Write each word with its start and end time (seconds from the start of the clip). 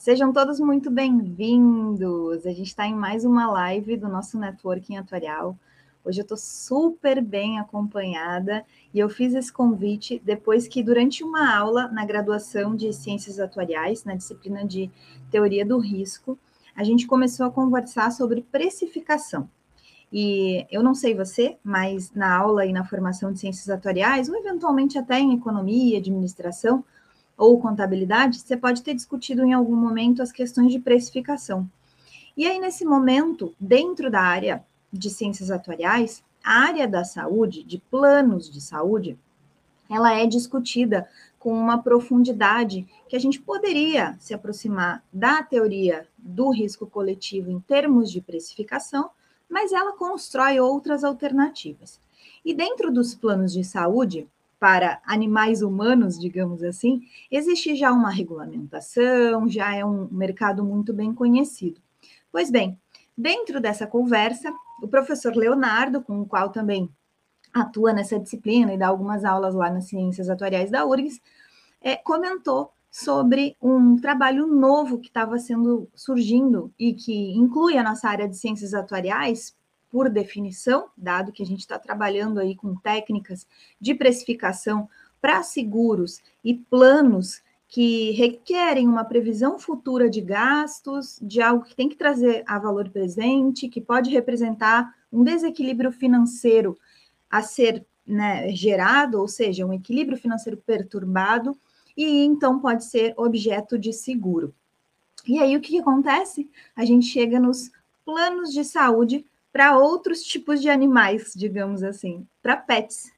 Sejam 0.00 0.32
todos 0.32 0.58
muito 0.58 0.90
bem-vindos. 0.90 2.46
A 2.46 2.50
gente 2.52 2.68
está 2.68 2.86
em 2.86 2.94
mais 2.94 3.22
uma 3.26 3.50
live 3.50 3.98
do 3.98 4.08
nosso 4.08 4.38
networking 4.38 4.96
atuarial. 4.96 5.54
Hoje 6.02 6.20
eu 6.20 6.22
estou 6.22 6.38
super 6.38 7.20
bem 7.20 7.58
acompanhada 7.58 8.64
e 8.94 8.98
eu 8.98 9.10
fiz 9.10 9.34
esse 9.34 9.52
convite 9.52 10.18
depois 10.24 10.66
que, 10.66 10.82
durante 10.82 11.22
uma 11.22 11.54
aula 11.54 11.86
na 11.88 12.06
graduação 12.06 12.74
de 12.74 12.90
Ciências 12.94 13.38
Atuariais, 13.38 14.02
na 14.02 14.14
disciplina 14.14 14.66
de 14.66 14.90
Teoria 15.30 15.66
do 15.66 15.76
Risco, 15.76 16.38
a 16.74 16.82
gente 16.82 17.06
começou 17.06 17.44
a 17.44 17.50
conversar 17.50 18.10
sobre 18.10 18.40
precificação. 18.40 19.50
E 20.10 20.66
eu 20.70 20.82
não 20.82 20.94
sei 20.94 21.14
você, 21.14 21.58
mas 21.62 22.10
na 22.14 22.34
aula 22.34 22.64
e 22.64 22.72
na 22.72 22.86
formação 22.86 23.30
de 23.30 23.38
ciências 23.38 23.68
atuariais, 23.68 24.30
ou 24.30 24.36
eventualmente 24.36 24.96
até 24.96 25.18
em 25.18 25.34
economia, 25.34 25.98
administração, 25.98 26.82
ou 27.40 27.58
contabilidade, 27.58 28.38
você 28.38 28.54
pode 28.54 28.82
ter 28.82 28.92
discutido 28.92 29.42
em 29.42 29.54
algum 29.54 29.74
momento 29.74 30.22
as 30.22 30.30
questões 30.30 30.70
de 30.70 30.78
precificação. 30.78 31.68
E 32.36 32.46
aí, 32.46 32.60
nesse 32.60 32.84
momento, 32.84 33.54
dentro 33.58 34.10
da 34.10 34.20
área 34.20 34.62
de 34.92 35.08
ciências 35.08 35.50
atuariais, 35.50 36.22
a 36.44 36.60
área 36.60 36.86
da 36.86 37.02
saúde, 37.02 37.62
de 37.62 37.78
planos 37.90 38.50
de 38.50 38.60
saúde, 38.60 39.18
ela 39.88 40.12
é 40.12 40.26
discutida 40.26 41.08
com 41.38 41.52
uma 41.52 41.82
profundidade 41.82 42.86
que 43.08 43.16
a 43.16 43.18
gente 43.18 43.40
poderia 43.40 44.16
se 44.20 44.34
aproximar 44.34 45.02
da 45.10 45.42
teoria 45.42 46.06
do 46.18 46.50
risco 46.50 46.86
coletivo 46.86 47.50
em 47.50 47.58
termos 47.60 48.10
de 48.10 48.20
precificação, 48.20 49.10
mas 49.48 49.72
ela 49.72 49.96
constrói 49.96 50.60
outras 50.60 51.02
alternativas. 51.02 51.98
E 52.44 52.52
dentro 52.54 52.92
dos 52.92 53.14
planos 53.14 53.52
de 53.52 53.64
saúde, 53.64 54.28
para 54.60 55.00
animais 55.06 55.62
humanos, 55.62 56.20
digamos 56.20 56.62
assim, 56.62 57.00
existe 57.30 57.74
já 57.74 57.90
uma 57.90 58.10
regulamentação, 58.10 59.48
já 59.48 59.74
é 59.74 59.82
um 59.82 60.06
mercado 60.12 60.62
muito 60.62 60.92
bem 60.92 61.14
conhecido. 61.14 61.80
Pois 62.30 62.50
bem, 62.50 62.78
dentro 63.16 63.58
dessa 63.58 63.86
conversa, 63.86 64.52
o 64.82 64.86
professor 64.86 65.34
Leonardo, 65.34 66.02
com 66.02 66.20
o 66.20 66.26
qual 66.26 66.50
também 66.50 66.90
atua 67.54 67.94
nessa 67.94 68.20
disciplina 68.20 68.74
e 68.74 68.78
dá 68.78 68.88
algumas 68.88 69.24
aulas 69.24 69.54
lá 69.54 69.70
nas 69.70 69.86
Ciências 69.86 70.28
Atuariais 70.28 70.70
da 70.70 70.84
URGS, 70.84 71.20
é, 71.80 71.96
comentou 71.96 72.70
sobre 72.90 73.56
um 73.62 73.96
trabalho 73.96 74.46
novo 74.46 74.98
que 74.98 75.08
estava 75.08 75.38
sendo 75.38 75.88
surgindo 75.94 76.70
e 76.78 76.92
que 76.92 77.32
inclui 77.32 77.78
a 77.78 77.82
nossa 77.82 78.08
área 78.08 78.28
de 78.28 78.36
ciências 78.36 78.74
atuariais 78.74 79.54
por 79.90 80.08
definição, 80.08 80.88
dado 80.96 81.32
que 81.32 81.42
a 81.42 81.46
gente 81.46 81.60
está 81.60 81.78
trabalhando 81.78 82.38
aí 82.38 82.54
com 82.54 82.76
técnicas 82.76 83.46
de 83.80 83.94
precificação 83.94 84.88
para 85.20 85.42
seguros 85.42 86.20
e 86.44 86.54
planos 86.54 87.42
que 87.68 88.10
requerem 88.12 88.88
uma 88.88 89.04
previsão 89.04 89.58
futura 89.58 90.10
de 90.10 90.20
gastos, 90.20 91.18
de 91.22 91.40
algo 91.40 91.64
que 91.64 91.74
tem 91.74 91.88
que 91.88 91.96
trazer 91.96 92.42
a 92.46 92.58
valor 92.58 92.88
presente, 92.88 93.68
que 93.68 93.80
pode 93.80 94.10
representar 94.10 94.92
um 95.12 95.22
desequilíbrio 95.22 95.92
financeiro 95.92 96.76
a 97.30 97.42
ser 97.42 97.86
né, 98.04 98.50
gerado, 98.50 99.20
ou 99.20 99.28
seja, 99.28 99.64
um 99.64 99.72
equilíbrio 99.72 100.18
financeiro 100.18 100.56
perturbado, 100.56 101.56
e 101.96 102.24
então 102.24 102.58
pode 102.58 102.84
ser 102.84 103.14
objeto 103.16 103.78
de 103.78 103.92
seguro. 103.92 104.52
E 105.26 105.38
aí 105.38 105.56
o 105.56 105.60
que, 105.60 105.70
que 105.70 105.80
acontece? 105.80 106.50
A 106.74 106.84
gente 106.84 107.06
chega 107.06 107.38
nos 107.38 107.70
planos 108.04 108.52
de 108.52 108.64
saúde 108.64 109.24
para 109.52 109.76
outros 109.76 110.22
tipos 110.22 110.60
de 110.60 110.68
animais, 110.68 111.32
digamos 111.34 111.82
assim, 111.82 112.26
para 112.42 112.56
pets. 112.56 113.12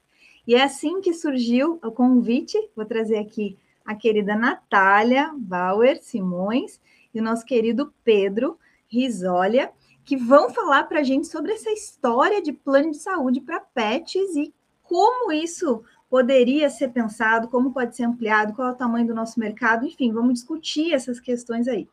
E 0.45 0.55
é 0.55 0.63
assim 0.63 0.99
que 1.01 1.13
surgiu 1.13 1.79
o 1.83 1.91
convite. 1.91 2.57
Vou 2.75 2.85
trazer 2.85 3.17
aqui 3.17 3.57
a 3.85 3.95
querida 3.95 4.35
Natália 4.35 5.31
Bauer 5.37 6.01
Simões 6.01 6.79
e 7.13 7.19
o 7.19 7.23
nosso 7.23 7.45
querido 7.45 7.93
Pedro 8.03 8.57
Risolia, 8.87 9.71
que 10.03 10.17
vão 10.17 10.49
falar 10.49 10.83
para 10.83 10.99
a 10.99 11.03
gente 11.03 11.27
sobre 11.27 11.53
essa 11.53 11.71
história 11.71 12.41
de 12.41 12.51
plano 12.51 12.91
de 12.91 12.97
saúde 12.97 13.39
para 13.39 13.59
pets 13.59 14.35
e 14.35 14.53
como 14.81 15.31
isso 15.31 15.83
poderia 16.09 16.69
ser 16.69 16.89
pensado, 16.89 17.47
como 17.47 17.73
pode 17.73 17.95
ser 17.95 18.03
ampliado, 18.03 18.53
qual 18.53 18.67
é 18.67 18.71
o 18.71 18.75
tamanho 18.75 19.07
do 19.07 19.15
nosso 19.15 19.39
mercado, 19.39 19.85
enfim, 19.85 20.11
vamos 20.11 20.35
discutir 20.35 20.93
essas 20.93 21.19
questões 21.19 21.67
aí. 21.67 21.87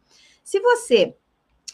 Se 0.44 0.60
você 0.60 1.16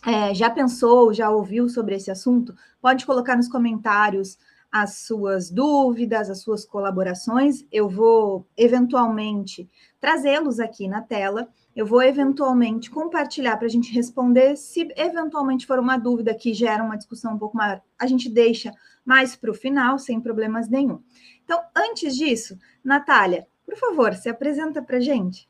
é, 0.06 0.32
já 0.32 0.48
pensou, 0.48 1.12
já 1.12 1.28
ouviu 1.30 1.68
sobre 1.68 1.96
esse 1.96 2.12
assunto, 2.12 2.54
pode 2.80 3.04
colocar 3.04 3.34
nos 3.34 3.48
comentários 3.48 4.38
as 4.70 4.98
suas 4.98 5.50
dúvidas, 5.50 6.30
as 6.30 6.42
suas 6.42 6.64
colaborações. 6.64 7.64
Eu 7.72 7.88
vou 7.88 8.46
eventualmente 8.56 9.68
trazê-los 9.98 10.60
aqui 10.60 10.86
na 10.86 11.02
tela. 11.02 11.48
Eu 11.74 11.84
vou 11.84 12.02
eventualmente 12.02 12.88
compartilhar 12.88 13.56
para 13.56 13.66
a 13.66 13.70
gente 13.70 13.92
responder. 13.92 14.56
Se 14.56 14.88
eventualmente 14.96 15.66
for 15.66 15.80
uma 15.80 15.96
dúvida 15.96 16.32
que 16.34 16.54
gera 16.54 16.84
uma 16.84 16.96
discussão 16.96 17.34
um 17.34 17.38
pouco 17.38 17.56
maior, 17.56 17.82
a 17.98 18.06
gente 18.06 18.28
deixa 18.28 18.72
mais 19.04 19.34
para 19.34 19.50
o 19.50 19.54
final, 19.54 19.98
sem 19.98 20.20
problemas 20.20 20.68
nenhum. 20.68 21.00
Então, 21.44 21.60
antes 21.74 22.14
disso, 22.14 22.56
Natália, 22.84 23.46
por 23.64 23.76
favor, 23.76 24.14
se 24.14 24.28
apresenta 24.28 24.80
para 24.80 24.98
a 24.98 25.00
gente. 25.00 25.48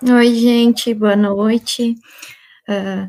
Oi, 0.00 0.32
gente, 0.36 0.94
boa 0.94 1.16
noite. 1.16 1.96
Uh, 2.68 3.08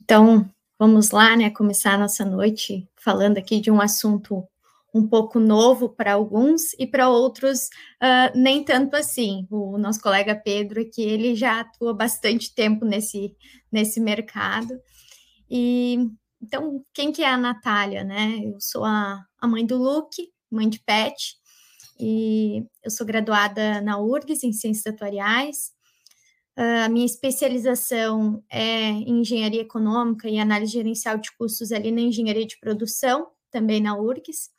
então, 0.00 0.48
vamos 0.78 1.10
lá, 1.10 1.36
né, 1.36 1.50
começar 1.50 1.94
a 1.94 1.98
nossa 1.98 2.24
noite 2.24 2.88
falando 2.94 3.36
aqui 3.36 3.60
de 3.60 3.68
um 3.68 3.80
assunto 3.80 4.46
um 4.94 5.08
pouco 5.08 5.40
novo 5.40 5.88
para 5.88 6.12
alguns 6.12 6.72
e 6.78 6.86
para 6.86 7.08
outros 7.08 7.64
uh, 8.00 8.30
nem 8.32 8.62
tanto 8.62 8.94
assim. 8.94 9.44
O 9.50 9.76
nosso 9.76 10.00
colega 10.00 10.36
Pedro 10.36 10.80
aqui, 10.80 11.02
ele 11.02 11.34
já 11.34 11.60
atua 11.60 11.92
bastante 11.92 12.54
tempo 12.54 12.84
nesse, 12.84 13.34
nesse 13.72 13.98
mercado. 13.98 14.80
E 15.50 15.98
então, 16.40 16.84
quem 16.94 17.10
que 17.10 17.24
é 17.24 17.28
a 17.28 17.36
Natália, 17.36 18.04
né? 18.04 18.38
Eu 18.44 18.60
sou 18.60 18.84
a, 18.84 19.20
a 19.36 19.48
mãe 19.48 19.66
do 19.66 19.76
Luke, 19.76 20.30
mãe 20.48 20.68
de 20.68 20.78
pet, 20.78 21.36
e 21.98 22.64
eu 22.84 22.90
sou 22.90 23.04
graduada 23.04 23.80
na 23.80 23.98
URGS 23.98 24.44
em 24.44 24.52
Ciências 24.52 24.94
Atuariais, 24.94 25.72
a 26.60 26.88
minha 26.90 27.06
especialização 27.06 28.44
é 28.50 28.88
em 28.90 29.20
engenharia 29.20 29.62
econômica 29.62 30.28
e 30.28 30.38
análise 30.38 30.72
gerencial 30.72 31.16
de 31.16 31.32
custos 31.32 31.72
ali 31.72 31.90
na 31.90 32.02
engenharia 32.02 32.46
de 32.46 32.58
produção, 32.60 33.28
também 33.50 33.80
na 33.80 33.96
URGS. 33.96 34.50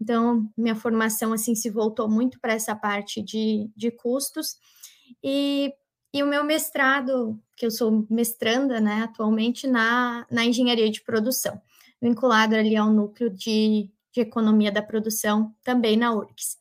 Então, 0.00 0.50
minha 0.56 0.74
formação 0.74 1.30
assim 1.32 1.54
se 1.54 1.68
voltou 1.68 2.08
muito 2.08 2.40
para 2.40 2.54
essa 2.54 2.74
parte 2.74 3.20
de, 3.20 3.70
de 3.76 3.90
custos. 3.90 4.56
E, 5.22 5.74
e 6.14 6.22
o 6.22 6.26
meu 6.26 6.42
mestrado, 6.42 7.38
que 7.54 7.66
eu 7.66 7.70
sou 7.70 8.06
mestranda, 8.08 8.80
né, 8.80 9.02
atualmente 9.02 9.66
na, 9.66 10.26
na 10.30 10.46
engenharia 10.46 10.90
de 10.90 11.02
produção, 11.02 11.60
vinculado 12.00 12.56
ali 12.56 12.76
ao 12.76 12.90
núcleo 12.90 13.28
de, 13.28 13.90
de 14.10 14.20
economia 14.22 14.72
da 14.72 14.80
produção, 14.80 15.54
também 15.62 15.98
na 15.98 16.14
URGS, 16.14 16.56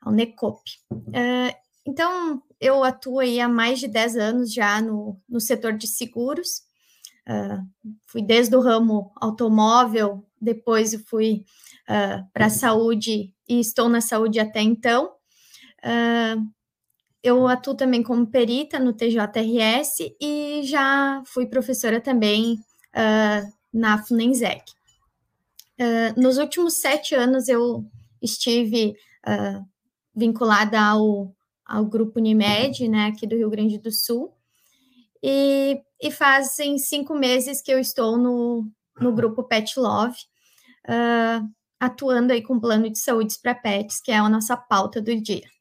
ao 0.00 0.12
NECOP. 0.12 0.60
Uh, 0.92 1.64
então, 1.86 2.42
eu 2.64 2.82
atuo 2.82 3.20
aí 3.20 3.40
há 3.40 3.48
mais 3.48 3.78
de 3.78 3.86
10 3.86 4.16
anos 4.16 4.50
já 4.50 4.80
no, 4.80 5.20
no 5.28 5.38
setor 5.38 5.74
de 5.74 5.86
seguros. 5.86 6.62
Uh, 7.28 7.62
fui 8.06 8.22
desde 8.22 8.56
o 8.56 8.60
ramo 8.60 9.12
automóvel, 9.16 10.24
depois 10.40 10.94
fui 11.06 11.44
uh, 11.86 12.26
para 12.32 12.46
a 12.46 12.50
saúde 12.50 13.34
e 13.46 13.60
estou 13.60 13.86
na 13.90 14.00
saúde 14.00 14.40
até 14.40 14.62
então. 14.62 15.12
Uh, 15.84 16.50
eu 17.22 17.46
atuo 17.46 17.74
também 17.74 18.02
como 18.02 18.26
perita 18.26 18.78
no 18.78 18.94
TJRS 18.94 20.16
e 20.18 20.62
já 20.64 21.22
fui 21.26 21.46
professora 21.46 21.98
também 22.00 22.58
na 23.72 23.96
Funensec. 24.04 24.62
nos 26.18 26.36
últimos 26.36 26.74
sete 26.74 27.14
anos 27.14 27.48
eu 27.48 27.82
estive 28.20 28.94
vinculada 30.14 30.78
ao 30.78 31.34
ao 31.64 31.84
grupo 31.84 32.18
Unimed, 32.18 32.88
né, 32.88 33.06
aqui 33.06 33.26
do 33.26 33.36
Rio 33.36 33.50
Grande 33.50 33.78
do 33.78 33.90
Sul. 33.90 34.34
E, 35.22 35.80
e 36.00 36.10
fazem 36.10 36.76
cinco 36.76 37.14
meses 37.14 37.62
que 37.62 37.72
eu 37.72 37.78
estou 37.78 38.18
no, 38.18 38.68
no 39.00 39.12
grupo 39.12 39.42
Pet 39.42 39.78
Love, 39.78 40.18
uh, 40.86 41.48
atuando 41.80 42.32
aí 42.32 42.42
com 42.42 42.60
plano 42.60 42.90
de 42.90 42.98
saúde 42.98 43.38
para 43.42 43.54
pets, 43.54 44.00
que 44.00 44.12
é 44.12 44.18
a 44.18 44.28
nossa 44.28 44.56
pauta 44.56 45.00
do 45.00 45.18
dia. 45.20 45.54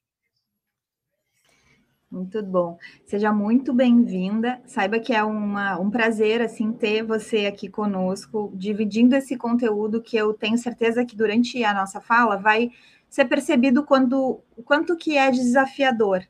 Muito 2.14 2.44
bom. 2.44 2.78
Seja 3.08 3.34
muito 3.34 3.74
bem-vinda. 3.74 4.62
Saiba 4.68 5.00
que 5.00 5.12
é 5.14 5.24
uma, 5.24 5.80
um 5.80 5.90
prazer 5.90 6.44
assim 6.44 6.72
ter 6.72 7.02
você 7.02 7.48
aqui 7.48 7.68
conosco, 7.68 8.52
dividindo 8.54 9.16
esse 9.16 9.36
conteúdo 9.36 10.00
que 10.00 10.16
eu 10.16 10.32
tenho 10.32 10.56
certeza 10.56 11.04
que 11.04 11.16
durante 11.16 11.64
a 11.64 11.74
nossa 11.74 12.00
fala 12.00 12.38
vai 12.38 12.70
ser 13.14 13.26
percebido 13.26 13.84
quando 13.84 14.40
quanto 14.66 14.98
que 14.98 15.16
é 15.16 15.30
desafiador, 15.30 16.24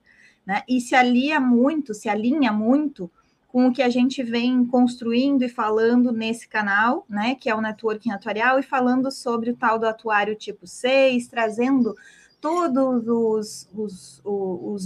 né? 0.45 0.63
E 0.67 0.81
se 0.81 0.93
alia 0.93 1.39
muito, 1.39 1.93
se 1.93 2.09
alinha 2.09 2.51
muito 2.51 3.09
com 3.47 3.67
o 3.67 3.71
que 3.71 3.81
a 3.81 3.89
gente 3.89 4.21
vem 4.21 4.65
construindo 4.65 5.43
e 5.43 5.47
falando 5.47 6.11
nesse 6.11 6.45
canal, 6.45 7.05
né, 7.07 7.35
que 7.35 7.49
é 7.49 7.55
o 7.55 7.61
networking 7.61 8.11
atuarial, 8.11 8.59
e 8.59 8.63
falando 8.63 9.09
sobre 9.11 9.51
o 9.51 9.55
tal 9.55 9.79
do 9.79 9.85
atuário 9.85 10.35
tipo 10.35 10.67
6, 10.67 11.27
trazendo 11.27 11.95
todos 12.41 13.07
os, 13.07 13.69
os, 13.73 14.21
os, 14.25 14.85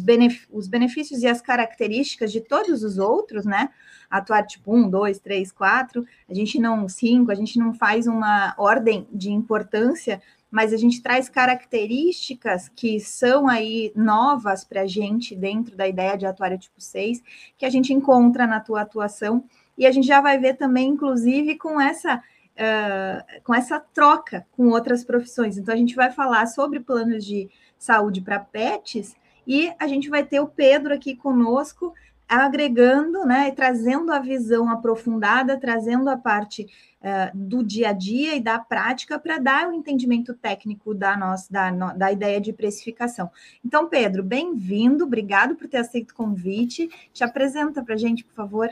os 0.52 0.68
benefícios 0.68 1.24
e 1.24 1.28
as 1.28 1.42
características 1.42 2.32
de 2.32 2.42
todos 2.42 2.84
os 2.84 3.00
outros, 3.00 3.44
né? 3.44 3.70
Atuar 4.08 4.46
tipo 4.46 4.72
1, 4.72 4.88
2, 4.88 5.18
3, 5.18 5.52
4, 5.52 6.06
a 6.30 6.34
gente 6.36 6.60
não, 6.60 6.88
5, 6.88 7.32
a 7.32 7.36
gente 7.36 7.58
não 7.58 7.74
faz 7.74 8.06
uma 8.06 8.54
ordem 8.56 9.08
de 9.12 9.32
importância, 9.32 10.22
mas 10.50 10.74
a 10.74 10.78
gente 10.78 11.02
traz 11.02 11.30
características 11.30 12.70
que 12.70 13.00
são 13.00 13.48
aí 13.48 13.92
novas 13.96 14.64
para 14.64 14.82
a 14.82 14.88
gente 14.88 15.36
dentro 15.36 15.76
da 15.76 15.88
ideia 15.88 16.18
de 16.18 16.26
atuário 16.26 16.58
tipo 16.58 16.80
6, 16.80 17.22
que 17.58 17.66
a 17.66 17.70
gente 17.70 17.94
encontra 17.94 18.48
na 18.48 18.60
tua 18.60 18.82
atuação, 18.82 19.44
e 19.78 19.86
a 19.86 19.92
gente 19.92 20.08
já 20.08 20.22
vai 20.22 20.38
ver 20.40 20.56
também, 20.56 20.90
inclusive, 20.90 21.56
com 21.56 21.80
essa 21.80 22.18
uh, 22.58 23.42
com 23.44 23.54
essa 23.54 23.80
troca 23.80 24.46
com 24.52 24.70
outras 24.70 25.04
profissões. 25.04 25.58
Então, 25.58 25.74
a 25.74 25.78
gente 25.78 25.96
vai 25.96 26.12
falar 26.12 26.48
sobre 26.48 26.80
planos 26.80 27.24
de 27.26 27.50
saúde 27.78 28.22
para 28.22 28.40
pets 28.40 29.16
e 29.46 29.72
a 29.80 29.88
gente 29.88 30.10
vai 30.10 30.26
ter 30.26 30.40
o 30.40 30.48
Pedro 30.48 30.94
aqui 30.94 31.16
conosco, 31.16 31.94
agregando, 32.28 33.26
né, 33.26 33.48
e 33.48 33.52
trazendo 33.54 34.12
a 34.12 34.20
visão 34.20 34.70
aprofundada, 34.70 35.58
trazendo 35.58 36.10
a 36.10 36.18
parte 36.18 36.68
uh, 37.02 37.32
do 37.34 37.64
dia 37.64 37.90
a 37.90 37.94
dia 37.94 38.36
e 38.36 38.42
da 38.42 38.60
prática 38.60 39.18
para 39.18 39.38
dar 39.38 39.70
o 39.70 39.74
entendimento 39.74 40.34
técnico 40.34 40.94
da 40.94 41.16
nossa 41.16 41.52
da, 41.52 41.72
da 41.94 42.12
ideia 42.12 42.42
de 42.42 42.52
precificação. 42.52 43.32
Então, 43.64 43.88
Pedro, 43.88 44.24
bem-vindo, 44.24 45.06
obrigado 45.06 45.56
por 45.56 45.68
ter 45.68 45.78
aceito 45.78 46.12
o 46.12 46.16
convite. 46.16 46.90
Te 47.14 47.24
apresenta 47.24 47.82
para 47.82 47.94
a 47.94 47.98
gente, 47.98 48.26
por 48.26 48.34
favor. 48.34 48.70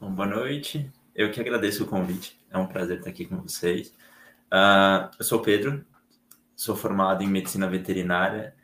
Bom, 0.00 0.10
boa 0.10 0.28
noite. 0.28 0.90
Eu 1.14 1.30
que 1.30 1.40
agradeço 1.40 1.84
o 1.84 1.86
convite. 1.86 2.36
É 2.50 2.58
um 2.58 2.66
prazer 2.66 2.98
estar 2.98 3.10
aqui 3.10 3.26
com 3.26 3.36
vocês. 3.36 3.94
Uh, 4.52 5.08
eu 5.18 5.24
sou 5.24 5.40
Pedro, 5.40 5.84
sou 6.56 6.74
formado 6.74 7.22
em 7.22 7.28
medicina 7.28 7.68
veterinária. 7.68 8.54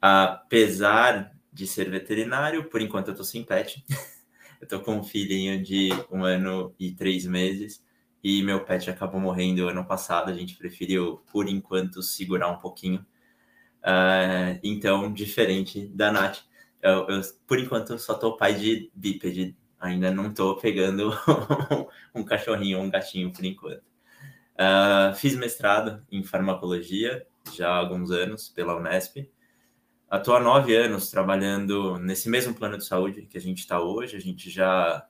Apesar 0.00 1.33
de 1.54 1.66
ser 1.66 1.88
veterinário, 1.88 2.68
por 2.68 2.82
enquanto 2.82 3.08
eu 3.08 3.12
estou 3.12 3.24
sem 3.24 3.42
pet. 3.42 3.82
eu 4.60 4.64
estou 4.64 4.80
com 4.80 4.96
um 4.96 5.02
filhinho 5.02 5.62
de 5.62 5.88
um 6.10 6.24
ano 6.24 6.74
e 6.78 6.92
três 6.92 7.24
meses 7.24 7.82
e 8.22 8.42
meu 8.42 8.64
pet 8.64 8.90
acabou 8.90 9.20
morrendo 9.20 9.68
ano 9.68 9.86
passado. 9.86 10.30
A 10.30 10.34
gente 10.34 10.56
preferiu, 10.56 11.22
por 11.32 11.48
enquanto, 11.48 12.02
segurar 12.02 12.48
um 12.48 12.58
pouquinho. 12.58 13.06
Uh, 13.82 14.58
então, 14.62 15.12
diferente 15.12 15.86
da 15.88 16.10
Nath, 16.10 16.40
eu, 16.82 17.06
eu, 17.08 17.20
por 17.46 17.58
enquanto 17.58 17.98
só 17.98 18.14
estou 18.14 18.36
pai 18.36 18.54
de 18.54 18.90
bípede 18.94 19.56
Ainda 19.84 20.10
não 20.10 20.28
estou 20.28 20.56
pegando 20.56 21.12
um 22.14 22.24
cachorrinho 22.24 22.78
ou 22.78 22.84
um 22.84 22.90
gatinho 22.90 23.30
por 23.30 23.44
enquanto. 23.44 23.82
Uh, 24.54 25.14
fiz 25.14 25.36
mestrado 25.36 26.02
em 26.10 26.22
farmacologia 26.22 27.26
já 27.52 27.68
há 27.68 27.76
alguns 27.76 28.10
anos 28.10 28.48
pela 28.48 28.74
Unesp. 28.74 29.28
Estou 30.12 30.36
há 30.36 30.40
nove 30.40 30.76
anos 30.76 31.10
trabalhando 31.10 31.98
nesse 31.98 32.28
mesmo 32.28 32.54
plano 32.54 32.78
de 32.78 32.84
saúde 32.84 33.22
que 33.22 33.36
a 33.36 33.40
gente 33.40 33.58
está 33.58 33.80
hoje. 33.80 34.16
A 34.16 34.20
gente 34.20 34.48
já 34.48 35.04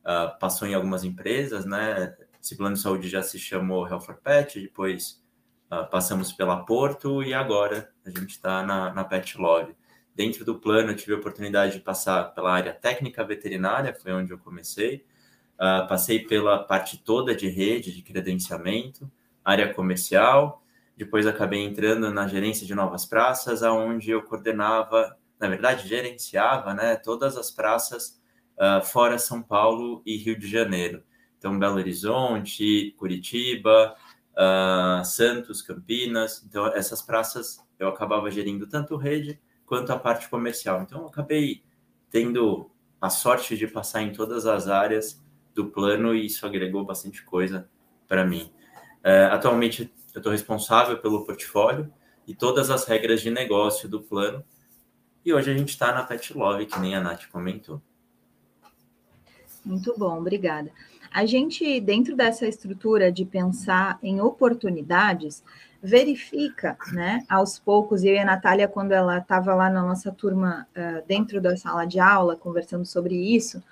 uh, 0.00 0.38
passou 0.38 0.66
em 0.66 0.74
algumas 0.74 1.04
empresas, 1.04 1.66
né? 1.66 2.16
Esse 2.42 2.56
plano 2.56 2.74
de 2.74 2.80
saúde 2.80 3.08
já 3.08 3.22
se 3.22 3.38
chamou 3.38 3.86
Health 3.86 4.00
for 4.00 4.16
Pet, 4.16 4.60
depois 4.60 5.22
uh, 5.70 5.88
passamos 5.90 6.32
pela 6.32 6.64
Porto 6.64 7.22
e 7.22 7.34
agora 7.34 7.92
a 8.06 8.10
gente 8.10 8.30
está 8.30 8.64
na, 8.64 8.92
na 8.94 9.04
Pet 9.04 9.36
Love. 9.36 9.74
Dentro 10.14 10.44
do 10.44 10.58
plano, 10.58 10.92
eu 10.92 10.96
tive 10.96 11.12
a 11.14 11.18
oportunidade 11.18 11.74
de 11.74 11.80
passar 11.80 12.34
pela 12.34 12.52
área 12.52 12.72
técnica 12.72 13.22
veterinária, 13.24 13.94
foi 13.94 14.12
onde 14.12 14.32
eu 14.32 14.38
comecei. 14.38 15.04
Uh, 15.56 15.86
passei 15.88 16.20
pela 16.20 16.64
parte 16.64 16.96
toda 16.96 17.34
de 17.34 17.48
rede, 17.48 17.94
de 17.94 18.02
credenciamento, 18.02 19.10
área 19.44 19.72
comercial. 19.74 20.62
Depois 20.98 21.28
acabei 21.28 21.60
entrando 21.60 22.12
na 22.12 22.26
gerência 22.26 22.66
de 22.66 22.74
novas 22.74 23.06
praças, 23.06 23.62
aonde 23.62 24.10
eu 24.10 24.20
coordenava, 24.20 25.16
na 25.38 25.46
verdade, 25.46 25.86
gerenciava, 25.86 26.74
né, 26.74 26.96
todas 26.96 27.36
as 27.36 27.52
praças 27.52 28.20
uh, 28.58 28.84
fora 28.84 29.16
São 29.16 29.40
Paulo 29.40 30.02
e 30.04 30.16
Rio 30.16 30.36
de 30.36 30.48
Janeiro. 30.48 31.04
Então, 31.38 31.56
Belo 31.56 31.76
Horizonte, 31.76 32.96
Curitiba, 32.98 33.94
uh, 34.32 35.04
Santos, 35.04 35.62
Campinas. 35.62 36.44
Então, 36.44 36.66
essas 36.66 37.00
praças 37.00 37.64
eu 37.78 37.86
acabava 37.86 38.28
gerindo 38.28 38.66
tanto 38.66 38.96
rede 38.96 39.40
quanto 39.64 39.92
a 39.92 39.98
parte 39.98 40.28
comercial. 40.28 40.82
Então, 40.82 41.02
eu 41.02 41.06
acabei 41.06 41.62
tendo 42.10 42.72
a 43.00 43.08
sorte 43.08 43.56
de 43.56 43.68
passar 43.68 44.02
em 44.02 44.12
todas 44.12 44.46
as 44.46 44.66
áreas 44.66 45.24
do 45.54 45.66
plano 45.66 46.12
e 46.12 46.26
isso 46.26 46.44
agregou 46.44 46.84
bastante 46.84 47.22
coisa 47.22 47.70
para 48.08 48.24
mim. 48.24 48.50
É, 49.04 49.26
atualmente, 49.26 49.92
eu 50.18 50.20
estou 50.20 50.32
responsável 50.32 50.98
pelo 50.98 51.24
portfólio 51.24 51.90
e 52.26 52.34
todas 52.34 52.70
as 52.70 52.84
regras 52.84 53.20
de 53.20 53.30
negócio 53.30 53.88
do 53.88 54.00
plano. 54.00 54.44
E 55.24 55.32
hoje 55.32 55.50
a 55.50 55.56
gente 55.56 55.70
está 55.70 55.92
na 55.92 56.02
Pet 56.02 56.36
Love, 56.36 56.66
que 56.66 56.78
nem 56.78 56.94
a 56.94 57.00
Nath 57.00 57.26
comentou. 57.30 57.80
Muito 59.64 59.94
bom, 59.96 60.18
obrigada. 60.18 60.70
A 61.12 61.24
gente, 61.24 61.80
dentro 61.80 62.16
dessa 62.16 62.46
estrutura 62.46 63.10
de 63.10 63.24
pensar 63.24 63.98
em 64.02 64.20
oportunidades, 64.20 65.42
verifica, 65.82 66.76
né, 66.92 67.24
aos 67.28 67.58
poucos, 67.58 68.02
eu 68.02 68.14
e 68.14 68.18
a 68.18 68.24
Natália, 68.24 68.68
quando 68.68 68.92
ela 68.92 69.18
estava 69.18 69.54
lá 69.54 69.70
na 69.70 69.82
nossa 69.82 70.10
turma, 70.10 70.66
dentro 71.06 71.40
da 71.40 71.56
sala 71.56 71.84
de 71.84 72.00
aula, 72.00 72.36
conversando 72.36 72.84
sobre 72.84 73.14
isso, 73.14 73.62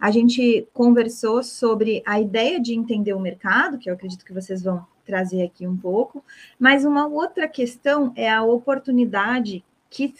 a 0.00 0.10
gente 0.10 0.68
conversou 0.72 1.42
sobre 1.42 2.02
a 2.04 2.20
ideia 2.20 2.60
de 2.60 2.74
entender 2.74 3.14
o 3.14 3.20
mercado, 3.20 3.78
que 3.78 3.88
eu 3.88 3.94
acredito 3.94 4.24
que 4.24 4.32
vocês 4.32 4.62
vão 4.62 4.84
trazer 5.04 5.42
aqui 5.42 5.66
um 5.66 5.76
pouco, 5.76 6.24
mas 6.58 6.84
uma 6.84 7.06
outra 7.06 7.48
questão 7.48 8.12
é 8.16 8.30
a 8.30 8.42
oportunidade 8.42 9.64
que 9.90 10.14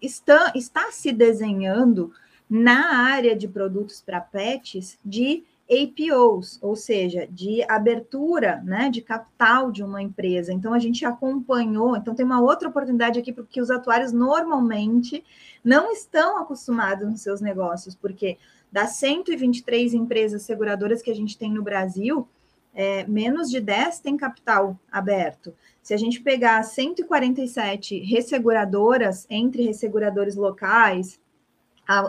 está, 0.00 0.52
está 0.54 0.90
se 0.90 1.12
desenhando 1.12 2.12
na 2.48 2.96
área 2.96 3.36
de 3.36 3.46
produtos 3.46 4.00
para 4.00 4.20
pets 4.20 4.98
de 5.04 5.44
APOs, 5.70 6.58
ou 6.62 6.74
seja, 6.74 7.28
de 7.30 7.62
abertura 7.68 8.62
né, 8.64 8.88
de 8.88 9.02
capital 9.02 9.70
de 9.70 9.82
uma 9.82 10.02
empresa. 10.02 10.50
Então, 10.50 10.72
a 10.72 10.78
gente 10.78 11.04
acompanhou. 11.04 11.94
Então, 11.94 12.14
tem 12.14 12.24
uma 12.24 12.40
outra 12.40 12.70
oportunidade 12.70 13.18
aqui, 13.18 13.32
porque 13.32 13.60
os 13.60 13.70
atuários 13.70 14.10
normalmente 14.10 15.22
não 15.62 15.92
estão 15.92 16.38
acostumados 16.38 17.06
nos 17.06 17.20
seus 17.20 17.42
negócios, 17.42 17.94
porque 17.94 18.38
das 18.72 18.92
123 18.92 19.92
empresas 19.92 20.42
seguradoras 20.42 21.02
que 21.02 21.10
a 21.10 21.14
gente 21.14 21.36
tem 21.36 21.52
no 21.52 21.62
Brasil, 21.62 22.26
é, 22.74 23.06
menos 23.06 23.50
de 23.50 23.60
10 23.60 24.00
tem 24.00 24.16
capital 24.16 24.78
aberto. 24.90 25.54
Se 25.82 25.94
a 25.94 25.96
gente 25.96 26.20
pegar 26.20 26.62
147 26.62 27.98
resseguradoras, 28.00 29.26
entre 29.30 29.64
resseguradores 29.64 30.36
locais, 30.36 31.20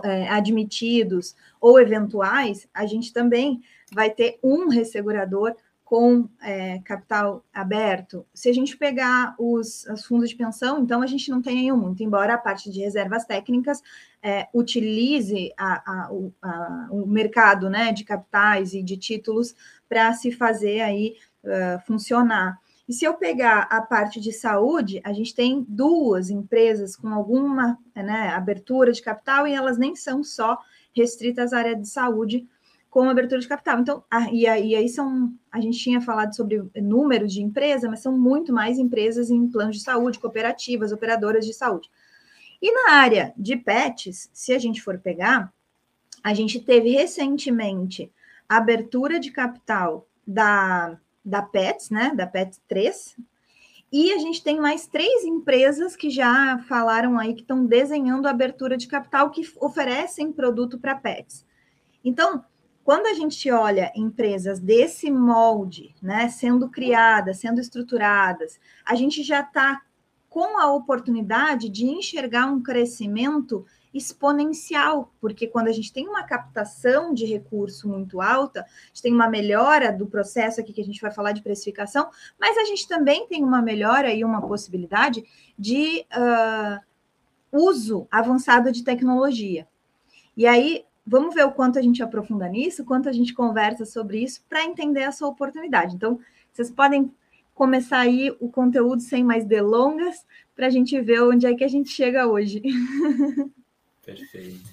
é, 0.04 0.28
admitidos 0.28 1.36
ou 1.62 1.80
eventuais, 1.80 2.68
a 2.74 2.86
gente 2.86 3.14
também 3.14 3.62
vai 3.94 4.10
ter 4.10 4.38
um 4.44 4.68
ressegurador 4.68 5.56
com 5.90 6.30
é, 6.40 6.78
capital 6.86 7.44
aberto. 7.52 8.24
Se 8.32 8.48
a 8.48 8.54
gente 8.54 8.78
pegar 8.78 9.34
os, 9.40 9.88
os, 9.88 10.06
fundos 10.06 10.30
de 10.30 10.36
pensão, 10.36 10.84
então 10.84 11.02
a 11.02 11.08
gente 11.08 11.32
não 11.32 11.42
tem 11.42 11.56
nenhum 11.56 11.78
muito, 11.78 12.04
embora 12.04 12.36
a 12.36 12.38
parte 12.38 12.70
de 12.70 12.80
reservas 12.80 13.26
técnicas 13.26 13.82
é, 14.22 14.48
utilize 14.54 15.52
a, 15.58 15.92
a, 15.92 16.12
a, 16.44 16.88
o 16.92 17.08
mercado 17.08 17.72
né, 17.72 17.92
de 17.92 18.04
capitais 18.04 18.76
e 18.76 18.84
de 18.84 18.98
títulos 18.98 19.56
para 19.90 20.14
se 20.14 20.32
fazer 20.32 20.82
aí 20.82 21.16
uh, 21.44 21.84
funcionar. 21.88 22.60
E 22.88 22.94
se 22.94 23.04
eu 23.04 23.16
pegar 23.16 23.62
a 23.72 23.82
parte 23.82 24.20
de 24.20 24.32
saúde, 24.32 25.02
a 25.04 25.12
gente 25.12 25.34
tem 25.34 25.66
duas 25.68 26.30
empresas 26.30 26.96
com 26.96 27.08
alguma 27.08 27.80
né, 27.96 28.30
abertura 28.30 28.92
de 28.92 29.02
capital 29.02 29.48
e 29.48 29.56
elas 29.56 29.80
nem 29.80 29.96
são 29.96 30.24
só 30.24 30.60
restritas 30.96 31.52
à 31.52 31.58
área 31.58 31.76
de 31.76 31.90
saúde 31.90 32.48
com 32.90 33.10
abertura 33.10 33.40
de 33.40 33.48
capital. 33.48 33.80
Então, 33.80 34.04
a, 34.10 34.32
e, 34.32 34.48
aí, 34.48 34.70
e 34.70 34.76
aí 34.76 34.90
são, 34.90 35.34
a 35.52 35.60
gente 35.60 35.78
tinha 35.78 36.02
falado 36.02 36.36
sobre 36.36 36.62
números 36.76 37.34
de 37.34 37.42
empresas, 37.42 37.90
mas 37.90 38.02
são 38.02 38.18
muito 38.18 38.52
mais 38.52 38.80
empresas 38.80 39.30
em 39.30 39.48
planos 39.48 39.78
de 39.78 39.84
saúde, 39.84 40.20
cooperativas, 40.20 40.92
operadoras 40.92 41.46
de 41.46 41.54
saúde. 41.54 41.90
E 42.62 42.72
na 42.72 42.94
área 42.94 43.34
de 43.38 43.56
pets, 43.56 44.30
se 44.34 44.54
a 44.54 44.60
gente 44.60 44.82
for 44.82 44.98
pegar, 44.98 45.54
a 46.24 46.34
gente 46.34 46.60
teve 46.60 46.90
recentemente 46.90 48.12
a 48.48 48.58
abertura 48.58 49.20
de 49.20 49.32
capital 49.32 50.08
da 50.28 51.00
da 51.24 51.42
Pets, 51.42 51.90
né? 51.90 52.12
Da 52.16 52.26
Pets 52.26 52.62
3. 52.68 53.16
E 53.92 54.12
a 54.14 54.18
gente 54.18 54.44
tem 54.44 54.60
mais 54.60 54.88
três 54.88 55.24
empresas 55.24 55.96
que 55.96 56.10
já 56.10 56.60
falaram 56.68 57.18
aí 57.18 57.34
que 57.34 57.42
estão 57.42 57.66
desenhando 57.66 58.28
abertura 58.28 58.78
de 58.78 58.88
capital 58.88 59.32
que 59.32 59.42
oferecem 59.60 60.32
produto 60.32 60.78
para 60.78 60.96
pets. 60.96 61.44
Então, 62.04 62.44
quando 62.90 63.06
a 63.06 63.14
gente 63.14 63.52
olha 63.52 63.92
empresas 63.96 64.60
desse 64.60 65.12
molde, 65.12 65.94
né, 66.02 66.28
sendo 66.28 66.68
criadas, 66.68 67.38
sendo 67.38 67.62
estruturadas, 67.62 68.60
a 68.84 68.96
gente 68.96 69.22
já 69.22 69.42
está 69.42 69.80
com 70.28 70.60
a 70.60 70.74
oportunidade 70.74 71.70
de 71.70 71.86
enxergar 71.86 72.48
um 72.48 72.64
crescimento 72.64 73.64
exponencial, 73.94 75.14
porque 75.22 75.46
quando 75.46 75.68
a 75.68 75.72
gente 75.72 75.94
tem 75.94 76.08
uma 76.08 76.24
captação 76.24 77.14
de 77.14 77.28
recurso 77.28 77.88
muito 77.88 78.22
alta, 78.22 78.62
a 78.62 78.88
gente 78.88 79.04
tem 79.04 79.14
uma 79.14 79.30
melhora 79.30 79.94
do 79.94 80.08
processo 80.08 80.60
aqui 80.60 80.74
que 80.74 80.82
a 80.82 80.86
gente 80.86 81.00
vai 81.00 81.12
falar 81.12 81.34
de 81.34 81.44
precificação, 81.44 82.10
mas 82.40 82.58
a 82.58 82.66
gente 82.66 82.88
também 82.88 83.28
tem 83.28 83.44
uma 83.44 83.62
melhora 83.62 84.12
e 84.12 84.24
uma 84.24 84.42
possibilidade 84.42 85.24
de 85.56 86.08
uh, 86.12 86.82
uso 87.52 88.08
avançado 88.10 88.72
de 88.72 88.84
tecnologia. 88.84 89.68
E 90.36 90.48
aí, 90.48 90.86
vamos 91.10 91.34
ver 91.34 91.44
o 91.44 91.52
quanto 91.52 91.80
a 91.80 91.82
gente 91.82 92.04
aprofunda 92.04 92.48
nisso, 92.48 92.86
quanto 92.86 93.10
a 93.10 93.12
gente 93.12 93.34
conversa 93.34 93.84
sobre 93.84 94.24
isso 94.24 94.44
para 94.48 94.64
entender 94.64 95.02
essa 95.02 95.26
oportunidade. 95.26 95.96
Então, 95.96 96.20
vocês 96.54 96.70
podem 96.70 97.12
começar 97.56 98.00
aí 98.00 98.30
o 98.40 98.50
conteúdo 98.50 99.02
sem 99.02 99.24
mais 99.24 99.44
delongas, 99.44 100.26
para 100.56 100.68
a 100.68 100.70
gente 100.70 101.00
ver 101.02 101.24
onde 101.24 101.48
é 101.48 101.56
que 101.56 101.64
a 101.64 101.68
gente 101.68 101.90
chega 101.90 102.28
hoje. 102.28 102.62
Perfeito. 104.06 104.70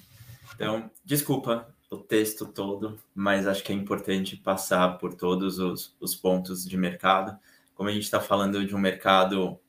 Então, 0.53 0.89
desculpa 1.03 1.73
o 1.89 1.97
texto 1.97 2.45
todo, 2.45 2.99
mas 3.15 3.47
acho 3.47 3.63
que 3.63 3.71
é 3.71 3.75
importante 3.75 4.37
passar 4.37 4.97
por 4.99 5.15
todos 5.15 5.59
os, 5.59 5.95
os 5.99 6.15
pontos 6.15 6.67
de 6.67 6.77
mercado. 6.77 7.37
Como 7.73 7.89
a 7.89 7.91
gente 7.91 8.03
está 8.03 8.19
falando 8.19 8.65
de 8.65 8.75
um 8.75 8.79
mercado 8.79 9.59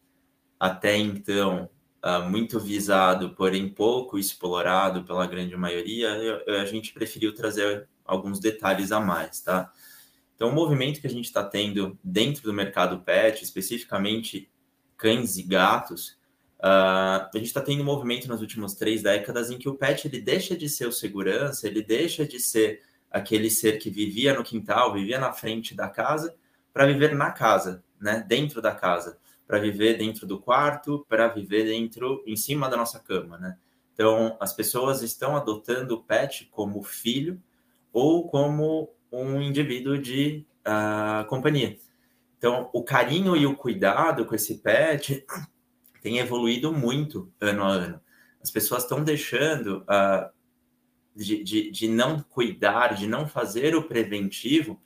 até 0.58 0.96
então 0.96 1.68
uh, 2.04 2.28
muito 2.28 2.58
visado, 2.60 3.34
porém 3.34 3.68
pouco 3.68 4.18
explorado 4.18 5.04
pela 5.04 5.26
grande 5.26 5.56
maioria, 5.56 6.08
eu, 6.08 6.60
a 6.60 6.64
gente 6.64 6.92
preferiu 6.92 7.34
trazer 7.34 7.88
alguns 8.04 8.40
detalhes 8.40 8.92
a 8.92 9.00
mais, 9.00 9.40
tá? 9.40 9.72
Então, 10.34 10.50
o 10.50 10.54
movimento 10.54 11.00
que 11.00 11.06
a 11.06 11.10
gente 11.10 11.24
está 11.24 11.42
tendo 11.42 11.98
dentro 12.02 12.42
do 12.42 12.52
mercado 12.52 13.00
pet, 13.00 13.42
especificamente 13.42 14.50
cães 14.96 15.36
e 15.36 15.42
gatos, 15.42 16.18
Uh, 16.58 17.22
a 17.22 17.30
gente 17.34 17.46
está 17.46 17.60
tendo 17.60 17.82
um 17.82 17.86
movimento 17.86 18.26
nas 18.26 18.40
últimas 18.40 18.74
três 18.74 19.00
décadas 19.00 19.48
em 19.48 19.58
que 19.58 19.68
o 19.68 19.76
pet 19.76 20.08
ele 20.08 20.20
deixa 20.20 20.56
de 20.56 20.68
ser 20.68 20.88
o 20.88 20.92
segurança, 20.92 21.68
ele 21.68 21.80
deixa 21.82 22.26
de 22.26 22.40
ser 22.40 22.82
aquele 23.08 23.48
ser 23.48 23.78
que 23.78 23.88
vivia 23.88 24.34
no 24.34 24.42
quintal, 24.42 24.92
vivia 24.92 25.20
na 25.20 25.32
frente 25.32 25.72
da 25.72 25.88
casa, 25.88 26.34
para 26.72 26.84
viver 26.86 27.14
na 27.14 27.30
casa, 27.30 27.82
né? 28.00 28.24
dentro 28.26 28.60
da 28.60 28.74
casa, 28.74 29.18
para 29.48 29.58
viver 29.58 29.96
dentro 29.96 30.26
do 30.26 30.38
quarto, 30.38 31.06
para 31.08 31.26
viver 31.28 31.64
dentro, 31.64 32.22
em 32.26 32.36
cima 32.36 32.68
da 32.68 32.76
nossa 32.76 33.00
cama. 33.00 33.38
Né? 33.38 33.56
Então, 33.94 34.36
as 34.38 34.52
pessoas 34.52 35.00
estão 35.00 35.34
adotando 35.34 35.94
o 35.94 36.02
pet 36.02 36.46
como 36.52 36.82
filho 36.82 37.42
ou 37.90 38.28
como 38.28 38.90
um 39.10 39.40
indivíduo 39.40 39.96
de 39.96 40.44
uh, 40.60 41.26
companhia. 41.28 41.78
Então, 42.36 42.68
o 42.74 42.84
carinho 42.84 43.34
e 43.34 43.46
o 43.46 43.56
cuidado 43.56 44.26
com 44.26 44.34
esse 44.34 44.58
pet 44.58 45.24
tem 46.02 46.18
evoluído 46.18 46.70
muito 46.70 47.32
ano 47.40 47.64
a 47.64 47.68
ano. 47.68 48.00
As 48.42 48.50
pessoas 48.50 48.82
estão 48.82 49.02
deixando 49.02 49.78
uh, 49.78 50.30
de, 51.16 51.42
de, 51.42 51.70
de 51.70 51.88
não 51.88 52.20
cuidar, 52.22 52.94
de 52.94 53.06
não 53.06 53.26
fazer 53.26 53.74
o 53.74 53.82
preventivo 53.82 54.78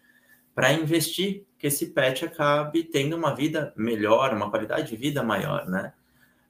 para 0.55 0.73
investir 0.73 1.45
que 1.63 1.69
esse 1.69 1.87
pet 1.87 2.25
acabe 2.25 2.83
tendo 2.83 3.15
uma 3.15 3.37
vida 3.37 3.73
melhor, 3.77 4.35
uma 4.35 4.51
qualidade 4.51 4.89
de 4.89 4.97
vida 4.97 5.23
maior, 5.23 5.65
né? 5.69 5.93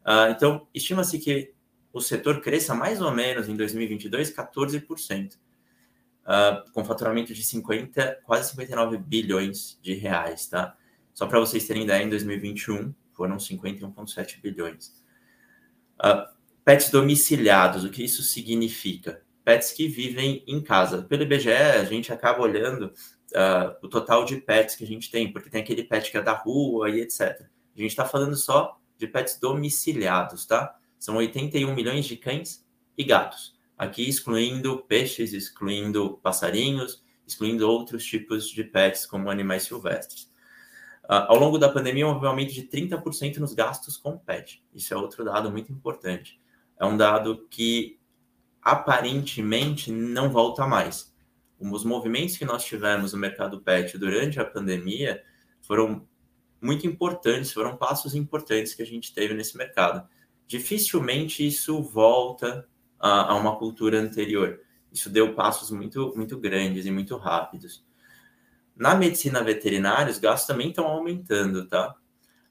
Uh, 0.06 0.32
então, 0.34 0.66
estima-se 0.72 1.18
que 1.18 1.52
o 1.92 2.00
setor 2.00 2.40
cresça 2.40 2.74
mais 2.74 3.02
ou 3.02 3.10
menos 3.10 3.46
em 3.46 3.54
2022 3.54 4.34
14%, 4.34 5.34
uh, 5.34 6.72
com 6.72 6.82
faturamento 6.82 7.34
de 7.34 7.44
50, 7.44 8.20
quase 8.24 8.48
59 8.52 8.96
bilhões 8.96 9.78
de 9.82 9.92
reais, 9.92 10.46
tá? 10.46 10.74
Só 11.12 11.26
para 11.26 11.38
vocês 11.38 11.66
terem 11.66 11.84
ideia, 11.84 12.02
em 12.02 12.08
2021 12.08 12.94
foram 13.12 13.36
51,7 13.36 14.40
bilhões. 14.40 14.94
Uh, 16.02 16.26
pets 16.64 16.88
domiciliados, 16.88 17.84
o 17.84 17.90
que 17.90 18.02
isso 18.02 18.22
significa? 18.22 19.20
Pets 19.44 19.72
que 19.72 19.88
vivem 19.88 20.42
em 20.46 20.62
casa. 20.62 21.02
Pelo 21.02 21.24
IBGE, 21.24 21.52
a 21.52 21.84
gente 21.84 22.10
acaba 22.10 22.40
olhando 22.40 22.94
uh, 23.36 23.76
o 23.82 23.88
total 23.88 24.24
de 24.24 24.36
pets 24.36 24.74
que 24.74 24.84
a 24.84 24.86
gente 24.86 25.10
tem, 25.10 25.32
porque 25.32 25.50
tem 25.50 25.60
aquele 25.60 25.84
pet 25.84 26.10
que 26.10 26.16
é 26.16 26.22
da 26.22 26.32
rua 26.32 26.90
e 26.90 27.00
etc. 27.00 27.42
A 27.74 27.80
gente 27.80 27.90
está 27.90 28.04
falando 28.04 28.36
só 28.36 28.78
de 28.96 29.06
pets 29.06 29.38
domiciliados, 29.38 30.46
tá? 30.46 30.76
São 30.98 31.16
81 31.16 31.74
milhões 31.74 32.04
de 32.04 32.16
cães 32.16 32.64
e 32.96 33.04
gatos. 33.04 33.56
Aqui 33.76 34.08
excluindo 34.08 34.78
peixes, 34.86 35.32
excluindo 35.32 36.18
passarinhos, 36.22 37.02
excluindo 37.26 37.68
outros 37.68 38.04
tipos 38.04 38.48
de 38.48 38.62
pets, 38.62 39.06
como 39.06 39.30
animais 39.30 39.64
silvestres. 39.64 40.30
Uh, 41.04 41.26
ao 41.28 41.38
longo 41.38 41.58
da 41.58 41.68
pandemia, 41.68 42.06
houve 42.06 42.24
um 42.24 42.28
aumento 42.28 42.52
de 42.52 42.62
30% 42.62 43.38
nos 43.38 43.54
gastos 43.54 43.96
com 43.96 44.16
PET. 44.16 44.62
Isso 44.72 44.94
é 44.94 44.96
outro 44.96 45.24
dado 45.24 45.50
muito 45.50 45.72
importante. 45.72 46.40
É 46.78 46.86
um 46.86 46.96
dado 46.96 47.46
que 47.50 47.98
aparentemente 48.62 49.90
não 49.90 50.30
volta 50.30 50.66
mais. 50.66 51.11
Os 51.70 51.84
movimentos 51.84 52.36
que 52.36 52.44
nós 52.44 52.64
tivemos 52.64 53.12
no 53.12 53.18
mercado 53.18 53.60
PET 53.60 53.96
durante 53.96 54.40
a 54.40 54.44
pandemia 54.44 55.22
foram 55.60 56.06
muito 56.60 56.86
importantes, 56.86 57.52
foram 57.52 57.76
passos 57.76 58.14
importantes 58.14 58.74
que 58.74 58.82
a 58.82 58.86
gente 58.86 59.14
teve 59.14 59.34
nesse 59.34 59.56
mercado. 59.56 60.06
Dificilmente 60.46 61.46
isso 61.46 61.82
volta 61.82 62.68
a, 62.98 63.32
a 63.32 63.34
uma 63.34 63.56
cultura 63.56 63.98
anterior. 63.98 64.60
Isso 64.92 65.08
deu 65.08 65.34
passos 65.34 65.70
muito, 65.70 66.12
muito 66.16 66.38
grandes 66.38 66.84
e 66.86 66.90
muito 66.90 67.16
rápidos. 67.16 67.84
Na 68.76 68.94
medicina 68.94 69.42
veterinária, 69.42 70.10
os 70.10 70.18
gastos 70.18 70.46
também 70.46 70.68
estão 70.68 70.86
aumentando, 70.86 71.66
tá? 71.66 71.94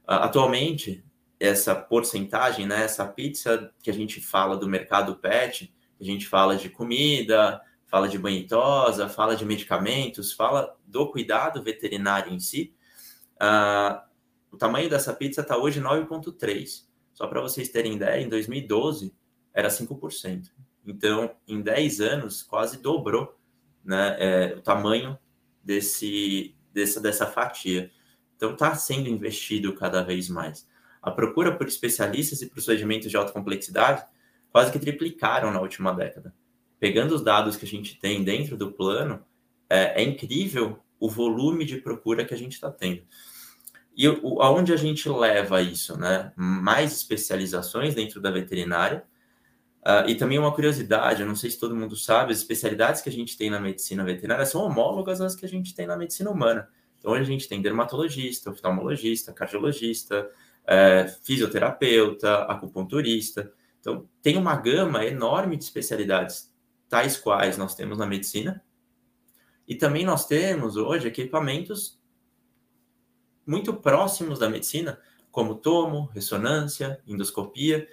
Atualmente, 0.05 1.03
essa 1.39 1.73
porcentagem, 1.73 2.67
né, 2.67 2.83
essa 2.83 3.05
pizza 3.05 3.71
que 3.81 3.89
a 3.89 3.93
gente 3.93 4.21
fala 4.21 4.57
do 4.57 4.67
mercado 4.67 5.15
pet, 5.15 5.73
a 5.99 6.03
gente 6.03 6.27
fala 6.27 6.55
de 6.55 6.69
comida, 6.69 7.61
fala 7.91 8.07
de 8.07 8.17
banhitosa, 8.17 9.09
fala 9.09 9.35
de 9.35 9.43
medicamentos, 9.43 10.31
fala 10.31 10.77
do 10.87 11.11
cuidado 11.11 11.61
veterinário 11.61 12.31
em 12.31 12.39
si. 12.39 12.73
Uh, 13.35 14.01
o 14.49 14.57
tamanho 14.57 14.89
dessa 14.89 15.13
pizza 15.13 15.41
está 15.41 15.57
hoje 15.57 15.81
9,3. 15.81 16.85
Só 17.13 17.27
para 17.27 17.41
vocês 17.41 17.67
terem 17.67 17.95
ideia, 17.95 18.21
em 18.21 18.29
2012 18.29 19.13
era 19.53 19.67
5%. 19.67 20.49
Então, 20.85 21.35
em 21.45 21.61
10 21.61 21.99
anos, 21.99 22.41
quase 22.41 22.81
dobrou 22.81 23.37
né, 23.83 24.15
é, 24.17 24.55
o 24.57 24.61
tamanho 24.61 25.19
desse, 25.61 26.55
dessa, 26.73 27.01
dessa 27.01 27.27
fatia. 27.27 27.91
Então, 28.37 28.53
está 28.53 28.73
sendo 28.73 29.09
investido 29.09 29.73
cada 29.75 30.01
vez 30.01 30.29
mais. 30.29 30.65
A 31.01 31.11
procura 31.11 31.55
por 31.55 31.67
especialistas 31.67 32.41
e 32.41 32.49
procedimentos 32.49 33.11
de 33.11 33.17
alta 33.17 33.33
complexidade 33.33 34.05
quase 34.49 34.71
que 34.71 34.79
triplicaram 34.79 35.51
na 35.51 35.59
última 35.59 35.93
década. 35.93 36.33
Pegando 36.81 37.15
os 37.15 37.23
dados 37.23 37.55
que 37.55 37.63
a 37.63 37.67
gente 37.67 37.97
tem 37.97 38.23
dentro 38.23 38.57
do 38.57 38.71
plano, 38.71 39.23
é, 39.69 40.01
é 40.01 40.03
incrível 40.03 40.79
o 40.99 41.09
volume 41.09 41.63
de 41.63 41.77
procura 41.77 42.25
que 42.25 42.33
a 42.33 42.37
gente 42.37 42.53
está 42.53 42.69
tendo. 42.69 43.03
E 43.95 44.09
o, 44.09 44.41
aonde 44.41 44.73
a 44.73 44.77
gente 44.77 45.07
leva 45.07 45.61
isso, 45.61 45.97
né? 45.97 46.33
Mais 46.35 46.91
especializações 46.91 47.95
dentro 47.95 48.19
da 48.19 48.31
veterinária, 48.31 49.05
Uh, 49.81 50.07
e 50.07 50.13
também 50.13 50.37
uma 50.37 50.53
curiosidade, 50.53 51.21
eu 51.21 51.27
não 51.27 51.35
sei 51.35 51.49
se 51.49 51.59
todo 51.59 51.75
mundo 51.75 51.95
sabe, 51.95 52.31
as 52.31 52.37
especialidades 52.37 53.01
que 53.01 53.09
a 53.09 53.11
gente 53.11 53.35
tem 53.35 53.49
na 53.49 53.59
medicina 53.59 54.03
veterinária 54.03 54.45
são 54.45 54.61
homólogas 54.61 55.19
às 55.21 55.35
que 55.35 55.43
a 55.43 55.49
gente 55.49 55.73
tem 55.73 55.87
na 55.87 55.97
medicina 55.97 56.29
humana. 56.29 56.69
Então, 56.99 57.13
a 57.13 57.23
gente 57.23 57.49
tem 57.49 57.63
dermatologista, 57.63 58.51
oftalmologista, 58.51 59.33
cardiologista, 59.33 60.29
é, 60.67 61.07
fisioterapeuta, 61.23 62.43
acupunturista. 62.43 63.51
Então, 63.79 64.07
tem 64.21 64.37
uma 64.37 64.55
gama 64.55 65.03
enorme 65.03 65.57
de 65.57 65.63
especialidades, 65.63 66.50
tais 66.91 67.15
quais 67.15 67.57
nós 67.57 67.73
temos 67.73 67.97
na 67.97 68.05
medicina. 68.05 68.61
E 69.65 69.75
também 69.75 70.05
nós 70.05 70.27
temos 70.27 70.75
hoje 70.75 71.07
equipamentos 71.07 71.97
muito 73.47 73.73
próximos 73.73 74.37
da 74.37 74.49
medicina, 74.49 74.99
como 75.31 75.55
tomo, 75.55 76.07
ressonância, 76.13 77.01
endoscopia, 77.07 77.87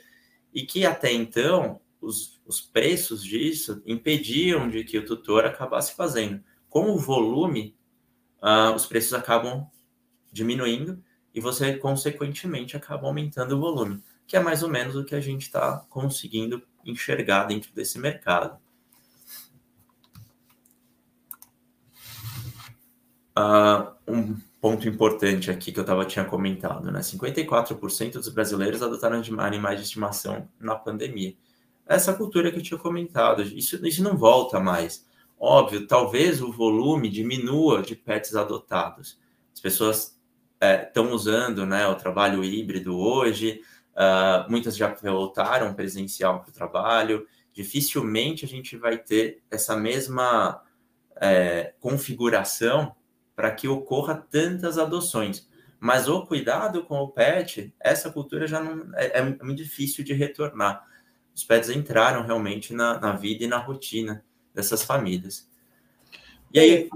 e 0.52 0.66
que 0.66 0.84
até 0.84 1.12
então 1.12 1.80
os, 2.00 2.42
os 2.44 2.60
preços 2.60 3.22
disso 3.22 3.80
impediam 3.86 4.68
de 4.68 4.82
que 4.82 4.98
o 4.98 5.06
tutor 5.06 5.44
acabasse 5.44 5.94
fazendo. 5.94 6.42
Com 6.68 6.90
o 6.90 6.98
volume, 6.98 7.76
uh, 8.42 8.74
os 8.74 8.84
preços 8.84 9.14
acabam 9.14 9.70
diminuindo 10.32 11.00
e 11.32 11.40
você, 11.40 11.76
consequentemente, 11.76 12.76
acaba 12.76 13.06
aumentando 13.06 13.56
o 13.56 13.60
volume, 13.60 14.02
que 14.26 14.36
é 14.36 14.40
mais 14.40 14.64
ou 14.64 14.68
menos 14.68 14.96
o 14.96 15.04
que 15.04 15.14
a 15.14 15.20
gente 15.20 15.42
está 15.42 15.86
conseguindo 15.88 16.60
enxergar 16.84 17.44
dentro 17.44 17.72
desse 17.72 17.96
mercado. 17.96 18.58
Uh, 23.38 23.94
um 24.08 24.36
ponto 24.60 24.88
importante 24.88 25.48
aqui 25.48 25.70
que 25.70 25.78
eu 25.78 25.84
tava, 25.84 26.04
tinha 26.04 26.24
comentado, 26.24 26.90
né? 26.90 26.98
54% 26.98 28.14
dos 28.14 28.28
brasileiros 28.30 28.82
adotaram 28.82 29.22
animais 29.38 29.78
de 29.78 29.84
estimação 29.84 30.48
na 30.58 30.74
pandemia. 30.74 31.36
Essa 31.86 32.12
cultura 32.12 32.50
que 32.50 32.58
eu 32.58 32.62
tinha 32.62 32.80
comentado, 32.80 33.42
isso, 33.42 33.86
isso 33.86 34.02
não 34.02 34.16
volta 34.16 34.58
mais. 34.58 35.06
Óbvio, 35.38 35.86
talvez 35.86 36.42
o 36.42 36.50
volume 36.50 37.08
diminua 37.08 37.80
de 37.80 37.94
pets 37.94 38.34
adotados. 38.34 39.20
As 39.54 39.60
pessoas 39.60 40.18
estão 40.60 41.06
é, 41.06 41.12
usando 41.12 41.64
né, 41.64 41.86
o 41.86 41.94
trabalho 41.94 42.42
híbrido 42.42 42.98
hoje, 42.98 43.60
uh, 43.94 44.50
muitas 44.50 44.76
já 44.76 44.92
voltaram 44.94 45.72
presencial 45.74 46.40
para 46.40 46.50
o 46.50 46.52
trabalho, 46.52 47.24
dificilmente 47.52 48.44
a 48.44 48.48
gente 48.48 48.76
vai 48.76 48.98
ter 48.98 49.40
essa 49.48 49.76
mesma 49.76 50.60
é, 51.20 51.74
configuração 51.78 52.96
para 53.38 53.52
que 53.52 53.68
ocorra 53.68 54.16
tantas 54.16 54.78
adoções. 54.78 55.48
Mas 55.78 56.08
o 56.08 56.26
cuidado 56.26 56.82
com 56.82 56.96
o 56.96 57.06
pet, 57.06 57.72
essa 57.78 58.10
cultura 58.10 58.48
já 58.48 58.60
não 58.60 58.92
é, 58.96 59.20
é 59.20 59.22
muito 59.22 59.54
difícil 59.54 60.02
de 60.02 60.12
retornar. 60.12 60.84
Os 61.32 61.44
pets 61.44 61.70
entraram 61.70 62.26
realmente 62.26 62.74
na, 62.74 62.98
na 62.98 63.12
vida 63.12 63.44
e 63.44 63.46
na 63.46 63.58
rotina 63.58 64.24
dessas 64.52 64.82
famílias. 64.82 65.48
E 66.52 66.58
aí, 66.58 66.90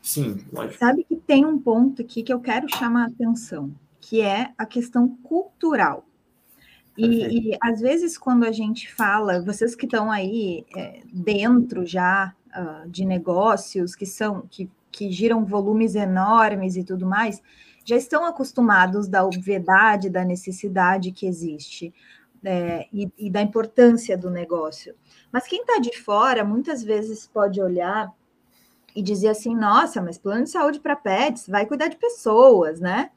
sim, 0.00 0.46
lógico. 0.52 0.78
Sabe 0.78 1.02
que 1.02 1.16
tem 1.16 1.44
um 1.44 1.58
ponto 1.58 2.00
aqui 2.00 2.22
que 2.22 2.32
eu 2.32 2.38
quero 2.38 2.68
chamar 2.72 3.02
a 3.02 3.08
atenção, 3.08 3.74
que 4.00 4.20
é 4.20 4.52
a 4.56 4.64
questão 4.64 5.08
cultural. 5.08 6.06
E, 6.96 7.50
e, 7.54 7.58
às 7.60 7.80
vezes, 7.80 8.16
quando 8.16 8.44
a 8.44 8.52
gente 8.52 8.94
fala, 8.94 9.42
vocês 9.42 9.74
que 9.74 9.86
estão 9.86 10.12
aí 10.12 10.64
é, 10.76 11.02
dentro 11.12 11.84
já 11.84 12.32
uh, 12.54 12.88
de 12.88 13.04
negócios 13.04 13.96
que 13.96 14.06
são 14.06 14.46
que, 14.48 14.70
que 14.92 15.10
giram 15.10 15.44
volumes 15.44 15.94
enormes 15.94 16.76
e 16.76 16.84
tudo 16.84 17.06
mais, 17.06 17.42
já 17.84 17.96
estão 17.96 18.24
acostumados 18.24 19.08
da 19.08 19.24
obviedade, 19.24 20.10
da 20.10 20.24
necessidade 20.24 21.10
que 21.10 21.26
existe 21.26 21.92
é, 22.44 22.86
e, 22.92 23.10
e 23.18 23.30
da 23.30 23.42
importância 23.42 24.16
do 24.16 24.30
negócio. 24.30 24.94
Mas 25.32 25.46
quem 25.46 25.62
está 25.62 25.78
de 25.78 25.98
fora 25.98 26.44
muitas 26.44 26.84
vezes 26.84 27.26
pode 27.26 27.60
olhar 27.60 28.12
e 28.94 29.02
dizer 29.02 29.28
assim: 29.28 29.56
nossa, 29.56 30.00
mas 30.00 30.18
plano 30.18 30.44
de 30.44 30.50
saúde 30.50 30.78
para 30.78 30.94
pets 30.94 31.48
vai 31.48 31.66
cuidar 31.66 31.88
de 31.88 31.96
pessoas, 31.96 32.78
né? 32.78 33.10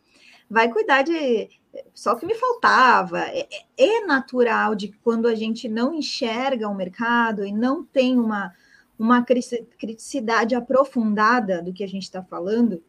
Vai 0.50 0.72
cuidar 0.72 1.02
de 1.04 1.50
só 1.94 2.16
que 2.16 2.26
me 2.26 2.36
faltava. 2.36 3.20
É, 3.20 3.48
é, 3.78 4.00
é 4.00 4.06
natural 4.06 4.76
de 4.76 4.90
quando 5.04 5.28
a 5.28 5.36
gente 5.36 5.68
não 5.68 5.94
enxerga 5.94 6.70
o 6.70 6.76
mercado 6.76 7.46
e 7.46 7.52
não 7.52 7.84
tem 7.84 8.20
uma, 8.20 8.54
uma 8.98 9.24
criticidade 9.24 10.56
aprofundada 10.56 11.62
do 11.62 11.74
que 11.74 11.84
a 11.84 11.88
gente 11.88 12.04
está 12.04 12.24
falando, 12.24 12.82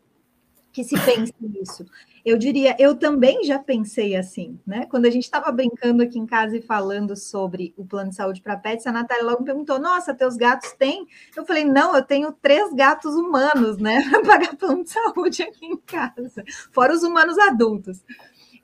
que 0.72 0.84
se 0.84 0.94
pense 1.00 1.32
nisso. 1.40 1.86
Eu 2.24 2.36
diria, 2.36 2.76
eu 2.78 2.94
também 2.94 3.44
já 3.44 3.58
pensei 3.58 4.16
assim, 4.16 4.58
né? 4.66 4.84
Quando 4.86 5.06
a 5.06 5.10
gente 5.10 5.22
estava 5.22 5.50
brincando 5.52 6.02
aqui 6.02 6.18
em 6.18 6.26
casa 6.26 6.56
e 6.56 6.60
falando 6.60 7.16
sobre 7.16 7.72
o 7.76 7.84
plano 7.84 8.10
de 8.10 8.16
saúde 8.16 8.42
para 8.42 8.56
pets, 8.56 8.86
a 8.86 8.92
Natália 8.92 9.24
logo 9.24 9.40
me 9.40 9.46
perguntou: 9.46 9.78
Nossa, 9.78 10.12
teus 10.12 10.36
gatos 10.36 10.72
têm? 10.72 11.06
Eu 11.36 11.46
falei: 11.46 11.64
Não, 11.64 11.94
eu 11.94 12.02
tenho 12.02 12.32
três 12.32 12.74
gatos 12.74 13.14
humanos, 13.14 13.78
né? 13.78 14.02
Para 14.10 14.22
pagar 14.22 14.56
plano 14.56 14.82
de 14.82 14.90
saúde 14.90 15.42
aqui 15.44 15.66
em 15.66 15.76
casa, 15.76 16.44
fora 16.72 16.92
os 16.92 17.02
humanos 17.02 17.38
adultos. 17.38 18.04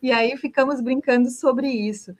E 0.03 0.11
aí 0.11 0.37
ficamos 0.37 0.81
brincando 0.81 1.31
sobre 1.31 1.71
isso. 1.71 2.13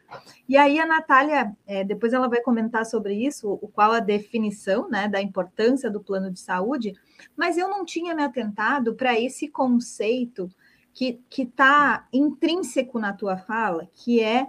E 0.49 0.57
aí 0.57 0.79
a 0.79 0.87
Natália, 0.87 1.53
é, 1.67 1.83
depois 1.83 2.13
ela 2.13 2.29
vai 2.29 2.41
comentar 2.41 2.87
sobre 2.87 3.13
isso, 3.15 3.59
o 3.61 3.67
qual 3.67 3.91
a 3.91 3.99
definição 3.99 4.89
né, 4.89 5.09
da 5.09 5.21
importância 5.21 5.91
do 5.91 6.01
plano 6.01 6.31
de 6.31 6.39
saúde, 6.39 6.95
mas 7.37 7.59
eu 7.59 7.69
não 7.69 7.85
tinha 7.85 8.15
me 8.15 8.23
atentado 8.23 8.95
para 8.95 9.19
esse 9.19 9.49
conceito 9.49 10.49
que 10.95 11.21
está 11.37 12.07
intrínseco 12.13 13.01
na 13.01 13.13
tua 13.13 13.37
fala, 13.37 13.89
que 13.93 14.21
é 14.21 14.47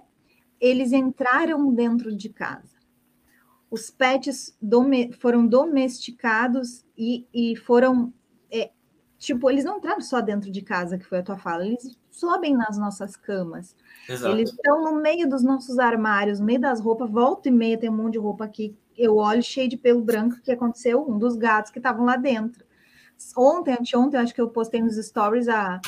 eles 0.59 0.91
entraram 0.91 1.73
dentro 1.73 2.15
de 2.15 2.29
casa. 2.29 2.77
Os 3.71 3.89
pets 3.89 4.55
dome, 4.61 5.11
foram 5.13 5.47
domesticados 5.47 6.85
e, 6.95 7.27
e 7.33 7.55
foram. 7.55 8.13
É, 8.51 8.71
tipo, 9.17 9.49
eles 9.49 9.65
não 9.65 9.77
entraram 9.77 10.01
só 10.01 10.21
dentro 10.21 10.51
de 10.51 10.61
casa, 10.61 10.97
que 10.97 11.05
foi 11.05 11.19
a 11.19 11.23
tua 11.23 11.37
fala, 11.37 11.65
eles 11.65 11.97
sobem 12.13 12.55
nas 12.55 12.77
nossas 12.77 13.15
camas. 13.15 13.75
Exato. 14.07 14.35
Eles 14.35 14.51
estão 14.51 14.83
no 14.83 15.01
meio 15.01 15.27
dos 15.27 15.43
nossos 15.43 15.79
armários, 15.79 16.39
no 16.39 16.45
meio 16.45 16.61
das 16.61 16.79
roupas, 16.79 17.09
volta 17.09 17.49
e 17.49 17.51
meia 17.51 17.77
tem 17.77 17.89
um 17.89 17.97
monte 17.97 18.13
de 18.13 18.19
roupa 18.19 18.45
aqui. 18.45 18.77
Eu 18.95 19.17
olho 19.17 19.41
cheio 19.41 19.67
de 19.67 19.75
pelo 19.75 20.01
branco 20.01 20.39
que 20.41 20.51
aconteceu, 20.51 21.03
um 21.09 21.17
dos 21.17 21.35
gatos 21.35 21.71
que 21.71 21.79
estavam 21.79 22.05
lá 22.05 22.15
dentro. 22.15 22.63
Ontem, 23.35 23.73
anteontem, 23.73 24.19
acho 24.19 24.33
que 24.33 24.41
eu 24.41 24.49
postei 24.49 24.81
nos 24.81 24.95
stories 24.95 25.47
a, 25.47 25.81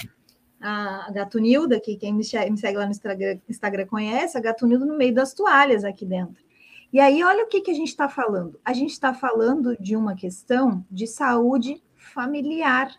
a 0.59 1.11
Gatunilda, 1.11 1.79
que 1.79 1.95
quem 1.95 2.13
me 2.13 2.23
segue 2.23 2.77
lá 2.77 2.85
no 2.85 2.91
Instagram, 2.91 3.39
Instagram 3.47 3.85
conhece, 3.85 4.37
a 4.37 4.41
Gatunilda 4.41 4.85
no 4.85 4.97
meio 4.97 5.13
das 5.13 5.33
toalhas 5.33 5.83
aqui 5.83 6.05
dentro. 6.05 6.43
E 6.91 6.99
aí, 6.99 7.23
olha 7.23 7.43
o 7.43 7.47
que, 7.47 7.61
que 7.61 7.71
a 7.71 7.73
gente 7.73 7.89
está 7.89 8.09
falando. 8.09 8.59
A 8.63 8.73
gente 8.73 8.91
está 8.91 9.13
falando 9.13 9.75
de 9.77 9.95
uma 9.95 10.15
questão 10.15 10.83
de 10.89 11.05
saúde 11.05 11.83
familiar 11.95 12.89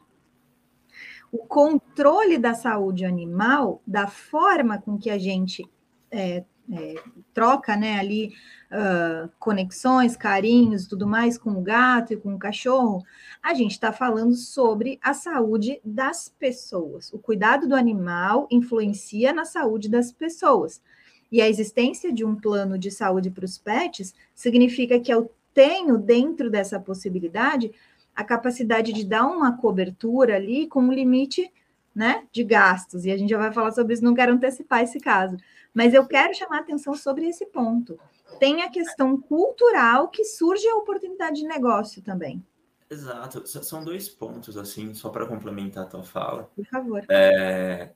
o 1.33 1.39
controle 1.39 2.39
da 2.39 2.55
saúde 2.55 3.05
animal, 3.05 3.83
da 3.87 4.07
forma 4.07 4.79
com 4.79 4.99
que 4.99 5.11
a 5.11 5.19
gente 5.19 5.69
é, 6.11 6.45
é, 6.73 6.95
troca 7.33 7.77
né, 7.77 7.99
ali 7.99 8.33
uh, 8.73 9.31
conexões, 9.39 10.17
carinhos, 10.17 10.87
tudo 10.87 11.07
mais 11.07 11.39
com 11.39 11.51
o 11.51 11.63
gato 11.63 12.13
e 12.13 12.17
com 12.17 12.35
o 12.35 12.39
cachorro, 12.39 13.05
a 13.43 13.55
gente 13.55 13.73
está 13.73 13.93
falando 13.93 14.35
sobre 14.35 14.99
a 15.03 15.15
saúde 15.15 15.81
das 15.85 16.29
pessoas. 16.29 17.13
O 17.13 17.19
cuidado 17.19 17.69
do 17.69 17.75
animal 17.75 18.49
influencia 18.51 19.33
na 19.33 19.45
saúde 19.45 19.89
das 19.89 20.11
pessoas. 20.11 20.83
E 21.31 21.41
a 21.41 21.49
existência 21.49 22.13
de 22.13 22.25
um 22.25 22.35
plano 22.35 22.79
de 22.79 22.91
saúde 22.91 23.31
para 23.31 23.45
os 23.45 23.59
pets 23.59 24.15
significa 24.35 24.99
que 24.99 25.13
eu 25.13 25.31
tenho 25.53 25.99
dentro 25.99 26.51
dessa 26.51 26.79
possibilidade 26.79 27.73
a 28.17 28.25
capacidade 28.25 28.95
de 28.95 29.05
dar 29.05 29.27
uma 29.27 29.59
cobertura 29.59 30.37
ali 30.37 30.67
com 30.67 30.81
um 30.81 30.93
limite 30.93 31.53
né, 31.95 32.27
de 32.33 32.43
gastos. 32.43 33.05
E 33.05 33.11
a 33.11 33.17
gente 33.17 33.29
já 33.29 33.39
vai 33.39 33.53
falar 33.53 33.73
sobre 33.73 33.93
isso, 33.93 34.03
não 34.03 34.15
quero 34.15 34.33
antecipar 34.33 34.83
esse 34.83 34.99
caso. 34.99 35.37
Mas 35.75 35.93
eu 35.93 36.07
quero 36.07 36.35
chamar 36.35 36.61
atenção 36.61 36.95
sobre 36.95 37.29
esse 37.29 37.45
ponto. 37.47 37.99
Tem 38.41 38.63
a 38.63 38.71
questão 38.71 39.21
cultural 39.21 40.09
que 40.09 40.25
surge 40.25 40.67
a 40.67 40.77
oportunidade 40.77 41.37
de 41.37 41.47
negócio 41.47 42.03
também. 42.03 42.45
Exato. 42.89 43.47
São 43.47 43.85
dois 43.85 44.09
pontos, 44.09 44.57
assim, 44.57 44.95
só 44.95 45.11
para 45.11 45.27
complementar 45.27 45.85
a 45.85 45.87
tua 45.87 46.03
fala. 46.03 46.51
Por 46.57 46.65
favor. 46.67 47.05
É... 47.11 47.93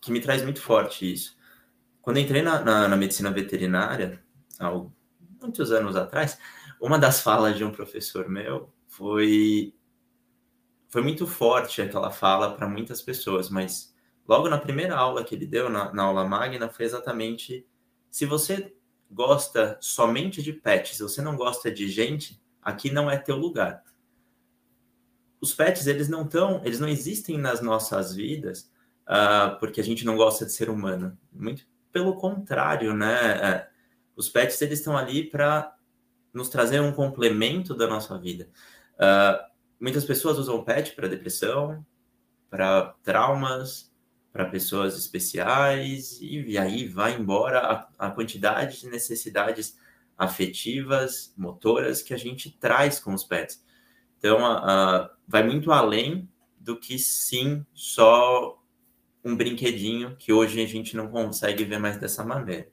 Que 0.00 0.10
me 0.10 0.20
traz 0.20 0.42
muito 0.42 0.60
forte 0.60 1.12
isso. 1.12 1.36
Quando 2.02 2.18
entrei 2.18 2.42
na, 2.42 2.60
na, 2.64 2.88
na 2.88 2.96
medicina 2.96 3.30
veterinária, 3.30 4.20
há 4.58 4.70
muitos 5.40 5.70
anos 5.70 5.94
atrás, 5.94 6.38
uma 6.80 6.98
das 6.98 7.20
falas 7.20 7.56
de 7.56 7.64
um 7.64 7.70
professor 7.70 8.28
meu 8.28 8.72
foi 8.98 9.72
foi 10.88 11.02
muito 11.02 11.26
forte 11.26 11.80
aquela 11.80 12.10
fala 12.10 12.56
para 12.56 12.66
muitas 12.66 13.00
pessoas, 13.00 13.48
mas 13.48 13.94
logo 14.26 14.48
na 14.48 14.58
primeira 14.58 14.96
aula 14.96 15.22
que 15.22 15.34
ele 15.34 15.46
deu, 15.46 15.68
na, 15.68 15.92
na, 15.92 16.02
aula 16.02 16.26
magna, 16.26 16.68
foi 16.68 16.86
exatamente 16.86 17.66
se 18.10 18.24
você 18.26 18.74
gosta 19.10 19.78
somente 19.80 20.42
de 20.42 20.52
pets, 20.52 20.96
se 20.96 21.02
você 21.02 21.20
não 21.22 21.36
gosta 21.36 21.70
de 21.70 21.88
gente, 21.88 22.42
aqui 22.60 22.90
não 22.90 23.10
é 23.10 23.18
teu 23.18 23.36
lugar. 23.36 23.84
Os 25.40 25.54
pets, 25.54 25.86
eles 25.86 26.08
não 26.08 26.22
estão, 26.22 26.62
eles 26.64 26.80
não 26.80 26.88
existem 26.88 27.38
nas 27.38 27.60
nossas 27.60 28.14
vidas 28.14 28.72
uh, 29.04 29.58
porque 29.60 29.80
a 29.80 29.84
gente 29.84 30.04
não 30.04 30.16
gosta 30.16 30.44
de 30.44 30.52
ser 30.52 30.70
humano. 30.70 31.16
Muito 31.30 31.64
pelo 31.92 32.16
contrário, 32.16 32.94
né? 32.94 33.36
Uh, 33.36 33.66
os 34.16 34.28
pets, 34.28 34.60
eles 34.62 34.78
estão 34.78 34.96
ali 34.96 35.22
para 35.22 35.76
nos 36.32 36.48
trazer 36.48 36.80
um 36.80 36.92
complemento 36.92 37.74
da 37.74 37.86
nossa 37.86 38.18
vida. 38.18 38.48
Uh, 38.98 39.44
muitas 39.80 40.04
pessoas 40.04 40.38
usam 40.38 40.64
PET 40.64 40.94
para 40.94 41.08
depressão, 41.08 41.84
para 42.50 42.94
traumas, 43.02 43.92
para 44.32 44.44
pessoas 44.44 44.96
especiais, 44.96 46.20
e, 46.20 46.52
e, 46.52 46.58
aí 46.58 46.86
vai 46.86 47.14
embora 47.14 47.88
a, 47.98 48.06
a 48.06 48.10
quantidade 48.10 48.80
de 48.80 48.88
necessidades 48.88 49.78
afetivas, 50.16 51.32
motoras 51.36 52.02
que 52.02 52.12
a 52.12 52.16
gente 52.16 52.50
traz 52.50 52.98
com 52.98 53.14
os 53.14 53.24
pets. 53.24 53.64
Então, 54.18 54.38
vai 55.26 55.44
muito 55.44 55.70
além 55.70 56.28
do 56.58 56.76
que 56.76 56.98
sim 56.98 57.64
só 57.72 58.60
um 59.24 59.36
brinquedinho 59.36 60.16
que 60.16 60.32
hoje 60.32 60.60
a 60.60 60.66
gente 60.66 60.96
não 60.96 61.08
consegue 61.08 61.64
ver 61.64 61.78
mais 61.78 61.98
dessa 61.98 62.24
maneira. 62.24 62.68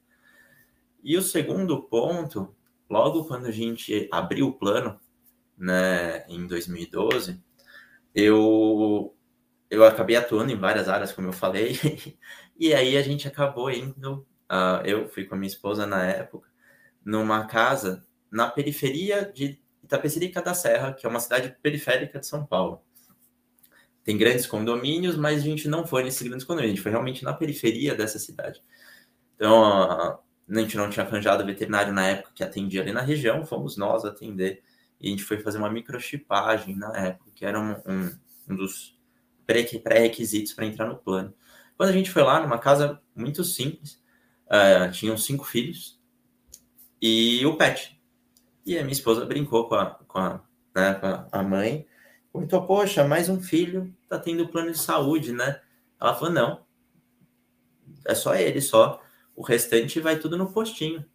E 1.04 1.16
o 1.16 1.22
segundo 1.22 1.84
ponto, 1.84 2.56
logo 2.90 3.26
quando 3.26 3.46
a 3.46 3.52
gente 3.52 4.10
abriu 4.12 4.48
o 4.48 4.54
plano, 4.54 5.00
né, 5.58 6.26
em 6.28 6.46
2012, 6.48 7.42
eu, 8.14 9.16
eu 9.70 9.84
acabei 9.84 10.16
atuando 10.16 10.52
em 10.52 10.58
várias 10.58 10.88
áreas, 10.88 11.12
como 11.12 11.28
eu 11.28 11.34
falei, 11.34 11.80
e 12.58 12.74
aí 12.74 12.98
a 12.98 13.02
gente 13.02 13.28
acabou 13.28 13.70
indo, 13.70 14.26
uh, 14.52 14.86
eu 14.86 15.08
fui 15.10 15.26
com 15.26 15.36
a 15.36 15.38
minha 15.38 15.50
esposa 15.50 15.86
na 15.86 16.04
época, 16.06 16.50
numa 17.04 17.46
casa 17.46 18.06
na 18.32 18.50
periferia 18.50 19.32
de 19.34 19.60
Itapecerica 19.84 20.42
da 20.42 20.54
Serra, 20.54 20.94
que 20.94 21.06
é 21.06 21.10
uma 21.10 21.20
cidade 21.20 21.56
periférica 21.62 22.20
de 22.20 22.26
São 22.26 22.46
Paulo. 22.46 22.82
Tem 24.04 24.18
grandes 24.18 24.46
condomínios, 24.46 25.16
mas 25.16 25.42
a 25.42 25.44
gente 25.44 25.68
não 25.68 25.86
foi 25.86 26.04
nesses 26.04 26.28
grandes 26.28 26.46
condomínios, 26.46 26.74
a 26.74 26.76
gente 26.76 26.84
foi 26.84 26.92
realmente 26.92 27.24
na 27.24 27.34
periferia 27.34 27.96
dessa 27.96 28.20
cidade. 28.20 28.64
Então, 29.36 29.64
a 29.64 30.20
gente 30.50 30.78
não 30.78 30.90
tinha 30.90 31.06
arranjado 31.06 31.46
veterinário 31.46 31.94
na 31.94 32.08
época 32.08 32.32
que 32.34 32.44
atendia 32.44 32.82
ali 32.82 32.92
na 32.92 33.02
região, 33.02 33.46
fomos 33.46 33.78
nós 33.78 34.06
atender 34.06 34.64
e 35.06 35.08
a 35.08 35.12
gente 35.12 35.24
foi 35.24 35.38
fazer 35.38 35.60
uma 35.60 35.70
microchipagem 35.70 36.76
na 36.76 36.92
época, 36.98 37.30
que 37.36 37.46
era 37.46 37.60
um, 37.60 37.74
um, 37.86 38.18
um 38.50 38.56
dos 38.56 38.98
pré-requisitos 39.46 40.52
para 40.52 40.66
entrar 40.66 40.88
no 40.88 40.98
plano. 40.98 41.32
Quando 41.78 41.90
a 41.90 41.94
gente 41.94 42.10
foi 42.10 42.24
lá, 42.24 42.42
numa 42.42 42.58
casa 42.58 43.00
muito 43.16 43.44
simples, 43.44 44.02
uh, 44.48 44.92
tinham 44.92 45.16
cinco 45.16 45.46
filhos 45.46 46.02
e 47.00 47.46
o 47.46 47.56
pet. 47.56 48.02
E 48.66 48.80
a 48.80 48.82
minha 48.82 48.94
esposa 48.94 49.28
brincou 49.28 49.70
com 49.70 49.76
a, 49.76 49.92
com 49.92 50.18
a, 50.18 50.42
né, 50.76 50.96
com 50.96 51.28
a 51.32 51.44
mãe, 51.44 51.86
comentou, 52.34 52.66
poxa, 52.66 53.04
mais 53.04 53.30
um 53.30 53.40
filho 53.40 53.96
tá 54.10 54.18
tendo 54.18 54.50
plano 54.50 54.72
de 54.72 54.80
saúde, 54.80 55.32
né? 55.32 55.62
Ela 56.02 56.16
falou, 56.16 56.34
não, 56.34 56.66
é 58.08 58.16
só 58.16 58.34
ele, 58.34 58.60
só. 58.60 59.00
O 59.36 59.44
restante 59.44 60.00
vai 60.00 60.18
tudo 60.18 60.36
no 60.36 60.52
postinho. 60.52 61.06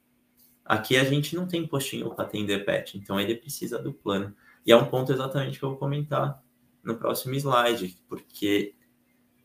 Aqui 0.71 0.97
a 0.97 1.03
gente 1.03 1.35
não 1.35 1.49
tem 1.49 1.67
postinho 1.67 2.15
para 2.15 2.25
atender 2.25 2.65
pet, 2.65 2.97
então 2.97 3.19
ele 3.19 3.35
precisa 3.35 3.77
do 3.77 3.93
plano. 3.93 4.33
E 4.65 4.71
é 4.71 4.77
um 4.77 4.85
ponto 4.85 5.13
exatamente 5.13 5.59
que 5.59 5.65
eu 5.65 5.71
vou 5.71 5.79
comentar 5.79 6.41
no 6.81 6.95
próximo 6.95 7.35
slide, 7.35 7.99
porque 8.09 8.77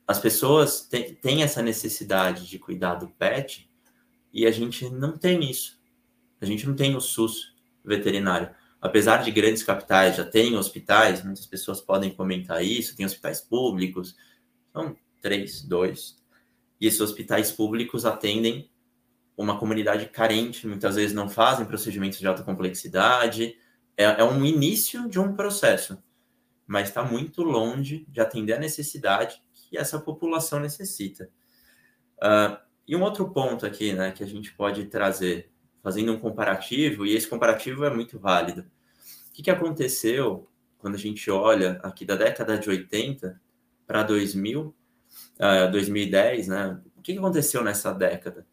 as 0.07 0.19
pessoas 0.19 0.87
têm, 0.87 1.41
essa 1.41 1.63
necessidade 1.63 2.47
de 2.47 2.59
cuidar 2.59 2.93
do 2.93 3.07
pet 3.07 3.67
e 4.31 4.45
a 4.45 4.51
gente 4.51 4.87
não 4.91 5.17
tem 5.17 5.49
isso. 5.49 5.81
A 6.39 6.45
gente 6.45 6.67
não 6.67 6.75
tem 6.75 6.95
o 6.95 7.01
SUS 7.01 7.55
veterinário. 7.83 8.53
Apesar 8.79 9.23
de 9.23 9.31
grandes 9.31 9.63
capitais 9.63 10.17
já 10.17 10.25
terem 10.25 10.55
hospitais, 10.55 11.23
muitas 11.23 11.47
pessoas 11.47 11.81
podem 11.81 12.13
comentar 12.13 12.63
isso, 12.63 12.95
tem 12.95 13.03
hospitais 13.03 13.41
públicos, 13.41 14.15
são 14.71 14.95
três, 15.23 15.63
dois, 15.63 16.23
e 16.79 16.85
esses 16.85 17.01
hospitais 17.01 17.51
públicos 17.51 18.05
atendem 18.05 18.69
uma 19.37 19.59
comunidade 19.59 20.05
carente, 20.07 20.67
muitas 20.67 20.95
vezes 20.95 21.13
não 21.13 21.29
fazem 21.29 21.65
procedimentos 21.65 22.19
de 22.19 22.27
alta 22.27 22.43
complexidade, 22.43 23.57
é, 23.97 24.03
é 24.03 24.23
um 24.23 24.45
início 24.45 25.09
de 25.09 25.19
um 25.19 25.35
processo, 25.35 26.01
mas 26.65 26.89
está 26.89 27.03
muito 27.03 27.43
longe 27.43 28.05
de 28.09 28.21
atender 28.21 28.53
a 28.53 28.59
necessidade 28.59 29.41
que 29.53 29.77
essa 29.77 29.99
população 29.99 30.59
necessita. 30.59 31.29
Uh, 32.17 32.57
e 32.87 32.95
um 32.95 33.01
outro 33.01 33.29
ponto 33.31 33.65
aqui, 33.65 33.93
né, 33.93 34.11
que 34.11 34.23
a 34.23 34.27
gente 34.27 34.53
pode 34.53 34.85
trazer, 34.85 35.51
fazendo 35.83 36.13
um 36.13 36.19
comparativo, 36.19 37.05
e 37.05 37.15
esse 37.15 37.27
comparativo 37.27 37.83
é 37.83 37.89
muito 37.89 38.19
válido. 38.19 38.61
O 39.29 39.33
que, 39.33 39.43
que 39.43 39.51
aconteceu 39.51 40.49
quando 40.77 40.95
a 40.95 40.99
gente 40.99 41.29
olha 41.29 41.79
aqui 41.83 42.05
da 42.05 42.15
década 42.15 42.57
de 42.57 42.69
80 42.69 43.41
para 43.85 44.03
2000, 44.03 44.61
uh, 44.61 45.71
2010, 45.71 46.47
né? 46.47 46.81
O 46.95 47.01
que, 47.01 47.13
que 47.13 47.19
aconteceu 47.19 47.63
nessa 47.63 47.91
década? 47.91 48.45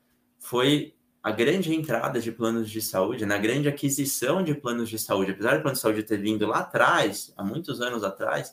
Foi 0.42 0.92
a 1.22 1.31
grande 1.31 1.72
entrada 1.72 2.20
de 2.20 2.33
planos 2.33 2.68
de 2.68 2.83
saúde, 2.83 3.24
na 3.24 3.37
né? 3.37 3.40
grande 3.40 3.68
aquisição 3.68 4.42
de 4.42 4.55
planos 4.55 4.90
de 4.90 4.98
saúde, 4.98 5.31
apesar 5.31 5.57
do 5.57 5.62
plano 5.62 5.76
de 5.76 5.81
saúde 5.81 6.02
ter 6.02 6.18
vindo 6.18 6.46
lá 6.46 6.59
atrás, 6.59 7.33
há 7.37 7.44
muitos 7.44 7.81
anos 7.81 8.02
atrás, 8.02 8.52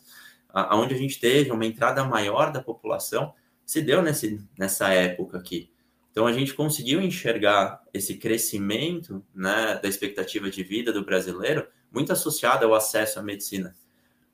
aonde 0.54 0.94
a 0.94 0.98
gente 0.98 1.20
teve 1.20 1.52
uma 1.52 1.66
entrada 1.66 2.04
maior 2.04 2.52
da 2.52 2.62
população, 2.62 3.34
se 3.66 3.82
deu 3.82 4.04
nesse, 4.04 4.40
nessa 4.58 4.94
época 4.94 5.40
aqui. 5.40 5.72
Então 6.12 6.28
a 6.28 6.32
gente 6.32 6.54
conseguiu 6.54 7.02
enxergar 7.02 7.84
esse 7.92 8.18
crescimento 8.18 9.26
né, 9.34 9.80
da 9.82 9.90
expectativa 9.90 10.50
de 10.50 10.64
vida 10.64 10.94
do 10.94 11.04
brasileiro 11.04 11.68
muito 11.92 12.14
associado 12.14 12.66
ao 12.66 12.76
acesso 12.76 13.20
à 13.20 13.24
medicina. 13.24 13.76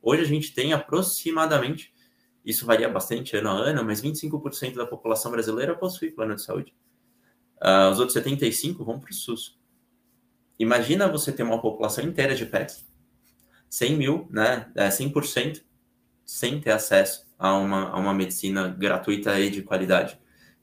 Hoje 0.01 0.21
a 0.23 0.27
gente 0.27 0.53
tem 0.53 0.73
aproximadamente 0.73 1.95
isso 2.45 2.65
varia 2.65 2.87
bastante 2.87 3.35
ano 3.35 3.49
a 3.49 3.53
ano, 3.53 3.83
mas 3.83 4.01
25% 4.01 4.75
da 4.75 4.85
população 4.85 5.31
brasileira 5.31 5.73
possui 5.73 6.11
plano 6.11 6.35
de 6.35 6.43
saúde. 6.43 6.75
Uh, 7.61 7.89
os 7.91 7.99
outros 7.99 8.17
75% 8.17 8.83
vão 8.83 8.99
para 8.99 9.09
o 9.09 9.13
SUS. 9.13 9.57
Imagina 10.59 11.07
você 11.07 11.31
ter 11.31 11.43
uma 11.43 11.61
população 11.61 12.03
inteira 12.03 12.35
de 12.35 12.45
pets, 12.45 12.85
100 13.69 13.95
mil, 13.97 14.27
né, 14.29 14.71
100%, 14.75 15.57
é, 15.57 15.61
sem 16.25 16.59
ter 16.59 16.71
acesso 16.71 17.25
a 17.37 17.53
uma, 17.55 17.89
a 17.89 17.97
uma 17.97 18.13
medicina 18.13 18.67
gratuita 18.69 19.39
e 19.39 19.49
de 19.49 19.61
qualidade. 19.61 20.17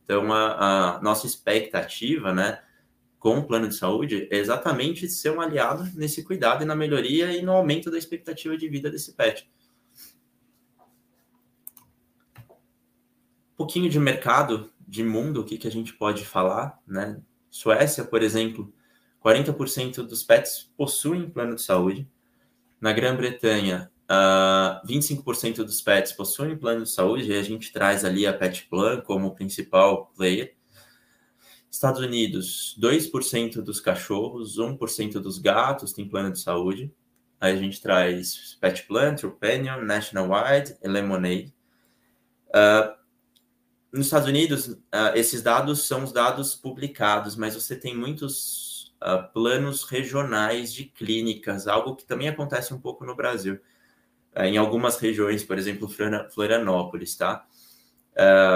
Então, 0.05 0.33
a, 0.33 0.97
a 0.97 1.03
nossa 1.03 1.27
expectativa, 1.27 2.33
né, 2.33 2.63
com 3.19 3.39
o 3.39 3.47
plano 3.47 3.69
de 3.69 3.75
saúde 3.75 4.29
é 4.31 4.39
exatamente 4.39 5.09
ser 5.09 5.31
um 5.31 5.41
aliado 5.41 5.89
nesse 5.95 6.23
cuidado 6.25 6.63
e 6.63 6.67
na 6.67 6.75
melhoria 6.75 7.33
e 7.37 7.43
no 7.43 7.53
aumento 7.53 7.91
da 7.91 7.99
expectativa 7.99 8.57
de 8.57 8.69
vida 8.69 8.91
desse 8.91 9.13
pet. 9.13 9.49
pouquinho 13.63 13.89
de 13.89 14.01
mercado, 14.01 14.73
de 14.93 15.03
mundo, 15.03 15.41
o 15.41 15.45
que, 15.45 15.57
que 15.57 15.67
a 15.67 15.71
gente 15.71 15.95
pode 15.95 16.23
falar, 16.23 16.79
né? 16.87 17.19
Suécia, 17.49 18.05
por 18.05 18.23
exemplo, 18.23 18.71
40% 19.25 20.03
dos 20.03 20.23
pets 20.23 20.71
possuem 20.77 21.31
plano 21.31 21.55
de 21.55 21.63
saúde. 21.63 22.07
Na 22.79 22.93
Grã-Bretanha, 22.93 23.91
uh, 24.05 24.87
25% 24.87 25.65
dos 25.65 25.81
pets 25.81 26.13
possuem 26.13 26.59
plano 26.59 26.83
de 26.83 26.91
saúde, 26.91 27.33
e 27.33 27.35
a 27.35 27.43
gente 27.43 27.73
traz 27.73 28.05
ali 28.05 28.27
a 28.27 28.35
Pet 28.35 28.67
Plan 28.69 29.01
como 29.01 29.35
principal 29.35 30.13
player. 30.15 30.55
Estados 31.71 32.03
Unidos, 32.03 32.79
2% 32.79 33.63
dos 33.63 33.81
cachorros, 33.81 34.59
1% 34.59 35.13
dos 35.21 35.39
gatos 35.39 35.95
tem 35.95 36.07
plano 36.07 36.31
de 36.31 36.39
saúde. 36.39 36.93
Aí 37.41 37.55
a 37.55 37.57
gente 37.57 37.81
traz 37.81 38.59
Pet 38.61 38.83
Plan, 38.83 39.15
Trupanion, 39.15 39.81
Nationwide 39.81 40.77
e 40.83 40.87
Lemonade. 40.87 41.55
Uh, 42.49 43.02
nos 43.93 44.07
Estados 44.07 44.27
Unidos, 44.27 44.69
uh, 44.69 45.15
esses 45.15 45.43
dados 45.43 45.87
são 45.87 46.03
os 46.03 46.13
dados 46.13 46.55
publicados, 46.55 47.37
mas 47.37 47.55
você 47.55 47.77
tem 47.77 47.95
muitos 47.95 48.95
uh, 49.03 49.31
planos 49.35 49.85
regionais 49.85 50.73
de 50.73 50.87
clínicas, 50.87 51.69
algo 51.69 51.95
que 51.95 52.07
também 52.07 52.29
acontece 52.29 52.73
um 52.73 52.81
pouco 52.81 53.05
no 53.05 53.15
Brasil. 53.15 53.61
Uh, 54.35 54.45
em 54.45 54.57
algumas 54.57 54.97
regiões, 54.97 55.45
por 55.45 55.59
exemplo, 55.59 55.89
Florianópolis, 56.31 57.15
tá? 57.17 57.47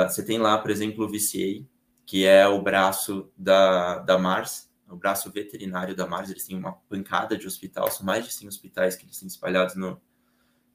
você 0.08 0.22
tem 0.22 0.36
lá, 0.36 0.58
por 0.58 0.70
exemplo, 0.70 1.06
o 1.06 1.08
VCA, 1.08 1.66
que 2.04 2.26
é 2.26 2.46
o 2.46 2.60
braço 2.60 3.30
da, 3.36 4.00
da 4.00 4.18
Mars, 4.18 4.70
o 4.86 4.96
braço 4.96 5.30
veterinário 5.30 5.96
da 5.96 6.06
Mars. 6.06 6.30
Eles 6.30 6.46
têm 6.46 6.58
uma 6.58 6.72
pancada 6.90 7.38
de 7.38 7.46
hospital, 7.46 7.90
são 7.90 8.04
mais 8.04 8.26
de 8.26 8.32
100 8.32 8.48
hospitais 8.48 8.96
que 8.96 9.06
eles 9.06 9.18
têm 9.18 9.26
espalhados 9.26 9.74
no, 9.74 9.98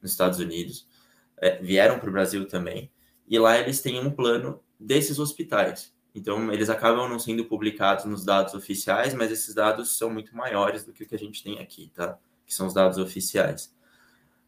nos 0.01 0.11
Estados 0.11 0.39
Unidos. 0.39 0.87
É, 1.37 1.61
vieram 1.61 1.99
para 1.99 2.09
o 2.09 2.11
Brasil 2.11 2.47
também 2.47 2.91
e 3.31 3.39
lá 3.39 3.57
eles 3.57 3.81
têm 3.81 3.97
um 3.97 4.11
plano 4.11 4.61
desses 4.77 5.17
hospitais. 5.17 5.93
Então, 6.13 6.51
eles 6.51 6.69
acabam 6.69 7.07
não 7.07 7.17
sendo 7.17 7.45
publicados 7.45 8.03
nos 8.03 8.25
dados 8.25 8.53
oficiais, 8.53 9.13
mas 9.13 9.31
esses 9.31 9.55
dados 9.55 9.97
são 9.97 10.09
muito 10.09 10.35
maiores 10.35 10.83
do 10.83 10.91
que 10.91 11.03
o 11.05 11.07
que 11.07 11.15
a 11.15 11.17
gente 11.17 11.41
tem 11.41 11.57
aqui, 11.59 11.89
tá? 11.95 12.19
Que 12.45 12.53
são 12.53 12.67
os 12.67 12.73
dados 12.73 12.97
oficiais. 12.97 13.73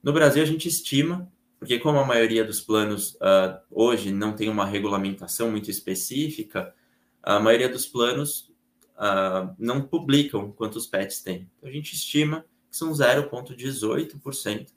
No 0.03 0.11
Brasil, 0.11 0.43
a 0.43 0.45
gente 0.45 0.67
estima, 0.67 1.31
porque 1.57 1.79
como 1.79 1.97
a 1.97 2.05
maioria 2.05 2.43
dos 2.43 2.59
planos 2.59 3.15
uh, 3.15 3.57
hoje 3.71 4.11
não 4.11 4.35
tem 4.35 4.49
uma 4.49 4.65
regulamentação 4.65 5.49
muito 5.49 5.71
específica, 5.71 6.75
a 7.21 7.39
maioria 7.39 7.69
dos 7.69 7.85
planos 7.85 8.51
uh, 8.97 9.55
não 9.57 9.81
publicam 9.81 10.51
quantos 10.51 10.85
pets 10.85 11.21
tem. 11.21 11.49
Então, 11.57 11.69
a 11.69 11.71
gente 11.71 11.93
estima 11.93 12.43
que 12.69 12.75
são 12.75 12.91
0,18% 12.91 14.67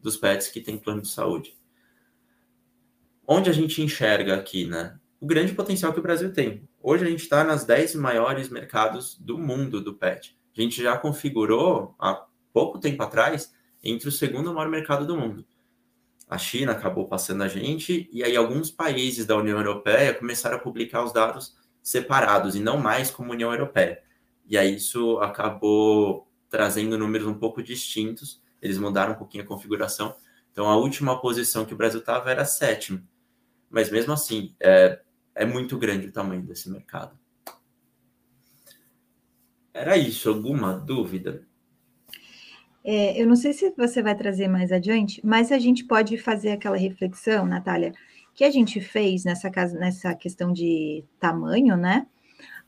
dos 0.00 0.16
pets 0.16 0.48
que 0.48 0.60
têm 0.60 0.76
plano 0.76 1.02
de 1.02 1.08
saúde 1.08 1.56
onde 3.26 3.50
a 3.50 3.52
gente 3.52 3.82
enxerga 3.82 4.36
aqui, 4.36 4.66
né? 4.66 4.98
O 5.20 5.26
grande 5.26 5.54
potencial 5.54 5.92
que 5.92 5.98
o 5.98 6.02
Brasil 6.02 6.32
tem. 6.32 6.68
Hoje 6.82 7.04
a 7.04 7.08
gente 7.08 7.22
está 7.22 7.42
nas 7.44 7.64
10 7.64 7.94
maiores 7.94 8.48
mercados 8.48 9.18
do 9.18 9.38
mundo 9.38 9.80
do 9.80 9.94
pet. 9.94 10.36
A 10.56 10.60
gente 10.60 10.82
já 10.82 10.96
configurou 10.96 11.94
há 11.98 12.26
pouco 12.52 12.78
tempo 12.78 13.02
atrás 13.02 13.52
entre 13.82 14.08
o 14.08 14.12
segundo 14.12 14.52
maior 14.52 14.68
mercado 14.68 15.06
do 15.06 15.16
mundo. 15.16 15.44
A 16.28 16.38
China 16.38 16.72
acabou 16.72 17.06
passando 17.06 17.42
a 17.42 17.48
gente, 17.48 18.08
e 18.12 18.22
aí 18.22 18.36
alguns 18.36 18.70
países 18.70 19.26
da 19.26 19.36
União 19.36 19.58
Europeia 19.58 20.14
começaram 20.14 20.56
a 20.56 20.60
publicar 20.60 21.04
os 21.04 21.12
dados 21.12 21.54
separados 21.82 22.54
e 22.54 22.60
não 22.60 22.78
mais 22.78 23.10
como 23.10 23.32
União 23.32 23.52
Europeia. 23.52 24.02
E 24.46 24.56
aí 24.56 24.76
isso 24.76 25.18
acabou 25.18 26.28
trazendo 26.48 26.98
números 26.98 27.26
um 27.26 27.34
pouco 27.34 27.62
distintos, 27.62 28.42
eles 28.60 28.78
mudaram 28.78 29.12
um 29.12 29.16
pouquinho 29.16 29.44
a 29.44 29.46
configuração. 29.46 30.14
Então 30.52 30.68
a 30.68 30.76
última 30.76 31.20
posição 31.20 31.64
que 31.64 31.74
o 31.74 31.76
Brasil 31.76 32.00
estava 32.00 32.30
era 32.30 32.42
a 32.42 32.46
sétima 32.46 33.02
mas 33.74 33.90
mesmo 33.90 34.12
assim, 34.12 34.54
é, 34.60 35.00
é 35.34 35.44
muito 35.44 35.76
grande 35.76 36.06
o 36.06 36.12
tamanho 36.12 36.42
desse 36.42 36.70
mercado. 36.70 37.18
Era 39.74 39.96
isso, 39.96 40.28
alguma 40.28 40.74
dúvida? 40.74 41.44
É, 42.84 43.20
eu 43.20 43.26
não 43.26 43.34
sei 43.34 43.52
se 43.52 43.74
você 43.76 44.00
vai 44.00 44.14
trazer 44.14 44.46
mais 44.46 44.70
adiante, 44.70 45.20
mas 45.24 45.50
a 45.50 45.58
gente 45.58 45.84
pode 45.84 46.16
fazer 46.18 46.52
aquela 46.52 46.76
reflexão, 46.76 47.44
Natália, 47.46 47.92
que 48.32 48.44
a 48.44 48.50
gente 48.50 48.80
fez 48.80 49.24
nessa, 49.24 49.50
nessa 49.72 50.14
questão 50.14 50.52
de 50.52 51.04
tamanho, 51.18 51.76
né? 51.76 52.06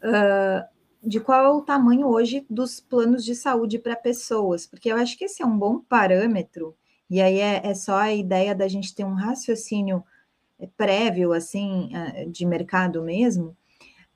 Uh, 0.02 1.08
de 1.08 1.20
qual 1.20 1.44
é 1.44 1.48
o 1.50 1.62
tamanho 1.62 2.08
hoje 2.08 2.44
dos 2.50 2.80
planos 2.80 3.24
de 3.24 3.36
saúde 3.36 3.78
para 3.78 3.94
pessoas, 3.94 4.66
porque 4.66 4.90
eu 4.90 4.96
acho 4.96 5.16
que 5.16 5.26
esse 5.26 5.40
é 5.40 5.46
um 5.46 5.56
bom 5.56 5.78
parâmetro, 5.78 6.76
e 7.08 7.20
aí 7.20 7.38
é, 7.38 7.60
é 7.64 7.74
só 7.74 7.96
a 7.96 8.12
ideia 8.12 8.56
da 8.56 8.66
gente 8.66 8.92
ter 8.92 9.04
um 9.04 9.14
raciocínio 9.14 10.02
prévio, 10.76 11.32
assim, 11.32 11.90
de 12.28 12.46
mercado 12.46 13.02
mesmo, 13.02 13.56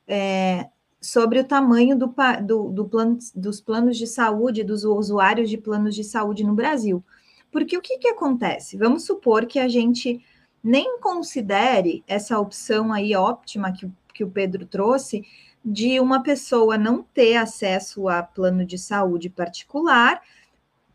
é, 0.06 0.68
sobre 1.00 1.40
o 1.40 1.44
tamanho 1.44 1.96
do, 1.96 2.14
do, 2.44 2.70
do 2.70 2.90
dos 3.34 3.60
planos 3.60 3.96
de 3.96 4.06
saúde, 4.06 4.64
dos 4.64 4.84
usuários 4.84 5.48
de 5.48 5.56
planos 5.56 5.94
de 5.94 6.04
saúde 6.04 6.44
no 6.44 6.54
Brasil. 6.54 7.02
Porque 7.50 7.76
o 7.76 7.80
que, 7.80 7.98
que 7.98 8.08
acontece? 8.08 8.76
Vamos 8.76 9.04
supor 9.04 9.46
que 9.46 9.58
a 9.58 9.68
gente 9.68 10.24
nem 10.62 11.00
considere 11.00 12.04
essa 12.06 12.38
opção 12.38 12.92
aí 12.92 13.16
óptima 13.16 13.72
que, 13.72 13.90
que 14.14 14.22
o 14.22 14.30
Pedro 14.30 14.66
trouxe 14.66 15.24
de 15.64 16.00
uma 16.00 16.22
pessoa 16.22 16.78
não 16.78 17.02
ter 17.02 17.36
acesso 17.36 18.08
a 18.08 18.22
plano 18.22 18.64
de 18.64 18.78
saúde 18.78 19.28
particular 19.28 20.20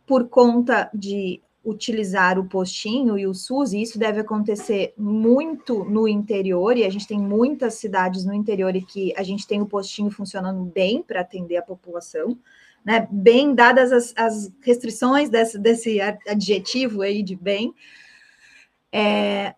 por 0.06 0.28
conta 0.28 0.90
de 0.94 1.42
utilizar 1.66 2.38
o 2.38 2.46
postinho 2.46 3.18
e 3.18 3.26
o 3.26 3.34
SUS, 3.34 3.74
e 3.74 3.82
isso 3.82 3.98
deve 3.98 4.20
acontecer 4.20 4.94
muito 4.96 5.84
no 5.84 6.08
interior, 6.08 6.78
e 6.78 6.86
a 6.86 6.90
gente 6.90 7.08
tem 7.08 7.20
muitas 7.20 7.74
cidades 7.74 8.24
no 8.24 8.34
interior 8.34 8.76
e 8.76 8.82
que 8.82 9.14
a 9.18 9.24
gente 9.24 9.48
tem 9.48 9.62
o 9.62 9.66
postinho 9.66 10.12
funcionando 10.12 10.64
bem 10.64 11.02
para 11.02 11.22
atender 11.22 11.58
a 11.58 11.64
população, 11.64 12.38
né? 12.86 13.08
Bem 13.12 13.56
dadas 13.56 13.92
as, 13.92 14.14
as 14.16 14.52
restrições 14.62 15.28
desse, 15.28 15.58
desse 15.58 16.00
adjetivo 16.00 17.02
aí 17.02 17.24
de 17.24 17.36
bem. 17.36 17.74
É, 18.92 19.56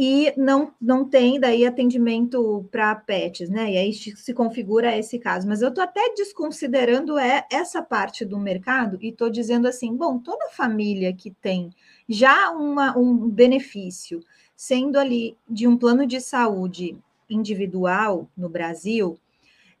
e 0.00 0.32
não, 0.36 0.72
não 0.80 1.04
tem 1.04 1.40
daí 1.40 1.66
atendimento 1.66 2.64
para 2.70 2.94
pets, 2.94 3.50
né? 3.50 3.72
E 3.72 3.76
aí 3.76 3.92
se 3.92 4.32
configura 4.32 4.96
esse 4.96 5.18
caso. 5.18 5.48
Mas 5.48 5.60
eu 5.60 5.70
estou 5.70 5.82
até 5.82 6.14
desconsiderando 6.14 7.18
é, 7.18 7.44
essa 7.50 7.82
parte 7.82 8.24
do 8.24 8.38
mercado 8.38 8.96
e 9.00 9.08
estou 9.08 9.28
dizendo 9.28 9.66
assim: 9.66 9.96
bom, 9.96 10.20
toda 10.20 10.50
família 10.50 11.12
que 11.12 11.32
tem 11.32 11.70
já 12.08 12.50
uma, 12.52 12.96
um 12.96 13.28
benefício, 13.28 14.20
sendo 14.54 15.00
ali 15.00 15.36
de 15.50 15.66
um 15.66 15.76
plano 15.76 16.06
de 16.06 16.20
saúde 16.20 16.96
individual 17.28 18.30
no 18.36 18.48
Brasil, 18.48 19.18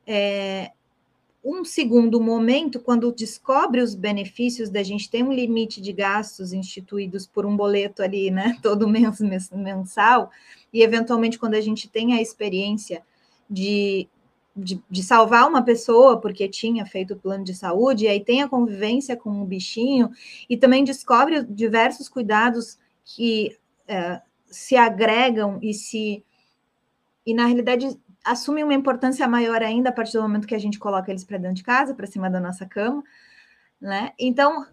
é, 0.04 0.72
um 1.50 1.64
segundo 1.64 2.20
momento, 2.20 2.78
quando 2.78 3.10
descobre 3.10 3.80
os 3.80 3.94
benefícios 3.94 4.68
da 4.68 4.82
gente 4.82 5.08
ter 5.08 5.22
um 5.24 5.32
limite 5.32 5.80
de 5.80 5.94
gastos 5.94 6.52
instituídos 6.52 7.26
por 7.26 7.46
um 7.46 7.56
boleto 7.56 8.02
ali, 8.02 8.30
né, 8.30 8.58
todo 8.62 8.88
mês 8.88 9.18
mensal, 9.50 10.30
e 10.70 10.82
eventualmente 10.82 11.38
quando 11.38 11.54
a 11.54 11.60
gente 11.60 11.88
tem 11.88 12.12
a 12.12 12.20
experiência 12.20 13.02
de, 13.48 14.06
de, 14.54 14.82
de, 14.90 15.02
salvar 15.02 15.48
uma 15.48 15.62
pessoa 15.62 16.20
porque 16.20 16.46
tinha 16.48 16.84
feito 16.84 17.14
o 17.14 17.18
plano 17.18 17.44
de 17.44 17.54
saúde, 17.54 18.04
e 18.04 18.08
aí 18.08 18.22
tem 18.22 18.42
a 18.42 18.48
convivência 18.48 19.16
com 19.16 19.30
o 19.30 19.42
um 19.42 19.46
bichinho, 19.46 20.10
e 20.50 20.56
também 20.56 20.84
descobre 20.84 21.42
diversos 21.44 22.10
cuidados 22.10 22.78
que 23.04 23.56
é, 23.86 24.20
se 24.50 24.76
agregam 24.76 25.58
e 25.62 25.72
se. 25.72 26.22
E 27.24 27.32
na 27.32 27.46
realidade 27.46 27.98
assumem 28.24 28.64
uma 28.64 28.74
importância 28.74 29.26
maior 29.26 29.62
ainda 29.62 29.88
a 29.90 29.92
partir 29.92 30.12
do 30.12 30.22
momento 30.22 30.46
que 30.46 30.54
a 30.54 30.58
gente 30.58 30.78
coloca 30.78 31.10
eles 31.10 31.24
para 31.24 31.38
dentro 31.38 31.56
de 31.56 31.62
casa, 31.62 31.94
para 31.94 32.06
cima 32.06 32.28
da 32.30 32.40
nossa 32.40 32.66
cama, 32.66 33.02
né? 33.80 34.12
Então, 34.18 34.66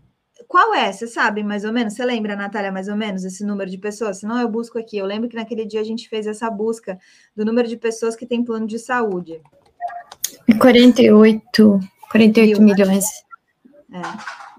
qual 0.47 0.73
é? 0.73 0.91
Você 0.91 1.07
sabe 1.07 1.43
mais 1.43 1.63
ou 1.63 1.71
menos? 1.71 1.93
Você 1.93 2.03
lembra, 2.03 2.35
Natália, 2.35 2.71
mais 2.71 2.87
ou 2.87 2.95
menos 2.95 3.23
esse 3.23 3.45
número 3.45 3.69
de 3.69 3.77
pessoas? 3.77 4.19
Senão 4.19 4.39
eu 4.39 4.49
busco 4.49 4.77
aqui. 4.77 4.97
Eu 4.97 5.05
lembro 5.05 5.29
que 5.29 5.35
naquele 5.35 5.65
dia 5.65 5.79
a 5.79 5.83
gente 5.83 6.09
fez 6.09 6.27
essa 6.27 6.49
busca 6.49 6.99
do 7.35 7.45
número 7.45 7.67
de 7.67 7.77
pessoas 7.77 8.15
que 8.15 8.25
têm 8.25 8.43
plano 8.43 8.67
de 8.67 8.77
saúde. 8.77 9.41
48, 10.59 11.79
48 12.11 12.61
Mil, 12.61 12.75
milhões. 12.75 13.05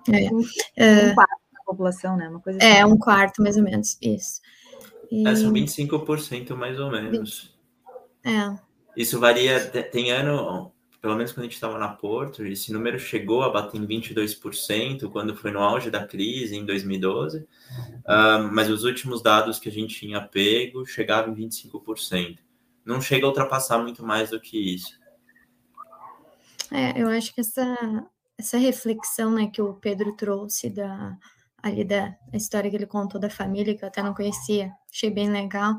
É. 0.09 0.27
é. 0.27 0.33
Um, 0.33 0.39
um 0.39 1.15
quarto 1.15 1.41
da 1.53 1.61
população, 1.65 2.17
né? 2.17 2.29
Uma 2.29 2.41
coisa 2.41 2.59
é, 2.61 2.73
assim. 2.73 2.81
É, 2.81 2.87
um 2.87 2.97
quarto, 2.97 3.43
mais 3.43 3.57
ou 3.57 3.63
menos, 3.63 3.99
isso. 4.01 4.41
E... 5.11 5.27
É, 5.27 5.37
são 5.37 5.53
25% 5.53 6.57
mais 6.57 6.81
ou 6.81 6.91
menos. 6.91 7.55
É. 8.25 8.66
Isso 8.97 9.21
varia, 9.21 9.61
tem 9.67 10.11
ano, 10.11 10.73
pelo 11.03 11.15
menos 11.15 11.33
quando 11.33 11.41
a 11.41 11.45
gente 11.45 11.55
estava 11.55 11.79
na 11.79 11.89
Porto, 11.89 12.45
esse 12.45 12.73
número 12.73 12.99
chegou 12.99 13.43
a 13.43 13.51
bater 13.51 13.79
em 13.79 13.87
22% 13.87 15.11
quando 15.11 15.37
foi 15.37 15.51
no 15.51 15.61
auge 15.61 15.91
da 15.91 16.07
crise, 16.07 16.57
em 16.57 16.65
2012, 16.65 17.41
uh, 17.41 17.47
mas 18.53 18.71
os 18.71 18.85
últimos 18.85 19.23
dados 19.23 19.59
que 19.59 19.69
a 19.69 19.73
gente 19.73 19.95
tinha 19.95 20.21
pego 20.21 20.87
chegavam 20.87 21.37
em 21.37 21.49
25%. 21.49 22.39
Não 22.85 23.01
chega 23.01 23.27
a 23.27 23.29
ultrapassar 23.29 23.79
muito 23.79 24.05
mais 24.05 24.31
do 24.31 24.41
que 24.41 24.75
isso. 24.75 24.99
É, 26.73 27.01
eu 27.01 27.09
acho 27.09 27.35
que 27.35 27.41
essa, 27.41 27.77
essa 28.39 28.57
reflexão 28.57 29.31
né, 29.31 29.49
que 29.49 29.61
o 29.61 29.75
Pedro 29.75 30.17
trouxe 30.17 30.71
da, 30.71 31.17
ali 31.63 31.85
da 31.85 32.17
história 32.33 32.71
que 32.71 32.77
ele 32.77 32.87
contou 32.87 33.21
da 33.21 33.31
família, 33.31 33.77
que 33.77 33.85
eu 33.85 33.89
até 33.89 34.03
não 34.03 34.15
conhecia, 34.15 34.73
achei 34.91 35.11
bem 35.11 35.31
legal. 35.31 35.75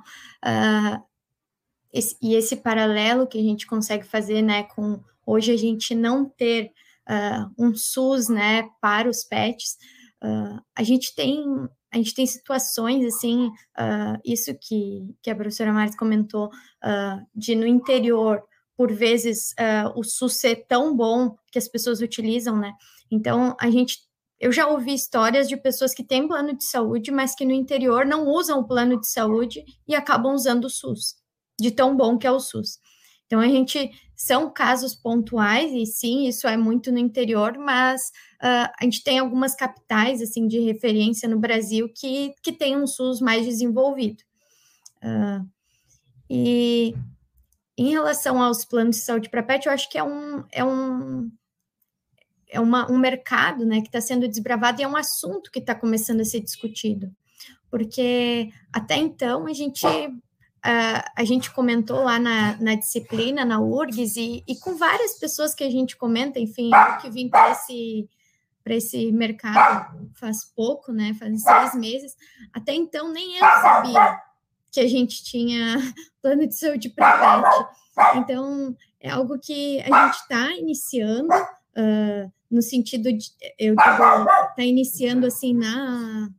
Uh, 0.46 1.02
esse, 1.98 2.16
e 2.22 2.36
esse 2.36 2.56
paralelo 2.58 3.28
que 3.28 3.40
a 3.40 3.42
gente 3.42 3.66
consegue 3.66 4.06
fazer, 4.06 4.42
né, 4.42 4.64
com 4.64 5.02
hoje 5.26 5.52
a 5.52 5.58
gente 5.58 5.96
não 5.96 6.26
ter 6.26 6.72
uh, 7.10 7.52
um 7.58 7.76
SUS, 7.76 8.30
né, 8.30 8.70
para 8.80 9.10
os 9.10 9.24
pets, 9.24 9.78
uh, 10.24 10.62
a 10.76 10.84
gente 10.84 11.16
tem 11.16 11.44
a 11.90 11.98
gente 11.98 12.14
tem 12.14 12.26
situações 12.28 13.06
assim, 13.06 13.48
uh, 13.48 14.20
isso 14.24 14.54
que, 14.60 15.16
que 15.22 15.30
a 15.30 15.36
professora 15.36 15.72
Maris 15.72 15.96
comentou, 15.96 16.52
de 17.34 17.56
no 17.56 17.66
interior, 17.66 18.44
por 18.76 18.92
vezes, 18.92 19.56
o 19.96 20.04
SUS 20.04 20.34
ser 20.34 20.68
tão 20.68 20.96
bom 20.96 21.36
que 21.50 21.58
as 21.58 21.68
pessoas 21.68 22.02
utilizam, 22.02 22.58
né? 22.58 22.74
Então, 23.10 23.56
a 23.60 23.72
gente 23.72 24.00
eu 24.40 24.52
já 24.52 24.68
ouvi 24.68 24.94
histórias 24.94 25.48
de 25.48 25.56
pessoas 25.58 25.96
que 25.96 26.04
têm 26.04 26.28
plano 26.28 26.56
de 26.56 26.66
saúde, 26.66 27.10
mas 27.10 27.34
que 27.34 27.46
no 27.46 27.54
interior 27.54 28.06
não 28.06 28.28
usam 28.28 28.60
o 28.60 28.68
plano 28.68 29.00
de 29.00 29.10
saúde 29.10 29.64
e 29.88 29.96
acabam 29.96 30.36
usando 30.36 30.66
o 30.66 30.70
SUS 30.70 31.16
de 31.60 31.72
tão 31.72 31.96
bom 31.96 32.18
que 32.18 32.28
é 32.28 32.32
o 32.32 32.40
SUS. 32.40 32.80
Então, 33.26 33.40
a 33.40 33.48
gente 33.48 33.92
são 34.16 34.50
casos 34.50 34.96
pontuais, 34.96 35.72
e 35.72 35.86
sim, 35.86 36.28
isso 36.28 36.48
é 36.48 36.58
muito 36.58 36.92
no 36.92 36.98
interior, 36.98 37.58
mas 37.58 38.12
uh, 38.42 38.72
a 38.80 38.84
gente 38.84 39.04
tem 39.04 39.20
algumas 39.20 39.54
capitais 39.54 40.22
assim 40.22 40.48
de 40.48 40.60
referência 40.60 41.28
no 41.28 41.38
Brasil 41.38 41.92
que, 41.94 42.34
que 42.42 42.52
tem 42.52 42.78
um 42.78 42.88
SUS 42.88 43.22
mais 43.22 43.46
desenvolvido. 43.46 44.24
Uh, 45.04 45.48
e 46.30 46.96
em 47.78 47.92
relação 47.92 48.42
aos 48.42 48.66
planos 48.66 48.96
de 48.96 49.04
saúde 49.04 49.30
para 49.30 49.44
pet, 49.44 49.68
eu 49.68 49.74
acho 49.74 49.90
que 49.90 49.98
é 49.98 50.04
um, 50.04 50.44
é 50.52 50.64
um, 50.64 51.30
é 52.50 52.60
uma, 52.60 52.92
um 52.92 52.98
mercado 52.98 53.66
né, 53.66 53.82
que 53.82 53.88
está 53.88 54.02
sendo 54.02 54.28
desbravado 54.28 54.82
e 54.82 54.84
é 54.84 54.88
um 54.88 54.98
assunto 54.98 55.52
que 55.52 55.60
está 55.60 55.76
começando 55.76 56.22
a 56.22 56.26
ser 56.26 56.40
discutido. 56.40 57.12
Porque 57.70 58.50
até 58.74 58.96
então 58.96 59.46
a 59.46 59.54
gente 59.54 59.86
Uh, 60.68 61.02
a 61.16 61.24
gente 61.24 61.50
comentou 61.52 62.04
lá 62.04 62.20
na, 62.20 62.58
na 62.58 62.76
disciplina, 62.76 63.46
na 63.46 63.58
URGS, 63.58 64.18
e, 64.18 64.44
e, 64.46 64.60
com 64.60 64.76
várias 64.76 65.18
pessoas 65.18 65.56
que 65.56 65.64
a 65.64 65.70
gente 65.70 65.96
comenta, 65.96 66.42
enfim, 66.42 66.72
eu 66.76 66.98
que 66.98 67.10
vim 67.10 67.30
para 67.30 67.52
esse, 67.52 68.10
esse 68.66 69.10
mercado 69.14 70.12
faz 70.20 70.44
pouco, 70.44 70.92
né? 70.92 71.14
Faz 71.18 71.42
seis 71.42 71.74
meses, 71.74 72.18
até 72.54 72.74
então 72.74 73.14
nem 73.14 73.36
eu 73.36 73.40
sabia 73.40 74.20
que 74.70 74.82
a 74.82 74.88
gente 74.90 75.24
tinha 75.24 75.78
plano 76.22 76.46
de 76.46 76.54
saúde 76.54 76.90
para 76.90 77.42
pet. 77.42 78.18
Então, 78.18 78.76
é 79.00 79.10
algo 79.10 79.40
que 79.40 79.80
a 79.80 79.86
gente 79.86 80.16
está 80.16 80.52
iniciando, 80.52 81.34
uh, 81.34 82.32
no 82.52 82.62
sentido 82.62 83.14
de, 83.14 83.32
eu 83.58 83.74
digo, 83.74 84.30
está 84.50 84.64
iniciando 84.64 85.26
assim 85.26 85.54
na 85.54 86.30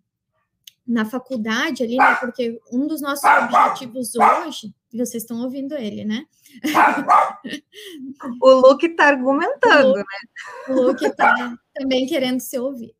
na 0.88 1.04
faculdade 1.04 1.82
ali, 1.82 1.96
né? 1.96 2.14
Porque 2.14 2.58
um 2.72 2.86
dos 2.86 3.02
nossos 3.02 3.22
objetivos 3.22 4.14
hoje, 4.16 4.74
vocês 4.90 5.22
estão 5.22 5.42
ouvindo 5.42 5.74
ele, 5.74 6.02
né? 6.06 6.24
o 8.40 8.50
Luke 8.50 8.86
está 8.86 9.08
argumentando, 9.08 9.92
o 9.92 9.96
Luke, 9.98 9.98
né? 9.98 10.74
O 10.74 10.80
Luke 10.80 11.06
está 11.06 11.58
também 11.74 12.06
querendo 12.06 12.40
ser 12.40 12.60
ouvido. 12.60 12.94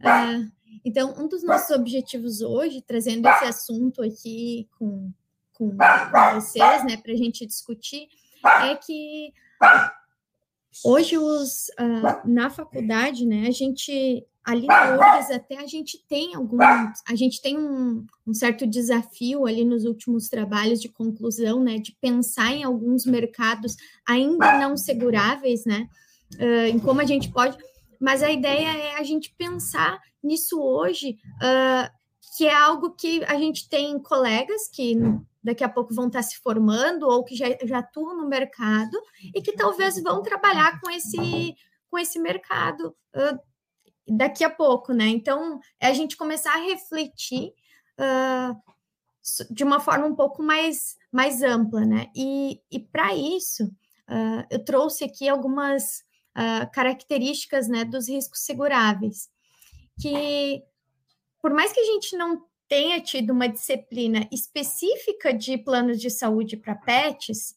Uh, 0.00 0.50
então, 0.82 1.14
um 1.18 1.28
dos 1.28 1.44
nossos 1.44 1.76
objetivos 1.76 2.40
hoje, 2.40 2.80
trazendo 2.80 3.28
esse 3.28 3.44
assunto 3.44 4.02
aqui 4.02 4.66
com, 4.78 5.12
com, 5.52 5.76
com 5.76 6.34
vocês, 6.34 6.84
né, 6.84 6.96
para 6.96 7.12
a 7.12 7.16
gente 7.16 7.44
discutir, 7.44 8.08
é 8.62 8.74
que 8.76 9.32
hoje 10.82 11.18
os, 11.18 11.68
uh, 11.78 12.26
na 12.26 12.48
faculdade, 12.48 13.26
né, 13.26 13.46
a 13.46 13.50
gente 13.50 14.26
ali 14.46 14.68
URGS 14.68 15.32
até 15.32 15.58
a 15.58 15.66
gente 15.66 15.98
tem 16.08 16.36
algum, 16.36 16.58
a 16.62 17.14
gente 17.16 17.42
tem 17.42 17.58
um, 17.58 18.06
um, 18.24 18.32
certo 18.32 18.64
desafio 18.64 19.44
ali 19.44 19.64
nos 19.64 19.84
últimos 19.84 20.28
trabalhos 20.28 20.80
de 20.80 20.88
conclusão, 20.88 21.60
né, 21.60 21.78
de 21.78 21.96
pensar 22.00 22.52
em 22.52 22.62
alguns 22.62 23.04
mercados 23.04 23.74
ainda 24.06 24.56
não 24.60 24.76
seguráveis, 24.76 25.64
né, 25.64 25.88
uh, 26.36 26.66
em 26.68 26.78
como 26.78 27.00
a 27.00 27.04
gente 27.04 27.28
pode, 27.32 27.58
mas 28.00 28.22
a 28.22 28.30
ideia 28.30 28.68
é 28.68 28.94
a 28.96 29.02
gente 29.02 29.34
pensar 29.36 30.00
nisso 30.22 30.62
hoje, 30.62 31.18
uh, 31.42 31.90
que 32.36 32.46
é 32.46 32.54
algo 32.54 32.90
que 32.92 33.24
a 33.24 33.36
gente 33.38 33.68
tem 33.68 33.98
colegas 33.98 34.68
que 34.68 34.96
daqui 35.42 35.64
a 35.64 35.68
pouco 35.68 35.92
vão 35.92 36.06
estar 36.06 36.22
se 36.22 36.38
formando 36.38 37.08
ou 37.08 37.24
que 37.24 37.34
já, 37.34 37.46
já 37.64 37.78
atuam 37.78 38.16
no 38.16 38.28
mercado 38.28 38.96
e 39.34 39.42
que 39.42 39.52
talvez 39.52 40.00
vão 40.00 40.22
trabalhar 40.22 40.80
com 40.80 40.90
esse 40.90 41.54
com 41.88 41.98
esse 41.98 42.18
mercado 42.18 42.94
uh, 43.14 43.38
daqui 44.08 44.44
a 44.44 44.50
pouco, 44.50 44.92
né? 44.92 45.06
Então, 45.06 45.60
é 45.80 45.88
a 45.88 45.92
gente 45.92 46.16
começar 46.16 46.54
a 46.54 46.64
refletir 46.64 47.52
uh, 47.98 48.56
de 49.50 49.64
uma 49.64 49.80
forma 49.80 50.06
um 50.06 50.14
pouco 50.14 50.42
mais, 50.42 50.96
mais 51.10 51.42
ampla, 51.42 51.84
né? 51.84 52.08
E, 52.14 52.60
e 52.70 52.78
para 52.78 53.14
isso, 53.14 53.64
uh, 53.64 54.46
eu 54.50 54.64
trouxe 54.64 55.04
aqui 55.04 55.28
algumas 55.28 56.04
uh, 56.36 56.70
características 56.72 57.68
né, 57.68 57.84
dos 57.84 58.08
riscos 58.08 58.40
seguráveis, 58.40 59.28
que 60.00 60.62
por 61.40 61.52
mais 61.52 61.72
que 61.72 61.80
a 61.80 61.84
gente 61.84 62.16
não 62.16 62.44
tenha 62.68 63.00
tido 63.00 63.30
uma 63.30 63.48
disciplina 63.48 64.28
específica 64.32 65.32
de 65.32 65.56
planos 65.56 66.00
de 66.00 66.10
saúde 66.10 66.56
para 66.56 66.74
pets, 66.74 67.54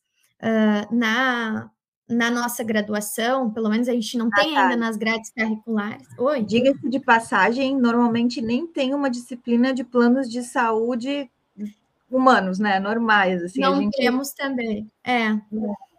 na 0.92 1.70
na 2.10 2.32
nossa 2.32 2.64
graduação, 2.64 3.52
pelo 3.52 3.70
menos 3.70 3.88
a 3.88 3.94
gente 3.94 4.18
não 4.18 4.28
ah, 4.34 4.42
tem 4.42 4.54
tá. 4.54 4.64
ainda 4.64 4.76
nas 4.76 4.98
grades 4.98 5.32
curriculares. 5.32 6.08
Oi. 6.18 6.42
Diga-se 6.42 6.90
de 6.90 7.00
passagem, 7.00 7.78
normalmente 7.78 8.42
nem 8.42 8.66
tem 8.66 8.94
uma 8.94 9.10
disciplina 9.10 9.74
de 9.74 9.84
planos 9.84 10.30
de 10.30 10.42
saúde 10.42 11.30
humanos, 12.10 12.58
né? 12.58 12.80
Normais. 12.80 13.44
Assim, 13.44 13.62
não 13.62 13.80
gente... 13.80 13.96
temos 13.96 14.32
também. 14.34 14.90
É. 15.04 15.38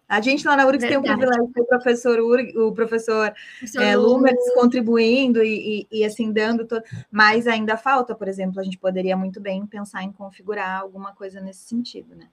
A 0.08 0.20
gente 0.20 0.44
lá 0.44 0.56
na 0.56 0.66
URGS 0.66 0.80
Verdade. 0.80 1.04
tem 1.04 1.12
o 1.12 1.16
privilégio 1.16 1.46
de 1.46 1.52
ter 1.52 1.60
o 1.60 1.66
professor, 1.66 2.18
Ur, 2.18 2.40
o 2.56 2.72
professor, 2.72 3.32
professor 3.60 3.80
é, 3.80 3.96
Lumertz 3.96 4.54
contribuindo 4.54 5.40
e, 5.40 5.86
e, 5.92 6.00
e, 6.00 6.04
assim 6.04 6.32
dando, 6.32 6.66
todo... 6.66 6.82
mas 7.12 7.46
ainda 7.46 7.76
falta, 7.76 8.12
por 8.12 8.26
exemplo, 8.26 8.58
a 8.58 8.64
gente 8.64 8.76
poderia 8.76 9.16
muito 9.16 9.40
bem 9.40 9.64
pensar 9.64 10.02
em 10.02 10.10
configurar 10.10 10.80
alguma 10.80 11.14
coisa 11.14 11.40
nesse 11.40 11.60
sentido, 11.60 12.16
né? 12.16 12.26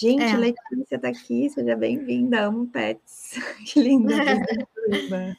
Gente, 0.00 0.22
é. 0.22 0.36
Letícia 0.36 0.94
está 0.94 1.08
aqui, 1.08 1.50
seja 1.50 1.74
bem-vinda, 1.74 2.42
amo 2.42 2.68
pets. 2.68 3.32
Que 3.66 3.82
linda. 3.82 4.14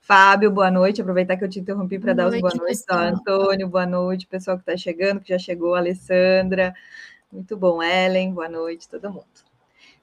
Fábio, 0.00 0.50
boa 0.50 0.70
noite. 0.70 1.02
Aproveitar 1.02 1.36
que 1.36 1.44
eu 1.44 1.48
te 1.50 1.60
interrompi 1.60 1.98
para 1.98 2.14
dar 2.14 2.28
os 2.28 2.40
boa 2.40 2.54
noite. 2.54 2.82
Antônio, 2.88 3.68
boa 3.68 3.84
noite. 3.84 4.26
Pessoal 4.26 4.56
que 4.56 4.62
está 4.62 4.74
chegando, 4.74 5.20
que 5.20 5.28
já 5.28 5.38
chegou, 5.38 5.74
Alessandra. 5.74 6.74
Muito 7.30 7.58
bom, 7.58 7.82
Ellen, 7.82 8.32
boa 8.32 8.48
noite, 8.48 8.88
todo 8.88 9.10
mundo. 9.10 9.26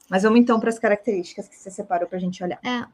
Mas 0.07 0.21
vamos 0.21 0.39
então 0.41 0.59
para 0.59 0.69
as 0.69 0.77
características 0.77 1.47
que 1.47 1.55
você 1.55 1.71
separou 1.71 2.07
para 2.07 2.19
a 2.19 2.21
gente 2.21 2.43
olhar. 2.43 2.59
É. 2.63 2.85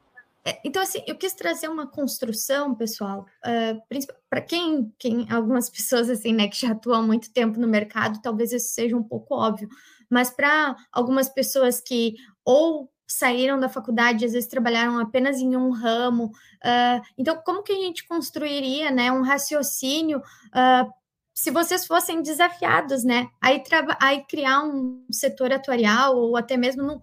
É, 0.46 0.60
então, 0.62 0.82
assim, 0.82 1.02
eu 1.06 1.16
quis 1.16 1.32
trazer 1.32 1.68
uma 1.68 1.86
construção, 1.86 2.74
pessoal, 2.74 3.26
uh, 3.46 3.82
para 4.28 4.42
quem, 4.42 4.92
quem, 4.98 5.26
algumas 5.30 5.68
pessoas, 5.70 6.10
assim, 6.10 6.34
né, 6.34 6.48
que 6.48 6.60
já 6.60 6.72
atuam 6.72 7.00
há 7.00 7.02
muito 7.02 7.32
tempo 7.32 7.58
no 7.58 7.66
mercado, 7.66 8.20
talvez 8.20 8.52
isso 8.52 8.68
seja 8.74 8.94
um 8.94 9.02
pouco 9.02 9.34
óbvio, 9.34 9.68
mas 10.10 10.30
para 10.30 10.76
algumas 10.92 11.28
pessoas 11.28 11.80
que 11.80 12.14
ou 12.44 12.90
saíram 13.06 13.60
da 13.60 13.68
faculdade, 13.68 14.24
às 14.24 14.32
vezes 14.32 14.48
trabalharam 14.48 14.98
apenas 14.98 15.38
em 15.38 15.56
um 15.56 15.70
ramo, 15.70 16.26
uh, 16.26 17.02
então, 17.16 17.40
como 17.44 17.62
que 17.62 17.72
a 17.72 17.76
gente 17.76 18.06
construiria, 18.06 18.90
né, 18.90 19.12
um 19.12 19.22
raciocínio 19.22 20.18
uh, 20.18 20.90
se 21.32 21.50
vocês 21.50 21.86
fossem 21.86 22.22
desafiados, 22.22 23.04
né, 23.04 23.28
aí, 23.42 23.62
aí 24.00 24.24
criar 24.28 24.62
um 24.62 25.04
setor 25.10 25.52
atuarial 25.52 26.16
ou 26.16 26.36
até 26.36 26.56
mesmo 26.56 26.82
no, 26.82 27.00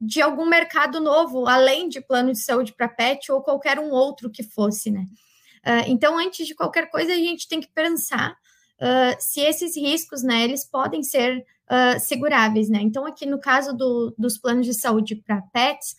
de 0.00 0.20
algum 0.20 0.46
mercado 0.46 1.00
novo, 1.00 1.46
além 1.46 1.88
de 1.88 2.00
plano 2.00 2.32
de 2.32 2.38
saúde 2.38 2.74
para 2.74 2.88
pet 2.88 3.30
ou 3.30 3.42
qualquer 3.42 3.78
um 3.78 3.90
outro 3.90 4.30
que 4.30 4.42
fosse, 4.42 4.90
né? 4.90 5.04
Uh, 5.66 5.84
então, 5.86 6.18
antes 6.18 6.46
de 6.46 6.54
qualquer 6.54 6.90
coisa, 6.90 7.12
a 7.12 7.16
gente 7.16 7.48
tem 7.48 7.60
que 7.60 7.72
pensar 7.72 8.36
se 9.18 9.40
esses 9.40 9.76
riscos, 9.76 10.22
né, 10.22 10.42
eles 10.42 10.68
podem 10.68 11.02
ser 11.02 11.42
uh, 11.70 11.98
seguráveis, 12.00 12.68
né? 12.68 12.80
Então, 12.80 13.06
aqui 13.06 13.26
no 13.26 13.40
caso 13.40 13.72
do, 13.72 14.14
dos 14.18 14.38
planos 14.38 14.66
de 14.66 14.74
saúde 14.74 15.16
para 15.16 15.42
pets, 15.52 15.94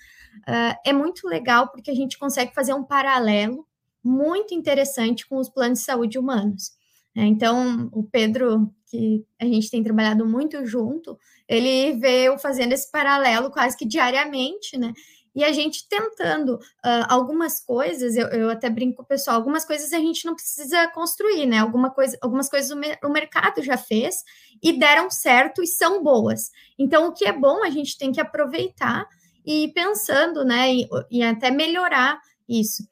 é 0.85 0.91
muito 0.91 1.29
legal 1.29 1.69
porque 1.71 1.89
a 1.89 1.95
gente 1.95 2.17
consegue 2.17 2.53
fazer 2.53 2.73
um 2.73 2.83
paralelo 2.83 3.65
muito 4.03 4.53
interessante 4.53 5.25
com 5.27 5.37
os 5.37 5.49
planos 5.49 5.79
de 5.79 5.85
saúde 5.85 6.19
humanos. 6.19 6.71
Né? 7.15 7.25
Então, 7.25 7.89
o 7.91 8.03
Pedro, 8.03 8.69
que 8.85 9.25
a 9.39 9.45
gente 9.45 9.71
tem 9.71 9.81
trabalhado 9.81 10.27
muito 10.27 10.63
junto, 10.65 11.17
ele 11.47 11.93
veio 11.93 12.37
fazendo 12.37 12.73
esse 12.73 12.91
paralelo 12.91 13.49
quase 13.49 13.75
que 13.75 13.85
diariamente, 13.85 14.77
né? 14.77 14.93
E 15.35 15.43
a 15.43 15.51
gente 15.51 15.85
tentando 15.89 16.55
uh, 16.55 17.05
algumas 17.09 17.59
coisas, 17.59 18.15
eu, 18.15 18.27
eu, 18.27 18.49
até 18.49 18.69
brinco 18.69 19.03
pessoal, 19.03 19.35
algumas 19.35 19.65
coisas 19.65 19.91
a 19.91 19.99
gente 19.99 20.25
não 20.25 20.33
precisa 20.33 20.87
construir, 20.91 21.45
né? 21.45 21.59
Alguma 21.59 21.91
coisa, 21.91 22.17
algumas 22.21 22.47
coisas 22.47 22.71
o, 22.71 22.75
me, 22.77 22.97
o 23.03 23.09
mercado 23.09 23.61
já 23.61 23.75
fez 23.75 24.23
e 24.63 24.79
deram 24.79 25.09
certo 25.09 25.61
e 25.61 25.67
são 25.67 26.01
boas. 26.01 26.49
Então, 26.79 27.07
o 27.07 27.13
que 27.13 27.25
é 27.25 27.33
bom, 27.33 27.63
a 27.63 27.69
gente 27.69 27.97
tem 27.97 28.13
que 28.13 28.21
aproveitar 28.21 29.05
e 29.45 29.65
ir 29.65 29.73
pensando, 29.73 30.45
né? 30.45 30.73
E, 30.73 30.87
e 31.11 31.21
até 31.21 31.51
melhorar 31.51 32.17
isso. 32.47 32.83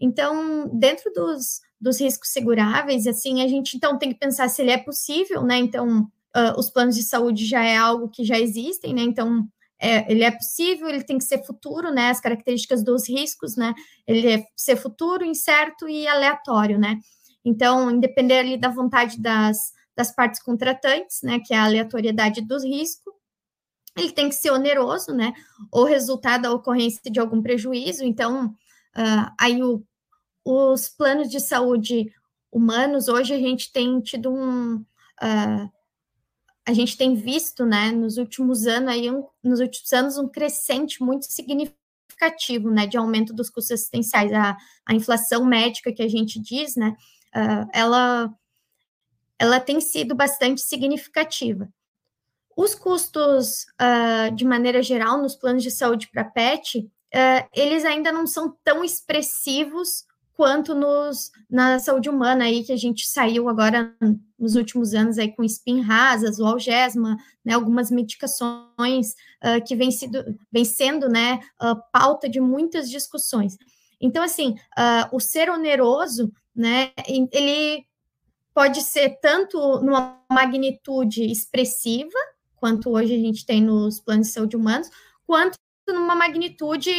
Então, 0.00 0.68
dentro 0.74 1.12
dos, 1.12 1.60
dos 1.80 2.00
riscos 2.00 2.30
seguráveis, 2.30 3.06
assim, 3.06 3.42
a 3.42 3.48
gente 3.48 3.76
então 3.76 3.96
tem 3.96 4.12
que 4.12 4.18
pensar 4.18 4.48
se 4.48 4.60
ele 4.60 4.72
é 4.72 4.78
possível, 4.78 5.42
né? 5.42 5.56
Então, 5.56 6.00
uh, 6.36 6.58
os 6.58 6.68
planos 6.68 6.96
de 6.96 7.02
saúde 7.04 7.46
já 7.46 7.62
é 7.62 7.76
algo 7.76 8.08
que 8.08 8.24
já 8.24 8.40
existem, 8.40 8.92
né? 8.92 9.02
Então, 9.02 9.46
é, 9.82 10.10
ele 10.10 10.22
é 10.22 10.30
possível, 10.30 10.88
ele 10.88 11.02
tem 11.02 11.18
que 11.18 11.24
ser 11.24 11.44
futuro, 11.44 11.90
né? 11.90 12.10
As 12.10 12.20
características 12.20 12.84
dos 12.84 13.08
riscos, 13.08 13.56
né? 13.56 13.74
Ele 14.06 14.34
é 14.34 14.46
ser 14.56 14.76
futuro, 14.76 15.24
incerto 15.24 15.88
e 15.88 16.06
aleatório, 16.06 16.78
né? 16.78 17.00
Então, 17.44 17.90
independer 17.90 18.38
ali 18.38 18.56
da 18.56 18.68
vontade 18.68 19.20
das, 19.20 19.72
das 19.96 20.14
partes 20.14 20.40
contratantes, 20.40 21.20
né? 21.24 21.40
Que 21.44 21.52
é 21.52 21.56
a 21.56 21.64
aleatoriedade 21.64 22.40
dos 22.42 22.62
riscos, 22.62 23.12
ele 23.98 24.12
tem 24.12 24.28
que 24.28 24.36
ser 24.36 24.52
oneroso, 24.52 25.12
né? 25.12 25.32
Ou 25.72 25.84
resultado 25.84 26.42
da 26.42 26.52
ocorrência 26.52 27.10
de 27.10 27.18
algum 27.18 27.42
prejuízo. 27.42 28.04
Então, 28.04 28.46
uh, 28.46 29.32
aí 29.38 29.64
o, 29.64 29.84
os 30.44 30.88
planos 30.88 31.28
de 31.28 31.40
saúde 31.40 32.06
humanos, 32.52 33.08
hoje 33.08 33.34
a 33.34 33.38
gente 33.38 33.72
tem 33.72 34.00
tido 34.00 34.32
um. 34.32 34.76
Uh, 34.76 35.81
a 36.66 36.72
gente 36.72 36.96
tem 36.96 37.14
visto, 37.14 37.66
né, 37.66 37.90
nos 37.90 38.18
últimos 38.18 38.66
anos, 38.66 38.88
aí, 38.90 39.10
um, 39.10 39.26
nos 39.42 39.60
últimos 39.60 39.92
anos, 39.92 40.18
um 40.18 40.28
crescente 40.28 41.02
muito 41.02 41.26
significativo, 41.26 42.70
né, 42.70 42.86
de 42.86 42.96
aumento 42.96 43.32
dos 43.32 43.50
custos 43.50 43.72
assistenciais. 43.72 44.32
A, 44.32 44.56
a 44.86 44.94
inflação 44.94 45.44
médica 45.44 45.92
que 45.92 46.02
a 46.02 46.08
gente 46.08 46.40
diz, 46.40 46.76
né, 46.76 46.96
uh, 47.34 47.68
ela, 47.72 48.32
ela 49.38 49.58
tem 49.58 49.80
sido 49.80 50.14
bastante 50.14 50.60
significativa. 50.60 51.68
Os 52.56 52.74
custos, 52.74 53.66
uh, 53.80 54.34
de 54.34 54.44
maneira 54.44 54.82
geral, 54.82 55.20
nos 55.20 55.34
planos 55.34 55.62
de 55.62 55.70
saúde 55.70 56.08
para 56.12 56.24
PET, 56.24 56.78
uh, 56.78 57.48
eles 57.52 57.84
ainda 57.84 58.12
não 58.12 58.26
são 58.26 58.56
tão 58.62 58.84
expressivos 58.84 60.04
quanto 60.34 60.74
nos, 60.74 61.30
na 61.48 61.78
saúde 61.78 62.08
humana 62.08 62.44
aí 62.44 62.64
que 62.64 62.72
a 62.72 62.76
gente 62.76 63.06
saiu 63.06 63.48
agora 63.48 63.94
nos 64.38 64.56
últimos 64.56 64.94
anos 64.94 65.18
aí 65.18 65.30
com 65.30 65.44
espinrasas, 65.44 66.38
o 66.38 66.46
algesma, 66.46 67.16
né, 67.44 67.54
algumas 67.54 67.90
medicações 67.90 69.12
uh, 69.44 69.62
que 69.66 69.76
vem, 69.76 69.90
sido, 69.90 70.24
vem 70.50 70.64
sendo 70.64 71.08
né, 71.08 71.40
uh, 71.62 71.76
pauta 71.92 72.28
de 72.28 72.40
muitas 72.40 72.90
discussões. 72.90 73.56
Então, 74.00 74.22
assim, 74.24 74.56
uh, 74.78 75.14
o 75.14 75.20
ser 75.20 75.50
oneroso, 75.50 76.32
né, 76.54 76.90
ele 77.06 77.86
pode 78.54 78.82
ser 78.82 79.18
tanto 79.20 79.80
numa 79.80 80.20
magnitude 80.30 81.24
expressiva, 81.24 82.18
quanto 82.56 82.90
hoje 82.90 83.14
a 83.14 83.18
gente 83.18 83.46
tem 83.46 83.62
nos 83.62 84.00
planos 84.00 84.28
de 84.28 84.32
saúde 84.32 84.56
humanos, 84.56 84.88
quanto 85.26 85.58
numa 85.88 86.14
magnitude 86.14 86.90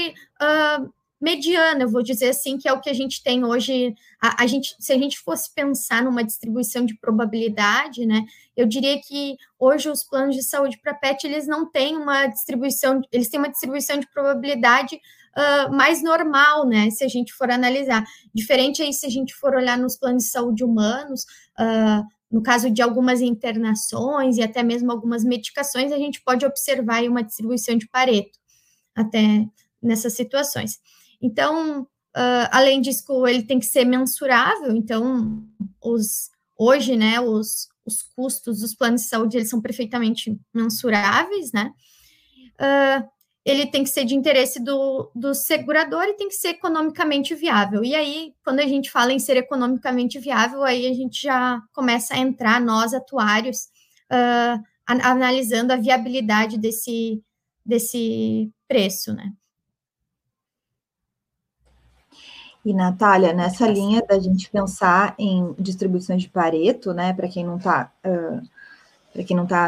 uh, 0.41 0.93
mediana, 1.24 1.84
eu 1.84 1.90
vou 1.90 2.04
dizer 2.04 2.30
assim, 2.30 2.58
que 2.58 2.68
é 2.68 2.74
o 2.74 2.82
que 2.82 2.90
a 2.90 2.94
gente 2.94 3.24
tem 3.24 3.46
hoje. 3.46 3.96
A, 4.22 4.44
a, 4.44 4.48
gente, 4.48 4.76
se 4.78 4.92
a 4.92 4.98
gente 4.98 5.18
fosse 5.20 5.54
pensar 5.54 6.04
numa 6.04 6.22
distribuição 6.22 6.86
de 6.86 6.98
probabilidade, 6.98 8.06
né, 8.06 8.26
eu 8.58 8.68
diria 8.68 9.00
que 9.00 9.38
hoje 9.58 9.90
os 9.90 10.04
planos 10.04 10.36
de 10.36 10.44
saúde 10.44 10.78
para 10.84 10.94
PET 10.94 11.26
eles 11.26 11.48
não 11.48 11.66
têm 11.66 11.96
uma 11.96 12.28
distribuição, 12.28 13.02
eles 13.10 13.30
têm 13.30 13.40
uma 13.40 13.50
distribuição 13.50 13.98
de 13.98 14.08
probabilidade 14.12 14.96
uh, 14.98 15.74
mais 15.74 16.04
normal, 16.04 16.68
né? 16.68 16.90
Se 16.90 17.06
a 17.06 17.08
gente 17.08 17.32
for 17.32 17.50
analisar. 17.50 18.04
Diferente 18.36 18.82
aí 18.82 18.92
se 18.92 19.06
a 19.06 19.10
gente 19.10 19.34
for 19.34 19.56
olhar 19.56 19.78
nos 19.78 19.96
planos 19.96 20.26
de 20.26 20.30
saúde 20.30 20.64
humanos, 20.64 21.24
uh, 21.58 22.06
no 22.30 22.44
caso 22.44 22.70
de 22.70 22.82
algumas 22.82 23.22
internações 23.22 24.38
e 24.38 24.42
até 24.42 24.62
mesmo 24.62 24.92
algumas 24.92 25.24
medicações, 25.24 25.92
a 25.92 25.98
gente 25.98 26.22
pode 26.22 26.46
observar 26.46 27.02
uma 27.04 27.24
distribuição 27.24 27.78
de 27.78 27.88
Pareto 27.88 28.38
até 28.94 29.48
nessas 29.82 30.14
situações. 30.14 30.80
Então, 31.24 31.84
uh, 31.84 32.48
além 32.52 32.82
disso, 32.82 33.26
ele 33.26 33.44
tem 33.44 33.58
que 33.58 33.66
ser 33.66 33.86
mensurável. 33.86 34.76
Então, 34.76 35.42
os, 35.82 36.30
hoje, 36.58 36.98
né, 36.98 37.22
os, 37.22 37.70
os 37.86 38.02
custos 38.02 38.60
dos 38.60 38.76
planos 38.76 39.04
de 39.04 39.08
saúde 39.08 39.38
eles 39.38 39.50
são 39.50 39.62
perfeitamente 39.62 40.38
mensuráveis, 40.54 41.54
né? 41.54 41.74
Uh, 42.60 43.14
ele 43.46 43.66
tem 43.66 43.84
que 43.84 43.90
ser 43.90 44.06
de 44.06 44.16
interesse 44.16 44.62
do, 44.62 45.12
do 45.14 45.34
segurador 45.34 46.04
e 46.04 46.16
tem 46.16 46.30
que 46.30 46.36
ser 46.36 46.50
economicamente 46.50 47.36
viável. 47.36 47.84
E 47.84 47.94
aí, 47.94 48.34
quando 48.44 48.60
a 48.60 48.68
gente 48.68 48.90
fala 48.92 49.12
em 49.12 49.20
ser 49.20 49.36
economicamente 49.36 50.18
viável, 50.20 50.64
aí 50.64 50.88
a 50.88 50.93
gente 50.93 51.22
já 51.22 51.62
começa 51.74 52.14
a 52.14 52.20
entrar, 52.20 52.62
nós, 52.62 52.93
atuários, 52.93 53.68
uh, 54.12 54.62
analisando 54.88 55.74
a 55.74 55.78
viabilidade 55.78 56.58
desse, 56.58 57.22
desse 57.66 58.50
preço, 58.68 59.14
né? 59.14 59.34
E, 62.66 62.74
Natália, 62.74 63.34
nessa 63.34 63.68
linha 63.68 64.01
da 64.07 64.18
gente 64.18 64.49
pensar 64.49 65.16
em 65.20 65.53
distribuições 65.59 66.22
de 66.22 66.30
Pareto, 66.30 66.93
né, 66.93 67.11
para 67.11 67.28
quem 67.28 67.45
não 67.45 67.57
está, 67.57 67.91
uh, 68.05 68.41
para 69.11 69.24
quem 69.24 69.36
não 69.36 69.43
está, 69.43 69.68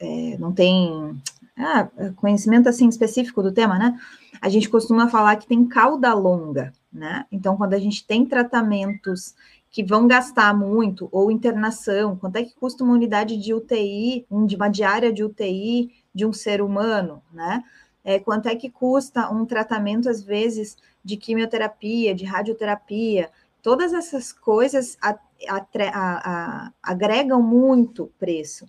é, 0.00 0.38
não 0.38 0.52
tem 0.52 1.20
ah, 1.56 1.88
conhecimento 2.16 2.68
assim 2.68 2.88
específico 2.88 3.42
do 3.42 3.52
tema, 3.52 3.78
né, 3.78 4.00
a 4.40 4.48
gente 4.48 4.70
costuma 4.70 5.08
falar 5.08 5.36
que 5.36 5.46
tem 5.46 5.66
cauda 5.66 6.14
longa, 6.14 6.72
né, 6.90 7.26
então 7.30 7.58
quando 7.58 7.74
a 7.74 7.78
gente 7.78 8.06
tem 8.06 8.24
tratamentos 8.24 9.34
que 9.70 9.84
vão 9.84 10.08
gastar 10.08 10.54
muito, 10.54 11.10
ou 11.12 11.30
internação, 11.30 12.16
quanto 12.16 12.36
é 12.36 12.42
que 12.42 12.54
custa 12.54 12.84
uma 12.84 12.94
unidade 12.94 13.36
de 13.36 13.52
UTI, 13.52 14.26
de 14.46 14.56
uma 14.56 14.68
diária 14.68 15.12
de 15.12 15.22
UTI 15.22 15.90
de 16.14 16.24
um 16.24 16.32
ser 16.32 16.62
humano, 16.62 17.22
né, 17.30 17.62
é, 18.04 18.18
quanto 18.18 18.48
é 18.48 18.56
que 18.56 18.70
custa 18.70 19.30
um 19.30 19.44
tratamento, 19.44 20.08
às 20.08 20.22
vezes, 20.22 20.76
de 21.04 21.16
quimioterapia, 21.16 22.14
de 22.14 22.24
radioterapia, 22.24 23.30
todas 23.62 23.92
essas 23.92 24.32
coisas 24.32 24.98
a, 25.00 25.16
a, 25.48 25.66
a, 25.92 26.72
agregam 26.82 27.42
muito 27.42 28.10
preço. 28.18 28.68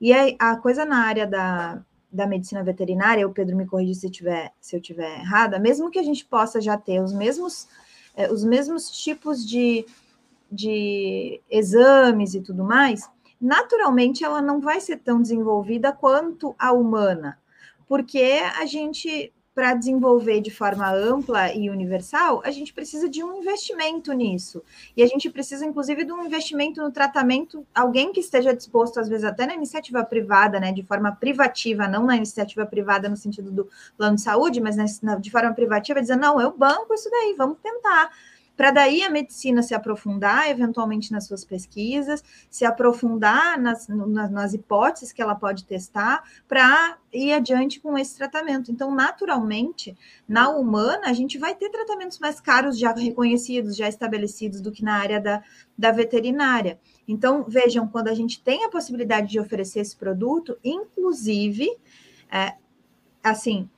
E 0.00 0.12
a, 0.12 0.56
coisa 0.56 0.84
na 0.84 0.98
área 0.98 1.26
da, 1.26 1.82
da 2.12 2.26
medicina 2.26 2.62
veterinária, 2.62 3.26
o 3.26 3.32
Pedro 3.32 3.56
me 3.56 3.66
corrige 3.66 3.94
se, 3.94 4.10
tiver, 4.10 4.52
se 4.60 4.76
eu 4.76 4.80
estiver 4.80 5.20
errada, 5.20 5.58
mesmo 5.58 5.90
que 5.90 5.98
a 5.98 6.02
gente 6.02 6.24
possa 6.24 6.60
já 6.60 6.76
ter 6.76 7.00
os 7.00 7.12
mesmos, 7.12 7.66
é, 8.14 8.30
os 8.30 8.44
mesmos 8.44 8.90
tipos 8.90 9.46
de, 9.46 9.86
de 10.50 11.40
exames 11.50 12.34
e 12.34 12.40
tudo 12.40 12.62
mais, 12.62 13.08
naturalmente 13.40 14.22
ela 14.22 14.42
não 14.42 14.60
vai 14.60 14.80
ser 14.80 14.98
tão 14.98 15.22
desenvolvida 15.22 15.92
quanto 15.92 16.54
a 16.58 16.72
humana, 16.72 17.38
porque 17.86 18.40
a 18.58 18.66
gente 18.66 19.32
para 19.54 19.72
desenvolver 19.72 20.40
de 20.40 20.50
forma 20.50 20.90
ampla 20.92 21.54
e 21.54 21.70
universal, 21.70 22.42
a 22.44 22.50
gente 22.50 22.74
precisa 22.74 23.08
de 23.08 23.22
um 23.22 23.38
investimento 23.38 24.12
nisso. 24.12 24.62
E 24.96 25.02
a 25.02 25.06
gente 25.06 25.30
precisa, 25.30 25.64
inclusive, 25.64 26.04
de 26.04 26.12
um 26.12 26.26
investimento 26.26 26.82
no 26.82 26.90
tratamento, 26.90 27.64
alguém 27.72 28.12
que 28.12 28.18
esteja 28.18 28.52
disposto, 28.52 28.98
às 28.98 29.08
vezes, 29.08 29.24
até 29.24 29.46
na 29.46 29.54
iniciativa 29.54 30.04
privada, 30.04 30.58
né, 30.58 30.72
de 30.72 30.82
forma 30.82 31.12
privativa, 31.12 31.86
não 31.86 32.04
na 32.04 32.16
iniciativa 32.16 32.66
privada 32.66 33.08
no 33.08 33.16
sentido 33.16 33.52
do 33.52 33.68
plano 33.96 34.16
de 34.16 34.22
saúde, 34.22 34.60
mas 34.60 35.00
na, 35.00 35.14
de 35.14 35.30
forma 35.30 35.54
privativa, 35.54 36.00
dizer, 36.00 36.16
não, 36.16 36.40
eu 36.40 36.50
banco 36.50 36.92
isso 36.92 37.08
daí, 37.08 37.34
vamos 37.38 37.58
tentar 37.62 38.10
para 38.56 38.70
daí 38.70 39.02
a 39.02 39.10
medicina 39.10 39.62
se 39.62 39.74
aprofundar 39.74 40.48
eventualmente 40.48 41.10
nas 41.10 41.26
suas 41.26 41.44
pesquisas, 41.44 42.22
se 42.48 42.64
aprofundar 42.64 43.60
nas, 43.60 43.88
nas, 43.88 44.30
nas 44.30 44.54
hipóteses 44.54 45.12
que 45.12 45.20
ela 45.20 45.34
pode 45.34 45.64
testar 45.64 46.22
para 46.46 46.96
ir 47.12 47.32
adiante 47.32 47.80
com 47.80 47.98
esse 47.98 48.16
tratamento. 48.16 48.70
Então, 48.70 48.94
naturalmente, 48.94 49.96
na 50.28 50.48
humana, 50.50 51.08
a 51.08 51.12
gente 51.12 51.36
vai 51.38 51.54
ter 51.54 51.68
tratamentos 51.70 52.18
mais 52.18 52.40
caros, 52.40 52.78
já 52.78 52.92
reconhecidos, 52.92 53.76
já 53.76 53.88
estabelecidos, 53.88 54.60
do 54.60 54.70
que 54.70 54.84
na 54.84 54.94
área 54.94 55.20
da, 55.20 55.42
da 55.76 55.90
veterinária. 55.90 56.78
Então, 57.06 57.44
vejam, 57.46 57.88
quando 57.88 58.08
a 58.08 58.14
gente 58.14 58.42
tem 58.42 58.64
a 58.64 58.70
possibilidade 58.70 59.28
de 59.28 59.40
oferecer 59.40 59.80
esse 59.80 59.96
produto, 59.96 60.56
inclusive, 60.62 61.68
é, 62.30 62.54
assim, 63.22 63.68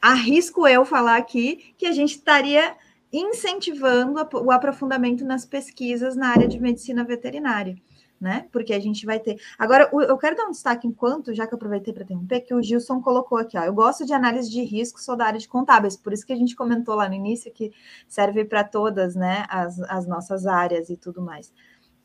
arrisco 0.00 0.66
eu 0.66 0.84
falar 0.84 1.16
aqui 1.16 1.74
que 1.76 1.86
a 1.86 1.92
gente 1.92 2.12
estaria 2.12 2.76
incentivando 3.12 4.20
o 4.34 4.50
aprofundamento 4.50 5.24
nas 5.24 5.44
pesquisas 5.44 6.14
na 6.14 6.28
área 6.28 6.46
de 6.46 6.60
medicina 6.60 7.04
veterinária, 7.04 7.76
né? 8.20 8.46
Porque 8.52 8.74
a 8.74 8.80
gente 8.80 9.06
vai 9.06 9.18
ter. 9.18 9.40
Agora, 9.58 9.88
eu 9.92 10.18
quero 10.18 10.36
dar 10.36 10.46
um 10.46 10.50
destaque 10.50 10.86
enquanto, 10.86 11.34
já 11.34 11.46
que 11.46 11.54
eu 11.54 11.56
aproveitei 11.56 11.94
para 11.94 12.04
interromper, 12.04 12.40
que 12.40 12.54
o 12.54 12.62
Gilson 12.62 13.00
colocou 13.00 13.38
aqui, 13.38 13.56
ó. 13.56 13.62
Eu 13.62 13.72
gosto 13.72 14.04
de 14.04 14.12
análise 14.12 14.50
de 14.50 14.62
risco, 14.62 15.00
sou 15.00 15.16
da 15.16 15.24
área 15.24 15.38
de 15.38 15.48
contábeis, 15.48 15.96
por 15.96 16.12
isso 16.12 16.26
que 16.26 16.32
a 16.32 16.36
gente 16.36 16.54
comentou 16.54 16.94
lá 16.94 17.08
no 17.08 17.14
início 17.14 17.52
que 17.52 17.72
serve 18.06 18.44
para 18.44 18.64
todas, 18.64 19.14
né, 19.14 19.44
as, 19.48 19.80
as 19.82 20.06
nossas 20.06 20.46
áreas 20.46 20.90
e 20.90 20.96
tudo 20.96 21.22
mais. 21.22 21.52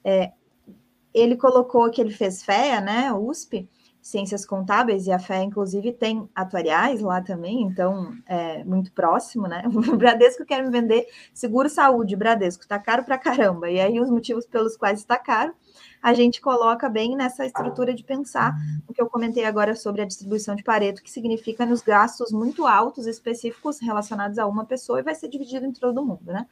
É, 0.04 0.32
ele 1.14 1.36
colocou 1.36 1.90
que 1.92 2.02
ele 2.02 2.12
fez 2.12 2.44
FEA, 2.44 2.82
né, 2.82 3.14
USP, 3.14 3.70
ciências 4.04 4.46
contábeis, 4.46 5.08
e 5.08 5.12
a 5.14 5.18
fé, 5.18 5.42
inclusive, 5.42 5.94
tem 5.94 6.30
atuariais 6.36 7.00
lá 7.00 7.22
também, 7.22 7.62
então 7.62 8.14
é 8.28 8.62
muito 8.66 8.92
próximo, 8.92 9.48
né? 9.48 9.64
O 9.94 9.96
Bradesco 9.96 10.46
quer 10.46 10.62
me 10.62 10.70
vender 10.70 11.08
seguro 11.34 11.70
saúde, 11.70 12.16
Bradesco, 12.16 12.68
tá 12.68 12.78
caro 12.78 13.06
pra 13.06 13.18
caramba. 13.18 13.72
E 13.72 13.80
aí, 13.80 14.02
os 14.02 14.10
motivos 14.10 14.46
pelos 14.46 14.76
quais 14.76 15.00
está 15.00 15.18
caro, 15.18 15.54
a 16.02 16.14
gente 16.14 16.42
coloca 16.42 16.90
bem 16.90 17.16
nessa 17.16 17.46
estrutura 17.46 17.94
de 17.94 18.04
pensar 18.04 18.54
o 18.86 18.94
que 18.94 19.02
eu 19.02 19.10
comentei 19.10 19.46
agora 19.46 19.74
sobre 19.74 20.02
a 20.02 20.06
distribuição 20.06 20.54
de 20.54 20.64
Pareto, 20.64 21.02
que 21.02 21.10
significa 21.10 21.66
nos 21.66 21.82
gastos 21.82 22.34
muito 22.34 22.68
altos 22.68 23.08
específicos 23.08 23.80
relacionados 23.80 24.38
a 24.38 24.46
uma 24.46 24.66
pessoa 24.66 25.00
e 25.00 25.04
vai 25.04 25.16
ser 25.16 25.30
dividido 25.30 25.66
entre 25.66 25.80
todo 25.80 26.06
mundo, 26.06 26.26
né? 26.26 26.46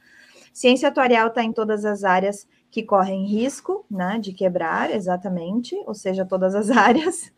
Ciência 0.54 0.88
atuarial 0.88 1.28
está 1.28 1.42
em 1.42 1.52
todas 1.52 1.84
as 1.84 2.02
áreas 2.02 2.46
que 2.72 2.82
correm 2.82 3.26
risco 3.26 3.84
né, 3.88 4.18
de 4.18 4.32
quebrar, 4.32 4.90
exatamente, 4.90 5.76
ou 5.86 5.92
seja, 5.92 6.24
todas 6.24 6.54
as 6.54 6.70
áreas. 6.72 7.30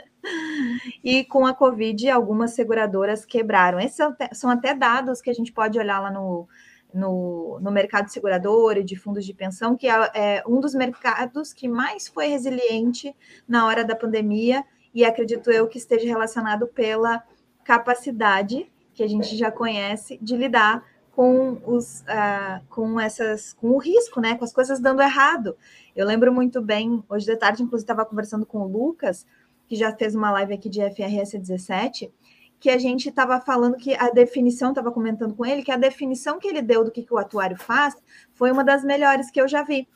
E 1.02 1.24
com 1.24 1.44
a 1.44 1.52
Covid, 1.52 2.08
algumas 2.08 2.52
seguradoras 2.52 3.26
quebraram. 3.26 3.80
Esses 3.80 3.98
são 4.32 4.48
até 4.48 4.74
dados 4.74 5.20
que 5.20 5.28
a 5.28 5.34
gente 5.34 5.52
pode 5.52 5.76
olhar 5.76 6.00
lá 6.00 6.08
no, 6.08 6.48
no, 6.94 7.58
no 7.60 7.70
mercado 7.72 8.08
segurador 8.10 8.76
e 8.76 8.84
de 8.84 8.94
fundos 8.94 9.26
de 9.26 9.34
pensão, 9.34 9.76
que 9.76 9.88
é, 9.88 10.10
é 10.14 10.44
um 10.46 10.60
dos 10.60 10.72
mercados 10.72 11.52
que 11.52 11.66
mais 11.66 12.06
foi 12.06 12.28
resiliente 12.28 13.14
na 13.46 13.66
hora 13.66 13.84
da 13.84 13.96
pandemia, 13.96 14.64
e 14.94 15.04
acredito 15.04 15.50
eu 15.50 15.66
que 15.66 15.78
esteja 15.78 16.06
relacionado 16.06 16.68
pela 16.68 17.24
capacidade 17.64 18.70
que 18.94 19.02
a 19.02 19.08
gente 19.08 19.36
já 19.36 19.50
conhece 19.50 20.16
de 20.22 20.36
lidar 20.36 20.84
com 21.14 21.60
os 21.64 22.00
uh, 22.00 22.64
com 22.68 22.98
essas 22.98 23.52
com 23.52 23.70
o 23.70 23.78
risco, 23.78 24.20
né? 24.20 24.34
Com 24.34 24.44
as 24.44 24.52
coisas 24.52 24.80
dando 24.80 25.00
errado. 25.00 25.56
Eu 25.94 26.06
lembro 26.06 26.32
muito 26.32 26.60
bem, 26.60 27.02
hoje 27.08 27.24
de 27.24 27.36
tarde, 27.36 27.62
inclusive, 27.62 27.84
estava 27.84 28.04
conversando 28.04 28.44
com 28.44 28.58
o 28.62 28.66
Lucas, 28.66 29.24
que 29.68 29.76
já 29.76 29.94
fez 29.94 30.14
uma 30.14 30.30
live 30.32 30.54
aqui 30.54 30.68
de 30.68 30.80
FRS 30.80 31.38
17, 31.38 32.12
que 32.58 32.68
a 32.68 32.78
gente 32.78 33.08
estava 33.08 33.40
falando 33.40 33.76
que 33.76 33.94
a 33.94 34.10
definição, 34.10 34.70
estava 34.70 34.90
comentando 34.90 35.34
com 35.34 35.46
ele, 35.46 35.62
que 35.62 35.70
a 35.70 35.76
definição 35.76 36.38
que 36.38 36.48
ele 36.48 36.60
deu 36.60 36.84
do 36.84 36.90
que, 36.90 37.02
que 37.02 37.14
o 37.14 37.18
atuário 37.18 37.56
faz 37.56 37.94
foi 38.32 38.50
uma 38.50 38.64
das 38.64 38.82
melhores 38.82 39.30
que 39.30 39.40
eu 39.40 39.46
já 39.46 39.62
vi, 39.62 39.86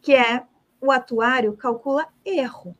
que 0.00 0.14
é 0.14 0.44
o 0.80 0.92
atuário 0.92 1.56
calcula 1.56 2.06
erro. 2.24 2.76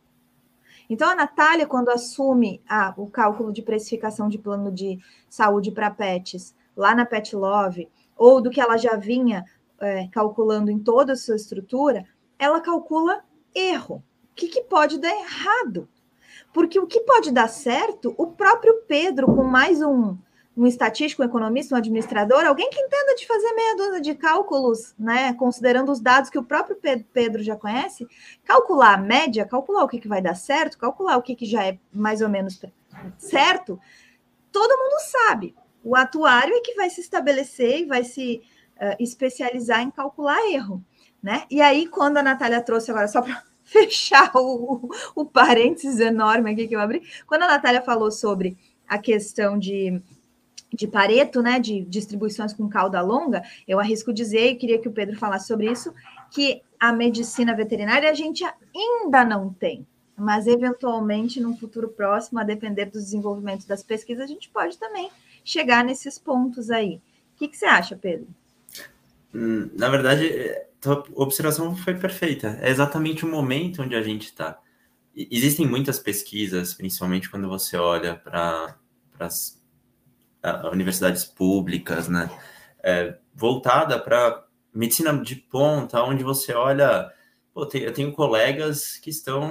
Então, 0.88 1.10
a 1.10 1.14
Natália, 1.14 1.66
quando 1.66 1.90
assume 1.90 2.62
ah, 2.68 2.94
o 2.96 3.08
cálculo 3.08 3.52
de 3.52 3.60
precificação 3.60 4.28
de 4.28 4.38
plano 4.38 4.70
de 4.72 4.98
saúde 5.28 5.70
para 5.70 5.90
PETs, 5.90 6.54
lá 6.78 6.94
na 6.94 7.04
Pet 7.04 7.34
Love, 7.34 7.90
ou 8.16 8.40
do 8.40 8.50
que 8.50 8.60
ela 8.60 8.76
já 8.76 8.94
vinha 8.94 9.44
é, 9.80 10.06
calculando 10.08 10.70
em 10.70 10.78
toda 10.78 11.14
a 11.14 11.16
sua 11.16 11.34
estrutura, 11.34 12.04
ela 12.38 12.60
calcula 12.60 13.24
erro. 13.52 13.96
O 14.30 14.34
que, 14.36 14.46
que 14.46 14.62
pode 14.62 14.98
dar 14.98 15.10
errado? 15.10 15.88
Porque 16.52 16.78
o 16.78 16.86
que 16.86 17.00
pode 17.00 17.32
dar 17.32 17.48
certo, 17.48 18.14
o 18.16 18.28
próprio 18.28 18.82
Pedro, 18.86 19.26
com 19.26 19.42
mais 19.42 19.82
um, 19.82 20.16
um 20.56 20.66
estatístico, 20.66 21.22
um 21.22 21.26
economista, 21.26 21.74
um 21.74 21.78
administrador, 21.78 22.44
alguém 22.46 22.70
que 22.70 22.78
entenda 22.78 23.16
de 23.16 23.26
fazer 23.26 23.52
meia 23.54 23.76
dúzia 23.76 24.00
de 24.00 24.14
cálculos, 24.14 24.94
né, 24.96 25.32
considerando 25.34 25.90
os 25.90 26.00
dados 26.00 26.30
que 26.30 26.38
o 26.38 26.44
próprio 26.44 26.78
Pedro 27.12 27.42
já 27.42 27.56
conhece, 27.56 28.06
calcular 28.44 28.94
a 28.94 28.98
média, 28.98 29.44
calcular 29.44 29.82
o 29.82 29.88
que, 29.88 29.98
que 29.98 30.08
vai 30.08 30.22
dar 30.22 30.36
certo, 30.36 30.78
calcular 30.78 31.16
o 31.16 31.22
que, 31.22 31.34
que 31.34 31.44
já 31.44 31.66
é 31.66 31.76
mais 31.92 32.20
ou 32.20 32.28
menos 32.28 32.60
certo, 33.18 33.80
todo 34.52 34.78
mundo 34.78 35.00
sabe. 35.00 35.54
O 35.88 35.96
atuário 35.96 36.54
é 36.54 36.60
que 36.60 36.74
vai 36.74 36.90
se 36.90 37.00
estabelecer 37.00 37.80
e 37.80 37.84
vai 37.86 38.04
se 38.04 38.42
uh, 38.76 39.02
especializar 39.02 39.80
em 39.80 39.90
calcular 39.90 40.38
erro, 40.52 40.84
né? 41.22 41.44
E 41.50 41.62
aí, 41.62 41.86
quando 41.86 42.18
a 42.18 42.22
Natália 42.22 42.60
trouxe 42.60 42.90
agora, 42.90 43.08
só 43.08 43.22
para 43.22 43.42
fechar 43.64 44.30
o, 44.34 44.90
o 45.14 45.24
parênteses 45.24 45.98
enorme 45.98 46.50
aqui 46.50 46.68
que 46.68 46.76
eu 46.76 46.80
abri, 46.80 47.02
quando 47.26 47.44
a 47.44 47.48
Natália 47.48 47.80
falou 47.80 48.10
sobre 48.10 48.54
a 48.86 48.98
questão 48.98 49.58
de 49.58 50.02
de 50.70 50.86
Pareto, 50.86 51.40
né, 51.40 51.58
de 51.58 51.80
distribuições 51.80 52.52
com 52.52 52.68
cauda 52.68 53.00
longa, 53.00 53.42
eu 53.66 53.80
arrisco 53.80 54.12
dizer, 54.12 54.50
e 54.50 54.54
queria 54.54 54.78
que 54.78 54.86
o 54.86 54.92
Pedro 54.92 55.16
falasse 55.16 55.46
sobre 55.46 55.72
isso, 55.72 55.94
que 56.30 56.60
a 56.78 56.92
medicina 56.92 57.56
veterinária 57.56 58.10
a 58.10 58.12
gente 58.12 58.44
ainda 58.76 59.24
não 59.24 59.50
tem, 59.50 59.86
mas 60.14 60.46
eventualmente, 60.46 61.40
num 61.40 61.56
futuro 61.56 61.88
próximo, 61.88 62.38
a 62.38 62.44
depender 62.44 62.84
dos 62.84 63.04
desenvolvimentos 63.04 63.64
das 63.64 63.82
pesquisas, 63.82 64.24
a 64.24 64.26
gente 64.26 64.50
pode 64.50 64.76
também 64.76 65.08
chegar 65.48 65.82
nesses 65.82 66.18
pontos 66.18 66.70
aí. 66.70 66.96
O 67.34 67.38
que, 67.38 67.48
que 67.48 67.56
você 67.56 67.64
acha, 67.64 67.96
Pedro? 67.96 68.28
Hum, 69.34 69.70
na 69.74 69.88
verdade, 69.88 70.30
a 70.84 71.02
observação 71.14 71.74
foi 71.74 71.94
perfeita. 71.94 72.58
É 72.60 72.68
exatamente 72.68 73.24
o 73.24 73.28
momento 73.28 73.82
onde 73.82 73.94
a 73.96 74.02
gente 74.02 74.26
está. 74.26 74.58
Existem 75.16 75.66
muitas 75.66 75.98
pesquisas, 75.98 76.74
principalmente 76.74 77.30
quando 77.30 77.48
você 77.48 77.76
olha 77.78 78.14
para 78.14 78.76
as 79.18 79.60
universidades 80.70 81.24
públicas, 81.24 82.08
né? 82.08 82.30
É, 82.82 83.18
voltada 83.34 83.98
para 83.98 84.46
medicina 84.72 85.16
de 85.16 85.34
ponta, 85.36 86.02
onde 86.02 86.22
você 86.22 86.52
olha. 86.52 87.10
Pô, 87.54 87.68
eu 87.72 87.92
tenho 87.92 88.12
colegas 88.12 88.98
que 88.98 89.08
estão 89.08 89.48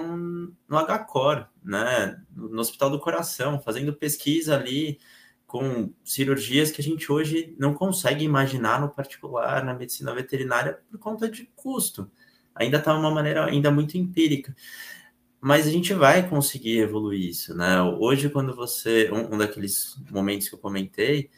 no 0.69 0.77
HCOR, 0.77 1.47
né? 1.63 2.21
No 2.31 2.61
Hospital 2.61 2.91
do 2.91 2.99
Coração, 2.99 3.59
fazendo 3.59 3.93
pesquisa 3.93 4.55
ali 4.55 4.99
com 5.47 5.93
cirurgias 6.03 6.71
que 6.71 6.81
a 6.81 6.83
gente 6.83 7.09
hoje 7.09 7.55
não 7.57 7.73
consegue 7.73 8.25
imaginar 8.25 8.81
no 8.81 8.89
particular, 8.89 9.63
na 9.63 9.73
medicina 9.73 10.13
veterinária, 10.13 10.79
por 10.91 10.99
conta 10.99 11.29
de 11.29 11.49
custo. 11.55 12.11
Ainda 12.53 12.77
está 12.77 12.93
uma 12.93 13.09
maneira 13.09 13.45
ainda 13.45 13.71
muito 13.71 13.97
empírica. 13.97 14.53
Mas 15.39 15.65
a 15.65 15.71
gente 15.71 15.93
vai 15.93 16.27
conseguir 16.27 16.79
evoluir 16.79 17.29
isso, 17.29 17.55
né? 17.55 17.81
Hoje, 17.81 18.29
quando 18.29 18.53
você. 18.53 19.09
Um, 19.11 19.35
um 19.35 19.37
daqueles 19.37 19.95
momentos 20.11 20.49
que 20.49 20.55
eu 20.55 20.59
comentei, 20.59 21.29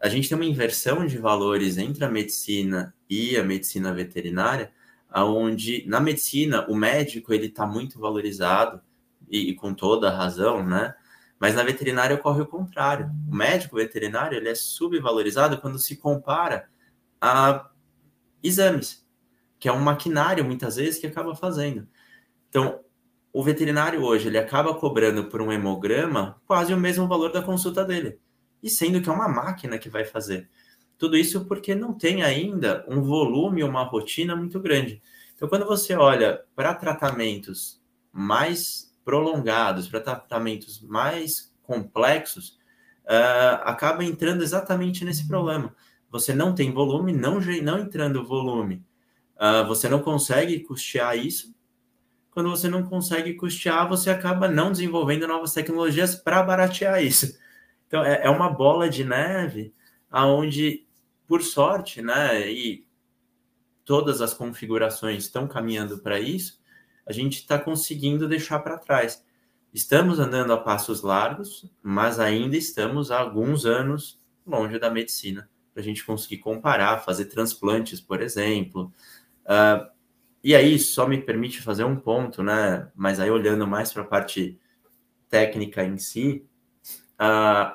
a 0.00 0.08
gente 0.08 0.28
tem 0.28 0.38
uma 0.38 0.44
inversão 0.44 1.04
de 1.04 1.18
valores 1.18 1.76
entre 1.76 2.04
a 2.04 2.08
medicina 2.08 2.94
e 3.10 3.36
a 3.36 3.42
medicina 3.42 3.92
veterinária, 3.92 4.72
aonde 5.10 5.84
na 5.86 6.00
medicina 6.00 6.66
o 6.68 6.74
médico 6.74 7.34
ele 7.34 7.46
está 7.46 7.66
muito 7.66 7.98
valorizado 7.98 8.80
e, 9.28 9.50
e, 9.50 9.54
com 9.54 9.74
toda 9.74 10.08
a 10.08 10.16
razão, 10.16 10.64
né? 10.64 10.94
Mas 11.38 11.54
na 11.54 11.62
veterinária 11.62 12.16
ocorre 12.16 12.42
o 12.42 12.46
contrário. 12.46 13.10
O 13.30 13.34
médico 13.34 13.76
veterinário 13.76 14.36
ele 14.36 14.48
é 14.48 14.54
subvalorizado 14.54 15.58
quando 15.58 15.78
se 15.78 15.96
compara 15.96 16.68
a 17.20 17.70
exames, 18.42 19.06
que 19.58 19.68
é 19.68 19.72
um 19.72 19.80
maquinário 19.80 20.44
muitas 20.44 20.76
vezes 20.76 21.00
que 21.00 21.06
acaba 21.06 21.34
fazendo. 21.34 21.86
Então, 22.48 22.80
o 23.32 23.42
veterinário 23.42 24.02
hoje 24.02 24.28
ele 24.28 24.38
acaba 24.38 24.74
cobrando 24.74 25.24
por 25.24 25.42
um 25.42 25.52
hemograma 25.52 26.40
quase 26.46 26.72
o 26.72 26.78
mesmo 26.78 27.06
valor 27.06 27.30
da 27.30 27.42
consulta 27.42 27.84
dele, 27.84 28.18
e 28.62 28.70
sendo 28.70 29.00
que 29.00 29.08
é 29.08 29.12
uma 29.12 29.28
máquina 29.28 29.78
que 29.78 29.88
vai 29.88 30.04
fazer. 30.04 30.48
Tudo 30.96 31.16
isso 31.16 31.44
porque 31.44 31.74
não 31.74 31.92
tem 31.94 32.22
ainda 32.22 32.84
um 32.88 33.02
volume, 33.02 33.62
uma 33.62 33.84
rotina 33.84 34.34
muito 34.34 34.58
grande. 34.58 35.00
Então, 35.34 35.48
quando 35.48 35.66
você 35.66 35.94
olha 35.94 36.42
para 36.56 36.74
tratamentos 36.74 37.80
mais 38.12 38.87
prolongados, 39.08 39.88
para 39.88 40.02
tratamentos 40.02 40.82
mais 40.82 41.50
complexos, 41.62 42.58
uh, 43.06 43.62
acaba 43.62 44.04
entrando 44.04 44.42
exatamente 44.42 45.02
nesse 45.02 45.26
problema. 45.26 45.74
Você 46.10 46.34
não 46.34 46.54
tem 46.54 46.70
volume, 46.74 47.10
não, 47.10 47.40
não 47.40 47.78
entrando 47.78 48.26
volume, 48.26 48.84
uh, 49.36 49.66
você 49.66 49.88
não 49.88 50.00
consegue 50.00 50.60
custear 50.60 51.16
isso. 51.16 51.54
Quando 52.30 52.50
você 52.50 52.68
não 52.68 52.82
consegue 52.82 53.32
custear, 53.32 53.88
você 53.88 54.10
acaba 54.10 54.46
não 54.46 54.70
desenvolvendo 54.70 55.26
novas 55.26 55.54
tecnologias 55.54 56.14
para 56.14 56.42
baratear 56.42 57.02
isso. 57.02 57.34
Então, 57.86 58.04
é, 58.04 58.24
é 58.24 58.28
uma 58.28 58.50
bola 58.50 58.90
de 58.90 59.04
neve 59.04 59.72
aonde, 60.10 60.86
por 61.26 61.40
sorte, 61.40 62.02
né, 62.02 62.46
e 62.46 62.86
todas 63.86 64.20
as 64.20 64.34
configurações 64.34 65.24
estão 65.24 65.48
caminhando 65.48 65.98
para 66.00 66.20
isso, 66.20 66.57
a 67.08 67.12
gente 67.12 67.38
está 67.38 67.58
conseguindo 67.58 68.28
deixar 68.28 68.58
para 68.58 68.76
trás. 68.76 69.24
Estamos 69.72 70.18
andando 70.18 70.52
a 70.52 70.58
passos 70.58 71.02
largos, 71.02 71.70
mas 71.82 72.20
ainda 72.20 72.56
estamos 72.56 73.10
há 73.10 73.18
alguns 73.18 73.64
anos 73.64 74.20
longe 74.46 74.78
da 74.78 74.90
medicina, 74.90 75.48
para 75.72 75.80
a 75.80 75.84
gente 75.84 76.04
conseguir 76.04 76.38
comparar, 76.38 76.98
fazer 76.98 77.26
transplantes, 77.26 78.00
por 78.00 78.20
exemplo. 78.20 78.92
Uh, 79.44 79.88
e 80.44 80.54
aí, 80.54 80.78
só 80.78 81.06
me 81.06 81.18
permite 81.18 81.62
fazer 81.62 81.84
um 81.84 81.96
ponto, 81.96 82.42
né? 82.42 82.90
Mas 82.94 83.18
aí, 83.20 83.30
olhando 83.30 83.66
mais 83.66 83.92
para 83.92 84.02
a 84.02 84.06
parte 84.06 84.58
técnica 85.28 85.84
em 85.84 85.98
si, 85.98 86.46
uh, 87.20 87.74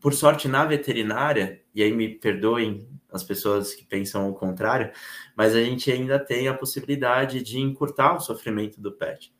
por 0.00 0.14
sorte, 0.14 0.46
na 0.48 0.64
veterinária, 0.64 1.62
e 1.74 1.82
aí 1.82 1.92
me 1.92 2.08
perdoem 2.08 2.88
as 3.10 3.24
pessoas 3.24 3.74
que 3.74 3.84
pensam 3.84 4.28
o 4.28 4.34
contrário, 4.34 4.92
mas 5.36 5.54
a 5.54 5.62
gente 5.62 5.90
ainda 5.90 6.18
tem 6.18 6.46
a 6.46 6.54
possibilidade 6.54 7.42
de 7.42 7.58
encurtar 7.58 8.16
o 8.16 8.20
sofrimento 8.20 8.80
do 8.80 8.92
pet. 8.92 9.34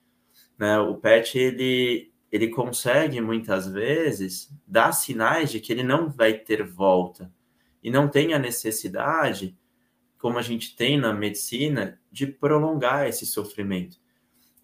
Né? 0.58 0.78
O 0.78 0.96
pet 0.96 1.38
ele, 1.38 2.12
ele 2.32 2.48
consegue 2.48 3.20
muitas 3.20 3.68
vezes 3.68 4.50
dar 4.66 4.92
sinais 4.92 5.50
de 5.50 5.60
que 5.60 5.72
ele 5.72 5.82
não 5.82 6.08
vai 6.08 6.32
ter 6.32 6.64
volta 6.64 7.32
e 7.82 7.90
não 7.90 8.08
tem 8.08 8.34
a 8.34 8.38
necessidade, 8.38 9.56
como 10.18 10.38
a 10.38 10.42
gente 10.42 10.74
tem 10.74 10.98
na 10.98 11.12
medicina, 11.12 12.00
de 12.10 12.26
prolongar 12.26 13.06
esse 13.06 13.24
sofrimento. 13.24 13.98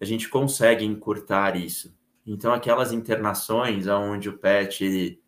A 0.01 0.03
gente 0.03 0.27
consegue 0.27 0.83
encurtar 0.83 1.55
isso. 1.55 1.95
Então, 2.25 2.53
aquelas 2.53 2.91
internações 2.91 3.87
onde 3.87 4.27
o 4.27 4.37
pet, 4.37 5.21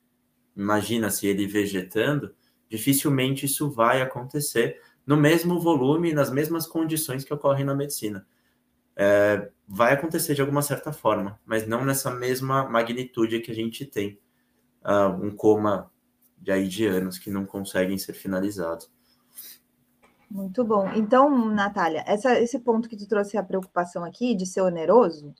imagina 0.57 1.09
se 1.09 1.27
ele 1.27 1.45
vegetando, 1.45 2.33
dificilmente 2.69 3.45
isso 3.45 3.69
vai 3.69 4.01
acontecer 4.01 4.81
no 5.05 5.15
mesmo 5.15 5.59
volume, 5.59 6.13
nas 6.13 6.29
mesmas 6.29 6.67
condições 6.67 7.23
que 7.23 7.33
ocorrem 7.33 7.63
na 7.63 7.75
medicina. 7.75 8.27
É, 8.95 9.49
vai 9.67 9.93
acontecer 9.93 10.33
de 10.33 10.41
alguma 10.41 10.61
certa 10.61 10.91
forma, 10.91 11.39
mas 11.45 11.67
não 11.67 11.85
nessa 11.85 12.11
mesma 12.11 12.67
magnitude 12.67 13.39
que 13.39 13.51
a 13.51 13.55
gente 13.55 13.85
tem 13.85 14.19
uh, 14.83 15.13
um 15.23 15.29
coma 15.29 15.91
de 16.37 16.51
aí 16.51 16.67
de 16.67 16.85
anos 16.85 17.17
que 17.17 17.29
não 17.29 17.45
conseguem 17.45 17.97
ser 17.97 18.13
finalizados. 18.13 18.91
Muito 20.29 20.63
bom. 20.63 20.91
Então, 20.93 21.47
Natália, 21.53 22.03
essa, 22.05 22.37
esse 22.39 22.59
ponto 22.59 22.89
que 22.89 22.97
tu 22.97 23.07
trouxe 23.07 23.37
a 23.37 23.43
preocupação 23.43 24.03
aqui 24.03 24.35
de 24.35 24.45
ser 24.45 24.61
oneroso, 24.61 25.33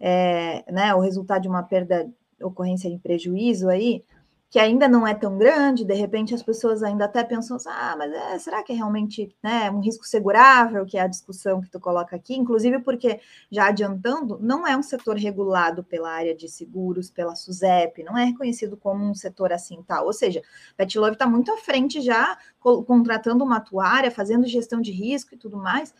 é, 0.00 0.64
né, 0.72 0.94
o 0.94 1.00
resultado 1.00 1.42
de 1.42 1.48
uma 1.48 1.62
perda, 1.62 2.10
ocorrência 2.40 2.90
de 2.90 2.98
prejuízo 2.98 3.68
aí, 3.68 4.04
que 4.48 4.60
ainda 4.60 4.86
não 4.86 5.06
é 5.06 5.12
tão 5.12 5.36
grande, 5.36 5.84
de 5.84 5.94
repente 5.94 6.34
as 6.34 6.42
pessoas 6.42 6.82
ainda 6.82 7.06
até 7.06 7.24
pensam 7.24 7.56
assim, 7.56 7.68
ah, 7.68 7.94
mas 7.98 8.12
é, 8.12 8.38
será 8.38 8.62
que 8.62 8.72
é 8.72 8.76
realmente 8.76 9.34
né, 9.42 9.70
um 9.70 9.80
risco 9.80 10.06
segurável, 10.06 10.86
que 10.86 10.96
é 10.96 11.00
a 11.00 11.08
discussão 11.08 11.60
que 11.60 11.68
tu 11.68 11.80
coloca 11.80 12.14
aqui, 12.14 12.36
inclusive 12.36 12.78
porque, 12.78 13.20
já 13.50 13.66
adiantando, 13.66 14.38
não 14.40 14.66
é 14.66 14.76
um 14.76 14.82
setor 14.82 15.16
regulado 15.16 15.82
pela 15.82 16.10
área 16.10 16.34
de 16.34 16.48
seguros, 16.48 17.10
pela 17.10 17.34
SUSEP, 17.34 18.04
não 18.04 18.16
é 18.16 18.24
reconhecido 18.24 18.76
como 18.76 19.04
um 19.04 19.14
setor 19.14 19.52
assim 19.52 19.82
tal, 19.82 20.06
ou 20.06 20.12
seja, 20.12 20.40
Pet 20.76 20.96
Love 20.96 21.14
está 21.14 21.26
muito 21.26 21.52
à 21.52 21.56
frente 21.58 22.00
já, 22.00 22.38
contratando 22.60 23.44
uma 23.44 23.56
atuária, 23.56 24.10
fazendo 24.12 24.46
gestão 24.46 24.80
de 24.80 24.92
risco 24.92 25.34
e 25.34 25.38
tudo 25.38 25.56
mais, 25.56 25.92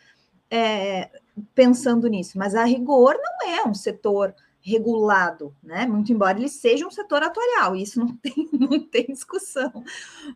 é, 0.49 1.11
pensando 1.53 2.07
nisso, 2.07 2.39
mas 2.39 2.55
a 2.55 2.65
rigor 2.65 3.17
não 3.17 3.51
é 3.51 3.69
um 3.69 3.75
setor 3.75 4.33
regulado, 4.67 5.55
né? 5.63 5.87
Muito 5.87 6.13
embora 6.13 6.37
ele 6.37 6.49
seja 6.49 6.85
um 6.85 6.91
setor 6.91 7.23
atuarial, 7.23 7.77
isso 7.77 8.01
não 8.01 8.09
tem, 8.19 8.49
não 8.53 8.81
tem 8.81 9.07
discussão, 9.07 9.85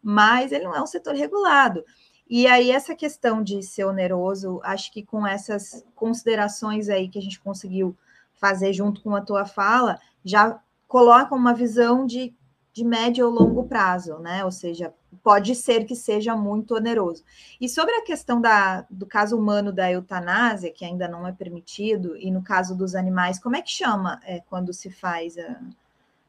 mas 0.01 0.53
ele 0.53 0.64
não 0.64 0.74
é 0.74 0.81
um 0.81 0.87
setor 0.87 1.16
regulado. 1.16 1.85
E 2.28 2.47
aí, 2.47 2.70
essa 2.70 2.95
questão 2.95 3.43
de 3.43 3.61
ser 3.61 3.85
oneroso, 3.85 4.61
acho 4.62 4.93
que 4.93 5.05
com 5.05 5.26
essas 5.26 5.85
considerações 5.97 6.89
aí 6.89 7.09
que 7.09 7.18
a 7.18 7.22
gente 7.22 7.41
conseguiu 7.41 7.97
fazer 8.35 8.72
junto 8.72 9.03
com 9.03 9.16
a 9.16 9.20
tua 9.20 9.45
fala, 9.45 9.99
já 10.24 10.62
coloca 10.87 11.35
uma 11.35 11.53
visão 11.53 12.07
de 12.07 12.33
de 12.72 12.84
médio 12.84 13.26
ou 13.26 13.32
longo 13.32 13.64
prazo, 13.64 14.18
né? 14.18 14.44
Ou 14.44 14.52
seja, 14.52 14.94
pode 15.22 15.54
ser 15.54 15.84
que 15.84 15.96
seja 15.96 16.36
muito 16.36 16.74
oneroso. 16.74 17.24
E 17.60 17.68
sobre 17.68 17.94
a 17.94 18.02
questão 18.02 18.40
da, 18.40 18.86
do 18.90 19.06
caso 19.06 19.36
humano 19.36 19.72
da 19.72 19.90
eutanásia, 19.90 20.72
que 20.72 20.84
ainda 20.84 21.08
não 21.08 21.26
é 21.26 21.32
permitido, 21.32 22.16
e 22.16 22.30
no 22.30 22.42
caso 22.42 22.76
dos 22.76 22.94
animais, 22.94 23.38
como 23.38 23.56
é 23.56 23.62
que 23.62 23.70
chama 23.70 24.20
é, 24.24 24.40
quando 24.48 24.72
se 24.72 24.90
faz 24.90 25.36
a, 25.36 25.60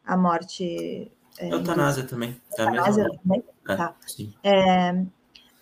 a 0.05 0.17
morte? 0.17 1.11
É, 1.37 1.49
eutanásia 1.49 2.03
também. 2.03 2.39
É 2.57 2.61
eutanásia 2.63 3.09
também? 3.23 3.43
É, 3.67 3.75
tá. 3.75 3.95
É, 4.43 5.05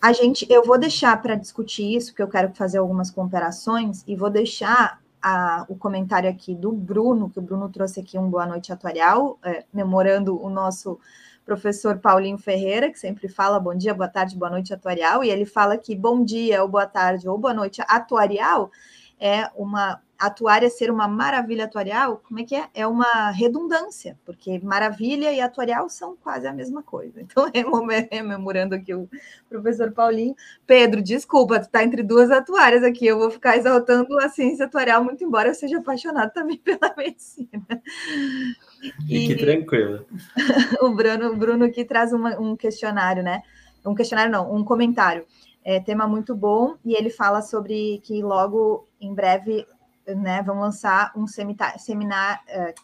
a 0.00 0.12
gente, 0.14 0.46
eu 0.48 0.64
vou 0.64 0.78
deixar 0.78 1.20
para 1.20 1.34
discutir 1.34 1.94
isso, 1.94 2.12
porque 2.12 2.22
eu 2.22 2.28
quero 2.28 2.54
fazer 2.54 2.78
algumas 2.78 3.10
comparações, 3.10 4.02
e 4.06 4.16
vou 4.16 4.30
deixar 4.30 4.98
a, 5.22 5.64
o 5.68 5.76
comentário 5.76 6.28
aqui 6.28 6.54
do 6.54 6.72
Bruno, 6.72 7.30
que 7.30 7.38
o 7.38 7.42
Bruno 7.42 7.68
trouxe 7.68 8.00
aqui 8.00 8.18
um 8.18 8.28
boa 8.28 8.46
noite 8.46 8.72
atuarial, 8.72 9.38
é, 9.42 9.64
memorando 9.72 10.42
o 10.42 10.48
nosso 10.48 10.98
professor 11.44 11.98
Paulinho 11.98 12.38
Ferreira, 12.38 12.90
que 12.90 12.98
sempre 12.98 13.28
fala 13.28 13.58
bom 13.58 13.74
dia, 13.74 13.92
boa 13.92 14.08
tarde, 14.08 14.36
boa 14.36 14.50
noite 14.50 14.72
atuarial, 14.72 15.24
e 15.24 15.30
ele 15.30 15.44
fala 15.44 15.76
que 15.76 15.96
bom 15.96 16.24
dia, 16.24 16.62
ou 16.62 16.68
boa 16.68 16.86
tarde, 16.86 17.28
ou 17.28 17.36
boa 17.36 17.54
noite 17.54 17.82
atuarial 17.88 18.70
é 19.20 19.50
uma 19.54 20.00
atuária 20.20 20.68
ser 20.68 20.90
uma 20.90 21.08
maravilha 21.08 21.64
atuarial, 21.64 22.20
como 22.26 22.40
é 22.40 22.44
que 22.44 22.54
é? 22.54 22.68
É 22.74 22.86
uma 22.86 23.30
redundância, 23.30 24.18
porque 24.26 24.58
maravilha 24.58 25.32
e 25.32 25.40
atuarial 25.40 25.88
são 25.88 26.14
quase 26.14 26.46
a 26.46 26.52
mesma 26.52 26.82
coisa. 26.82 27.20
Então, 27.30 27.50
rememorando 28.10 28.74
aqui 28.74 28.92
o 28.92 29.08
professor 29.48 29.92
Paulinho. 29.92 30.34
Pedro, 30.66 31.00
desculpa, 31.00 31.60
tu 31.60 31.66
está 31.66 31.84
entre 31.84 32.02
duas 32.02 32.30
atuárias 32.30 32.82
aqui, 32.82 33.06
eu 33.06 33.18
vou 33.18 33.30
ficar 33.30 33.56
exaltando 33.56 34.18
a 34.18 34.28
ciência 34.28 34.66
atuarial, 34.66 35.04
muito 35.04 35.22
embora 35.22 35.48
eu 35.48 35.54
seja 35.54 35.78
apaixonado 35.78 36.32
também 36.32 36.58
pela 36.64 36.94
medicina. 36.96 37.62
Fique 39.06 39.32
e, 39.32 39.36
tranquilo. 39.36 40.04
o 40.82 40.90
Bruno, 40.90 41.32
o 41.32 41.36
Bruno 41.36 41.64
aqui 41.64 41.84
traz 41.84 42.12
uma, 42.12 42.38
um 42.38 42.56
questionário, 42.56 43.22
né? 43.22 43.42
Um 43.86 43.94
questionário 43.94 44.32
não, 44.32 44.52
um 44.52 44.64
comentário. 44.64 45.24
É 45.64 45.78
tema 45.78 46.06
muito 46.06 46.34
bom, 46.34 46.74
e 46.84 46.94
ele 46.94 47.10
fala 47.10 47.42
sobre 47.42 48.00
que 48.02 48.22
logo 48.22 48.88
em 49.00 49.14
breve 49.14 49.66
né, 50.14 50.42
vão 50.42 50.60
lançar 50.60 51.12
um 51.16 51.24
uh, 51.24 51.28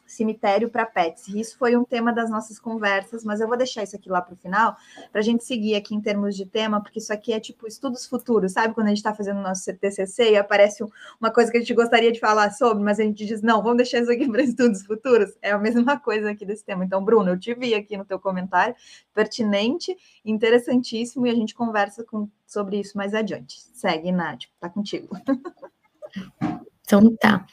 cemitério 0.06 0.70
para 0.70 0.86
pets. 0.86 1.28
Isso 1.28 1.56
foi 1.58 1.76
um 1.76 1.84
tema 1.84 2.12
das 2.12 2.30
nossas 2.30 2.58
conversas, 2.58 3.24
mas 3.24 3.40
eu 3.40 3.48
vou 3.48 3.56
deixar 3.56 3.82
isso 3.82 3.96
aqui 3.96 4.08
lá 4.08 4.20
para 4.20 4.34
o 4.34 4.36
final, 4.36 4.76
para 5.10 5.20
a 5.20 5.24
gente 5.24 5.44
seguir 5.44 5.74
aqui 5.74 5.94
em 5.94 6.00
termos 6.00 6.36
de 6.36 6.46
tema, 6.46 6.80
porque 6.80 6.98
isso 6.98 7.12
aqui 7.12 7.32
é 7.32 7.40
tipo 7.40 7.66
estudos 7.66 8.06
futuros, 8.06 8.52
sabe? 8.52 8.74
Quando 8.74 8.86
a 8.86 8.90
gente 8.90 8.98
está 8.98 9.14
fazendo 9.14 9.40
nosso 9.40 9.64
TCC 9.74 10.32
e 10.32 10.36
aparece 10.36 10.84
uma 11.20 11.30
coisa 11.30 11.50
que 11.50 11.56
a 11.56 11.60
gente 11.60 11.74
gostaria 11.74 12.12
de 12.12 12.20
falar 12.20 12.50
sobre, 12.50 12.82
mas 12.82 13.00
a 13.00 13.02
gente 13.02 13.24
diz, 13.24 13.42
não, 13.42 13.62
vamos 13.62 13.78
deixar 13.78 14.00
isso 14.00 14.10
aqui 14.10 14.28
para 14.30 14.42
estudos 14.42 14.84
futuros. 14.84 15.30
É 15.42 15.52
a 15.52 15.58
mesma 15.58 15.98
coisa 16.00 16.30
aqui 16.30 16.44
desse 16.44 16.64
tema. 16.64 16.84
Então, 16.84 17.04
Bruno, 17.04 17.30
eu 17.30 17.38
te 17.38 17.54
vi 17.54 17.74
aqui 17.74 17.96
no 17.96 18.04
teu 18.04 18.18
comentário, 18.18 18.74
pertinente, 19.14 19.96
interessantíssimo, 20.24 21.26
e 21.26 21.30
a 21.30 21.34
gente 21.34 21.54
conversa 21.54 22.04
com, 22.04 22.28
sobre 22.46 22.80
isso 22.80 22.96
mais 22.96 23.14
adiante. 23.14 23.60
Segue, 23.74 24.12
Nath, 24.12 24.44
tá 24.60 24.68
contigo. 24.68 25.16
Então 26.86 27.16
tá. 27.16 27.44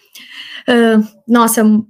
Uh, 0.70 1.22
nossa, 1.28 1.66
uh, 1.66 1.82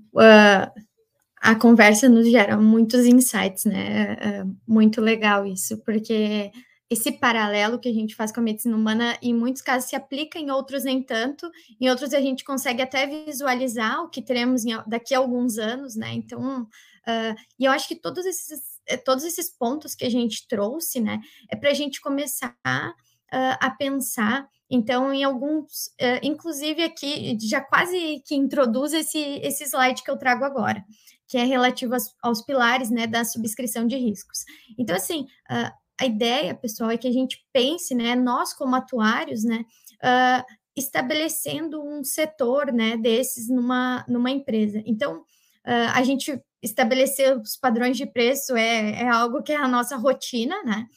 a 1.41 1.55
conversa 1.55 2.07
nos 2.07 2.31
gera 2.31 2.57
muitos 2.57 3.05
insights, 3.05 3.65
né? 3.65 4.13
Uh, 4.13 4.57
muito 4.65 5.01
legal 5.01 5.45
isso, 5.45 5.77
porque 5.83 6.51
esse 6.89 7.11
paralelo 7.11 7.79
que 7.79 7.89
a 7.89 7.93
gente 7.93 8.15
faz 8.15 8.31
com 8.31 8.39
a 8.39 8.43
medicina 8.43 8.75
humana, 8.75 9.17
em 9.21 9.33
muitos 9.33 9.61
casos 9.61 9.89
se 9.89 9.95
aplica, 9.95 10.39
em 10.39 10.51
outros 10.51 10.85
nem 10.85 11.03
tanto, 11.03 11.51
em 11.81 11.89
outros 11.89 12.13
a 12.13 12.21
gente 12.21 12.45
consegue 12.45 12.81
até 12.81 13.05
visualizar 13.05 14.01
o 14.03 14.09
que 14.09 14.21
teremos 14.21 14.63
em, 14.63 14.71
daqui 14.87 15.13
a 15.13 15.17
alguns 15.17 15.57
anos, 15.57 15.95
né? 15.97 16.13
Então, 16.13 16.61
uh, 16.61 17.35
e 17.59 17.65
eu 17.65 17.71
acho 17.71 17.87
que 17.89 17.95
todos 17.95 18.25
esses, 18.25 18.79
eh, 18.87 18.95
todos 18.95 19.25
esses 19.25 19.49
pontos 19.49 19.95
que 19.95 20.05
a 20.05 20.09
gente 20.09 20.47
trouxe, 20.47 21.01
né, 21.01 21.19
é 21.49 21.55
para 21.55 21.71
a 21.71 21.73
gente 21.73 21.99
começar 21.99 22.55
uh, 22.63 23.57
a 23.59 23.69
pensar 23.71 24.47
então, 24.69 25.13
em 25.13 25.23
alguns, 25.23 25.87
uh, 26.01 26.19
inclusive 26.23 26.83
aqui, 26.83 27.37
já 27.41 27.61
quase 27.61 28.21
que 28.25 28.35
introduz 28.35 28.93
esse, 28.93 29.19
esse 29.19 29.65
slide 29.65 30.03
que 30.03 30.09
eu 30.09 30.17
trago 30.17 30.43
agora, 30.43 30.83
que 31.27 31.37
é 31.37 31.43
relativo 31.43 31.93
aos, 31.93 32.15
aos 32.21 32.41
pilares 32.41 32.89
né, 32.89 33.05
da 33.05 33.23
subscrição 33.23 33.85
de 33.85 33.97
riscos. 33.97 34.39
Então, 34.77 34.95
assim, 34.95 35.27
uh, 35.51 35.71
a 35.99 36.05
ideia, 36.05 36.55
pessoal, 36.55 36.89
é 36.89 36.97
que 36.97 37.07
a 37.07 37.11
gente 37.11 37.45
pense, 37.53 37.93
né, 37.93 38.15
nós 38.15 38.53
como 38.53 38.75
atuários, 38.75 39.43
né, 39.43 39.63
uh, 40.03 40.43
estabelecendo 40.75 41.83
um 41.83 42.03
setor, 42.03 42.71
né, 42.71 42.97
desses 42.97 43.47
numa, 43.47 44.03
numa 44.07 44.31
empresa. 44.31 44.81
Então, 44.85 45.23
a 45.65 46.03
gente 46.03 46.37
estabelecer 46.61 47.37
os 47.37 47.55
padrões 47.55 47.95
de 47.95 48.05
preço 48.05 48.53
é, 48.53 49.03
é 49.03 49.07
algo 49.07 49.41
que 49.41 49.53
é 49.53 49.55
a 49.55 49.65
nossa 49.65 49.95
rotina, 49.95 50.61
né? 50.63 50.87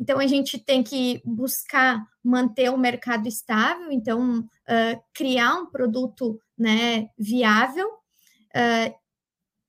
Então, 0.00 0.18
a 0.18 0.26
gente 0.26 0.58
tem 0.58 0.82
que 0.82 1.20
buscar 1.24 2.04
manter 2.22 2.70
o 2.70 2.78
mercado 2.78 3.26
estável, 3.26 3.90
então, 3.90 4.40
uh, 4.40 5.02
criar 5.12 5.54
um 5.54 5.66
produto 5.66 6.40
né, 6.56 7.08
viável. 7.18 7.88
Uh, 7.88 8.94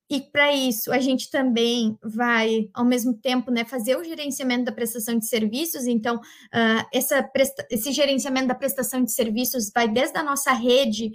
e 0.08 0.20
para 0.20 0.52
isso, 0.52 0.92
a 0.92 0.98
gente 0.98 1.30
também 1.30 1.96
vai, 2.02 2.68
ao 2.74 2.84
mesmo 2.84 3.14
tempo, 3.14 3.50
né, 3.50 3.64
fazer 3.64 3.96
o 3.96 4.04
gerenciamento 4.04 4.64
da 4.64 4.72
prestação 4.72 5.18
de 5.18 5.26
serviços. 5.26 5.86
Então, 5.86 6.16
uh, 6.16 6.86
essa 6.92 7.28
esse 7.70 7.92
gerenciamento 7.92 8.48
da 8.48 8.54
prestação 8.54 9.02
de 9.04 9.12
serviços 9.12 9.70
vai 9.74 9.88
desde 9.88 10.18
a 10.18 10.22
nossa 10.22 10.52
rede 10.52 11.12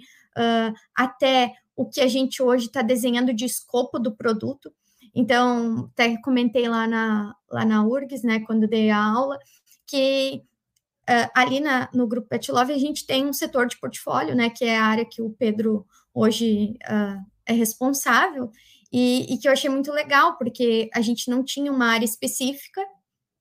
até 0.94 1.54
o 1.74 1.86
que 1.86 1.98
a 2.02 2.06
gente 2.06 2.42
hoje 2.42 2.66
está 2.66 2.82
desenhando 2.82 3.32
de 3.32 3.46
escopo 3.46 3.98
do 3.98 4.14
produto. 4.14 4.70
Então, 5.16 5.88
até 5.94 6.14
comentei 6.18 6.68
lá 6.68 6.86
na, 6.86 7.34
lá 7.50 7.64
na 7.64 7.82
URGS, 7.82 8.22
né, 8.22 8.40
quando 8.40 8.68
dei 8.68 8.90
a 8.90 9.02
aula, 9.02 9.38
que 9.86 10.42
uh, 11.08 11.30
ali 11.34 11.58
na, 11.58 11.88
no 11.94 12.06
grupo 12.06 12.28
Pet 12.28 12.52
Love 12.52 12.74
a 12.74 12.78
gente 12.78 13.06
tem 13.06 13.24
um 13.24 13.32
setor 13.32 13.66
de 13.66 13.80
portfólio, 13.80 14.34
né, 14.34 14.50
que 14.50 14.62
é 14.62 14.76
a 14.76 14.84
área 14.84 15.06
que 15.06 15.22
o 15.22 15.30
Pedro 15.30 15.86
hoje 16.12 16.76
uh, 16.84 17.24
é 17.46 17.54
responsável, 17.54 18.50
e, 18.92 19.32
e, 19.32 19.38
que 19.38 19.48
eu 19.48 19.52
achei 19.52 19.70
muito 19.70 19.90
legal, 19.90 20.36
porque 20.36 20.90
a 20.94 21.00
gente 21.00 21.30
não 21.30 21.42
tinha 21.42 21.72
uma 21.72 21.86
área 21.86 22.04
específica 22.04 22.82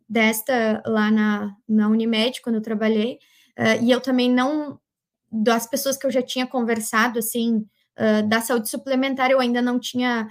desta 0.07 0.81
lá 0.85 1.11
na, 1.11 1.53
na 1.67 1.89
Unimed, 1.89 2.41
quando 2.41 2.55
eu 2.55 2.61
trabalhei, 2.61 3.19
uh, 3.59 3.83
e 3.83 3.91
eu 3.91 3.99
também 3.99 4.31
não, 4.31 4.79
das 5.29 5.67
pessoas 5.67 5.97
que 5.97 6.07
eu 6.07 6.11
já 6.11 6.21
tinha 6.21 6.47
conversado, 6.47 7.19
assim, 7.19 7.67
da 8.27 8.41
saúde 8.41 8.69
suplementar, 8.69 9.31
eu 9.31 9.39
ainda 9.39 9.61
não 9.61 9.79
tinha 9.79 10.27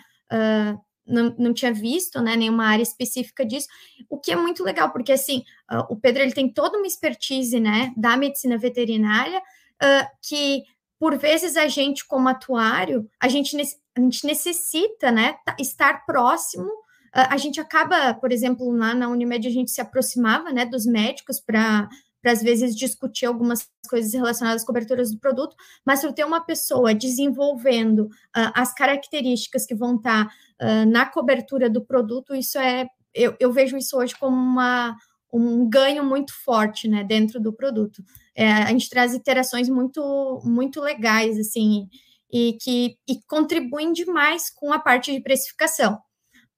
não, 1.06 1.34
não 1.38 1.52
tinha 1.52 1.72
visto, 1.72 2.20
né, 2.20 2.36
nenhuma 2.36 2.66
área 2.66 2.82
específica 2.82 3.44
disso, 3.44 3.68
o 4.08 4.18
que 4.18 4.32
é 4.32 4.36
muito 4.36 4.62
legal, 4.62 4.90
porque, 4.90 5.12
assim, 5.12 5.44
uh, 5.70 5.84
o 5.90 5.96
Pedro, 5.96 6.22
ele 6.22 6.32
tem 6.32 6.52
toda 6.52 6.78
uma 6.78 6.86
expertise, 6.86 7.60
né, 7.60 7.92
da 7.96 8.16
medicina 8.16 8.56
veterinária, 8.56 9.38
uh, 9.38 10.06
que, 10.22 10.62
por 10.98 11.16
vezes, 11.16 11.56
a 11.56 11.68
gente, 11.68 12.06
como 12.06 12.28
atuário, 12.28 13.08
a 13.20 13.28
gente, 13.28 13.56
a 13.96 14.00
gente 14.00 14.26
necessita, 14.26 15.10
né, 15.10 15.36
estar 15.58 16.04
próximo, 16.06 16.66
uh, 16.66 17.28
a 17.30 17.36
gente 17.36 17.60
acaba, 17.60 18.14
por 18.14 18.32
exemplo, 18.32 18.70
lá 18.70 18.94
na 18.94 19.08
Unimed, 19.08 19.46
a 19.46 19.50
gente 19.50 19.70
se 19.70 19.80
aproximava, 19.80 20.50
né, 20.52 20.64
dos 20.64 20.86
médicos 20.86 21.40
para 21.40 21.88
para 22.24 22.32
às 22.32 22.42
vezes 22.42 22.74
discutir 22.74 23.26
algumas 23.26 23.68
coisas 23.86 24.14
relacionadas 24.14 24.62
às 24.62 24.66
coberturas 24.66 25.10
do 25.10 25.18
produto, 25.18 25.54
mas 25.84 26.00
para 26.00 26.10
ter 26.10 26.24
uma 26.24 26.40
pessoa 26.40 26.94
desenvolvendo 26.94 28.06
uh, 28.06 28.50
as 28.54 28.72
características 28.72 29.66
que 29.66 29.74
vão 29.74 29.96
estar 29.96 30.26
tá, 30.26 30.34
uh, 30.64 30.90
na 30.90 31.06
cobertura 31.06 31.68
do 31.68 31.84
produto, 31.84 32.34
isso 32.34 32.58
é, 32.58 32.86
eu, 33.14 33.36
eu 33.38 33.52
vejo 33.52 33.76
isso 33.76 33.96
hoje 33.96 34.14
como 34.18 34.36
uma, 34.36 34.96
um 35.32 35.68
ganho 35.68 36.04
muito 36.04 36.32
forte, 36.44 36.88
né, 36.88 37.04
dentro 37.04 37.40
do 37.40 37.52
produto. 37.52 38.02
É, 38.34 38.50
a 38.50 38.70
gente 38.70 38.88
traz 38.88 39.14
interações 39.14 39.68
muito, 39.68 40.40
muito 40.44 40.80
legais, 40.80 41.38
assim, 41.38 41.88
e 42.32 42.56
que 42.60 42.96
e 43.08 43.20
contribuem 43.26 43.92
demais 43.92 44.50
com 44.50 44.72
a 44.72 44.78
parte 44.78 45.12
de 45.12 45.20
precificação, 45.20 45.98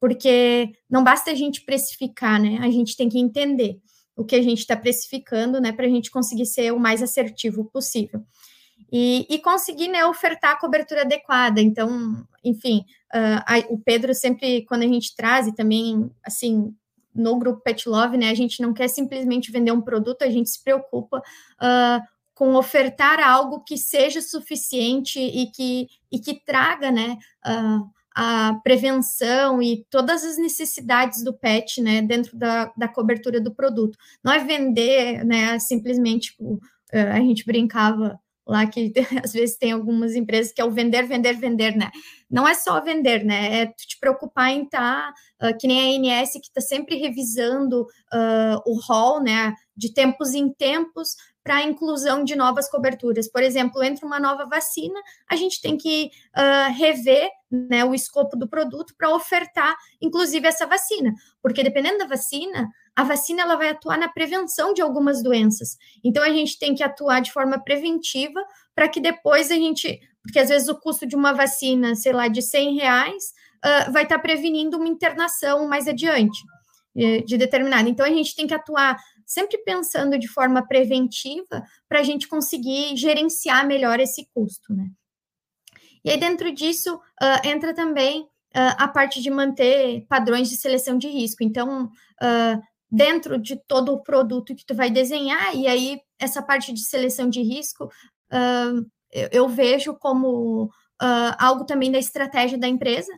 porque 0.00 0.70
não 0.88 1.02
basta 1.02 1.30
a 1.30 1.34
gente 1.34 1.64
precificar, 1.64 2.40
né, 2.40 2.58
a 2.60 2.70
gente 2.70 2.96
tem 2.96 3.08
que 3.08 3.18
entender 3.18 3.78
o 4.16 4.24
que 4.24 4.36
a 4.36 4.42
gente 4.42 4.60
está 4.60 4.76
precificando, 4.76 5.60
né, 5.60 5.72
para 5.72 5.86
a 5.86 5.90
gente 5.90 6.10
conseguir 6.10 6.46
ser 6.46 6.72
o 6.72 6.80
mais 6.80 7.02
assertivo 7.02 7.64
possível. 7.66 8.22
E, 8.90 9.26
e, 9.28 9.38
conseguir 9.40 9.88
né, 9.88 10.06
ofertar 10.06 10.52
a 10.52 10.58
cobertura 10.58 11.02
adequada. 11.02 11.60
Então, 11.60 12.24
enfim, 12.44 12.84
uh, 13.12 13.42
a, 13.44 13.58
o 13.68 13.78
Pedro 13.78 14.14
sempre, 14.14 14.64
quando 14.64 14.82
a 14.82 14.86
gente 14.86 15.14
traz, 15.16 15.48
e 15.48 15.54
também, 15.54 16.08
assim, 16.24 16.72
no 17.16 17.38
grupo 17.38 17.62
Pet 17.62 17.88
Love, 17.88 18.16
né, 18.16 18.30
a 18.30 18.34
gente 18.34 18.60
não 18.60 18.72
quer 18.72 18.88
simplesmente 18.88 19.50
vender 19.50 19.72
um 19.72 19.80
produto, 19.80 20.22
a 20.22 20.30
gente 20.30 20.50
se 20.50 20.62
preocupa 20.62 21.18
uh, 21.18 22.02
com 22.34 22.54
ofertar 22.54 23.18
algo 23.18 23.64
que 23.64 23.78
seja 23.78 24.20
suficiente 24.20 25.18
e 25.18 25.50
que, 25.50 25.88
e 26.12 26.18
que 26.20 26.34
traga, 26.44 26.90
né, 26.90 27.16
uh, 27.44 27.90
a 28.14 28.54
prevenção 28.62 29.60
e 29.60 29.84
todas 29.90 30.24
as 30.24 30.38
necessidades 30.38 31.22
do 31.22 31.34
pet, 31.34 31.82
né, 31.82 32.00
dentro 32.00 32.36
da, 32.36 32.72
da 32.76 32.88
cobertura 32.88 33.40
do 33.40 33.54
produto. 33.54 33.98
Não 34.22 34.32
é 34.32 34.38
vender, 34.38 35.24
né, 35.24 35.58
simplesmente, 35.58 36.30
tipo, 36.30 36.60
a 36.92 37.18
gente 37.18 37.44
brincava 37.44 38.18
lá 38.46 38.66
que 38.66 38.92
às 39.24 39.32
vezes 39.32 39.56
tem 39.56 39.72
algumas 39.72 40.14
empresas 40.14 40.52
que 40.52 40.60
é 40.60 40.64
o 40.64 40.70
vender, 40.70 41.06
vender, 41.06 41.34
vender, 41.34 41.76
né? 41.76 41.90
Não 42.30 42.46
é 42.46 42.54
só 42.54 42.80
vender, 42.80 43.24
né? 43.24 43.62
É 43.62 43.66
te 43.66 43.98
preocupar 44.00 44.50
em 44.50 44.64
estar, 44.64 45.12
tá, 45.38 45.50
uh, 45.50 45.58
que 45.58 45.66
nem 45.66 46.06
a 46.06 46.20
ANS, 46.20 46.32
que 46.32 46.48
está 46.48 46.60
sempre 46.60 46.96
revisando 46.96 47.82
uh, 47.82 48.62
o 48.64 48.78
rol, 48.80 49.22
né? 49.22 49.54
De 49.76 49.92
tempos 49.92 50.34
em 50.34 50.52
tempos, 50.52 51.16
para 51.46 51.58
a 51.58 51.62
inclusão 51.62 52.24
de 52.24 52.34
novas 52.34 52.68
coberturas. 52.68 53.30
Por 53.30 53.40
exemplo, 53.40 53.80
entra 53.80 54.04
uma 54.04 54.18
nova 54.18 54.46
vacina, 54.46 55.00
a 55.30 55.36
gente 55.36 55.60
tem 55.60 55.76
que 55.76 56.10
uh, 56.36 56.72
rever 56.76 57.30
né, 57.48 57.84
o 57.84 57.94
escopo 57.94 58.36
do 58.36 58.48
produto 58.48 58.92
para 58.98 59.14
ofertar, 59.14 59.76
inclusive, 60.02 60.48
essa 60.48 60.66
vacina, 60.66 61.14
porque 61.40 61.62
dependendo 61.62 61.98
da 61.98 62.06
vacina, 62.06 62.68
a 62.96 63.04
vacina 63.04 63.42
ela 63.42 63.56
vai 63.56 63.68
atuar 63.68 63.98
na 63.98 64.08
prevenção 64.08 64.72
de 64.72 64.80
algumas 64.80 65.22
doenças. 65.22 65.76
Então, 66.02 66.22
a 66.22 66.30
gente 66.30 66.58
tem 66.58 66.74
que 66.74 66.82
atuar 66.82 67.20
de 67.20 67.30
forma 67.30 67.62
preventiva 67.62 68.42
para 68.74 68.88
que 68.88 69.00
depois 69.00 69.50
a 69.50 69.54
gente, 69.54 70.00
porque 70.22 70.38
às 70.38 70.48
vezes 70.48 70.66
o 70.68 70.80
custo 70.80 71.06
de 71.06 71.14
uma 71.14 71.32
vacina, 71.32 71.94
sei 71.94 72.12
lá, 72.12 72.26
de 72.26 72.40
100 72.40 72.74
reais, 72.76 73.24
uh, 73.64 73.92
vai 73.92 74.04
estar 74.04 74.16
tá 74.16 74.22
prevenindo 74.22 74.78
uma 74.78 74.88
internação 74.88 75.68
mais 75.68 75.86
adiante 75.86 76.38
eh, 76.96 77.20
de 77.20 77.36
determinada. 77.36 77.86
Então, 77.88 78.06
a 78.06 78.08
gente 78.08 78.34
tem 78.34 78.46
que 78.46 78.54
atuar 78.54 78.96
sempre 79.26 79.58
pensando 79.58 80.18
de 80.18 80.26
forma 80.26 80.66
preventiva 80.66 81.62
para 81.86 82.00
a 82.00 82.02
gente 82.02 82.26
conseguir 82.26 82.96
gerenciar 82.96 83.66
melhor 83.66 84.00
esse 84.00 84.26
custo, 84.32 84.72
né? 84.72 84.88
E 86.02 86.10
aí, 86.10 86.16
dentro 86.16 86.50
disso, 86.50 86.94
uh, 86.94 87.46
entra 87.46 87.74
também 87.74 88.22
uh, 88.22 88.74
a 88.78 88.88
parte 88.88 89.20
de 89.20 89.28
manter 89.28 90.06
padrões 90.08 90.48
de 90.48 90.56
seleção 90.56 90.96
de 90.96 91.08
risco. 91.08 91.42
Então, 91.42 91.86
uh, 92.22 92.62
dentro 92.90 93.38
de 93.38 93.56
todo 93.66 93.92
o 93.92 94.02
produto 94.02 94.54
que 94.54 94.64
tu 94.64 94.74
vai 94.74 94.90
desenhar, 94.90 95.54
e 95.54 95.66
aí 95.66 96.00
essa 96.18 96.42
parte 96.42 96.72
de 96.72 96.80
seleção 96.80 97.28
de 97.28 97.42
risco, 97.42 97.90
eu, 99.12 99.28
eu, 99.32 99.48
vejo 99.48 99.94
como 99.94 100.70
algo 101.38 101.64
também 101.64 101.90
da 101.90 101.98
estratégia 101.98 102.58
da 102.58 102.68
empresa, 102.68 103.12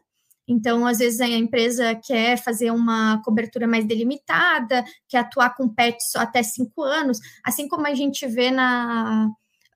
então, 0.48 0.86
às 0.86 0.98
vezes, 0.98 1.20
a 1.20 1.28
empresa 1.28 1.94
quer 1.94 2.38
fazer 2.38 2.70
uma 2.70 3.20
cobertura 3.22 3.68
mais 3.68 3.84
delimitada, 3.84 4.82
quer 5.06 5.18
atuar 5.18 5.54
com 5.54 5.68
pets 5.68 6.10
só 6.10 6.20
até 6.20 6.42
cinco 6.42 6.82
anos, 6.82 7.18
assim 7.44 7.68
como 7.68 7.86
a 7.86 7.94
gente 7.94 8.26
vê 8.26 8.50
na, 8.50 9.28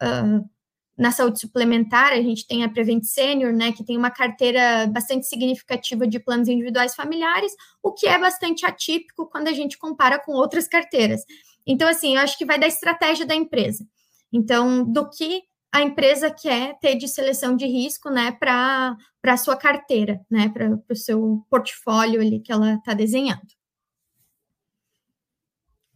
uh, 0.03 0.51
na 0.97 1.11
saúde 1.11 1.41
suplementar, 1.41 2.13
a 2.13 2.21
gente 2.21 2.47
tem 2.47 2.63
a 2.63 2.69
Prevent 2.69 3.05
Senior, 3.05 3.53
né, 3.53 3.73
que 3.73 3.85
tem 3.85 3.97
uma 3.97 4.11
carteira 4.11 4.87
bastante 4.87 5.27
significativa 5.27 6.07
de 6.07 6.21
planos 6.21 6.49
individuais 6.49 6.95
familiares, 6.95 7.53
o 7.83 7.93
que 7.93 8.07
é 8.07 8.19
bastante 8.19 8.67
atípico 8.67 9.27
quando 9.27 9.49
a 9.49 9.53
gente 9.53 9.79
compara 9.79 10.19
com 10.19 10.33
outras 10.33 10.69
carteiras. 10.69 11.23
Então, 11.67 11.89
assim, 11.89 12.17
eu 12.17 12.21
acho 12.21 12.37
que 12.37 12.45
vai 12.45 12.59
da 12.59 12.67
estratégia 12.67 13.25
da 13.25 13.35
empresa. 13.35 13.87
Então, 14.33 14.85
do 14.85 15.09
que 15.09 15.43
a 15.73 15.81
empresa 15.81 16.31
quer 16.31 16.79
ter 16.81 16.97
de 16.97 17.09
seleção 17.09 17.57
de 17.57 17.67
risco, 17.67 18.11
né, 18.11 18.33
para 18.33 18.97
a 19.25 19.37
sua 19.39 19.57
carteira, 19.57 20.21
né, 20.31 20.51
para 20.51 20.79
o 20.91 20.97
seu 20.97 21.47
portfólio 21.49 22.21
ali 22.21 22.41
que 22.41 22.53
ela 22.53 22.75
está 22.75 22.93
desenhando. 22.93 23.49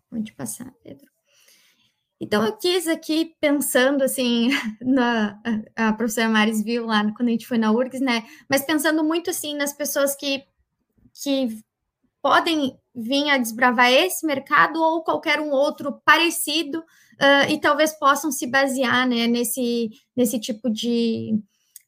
Pode 0.08 0.32
passar, 0.32 0.72
Pedro. 0.82 1.15
Então, 2.20 2.44
eu 2.44 2.56
quis 2.56 2.88
aqui, 2.88 3.34
pensando 3.40 4.02
assim, 4.02 4.48
na, 4.80 5.38
a 5.74 5.92
professora 5.92 6.28
Maris 6.28 6.62
viu 6.62 6.86
lá 6.86 7.04
quando 7.14 7.28
a 7.28 7.32
gente 7.32 7.46
foi 7.46 7.58
na 7.58 7.70
URGS, 7.70 8.00
né, 8.00 8.24
mas 8.48 8.64
pensando 8.64 9.04
muito 9.04 9.30
assim 9.30 9.54
nas 9.54 9.72
pessoas 9.72 10.16
que, 10.16 10.42
que 11.22 11.48
podem 12.22 12.78
vir 12.94 13.30
a 13.30 13.38
desbravar 13.38 13.92
esse 13.92 14.26
mercado 14.26 14.82
ou 14.82 15.04
qualquer 15.04 15.38
um 15.40 15.50
outro 15.50 16.00
parecido 16.04 16.78
uh, 16.78 17.50
e 17.50 17.60
talvez 17.60 17.92
possam 17.98 18.32
se 18.32 18.46
basear 18.46 19.06
né, 19.06 19.26
nesse, 19.26 19.90
nesse 20.16 20.40
tipo 20.40 20.70
de, 20.70 21.38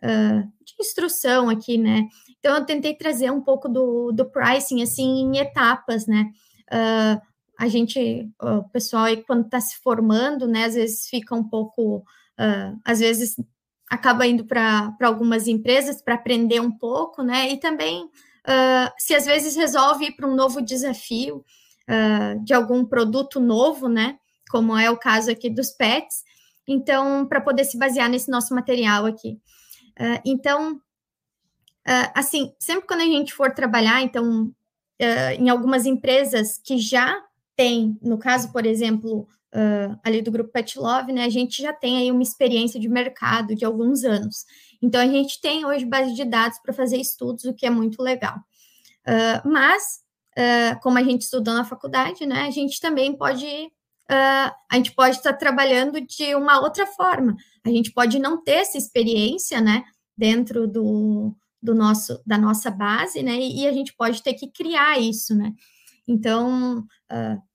uh, 0.03 0.43
de 0.63 0.75
instrução 0.79 1.49
aqui, 1.49 1.79
né? 1.79 2.07
Então 2.39 2.55
eu 2.55 2.65
tentei 2.65 2.95
trazer 2.95 3.31
um 3.31 3.41
pouco 3.41 3.69
do, 3.69 4.13
do 4.13 4.31
pricing 4.31 4.83
assim 4.83 5.23
em 5.23 5.39
etapas, 5.39 6.07
né? 6.07 6.31
Uh, 6.71 7.28
a 7.59 7.67
gente, 7.67 8.31
o 8.41 8.63
pessoal 8.71 9.05
aí 9.05 9.23
quando 9.25 9.47
está 9.47 9.61
se 9.61 9.77
formando, 9.79 10.47
né, 10.47 10.65
às 10.65 10.75
vezes 10.75 11.09
fica 11.09 11.35
um 11.35 11.43
pouco, 11.43 12.05
às 12.85 13.01
vezes 13.01 13.37
acaba 13.91 14.27
indo 14.27 14.45
para 14.45 14.95
algumas 15.03 15.49
empresas 15.49 16.03
para 16.03 16.15
aprender 16.15 16.61
um 16.61 16.71
pouco, 16.71 17.23
né? 17.23 17.51
E 17.51 17.59
também 17.59 18.05
uh, 18.05 18.93
se 18.99 19.15
às 19.15 19.25
vezes 19.25 19.57
resolve 19.57 20.07
ir 20.07 20.13
para 20.13 20.29
um 20.29 20.35
novo 20.35 20.61
desafio 20.61 21.45
uh, 21.89 22.45
de 22.45 22.53
algum 22.53 22.85
produto 22.85 23.41
novo, 23.41 23.89
né? 23.89 24.19
Como 24.51 24.77
é 24.77 24.91
o 24.91 24.97
caso 24.97 25.31
aqui 25.31 25.49
dos 25.49 25.71
pets. 25.71 26.23
Então, 26.67 27.27
para 27.27 27.41
poder 27.41 27.65
se 27.65 27.79
basear 27.79 28.11
nesse 28.11 28.31
nosso 28.31 28.55
material 28.55 29.07
aqui. 29.07 29.39
Uh, 29.99 30.21
então, 30.25 30.81
assim, 32.15 32.53
sempre 32.59 32.87
quando 32.87 33.01
a 33.01 33.05
gente 33.05 33.33
for 33.33 33.51
trabalhar, 33.55 34.03
então, 34.03 34.53
em 35.39 35.49
algumas 35.49 35.87
empresas 35.87 36.61
que 36.63 36.77
já 36.77 37.19
tem, 37.59 37.99
no 38.01 38.17
caso, 38.17 38.53
por 38.53 38.65
exemplo, 38.65 39.27
uh, 39.53 39.99
ali 40.05 40.23
do 40.23 40.31
grupo 40.31 40.53
Pet 40.53 40.79
Love, 40.79 41.13
né, 41.13 41.25
a 41.25 41.29
gente 41.29 41.61
já 41.61 41.73
tem 41.73 41.97
aí 41.97 42.13
uma 42.13 42.23
experiência 42.23 42.79
de 42.79 42.89
mercado 42.89 43.53
de 43.53 43.65
alguns 43.65 44.05
anos. 44.05 44.45
Então, 44.81 45.01
a 45.01 45.07
gente 45.09 45.41
tem 45.41 45.67
hoje 45.67 45.85
base 45.85 46.15
de 46.15 46.25
dados 46.25 46.61
para 46.61 46.73
fazer 46.73 46.99
estudos, 46.99 47.45
o 47.45 47.53
que 47.53 47.67
é 47.67 47.71
muito 47.71 48.01
legal. 48.01 48.37
Uh, 49.05 49.49
mas, 49.49 49.83
uh, 50.39 50.81
como 50.81 50.99
a 50.99 51.03
gente 51.03 51.23
estudou 51.23 51.53
na 51.53 51.65
faculdade, 51.65 52.25
né, 52.25 52.43
a 52.43 52.51
gente 52.53 52.81
também 52.81 53.13
pode, 53.13 53.45
a 54.09 54.77
gente 54.77 54.93
pode 54.93 55.17
estar 55.17 55.35
trabalhando 55.35 56.01
de 56.01 56.35
uma 56.37 56.61
outra 56.61 56.87
forma. 56.87 57.37
A 57.67 57.69
gente 57.71 57.93
pode 57.93 58.21
não 58.21 58.43
ter 58.43 58.53
essa 58.53 58.79
experiência, 58.79 59.61
né, 59.61 59.83
dentro 60.17 60.69
do, 60.69 61.35
do 61.61 61.75
nosso, 61.75 62.23
da 62.25 62.39
nossa 62.39 62.71
base, 62.71 63.21
né, 63.21 63.35
e, 63.35 63.63
e 63.63 63.67
a 63.67 63.73
gente 63.73 63.93
pode 63.95 64.23
ter 64.23 64.35
que 64.35 64.47
criar 64.47 65.01
isso, 65.01 65.35
né. 65.35 65.53
Então, 66.07 66.87
uh, 67.13 67.48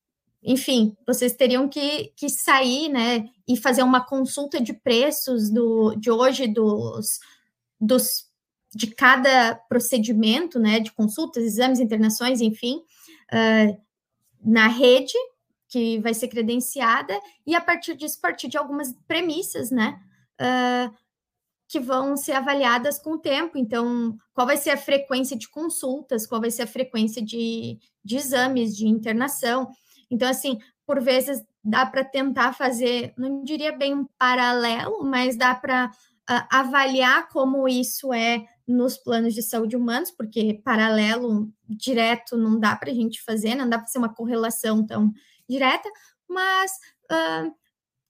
enfim, 0.43 0.95
vocês 1.07 1.33
teriam 1.33 1.67
que, 1.69 2.11
que 2.15 2.29
sair, 2.29 2.89
né, 2.89 3.29
e 3.47 3.55
fazer 3.55 3.83
uma 3.83 4.05
consulta 4.05 4.59
de 4.59 4.73
preços 4.73 5.49
do, 5.49 5.95
de 5.95 6.11
hoje 6.11 6.47
dos, 6.47 7.19
dos 7.79 8.31
de 8.75 8.87
cada 8.87 9.55
procedimento, 9.69 10.59
né, 10.59 10.79
de 10.79 10.91
consultas, 10.91 11.43
exames, 11.43 11.79
internações, 11.79 12.41
enfim, 12.41 12.77
uh, 13.31 13.81
na 14.43 14.67
rede 14.67 15.13
que 15.67 15.99
vai 15.99 16.13
ser 16.13 16.27
credenciada 16.27 17.19
e 17.45 17.55
a 17.55 17.61
partir 17.61 17.95
disso 17.95 18.19
partir 18.19 18.47
de 18.47 18.57
algumas 18.57 18.93
premissas, 19.07 19.71
né, 19.71 19.99
uh, 20.41 20.93
que 21.67 21.79
vão 21.79 22.15
ser 22.15 22.33
avaliadas 22.33 22.99
com 22.99 23.13
o 23.13 23.19
tempo. 23.19 23.57
Então, 23.57 24.15
qual 24.33 24.45
vai 24.45 24.57
ser 24.57 24.71
a 24.71 24.77
frequência 24.77 25.35
de 25.35 25.49
consultas, 25.49 26.27
qual 26.27 26.41
vai 26.41 26.51
ser 26.51 26.63
a 26.63 26.67
frequência 26.67 27.21
de, 27.23 27.79
de 28.03 28.15
exames, 28.15 28.75
de 28.75 28.87
internação. 28.87 29.69
Então, 30.13 30.29
assim, 30.29 30.59
por 30.85 31.01
vezes 31.01 31.43
dá 31.63 31.85
para 31.85 32.03
tentar 32.03 32.53
fazer, 32.53 33.13
não 33.17 33.43
diria 33.43 33.71
bem 33.71 33.95
um 33.95 34.05
paralelo, 34.17 35.03
mas 35.03 35.35
dá 35.35 35.55
para 35.55 35.87
uh, 35.87 36.47
avaliar 36.51 37.27
como 37.29 37.67
isso 37.67 38.13
é 38.13 38.45
nos 38.67 38.95
planos 38.95 39.33
de 39.33 39.41
saúde 39.41 39.75
humanos, 39.75 40.11
porque 40.11 40.61
paralelo 40.63 41.51
direto 41.67 42.37
não 42.37 42.59
dá 42.59 42.75
para 42.75 42.91
a 42.91 42.93
gente 42.93 43.23
fazer, 43.23 43.55
não 43.55 43.67
dá 43.67 43.79
para 43.79 43.87
ser 43.87 43.97
uma 43.97 44.13
correlação 44.13 44.85
tão 44.85 45.11
direta, 45.49 45.89
mas 46.29 46.71
uh, 47.11 47.51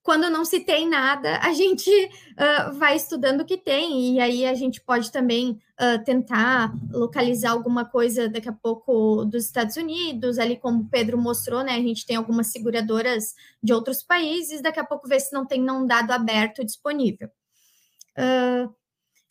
quando 0.04 0.30
não 0.30 0.44
se 0.44 0.60
tem 0.60 0.88
nada, 0.88 1.40
a 1.42 1.54
gente 1.54 1.90
uh, 1.90 2.74
vai 2.74 2.98
estudando 2.98 3.42
o 3.42 3.46
que 3.46 3.58
tem, 3.58 4.16
e 4.16 4.20
aí 4.20 4.46
a 4.46 4.54
gente 4.54 4.82
pode 4.82 5.10
também 5.10 5.62
uh, 5.80 6.04
tentar 6.04 6.74
localizar 6.92 7.52
alguma 7.52 7.86
coisa 7.86 8.28
daqui 8.28 8.50
a 8.50 8.54
pouco 8.54 9.24
dos 9.24 9.46
Estados 9.46 9.78
Unidos, 9.78 10.38
ali 10.38 10.58
como 10.58 10.82
o 10.82 10.90
Pedro 10.90 11.18
mostrou, 11.18 11.64
né? 11.64 11.72
A 11.72 11.82
gente 11.82 12.06
tem 12.06 12.18
algumas 12.18 12.48
seguradoras 12.48 13.34
de 13.64 13.72
outros 13.72 14.04
países, 14.04 14.62
daqui 14.62 14.80
a 14.80 14.86
pouco 14.86 15.08
ver 15.08 15.22
se 15.22 15.32
não 15.32 15.46
tem 15.46 15.62
não 15.62 15.88
dado 15.88 16.12
aberto 16.12 16.66
disponível. 16.66 17.30
Uh, 18.18 18.74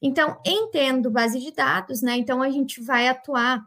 então, 0.00 0.40
entendo 0.44 1.10
base 1.10 1.38
de 1.38 1.52
dados, 1.52 2.00
né? 2.00 2.16
Então 2.16 2.40
a 2.40 2.48
gente 2.48 2.80
vai 2.80 3.08
atuar. 3.08 3.62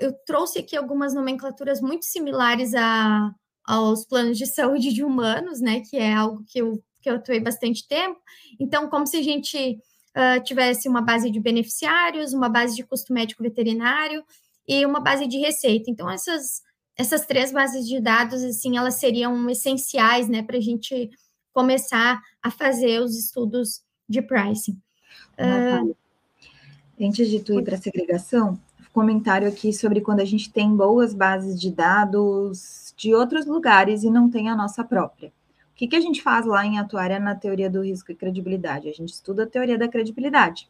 eu 0.00 0.12
trouxe 0.26 0.58
aqui 0.58 0.76
algumas 0.76 1.14
nomenclaturas 1.14 1.80
muito 1.80 2.04
similares 2.04 2.74
a 2.74 3.34
aos 3.64 4.04
planos 4.04 4.38
de 4.38 4.46
saúde 4.46 4.92
de 4.92 5.04
humanos, 5.04 5.60
né, 5.60 5.80
que 5.80 5.96
é 5.96 6.12
algo 6.12 6.44
que 6.46 6.60
eu, 6.60 6.82
que 7.00 7.08
eu 7.08 7.16
atuei 7.16 7.40
bastante 7.40 7.86
tempo. 7.86 8.20
Então, 8.58 8.88
como 8.88 9.06
se 9.06 9.16
a 9.16 9.22
gente 9.22 9.78
uh, 10.16 10.42
tivesse 10.42 10.88
uma 10.88 11.00
base 11.00 11.30
de 11.30 11.40
beneficiários, 11.40 12.32
uma 12.32 12.48
base 12.48 12.74
de 12.74 12.84
custo 12.84 13.12
médico 13.12 13.42
veterinário 13.42 14.24
e 14.66 14.84
uma 14.84 15.00
base 15.00 15.26
de 15.26 15.38
receita. 15.38 15.90
Então, 15.90 16.10
essas, 16.10 16.62
essas 16.96 17.26
três 17.26 17.52
bases 17.52 17.86
de 17.86 18.00
dados, 18.00 18.42
assim, 18.42 18.76
elas 18.76 18.94
seriam 18.94 19.48
essenciais, 19.48 20.28
né, 20.28 20.42
para 20.42 20.56
a 20.56 20.60
gente 20.60 21.10
começar 21.52 22.20
a 22.42 22.50
fazer 22.50 23.00
os 23.00 23.16
estudos 23.16 23.82
de 24.08 24.22
pricing. 24.22 24.80
Uh, 25.38 25.94
Antes 27.00 27.28
de 27.28 27.40
tu 27.40 27.58
ir 27.58 27.64
para 27.64 27.74
a 27.74 27.80
segregação, 27.80 28.60
comentário 28.92 29.48
aqui 29.48 29.72
sobre 29.72 30.00
quando 30.00 30.20
a 30.20 30.24
gente 30.24 30.52
tem 30.52 30.74
boas 30.74 31.14
bases 31.14 31.60
de 31.60 31.70
dados 31.70 32.94
de 32.96 33.14
outros 33.14 33.46
lugares 33.46 34.02
e 34.02 34.10
não 34.10 34.30
tem 34.30 34.48
a 34.48 34.56
nossa 34.56 34.84
própria. 34.84 35.28
O 35.28 35.74
que, 35.74 35.88
que 35.88 35.96
a 35.96 36.00
gente 36.00 36.22
faz 36.22 36.46
lá 36.46 36.64
em 36.64 36.78
Atuária 36.78 37.18
na 37.18 37.34
teoria 37.34 37.70
do 37.70 37.82
risco 37.82 38.12
e 38.12 38.14
credibilidade? 38.14 38.88
A 38.88 38.92
gente 38.92 39.12
estuda 39.12 39.44
a 39.44 39.46
teoria 39.46 39.78
da 39.78 39.88
credibilidade. 39.88 40.68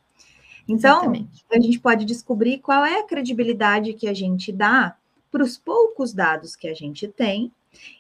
Então, 0.67 0.99
Exatamente. 0.99 1.45
a 1.53 1.61
gente 1.61 1.81
pode 1.81 2.05
descobrir 2.05 2.59
qual 2.59 2.85
é 2.85 3.01
a 3.01 3.07
credibilidade 3.07 3.95
que 3.95 4.09
a 4.09 4.15
gente 4.15 4.53
dá 4.53 4.97
para 5.31 5.43
os 5.43 5.57
poucos 5.57 6.13
dados 6.13 6.55
que 6.55 6.69
a 6.69 6.75
gente 6.75 7.09
tem 7.09 7.51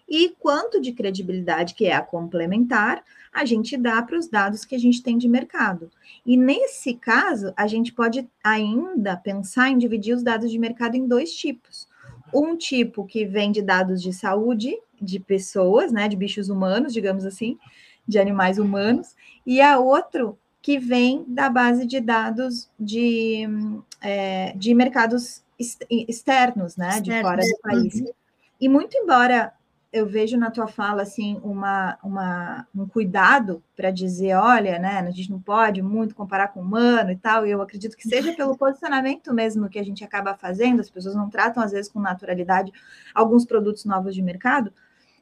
e 0.08 0.30
quanto 0.38 0.80
de 0.80 0.92
credibilidade, 0.92 1.74
que 1.74 1.86
é 1.86 1.94
a 1.94 2.02
complementar, 2.02 3.02
a 3.32 3.44
gente 3.44 3.76
dá 3.76 4.02
para 4.02 4.18
os 4.18 4.28
dados 4.28 4.64
que 4.64 4.74
a 4.74 4.78
gente 4.78 5.02
tem 5.02 5.16
de 5.16 5.28
mercado. 5.28 5.90
E 6.24 6.36
nesse 6.36 6.94
caso, 6.94 7.52
a 7.56 7.66
gente 7.66 7.92
pode 7.92 8.28
ainda 8.44 9.16
pensar 9.16 9.70
em 9.70 9.78
dividir 9.78 10.14
os 10.14 10.22
dados 10.22 10.50
de 10.50 10.58
mercado 10.58 10.96
em 10.96 11.08
dois 11.08 11.32
tipos. 11.32 11.88
Um 12.32 12.56
tipo 12.56 13.06
que 13.06 13.24
vem 13.24 13.50
de 13.50 13.62
dados 13.62 14.02
de 14.02 14.12
saúde 14.12 14.76
de 15.00 15.18
pessoas, 15.18 15.90
né, 15.90 16.08
de 16.08 16.16
bichos 16.16 16.48
humanos, 16.48 16.92
digamos 16.92 17.24
assim, 17.24 17.58
de 18.06 18.18
animais 18.18 18.58
humanos, 18.58 19.16
e 19.44 19.60
a 19.60 19.78
outro 19.78 20.38
que 20.60 20.78
vem 20.78 21.24
da 21.26 21.48
base 21.48 21.84
de 21.84 22.00
dados 22.00 22.70
de, 22.78 23.48
é, 24.00 24.52
de 24.56 24.74
mercados 24.74 25.42
externos, 25.58 26.76
né, 26.76 27.00
de 27.00 27.20
fora 27.20 27.42
do 27.42 27.58
país. 27.60 27.94
Uhum. 27.94 28.12
E 28.60 28.68
muito 28.68 28.96
embora 28.96 29.52
eu 29.92 30.06
vejo 30.06 30.38
na 30.38 30.50
tua 30.50 30.66
fala 30.66 31.02
assim 31.02 31.38
uma, 31.44 31.98
uma 32.02 32.66
um 32.74 32.86
cuidado 32.86 33.62
para 33.76 33.90
dizer, 33.90 34.34
olha, 34.34 34.78
né, 34.78 35.00
a 35.00 35.10
gente 35.10 35.30
não 35.30 35.40
pode 35.40 35.82
muito 35.82 36.14
comparar 36.14 36.48
com 36.48 36.60
humano 36.60 37.10
e 37.10 37.16
tal. 37.16 37.46
E 37.46 37.50
eu 37.50 37.60
acredito 37.60 37.96
que 37.96 38.08
seja 38.08 38.32
pelo 38.34 38.56
posicionamento 38.56 39.34
mesmo 39.34 39.68
que 39.68 39.78
a 39.78 39.82
gente 39.82 40.02
acaba 40.02 40.34
fazendo. 40.34 40.80
As 40.80 40.88
pessoas 40.88 41.14
não 41.14 41.28
tratam 41.28 41.62
às 41.62 41.72
vezes 41.72 41.92
com 41.92 42.00
naturalidade 42.00 42.72
alguns 43.14 43.44
produtos 43.44 43.84
novos 43.84 44.14
de 44.14 44.22
mercado. 44.22 44.72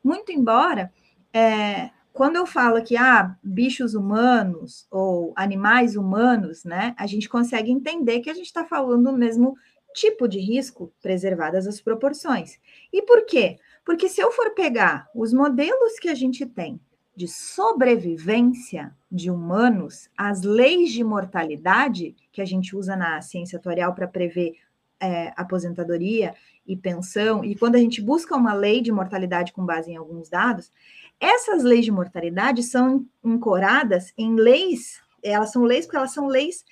Muito 0.04 0.30
embora 0.30 0.92
é, 1.32 1.90
quando 2.12 2.36
eu 2.36 2.46
falo 2.46 2.80
que 2.82 2.96
ah, 2.96 3.36
bichos 3.42 3.94
humanos 3.94 4.86
ou 4.88 5.32
animais 5.34 5.96
humanos, 5.96 6.64
né, 6.64 6.94
a 6.96 7.06
gente 7.08 7.28
consegue 7.28 7.72
entender 7.72 8.20
que 8.20 8.30
a 8.30 8.34
gente 8.34 8.46
está 8.46 8.64
falando 8.64 9.10
do 9.10 9.18
mesmo 9.18 9.56
tipo 9.94 10.28
de 10.28 10.38
risco, 10.38 10.92
preservadas 11.02 11.66
as 11.66 11.80
proporções. 11.80 12.58
E 12.92 13.02
por 13.02 13.26
quê? 13.26 13.58
Porque 13.90 14.08
se 14.08 14.20
eu 14.20 14.30
for 14.30 14.54
pegar 14.54 15.08
os 15.12 15.32
modelos 15.32 15.98
que 15.98 16.08
a 16.08 16.14
gente 16.14 16.46
tem 16.46 16.80
de 17.16 17.26
sobrevivência 17.26 18.96
de 19.10 19.32
humanos, 19.32 20.08
as 20.16 20.42
leis 20.42 20.92
de 20.92 21.02
mortalidade 21.02 22.14
que 22.30 22.40
a 22.40 22.44
gente 22.44 22.76
usa 22.76 22.94
na 22.94 23.20
ciência 23.20 23.58
atuarial 23.58 23.92
para 23.92 24.06
prever 24.06 24.52
é, 25.00 25.32
aposentadoria 25.36 26.36
e 26.64 26.76
pensão, 26.76 27.44
e 27.44 27.56
quando 27.56 27.74
a 27.74 27.78
gente 27.80 28.00
busca 28.00 28.36
uma 28.36 28.52
lei 28.52 28.80
de 28.80 28.92
mortalidade 28.92 29.52
com 29.52 29.66
base 29.66 29.90
em 29.90 29.96
alguns 29.96 30.28
dados, 30.28 30.70
essas 31.18 31.64
leis 31.64 31.84
de 31.84 31.90
mortalidade 31.90 32.62
são 32.62 33.04
ancoradas 33.24 34.14
em 34.16 34.36
leis, 34.36 35.02
elas 35.20 35.50
são 35.50 35.64
leis 35.64 35.84
porque 35.84 35.96
elas 35.96 36.14
são 36.14 36.28
leis 36.28 36.64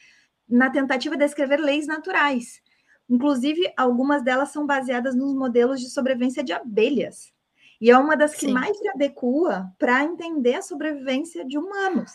na 0.48 0.70
tentativa 0.70 1.16
de 1.16 1.24
escrever 1.24 1.58
leis 1.58 1.84
naturais. 1.84 2.62
Inclusive, 3.08 3.72
algumas 3.76 4.22
delas 4.22 4.50
são 4.50 4.66
baseadas 4.66 5.14
nos 5.14 5.34
modelos 5.34 5.80
de 5.80 5.88
sobrevivência 5.88 6.44
de 6.44 6.52
abelhas. 6.52 7.32
E 7.80 7.90
é 7.90 7.96
uma 7.96 8.16
das 8.16 8.34
que 8.34 8.46
Sim. 8.46 8.52
mais 8.52 8.76
se 8.76 8.88
adequa 8.88 9.72
para 9.78 10.04
entender 10.04 10.54
a 10.54 10.62
sobrevivência 10.62 11.44
de 11.44 11.56
humanos. 11.56 12.12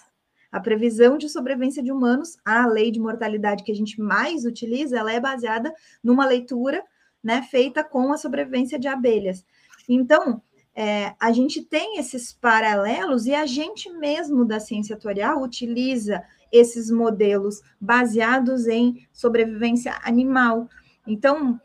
A 0.51 0.59
previsão 0.59 1.17
de 1.17 1.29
sobrevivência 1.29 1.81
de 1.81 1.91
humanos, 1.91 2.37
a 2.45 2.67
lei 2.67 2.91
de 2.91 2.99
mortalidade 2.99 3.63
que 3.63 3.71
a 3.71 3.75
gente 3.75 3.99
mais 3.99 4.45
utiliza, 4.45 4.99
ela 4.99 5.11
é 5.11 5.19
baseada 5.19 5.73
numa 6.03 6.25
leitura 6.25 6.83
né, 7.23 7.41
feita 7.41 7.83
com 7.83 8.11
a 8.11 8.17
sobrevivência 8.17 8.77
de 8.77 8.87
abelhas. 8.87 9.43
Então, 9.89 10.41
é, 10.75 11.13
a 11.19 11.31
gente 11.31 11.61
tem 11.61 11.97
esses 11.97 12.33
paralelos 12.33 13.25
e 13.25 13.33
a 13.33 13.45
gente 13.45 13.89
mesmo 13.91 14.43
da 14.43 14.59
ciência 14.59 14.95
atuarial 14.95 15.41
utiliza 15.41 16.23
esses 16.51 16.91
modelos 16.91 17.61
baseados 17.79 18.67
em 18.67 19.07
sobrevivência 19.11 19.99
animal. 20.03 20.67
Então, 21.05 21.59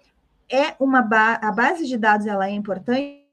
é 0.49 0.75
uma 0.81 1.03
ba 1.03 1.35
a 1.35 1.53
base 1.53 1.87
de 1.87 1.97
dados 1.97 2.27
ela 2.27 2.49
é 2.49 2.53
importante 2.53 3.27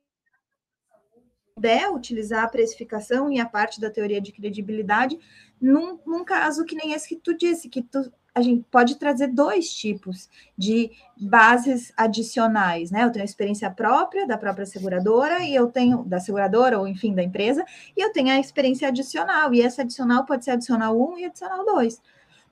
puder 1.56 1.90
utilizar 1.90 2.44
a 2.44 2.50
precificação 2.50 3.32
e 3.32 3.40
a 3.40 3.46
parte 3.46 3.80
da 3.80 3.90
teoria 3.90 4.20
de 4.20 4.34
credibilidade 4.34 5.18
num, 5.62 5.98
num 6.06 6.26
caso 6.26 6.66
que 6.66 6.76
nem 6.76 6.92
esse 6.92 7.08
que 7.08 7.16
tu 7.16 7.36
disse, 7.36 7.70
que 7.70 7.82
tu 7.82 8.12
a 8.36 8.42
gente 8.42 8.66
pode 8.70 9.00
trazer 9.00 9.28
dois 9.28 9.74
tipos 9.74 10.30
de 10.58 10.92
bases 11.16 11.94
adicionais, 11.96 12.92
né? 12.92 13.06
Eu 13.06 13.10
tenho 13.10 13.24
a 13.24 13.26
experiência 13.26 13.72
própria 13.72 14.28
da 14.28 14.38
própria 14.38 14.66
seguradora 14.66 15.42
e 15.42 15.56
eu 15.56 15.68
tenho 15.68 16.04
da 16.04 16.20
seguradora 16.20 16.78
ou 16.78 16.86
enfim 16.86 17.16
da 17.16 17.24
empresa 17.24 17.64
e 17.96 18.02
eu 18.04 18.12
tenho 18.12 18.32
a 18.32 18.40
experiência 18.40 18.90
adicional 18.90 19.54
e 19.54 19.62
essa 19.62 19.84
adicional 19.84 20.26
pode 20.26 20.44
ser 20.44 20.52
adicional 20.52 21.00
1 21.14 21.20
e 21.20 21.26
adicional 21.26 21.64
2. 21.64 22.02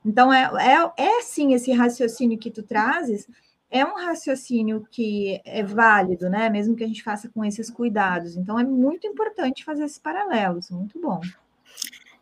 Então 0.06 0.32
é, 0.32 0.50
é, 0.98 1.04
é 1.04 1.22
sim 1.22 1.54
esse 1.54 1.74
raciocínio 1.74 2.38
que 2.38 2.50
tu 2.50 2.64
trazes 2.64 3.28
é 3.74 3.84
um 3.84 3.96
raciocínio 3.96 4.88
que 4.92 5.42
é 5.44 5.64
válido, 5.64 6.30
né? 6.30 6.48
Mesmo 6.48 6.76
que 6.76 6.84
a 6.84 6.88
gente 6.88 7.02
faça 7.02 7.28
com 7.28 7.44
esses 7.44 7.72
cuidados. 7.72 8.38
Então 8.38 8.60
é 8.60 8.64
muito 8.64 9.08
importante 9.08 9.66
fazer 9.66 9.84
esses 9.84 9.98
paralelos, 9.98 10.70
muito 10.70 11.02
bom. 11.02 11.20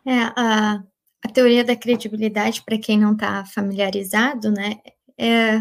É, 0.05 0.21
a, 0.33 0.81
a 1.21 1.29
teoria 1.33 1.65
da 1.65 1.75
credibilidade, 1.75 2.63
para 2.63 2.77
quem 2.77 2.97
não 2.97 3.11
está 3.11 3.43
familiarizado, 3.43 4.49
né, 4.49 4.77
é, 5.17 5.59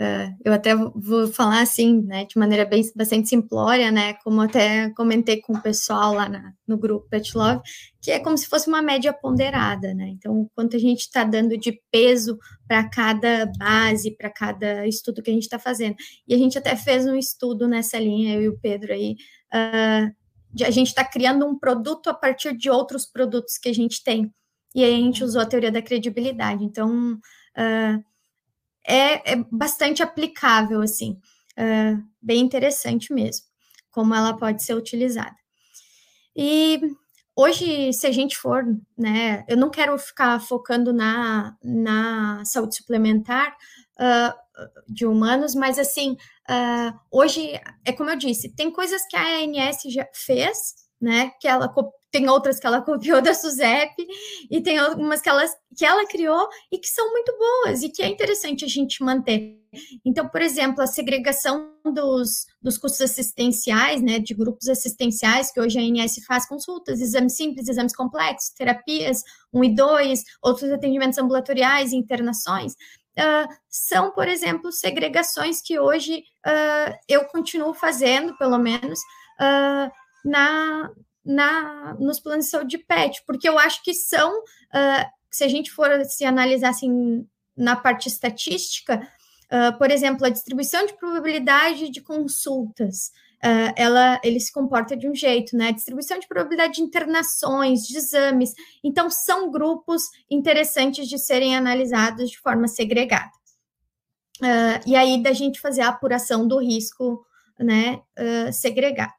é, 0.00 0.32
eu 0.42 0.50
até 0.54 0.74
vou 0.74 1.28
falar 1.28 1.60
assim, 1.60 2.00
né, 2.00 2.24
de 2.24 2.38
maneira 2.38 2.64
bem, 2.64 2.82
bastante 2.96 3.28
simplória, 3.28 3.92
né, 3.92 4.14
como 4.24 4.40
até 4.40 4.88
comentei 4.94 5.42
com 5.42 5.52
o 5.52 5.60
pessoal 5.60 6.14
lá 6.14 6.26
na, 6.26 6.54
no 6.66 6.78
grupo 6.78 7.06
Pet 7.10 7.36
Love, 7.36 7.60
que 8.00 8.10
é 8.10 8.18
como 8.18 8.38
se 8.38 8.46
fosse 8.46 8.66
uma 8.66 8.80
média 8.80 9.12
ponderada, 9.12 9.92
né, 9.92 10.08
então 10.08 10.50
quanto 10.54 10.74
a 10.74 10.78
gente 10.78 11.00
está 11.00 11.22
dando 11.22 11.54
de 11.58 11.78
peso 11.92 12.38
para 12.66 12.88
cada 12.88 13.44
base, 13.58 14.16
para 14.16 14.30
cada 14.30 14.86
estudo 14.86 15.22
que 15.22 15.30
a 15.30 15.34
gente 15.34 15.42
está 15.42 15.58
fazendo, 15.58 15.96
e 16.26 16.34
a 16.34 16.38
gente 16.38 16.56
até 16.56 16.74
fez 16.74 17.04
um 17.04 17.14
estudo 17.14 17.68
nessa 17.68 17.98
linha, 17.98 18.36
eu 18.36 18.42
e 18.42 18.48
o 18.48 18.58
Pedro 18.58 18.94
aí, 18.94 19.16
uh, 19.52 20.10
de 20.50 20.64
a 20.64 20.70
gente 20.70 20.88
está 20.88 21.04
criando 21.04 21.46
um 21.46 21.58
produto 21.58 22.08
a 22.08 22.14
partir 22.14 22.56
de 22.56 22.70
outros 22.70 23.04
produtos 23.04 23.58
que 23.58 23.68
a 23.68 23.74
gente 23.74 24.02
tem, 24.02 24.32
e 24.74 24.82
aí 24.82 24.94
a 24.94 24.98
gente 24.98 25.22
usou 25.22 25.42
a 25.42 25.46
teoria 25.46 25.70
da 25.70 25.82
credibilidade. 25.82 26.64
Então, 26.64 27.14
uh, 27.14 28.09
é, 28.90 29.32
é, 29.32 29.36
bastante 29.52 30.02
aplicável, 30.02 30.82
assim, 30.82 31.12
uh, 31.52 32.02
bem 32.20 32.40
interessante 32.40 33.12
mesmo, 33.12 33.46
como 33.90 34.14
ela 34.14 34.36
pode 34.36 34.64
ser 34.64 34.74
utilizada. 34.74 35.36
E 36.34 36.80
hoje, 37.36 37.92
se 37.92 38.06
a 38.08 38.12
gente 38.12 38.36
for, 38.36 38.64
né, 38.98 39.44
eu 39.48 39.56
não 39.56 39.70
quero 39.70 39.96
ficar 39.96 40.40
focando 40.40 40.92
na, 40.92 41.56
na 41.62 42.44
saúde 42.44 42.76
suplementar 42.76 43.56
uh, 44.00 44.62
de 44.88 45.06
humanos, 45.06 45.54
mas 45.54 45.78
assim, 45.78 46.16
hoje, 47.10 47.58
é 47.84 47.92
como 47.92 48.10
eu 48.10 48.16
disse, 48.16 48.54
tem 48.54 48.70
coisas 48.70 49.06
que 49.08 49.16
a 49.16 49.38
ANS 49.38 49.82
já 49.86 50.06
fez, 50.12 50.74
né, 51.00 51.30
que 51.40 51.48
ela 51.48 51.72
tem 52.10 52.28
outras 52.28 52.58
que 52.58 52.66
ela 52.66 52.82
copiou 52.82 53.20
da 53.22 53.34
Suzep, 53.34 53.94
e 54.50 54.60
tem 54.60 54.78
algumas 54.78 55.20
que 55.20 55.28
ela, 55.28 55.44
que 55.76 55.84
ela 55.84 56.06
criou 56.06 56.48
e 56.72 56.78
que 56.78 56.88
são 56.88 57.10
muito 57.10 57.36
boas, 57.36 57.82
e 57.82 57.88
que 57.88 58.02
é 58.02 58.08
interessante 58.08 58.64
a 58.64 58.68
gente 58.68 59.02
manter. 59.02 59.58
Então, 60.04 60.28
por 60.28 60.42
exemplo, 60.42 60.82
a 60.82 60.86
segregação 60.86 61.72
dos, 61.84 62.46
dos 62.60 62.76
custos 62.76 63.00
assistenciais, 63.02 64.02
né, 64.02 64.18
de 64.18 64.34
grupos 64.34 64.68
assistenciais, 64.68 65.52
que 65.52 65.60
hoje 65.60 65.78
a 65.78 65.82
ANS 65.82 66.16
faz 66.26 66.46
consultas, 66.48 67.00
exames 67.00 67.36
simples, 67.36 67.68
exames 67.68 67.94
complexos, 67.94 68.50
terapias, 68.50 69.22
1 69.52 69.64
e 69.64 69.74
2, 69.74 70.24
outros 70.42 70.72
atendimentos 70.72 71.18
ambulatoriais, 71.18 71.92
internações, 71.92 72.72
uh, 72.72 73.48
são, 73.68 74.10
por 74.10 74.26
exemplo, 74.28 74.72
segregações 74.72 75.60
que 75.62 75.78
hoje 75.78 76.24
uh, 76.46 76.92
eu 77.08 77.24
continuo 77.26 77.72
fazendo, 77.72 78.36
pelo 78.36 78.58
menos, 78.58 78.98
uh, 79.40 79.90
na, 80.24 80.90
na, 81.24 81.94
nos 81.98 82.20
planos 82.20 82.46
de 82.46 82.50
saúde 82.50 82.78
de 82.78 82.84
PET, 82.84 83.22
porque 83.26 83.48
eu 83.48 83.58
acho 83.58 83.82
que 83.82 83.94
são, 83.94 84.38
uh, 84.40 85.06
se 85.30 85.44
a 85.44 85.48
gente 85.48 85.70
for 85.70 85.88
se 86.04 86.24
analisar 86.24 86.70
assim 86.70 87.26
na 87.56 87.76
parte 87.76 88.08
estatística, 88.08 89.06
uh, 89.52 89.76
por 89.78 89.90
exemplo, 89.90 90.26
a 90.26 90.30
distribuição 90.30 90.86
de 90.86 90.96
probabilidade 90.96 91.90
de 91.90 92.00
consultas, 92.00 93.08
uh, 93.44 93.72
ela, 93.76 94.20
ele 94.24 94.40
se 94.40 94.52
comporta 94.52 94.96
de 94.96 95.08
um 95.08 95.14
jeito, 95.14 95.56
né? 95.56 95.68
A 95.68 95.72
distribuição 95.72 96.18
de 96.18 96.26
probabilidade 96.26 96.74
de 96.74 96.82
internações, 96.82 97.86
de 97.86 97.98
exames, 97.98 98.54
então 98.82 99.10
são 99.10 99.50
grupos 99.50 100.04
interessantes 100.30 101.06
de 101.08 101.18
serem 101.18 101.54
analisados 101.54 102.30
de 102.30 102.38
forma 102.38 102.66
segregada. 102.66 103.30
e 104.86 104.96
aí 104.96 105.22
da 105.22 105.34
gente 105.34 105.60
fazer 105.60 105.82
a 105.82 105.88
apuração 105.88 106.48
do 106.48 106.58
risco, 106.58 107.26
né, 107.58 108.00
segregado. 108.52 109.12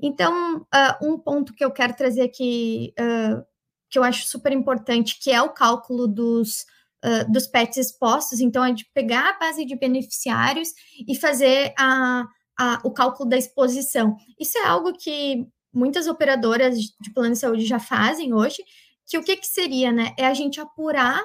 Então, 0.00 0.58
uh, 0.58 1.06
um 1.06 1.18
ponto 1.18 1.52
que 1.52 1.64
eu 1.64 1.70
quero 1.70 1.94
trazer 1.94 2.22
aqui, 2.22 2.94
uh, 2.98 3.44
que 3.90 3.98
eu 3.98 4.04
acho 4.04 4.26
super 4.26 4.52
importante, 4.52 5.18
que 5.20 5.30
é 5.30 5.42
o 5.42 5.50
cálculo 5.52 6.06
dos, 6.06 6.64
uh, 7.04 7.30
dos 7.30 7.46
PETs 7.46 7.76
expostos, 7.76 8.40
então 8.40 8.64
é 8.64 8.72
de 8.72 8.86
pegar 8.94 9.30
a 9.30 9.38
base 9.38 9.64
de 9.64 9.76
beneficiários 9.76 10.70
e 11.06 11.14
fazer 11.16 11.74
a, 11.78 12.24
a, 12.58 12.80
o 12.84 12.90
cálculo 12.90 13.28
da 13.28 13.36
exposição. 13.36 14.16
Isso 14.38 14.56
é 14.58 14.66
algo 14.66 14.92
que 14.92 15.46
muitas 15.72 16.06
operadoras 16.06 16.78
de 16.78 17.12
plano 17.12 17.32
de 17.32 17.38
saúde 17.38 17.66
já 17.66 17.78
fazem 17.78 18.32
hoje, 18.32 18.62
que 19.06 19.18
o 19.18 19.22
que, 19.22 19.36
que 19.36 19.46
seria, 19.46 19.90
né? 19.90 20.14
É 20.18 20.26
a 20.26 20.34
gente 20.34 20.60
apurar 20.60 21.22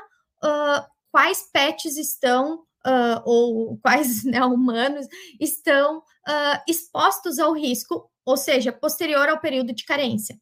quais 1.11 1.49
PETs 1.51 1.97
estão 1.97 2.63
Uh, 2.86 3.20
ou 3.26 3.78
quais 3.80 4.24
né, 4.24 4.41
humanos 4.45 5.07
estão 5.41 5.97
uh, 5.97 6.61
expostos 6.70 7.38
ao 7.38 7.51
risco 7.51 8.09
ou 8.28 8.36
seja, 8.36 8.73
posterior 8.73 9.30
ao 9.30 9.39
período 9.39 9.73
de 9.73 9.86
carência. 9.86 10.38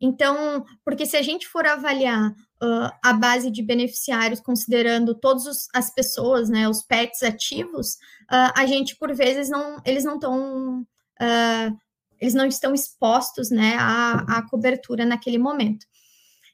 Então, 0.00 0.66
porque 0.84 1.06
se 1.06 1.16
a 1.16 1.22
gente 1.22 1.48
for 1.48 1.66
avaliar 1.66 2.30
uh, 2.30 2.90
a 3.02 3.14
base 3.14 3.50
de 3.50 3.62
beneficiários, 3.62 4.38
considerando 4.38 5.14
todas 5.14 5.66
as 5.74 5.92
pessoas, 5.94 6.50
né, 6.50 6.68
os 6.68 6.82
pets 6.82 7.22
ativos, 7.22 7.94
uh, 8.30 8.52
a 8.54 8.66
gente, 8.66 8.96
por 8.96 9.14
vezes, 9.14 9.48
não, 9.48 9.80
eles 9.86 10.04
não 10.04 10.16
estão, 10.16 10.82
uh, 10.82 11.78
eles 12.20 12.34
não 12.34 12.44
estão 12.44 12.74
expostos, 12.74 13.50
né, 13.50 13.76
à, 13.78 14.38
à, 14.38 14.48
cobertura 14.50 15.06
naquele 15.06 15.38
momento. 15.38 15.86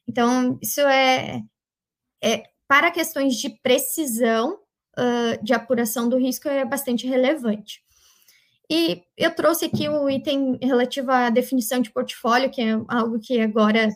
Então, 0.06 0.58
isso 0.62 0.80
é, 0.82 1.42
é 2.22 2.44
para 2.68 2.92
questões 2.92 3.34
de 3.34 3.50
precisão 3.62 4.60
de 5.44 5.54
apuração 5.54 6.08
do 6.08 6.18
risco, 6.18 6.48
é 6.48 6.64
bastante 6.64 7.06
relevante. 7.06 7.80
E 8.70 9.02
eu 9.16 9.34
trouxe 9.34 9.64
aqui 9.64 9.88
o 9.88 10.10
item 10.10 10.58
relativo 10.62 11.10
à 11.10 11.30
definição 11.30 11.80
de 11.80 11.90
portfólio, 11.90 12.50
que 12.50 12.60
é 12.60 12.72
algo 12.88 13.18
que 13.18 13.40
agora 13.40 13.88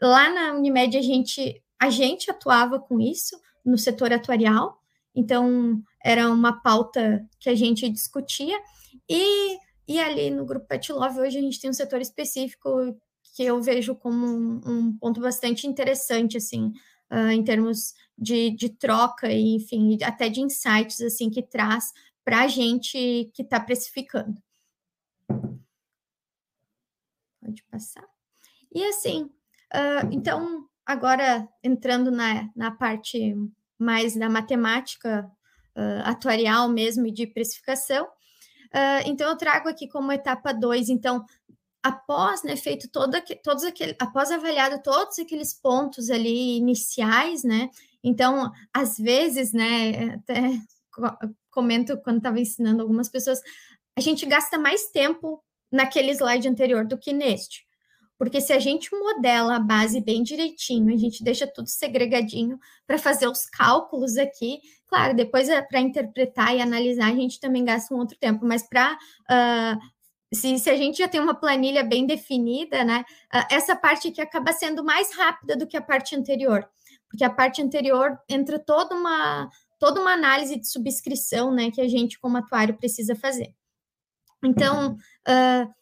lá 0.00 0.30
na 0.32 0.54
Unimed 0.54 0.96
a 0.96 1.02
gente 1.02 1.60
a 1.80 1.90
gente 1.90 2.30
atuava 2.30 2.78
com 2.78 3.00
isso 3.00 3.38
no 3.64 3.78
setor 3.78 4.12
atuarial, 4.12 4.78
então 5.14 5.80
era 6.04 6.28
uma 6.30 6.60
pauta 6.60 7.24
que 7.38 7.48
a 7.48 7.54
gente 7.54 7.88
discutia. 7.88 8.58
E, 9.08 9.56
e 9.86 9.98
ali 10.00 10.30
no 10.30 10.44
grupo 10.44 10.66
Pet 10.66 10.92
Love 10.92 11.20
hoje 11.20 11.38
a 11.38 11.40
gente 11.40 11.60
tem 11.60 11.70
um 11.70 11.74
setor 11.74 12.00
específico 12.00 12.96
que 13.34 13.44
eu 13.44 13.60
vejo 13.62 13.94
como 13.94 14.26
um, 14.26 14.60
um 14.66 14.98
ponto 14.98 15.20
bastante 15.20 15.66
interessante 15.66 16.36
assim 16.36 16.72
uh, 17.12 17.30
em 17.30 17.42
termos 17.44 17.94
de, 18.16 18.50
de 18.50 18.68
troca 18.68 19.30
e 19.30 19.54
enfim 19.54 19.96
até 20.02 20.28
de 20.28 20.40
insights 20.40 21.00
assim 21.00 21.30
que 21.30 21.42
traz 21.42 21.92
para 22.28 22.42
a 22.42 22.46
gente 22.46 23.30
que 23.32 23.40
está 23.40 23.58
precificando. 23.58 24.38
Pode 27.42 27.62
passar. 27.70 28.04
E 28.70 28.84
assim, 28.84 29.22
uh, 29.22 30.12
então, 30.12 30.68
agora 30.84 31.48
entrando 31.64 32.10
na, 32.10 32.50
na 32.54 32.70
parte 32.70 33.34
mais 33.78 34.14
da 34.14 34.28
matemática 34.28 35.24
uh, 35.74 36.02
atuarial 36.04 36.68
mesmo 36.68 37.06
e 37.06 37.10
de 37.10 37.26
precificação, 37.26 38.04
uh, 38.04 39.02
então 39.06 39.30
eu 39.30 39.36
trago 39.38 39.66
aqui 39.66 39.88
como 39.88 40.12
etapa 40.12 40.52
2, 40.52 40.90
então, 40.90 41.24
após 41.82 42.42
né, 42.42 42.56
feito 42.56 42.90
todo, 42.90 43.18
todos 43.42 43.64
aquele, 43.64 43.96
após 43.98 44.30
avaliado 44.30 44.82
todos 44.82 45.18
aqueles 45.18 45.54
pontos 45.54 46.10
ali 46.10 46.58
iniciais, 46.58 47.42
né? 47.42 47.70
Então, 48.04 48.52
às 48.70 48.98
vezes, 48.98 49.54
né, 49.54 50.16
até 50.16 50.60
comento 51.58 51.98
quando 51.98 52.18
estava 52.18 52.38
ensinando 52.38 52.82
algumas 52.82 53.08
pessoas, 53.08 53.40
a 53.96 54.00
gente 54.00 54.24
gasta 54.24 54.56
mais 54.56 54.90
tempo 54.90 55.42
naquele 55.72 56.12
slide 56.12 56.48
anterior 56.48 56.86
do 56.86 56.96
que 56.96 57.12
neste. 57.12 57.66
Porque 58.16 58.40
se 58.40 58.52
a 58.52 58.60
gente 58.60 58.88
modela 58.94 59.56
a 59.56 59.60
base 59.60 60.00
bem 60.00 60.22
direitinho, 60.22 60.94
a 60.94 60.96
gente 60.96 61.24
deixa 61.24 61.48
tudo 61.48 61.68
segregadinho 61.68 62.60
para 62.86 62.96
fazer 62.96 63.26
os 63.26 63.44
cálculos 63.46 64.16
aqui, 64.16 64.60
claro, 64.86 65.16
depois 65.16 65.48
é 65.48 65.60
para 65.60 65.80
interpretar 65.80 66.54
e 66.54 66.60
analisar, 66.60 67.10
a 67.10 67.16
gente 67.16 67.40
também 67.40 67.64
gasta 67.64 67.92
um 67.92 67.98
outro 67.98 68.16
tempo, 68.16 68.46
mas 68.46 68.62
para 68.62 68.94
uh, 68.94 69.78
se, 70.32 70.58
se, 70.60 70.70
a 70.70 70.76
gente 70.76 70.98
já 70.98 71.08
tem 71.08 71.20
uma 71.20 71.34
planilha 71.34 71.82
bem 71.82 72.06
definida, 72.06 72.84
né? 72.84 73.04
Uh, 73.34 73.46
essa 73.50 73.74
parte 73.74 74.08
aqui 74.08 74.20
acaba 74.20 74.52
sendo 74.52 74.84
mais 74.84 75.12
rápida 75.12 75.56
do 75.56 75.66
que 75.66 75.76
a 75.76 75.82
parte 75.82 76.14
anterior, 76.14 76.68
porque 77.08 77.24
a 77.24 77.30
parte 77.30 77.60
anterior 77.60 78.16
entra 78.28 78.60
toda 78.60 78.94
uma 78.94 79.50
toda 79.78 80.00
uma 80.00 80.12
análise 80.12 80.56
de 80.56 80.68
subscrição, 80.68 81.52
né, 81.52 81.70
que 81.70 81.80
a 81.80 81.88
gente 81.88 82.18
como 82.18 82.36
atuário 82.36 82.76
precisa 82.76 83.14
fazer. 83.14 83.54
Então, 84.44 84.94
uh, 84.94 85.74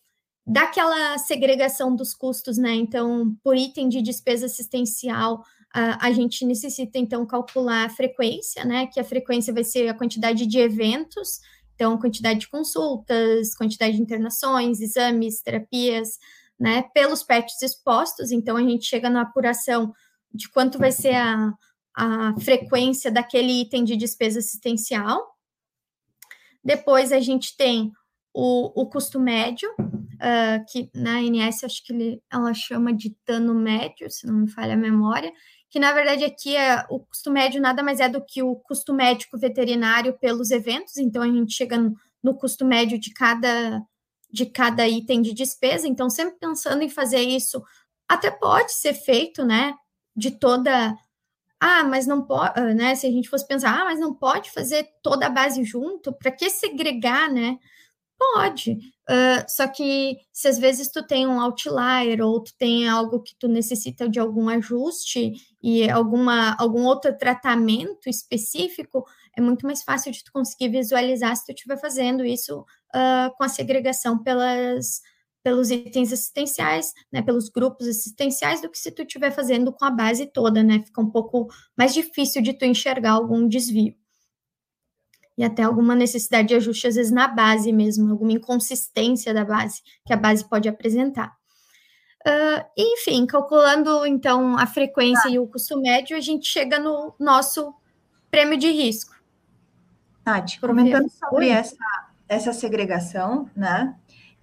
daquela 0.47 1.19
segregação 1.19 1.95
dos 1.95 2.15
custos, 2.15 2.57
né? 2.57 2.73
Então, 2.75 3.37
por 3.43 3.57
item 3.57 3.89
de 3.89 4.01
despesa 4.01 4.47
assistencial, 4.47 5.43
a, 5.75 6.07
a 6.07 6.13
gente 6.13 6.45
necessita 6.45 6.99
então 6.99 7.27
calcular 7.27 7.85
a 7.87 7.91
frequência, 7.91 8.65
né? 8.65 8.87
Que 8.87 9.01
a 9.01 9.05
frequência 9.05 9.53
vai 9.53 9.65
ser 9.65 9.89
a 9.89 9.95
quantidade 9.95 10.47
de 10.47 10.59
eventos, 10.59 11.41
então 11.75 11.99
quantidade 11.99 12.41
de 12.41 12.49
consultas, 12.49 13.55
quantidade 13.57 13.97
de 13.97 14.03
internações, 14.03 14.81
exames, 14.81 15.43
terapias, 15.43 16.17
né? 16.59 16.85
Pelos 16.95 17.25
PETs 17.25 17.61
expostos, 17.61 18.31
então 18.31 18.57
a 18.57 18.63
gente 18.63 18.87
chega 18.87 19.11
na 19.11 19.23
apuração 19.23 19.93
de 20.33 20.49
quanto 20.51 20.79
vai 20.79 20.93
ser 20.93 21.15
a, 21.15 21.53
a 21.97 22.39
frequência 22.41 23.11
daquele 23.11 23.63
item 23.63 23.83
de 23.83 23.97
despesa 23.97 24.39
assistencial. 24.39 25.35
Depois 26.63 27.11
a 27.11 27.21
gente 27.21 27.57
tem 27.57 27.91
o, 28.35 28.83
o 28.83 28.87
custo 28.87 29.19
médio, 29.19 29.69
uh, 29.79 30.65
que 30.71 30.91
na 30.95 31.21
ANS 31.21 31.65
acho 31.65 31.83
que 31.83 31.93
ele, 31.95 32.23
ela 32.31 32.53
chama 32.53 32.93
de 32.93 33.17
dano 33.27 33.55
médio, 33.55 34.11
se 34.11 34.27
não 34.27 34.35
me 34.35 34.51
falha 34.51 34.75
a 34.75 34.77
memória, 34.77 35.33
que 35.71 35.79
na 35.79 35.93
verdade 35.93 36.25
aqui 36.25 36.55
é 36.55 36.85
o 36.91 37.01
custo 37.01 37.31
médio 37.31 37.63
nada 37.63 37.83
mais 37.83 37.99
é 37.99 38.09
do 38.09 38.23
que 38.23 38.43
o 38.43 38.57
custo 38.57 38.93
médico 38.93 39.39
veterinário 39.39 40.19
pelos 40.19 40.51
eventos, 40.51 40.99
então 40.99 41.23
a 41.23 41.27
gente 41.27 41.55
chega 41.55 41.79
no, 41.79 41.95
no 42.23 42.37
custo 42.37 42.65
médio 42.65 42.99
de 42.99 43.13
cada 43.13 43.83
de 44.29 44.45
cada 44.45 44.87
item 44.87 45.23
de 45.23 45.33
despesa, 45.33 45.89
então 45.89 46.11
sempre 46.11 46.37
pensando 46.39 46.83
em 46.83 46.91
fazer 46.91 47.21
isso, 47.21 47.63
até 48.09 48.31
pode 48.31 48.73
ser 48.73 48.93
feito, 48.93 49.45
né, 49.45 49.73
de 50.15 50.33
toda 50.33 50.95
ah, 51.61 51.85
mas 51.85 52.07
não 52.07 52.23
pode, 52.23 52.61
né? 52.75 52.95
Se 52.95 53.07
a 53.07 53.11
gente 53.11 53.29
fosse 53.29 53.47
pensar, 53.47 53.81
ah, 53.81 53.85
mas 53.85 53.99
não 53.99 54.15
pode 54.15 54.51
fazer 54.51 54.87
toda 55.03 55.27
a 55.27 55.31
base 55.31 55.65
junto, 55.65 56.13
para 56.13 56.31
que 56.31 56.51
segregar, 56.51 57.31
né? 57.33 57.59
Pode, 58.19 58.73
uh, 59.11 59.45
só 59.47 59.69
que 59.69 60.17
se 60.33 60.49
às 60.49 60.59
vezes 60.59 60.91
tu 60.91 61.07
tem 61.07 61.27
um 61.27 61.39
outlier 61.39 62.23
ou 62.23 62.43
tu 62.43 62.53
tem 62.59 62.89
algo 62.89 63.23
que 63.23 63.35
tu 63.39 63.47
necessita 63.47 64.09
de 64.09 64.19
algum 64.19 64.49
ajuste 64.49 65.33
e 65.63 65.89
alguma, 65.91 66.57
algum 66.59 66.85
outro 66.85 67.17
tratamento 67.17 68.09
específico, 68.09 69.05
é 69.37 69.41
muito 69.41 69.67
mais 69.67 69.83
fácil 69.83 70.13
de 70.13 70.25
tu 70.25 70.33
conseguir 70.33 70.71
visualizar 70.71 71.37
se 71.37 71.45
tu 71.45 71.53
estiver 71.53 71.79
fazendo 71.79 72.25
isso 72.25 72.61
uh, 72.61 73.37
com 73.37 73.45
a 73.45 73.49
segregação 73.49 74.23
pelas, 74.23 75.03
pelos 75.47 75.71
itens 75.71 76.13
assistenciais, 76.13 76.93
né, 77.13 77.23
pelos 77.23 77.49
grupos 77.49 77.87
assistenciais, 77.87 78.61
do 78.61 78.69
que 78.69 78.77
se 78.77 78.91
tu 78.91 79.03
estiver 79.03 79.31
fazendo 79.31 79.73
com 79.73 79.85
a 79.85 79.91
base 79.93 80.27
toda, 80.27 80.61
né? 80.61 80.83
Fica 80.85 81.01
um 81.01 81.09
pouco 81.09 81.47
mais 81.79 81.95
difícil 81.95 82.43
de 82.43 82.53
tu 82.53 82.65
enxergar 82.65 83.13
algum 83.13 83.47
desvio 83.47 83.95
e 85.39 85.45
até 85.45 85.63
alguma 85.63 85.95
necessidade 85.95 86.49
de 86.49 86.57
ajuste, 86.57 86.89
às 86.89 86.97
vezes, 86.97 87.13
na 87.13 87.29
base 87.29 87.73
mesmo, 87.73 88.11
alguma 88.11 88.33
inconsistência 88.33 89.33
da 89.33 89.45
base 89.45 89.83
que 90.05 90.13
a 90.13 90.17
base 90.17 90.45
pode 90.49 90.69
apresentar. 90.69 91.37
Uh, 92.27 92.67
enfim, 92.77 93.25
calculando 93.25 94.05
então 94.05 94.59
a 94.59 94.67
frequência 94.67 95.29
e 95.29 95.39
o 95.39 95.47
custo 95.47 95.81
médio, 95.81 96.17
a 96.17 96.21
gente 96.21 96.49
chega 96.49 96.77
no 96.77 97.15
nosso 97.21 97.73
prêmio 98.33 98.59
de 98.59 98.73
risco. 98.73 99.15
Tati, 100.25 100.59
comentando 100.59 101.09
sobre 101.09 101.51
essa, 101.51 101.77
essa 102.29 102.53
segregação, 102.53 103.49
né? 103.55 103.95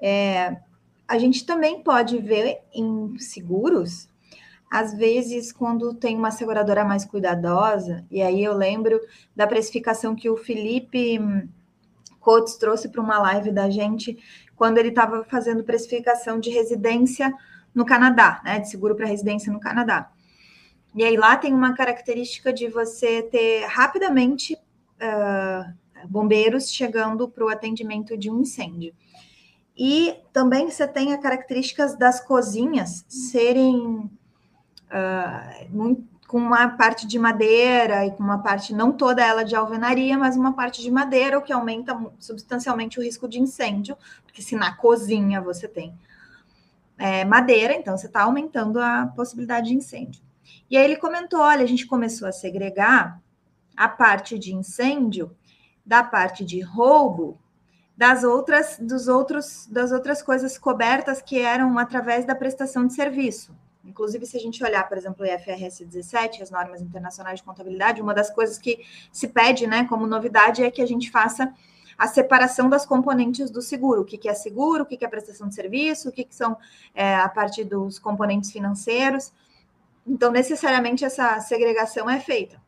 É, 0.01 0.61
a 1.07 1.17
gente 1.17 1.45
também 1.45 1.81
pode 1.81 2.17
ver 2.19 2.59
em 2.73 3.17
seguros 3.19 4.07
às 4.73 4.91
vezes, 4.91 5.51
quando 5.51 5.93
tem 5.93 6.17
uma 6.17 6.31
seguradora 6.31 6.83
mais 6.83 7.05
cuidadosa, 7.05 8.03
e 8.09 8.23
aí 8.23 8.43
eu 8.43 8.57
lembro 8.57 8.99
da 9.35 9.45
precificação 9.45 10.15
que 10.15 10.27
o 10.27 10.35
Felipe 10.35 11.19
Coates 12.19 12.55
trouxe 12.55 12.89
para 12.89 12.99
uma 12.99 13.19
live 13.19 13.51
da 13.51 13.69
gente, 13.69 14.17
quando 14.55 14.79
ele 14.79 14.89
estava 14.89 15.23
fazendo 15.25 15.63
precificação 15.63 16.39
de 16.39 16.49
residência 16.49 17.31
no 17.71 17.85
Canadá, 17.85 18.41
né? 18.43 18.61
De 18.61 18.67
seguro 18.67 18.95
para 18.95 19.05
residência 19.05 19.53
no 19.53 19.59
Canadá. 19.59 20.09
E 20.95 21.03
aí 21.03 21.15
lá 21.17 21.37
tem 21.37 21.53
uma 21.53 21.75
característica 21.75 22.51
de 22.51 22.67
você 22.67 23.21
ter 23.21 23.67
rapidamente 23.67 24.55
uh, 24.55 26.07
bombeiros 26.09 26.71
chegando 26.71 27.29
para 27.29 27.45
o 27.45 27.49
atendimento 27.49 28.17
de 28.17 28.31
um 28.31 28.41
incêndio. 28.41 28.91
E 29.77 30.15
também 30.31 30.69
você 30.69 30.87
tem 30.87 31.13
as 31.13 31.21
características 31.21 31.97
das 31.97 32.19
cozinhas 32.19 33.05
serem 33.07 34.09
uh, 34.89 35.69
muito, 35.69 36.13
com 36.27 36.39
uma 36.39 36.67
parte 36.69 37.05
de 37.05 37.19
madeira 37.19 38.07
e 38.07 38.11
com 38.11 38.23
uma 38.23 38.41
parte, 38.41 38.73
não 38.73 38.91
toda 38.91 39.23
ela 39.23 39.43
de 39.43 39.55
alvenaria, 39.55 40.17
mas 40.17 40.35
uma 40.35 40.53
parte 40.53 40.81
de 40.81 40.89
madeira, 40.89 41.37
o 41.37 41.43
que 41.43 41.53
aumenta 41.53 41.95
substancialmente 42.17 42.99
o 42.99 43.03
risco 43.03 43.27
de 43.27 43.39
incêndio, 43.39 43.95
porque 44.23 44.41
se 44.41 44.55
na 44.55 44.75
cozinha 44.75 45.39
você 45.39 45.67
tem 45.67 45.93
é, 46.97 47.23
madeira, 47.23 47.75
então 47.75 47.95
você 47.95 48.07
está 48.07 48.23
aumentando 48.23 48.79
a 48.79 49.05
possibilidade 49.15 49.67
de 49.67 49.75
incêndio. 49.75 50.23
E 50.69 50.75
aí 50.75 50.83
ele 50.83 50.95
comentou: 50.95 51.39
olha, 51.39 51.63
a 51.63 51.67
gente 51.67 51.85
começou 51.85 52.27
a 52.27 52.31
segregar 52.31 53.21
a 53.77 53.87
parte 53.87 54.39
de 54.39 54.55
incêndio 54.55 55.35
da 55.85 56.03
parte 56.03 56.43
de 56.43 56.61
roubo 56.61 57.39
das 57.95 58.23
outras 58.23 58.77
dos 58.79 59.07
outros 59.07 59.67
das 59.67 59.91
outras 59.91 60.21
coisas 60.21 60.57
cobertas 60.57 61.21
que 61.21 61.39
eram 61.39 61.77
através 61.77 62.25
da 62.25 62.35
prestação 62.35 62.87
de 62.87 62.93
serviço. 62.93 63.55
Inclusive, 63.85 64.25
se 64.25 64.37
a 64.37 64.39
gente 64.39 64.63
olhar, 64.63 64.87
por 64.87 64.97
exemplo, 64.97 65.25
o 65.25 65.27
IFRS 65.27 65.83
17, 65.85 66.41
as 66.41 66.49
normas 66.49 66.81
internacionais 66.81 67.39
de 67.39 67.43
contabilidade, 67.43 68.01
uma 68.01 68.13
das 68.13 68.29
coisas 68.29 68.57
que 68.57 68.79
se 69.11 69.27
pede, 69.27 69.67
né, 69.67 69.85
como 69.85 70.07
novidade, 70.07 70.63
é 70.63 70.71
que 70.71 70.81
a 70.81 70.85
gente 70.85 71.11
faça 71.11 71.53
a 71.97 72.07
separação 72.07 72.69
das 72.69 72.85
componentes 72.85 73.51
do 73.51 73.61
seguro. 73.61 74.01
O 74.01 74.05
que, 74.05 74.17
que 74.17 74.29
é 74.29 74.33
seguro, 74.33 74.83
o 74.83 74.85
que, 74.85 74.95
que 74.95 75.03
é 75.03 75.07
prestação 75.07 75.49
de 75.49 75.55
serviço, 75.55 76.09
o 76.09 76.11
que, 76.13 76.23
que 76.23 76.33
são 76.33 76.57
é, 76.95 77.15
a 77.15 77.27
parte 77.27 77.63
dos 77.63 77.99
componentes 77.99 78.51
financeiros. 78.51 79.33
Então, 80.07 80.31
necessariamente, 80.31 81.03
essa 81.03 81.39
segregação 81.41 82.09
é 82.09 82.21
feita. 82.21 82.62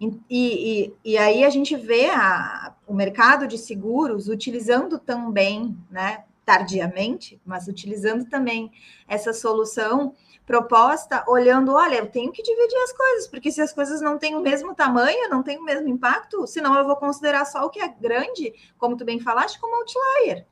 E, 0.00 0.20
e, 0.30 0.94
e 1.04 1.18
aí 1.18 1.44
a 1.44 1.50
gente 1.50 1.76
vê 1.76 2.08
a, 2.08 2.74
o 2.86 2.94
mercado 2.94 3.46
de 3.46 3.58
seguros 3.58 4.28
utilizando 4.28 4.98
também, 4.98 5.76
né, 5.90 6.24
tardiamente, 6.44 7.40
mas 7.44 7.68
utilizando 7.68 8.24
também 8.24 8.72
essa 9.06 9.32
solução 9.32 10.14
proposta, 10.46 11.22
olhando, 11.28 11.74
olha, 11.74 11.96
eu 11.96 12.10
tenho 12.10 12.32
que 12.32 12.42
dividir 12.42 12.78
as 12.78 12.92
coisas, 12.92 13.28
porque 13.28 13.52
se 13.52 13.60
as 13.60 13.72
coisas 13.72 14.00
não 14.00 14.18
têm 14.18 14.34
o 14.34 14.40
mesmo 14.40 14.74
tamanho, 14.74 15.28
não 15.28 15.44
têm 15.44 15.58
o 15.58 15.64
mesmo 15.64 15.88
impacto, 15.88 16.44
senão 16.46 16.74
eu 16.74 16.84
vou 16.84 16.96
considerar 16.96 17.44
só 17.44 17.64
o 17.64 17.70
que 17.70 17.78
é 17.78 17.86
grande, 17.86 18.52
como 18.76 18.96
tu 18.96 19.04
bem 19.04 19.20
falaste, 19.20 19.60
como 19.60 19.76
outlier. 19.76 20.44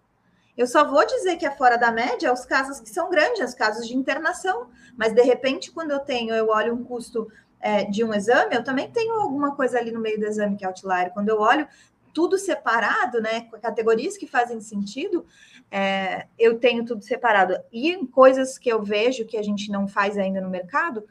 Eu 0.56 0.66
só 0.66 0.84
vou 0.88 1.04
dizer 1.06 1.36
que 1.36 1.46
é 1.46 1.50
fora 1.50 1.76
da 1.76 1.90
média 1.90 2.32
os 2.32 2.44
casos 2.44 2.78
que 2.80 2.90
são 2.90 3.10
grandes, 3.10 3.48
os 3.48 3.54
casos 3.54 3.88
de 3.88 3.96
internação, 3.96 4.68
mas 4.96 5.12
de 5.12 5.22
repente, 5.22 5.72
quando 5.72 5.90
eu 5.90 6.00
tenho, 6.00 6.34
eu 6.34 6.48
olho 6.48 6.74
um 6.74 6.84
custo 6.84 7.28
é, 7.60 7.84
de 7.84 8.04
um 8.04 8.14
exame, 8.14 8.54
eu 8.54 8.64
também 8.64 8.90
tenho 8.90 9.14
alguma 9.14 9.54
coisa 9.54 9.78
ali 9.78 9.90
no 9.90 10.00
meio 10.00 10.18
do 10.18 10.26
exame 10.26 10.56
que 10.56 10.64
é 10.64 10.68
outlier. 10.68 11.12
Quando 11.12 11.28
eu 11.28 11.40
olho 11.40 11.66
tudo 12.12 12.38
separado, 12.38 13.20
né, 13.20 13.48
categorias 13.62 14.16
que 14.16 14.26
fazem 14.26 14.60
sentido, 14.60 15.24
é, 15.70 16.26
eu 16.38 16.58
tenho 16.58 16.84
tudo 16.84 17.02
separado. 17.02 17.56
E 17.72 18.06
coisas 18.06 18.58
que 18.58 18.68
eu 18.68 18.82
vejo 18.82 19.26
que 19.26 19.36
a 19.36 19.42
gente 19.42 19.70
não 19.70 19.86
faz 19.86 20.16
ainda 20.16 20.40
no 20.40 20.50
mercado 20.50 21.04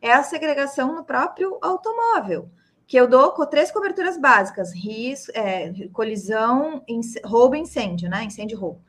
é 0.00 0.12
a 0.12 0.22
segregação 0.22 0.94
no 0.94 1.04
próprio 1.04 1.58
automóvel, 1.62 2.50
que 2.86 2.96
eu 2.96 3.08
dou 3.08 3.32
com 3.32 3.46
três 3.46 3.70
coberturas 3.70 4.18
básicas: 4.18 4.72
risco, 4.72 5.32
é, 5.34 5.72
colisão, 5.92 6.84
roubo 7.24 7.56
e 7.56 7.60
incêndio, 7.60 8.10
né? 8.10 8.24
Incêndio 8.24 8.58
roubo. 8.58 8.82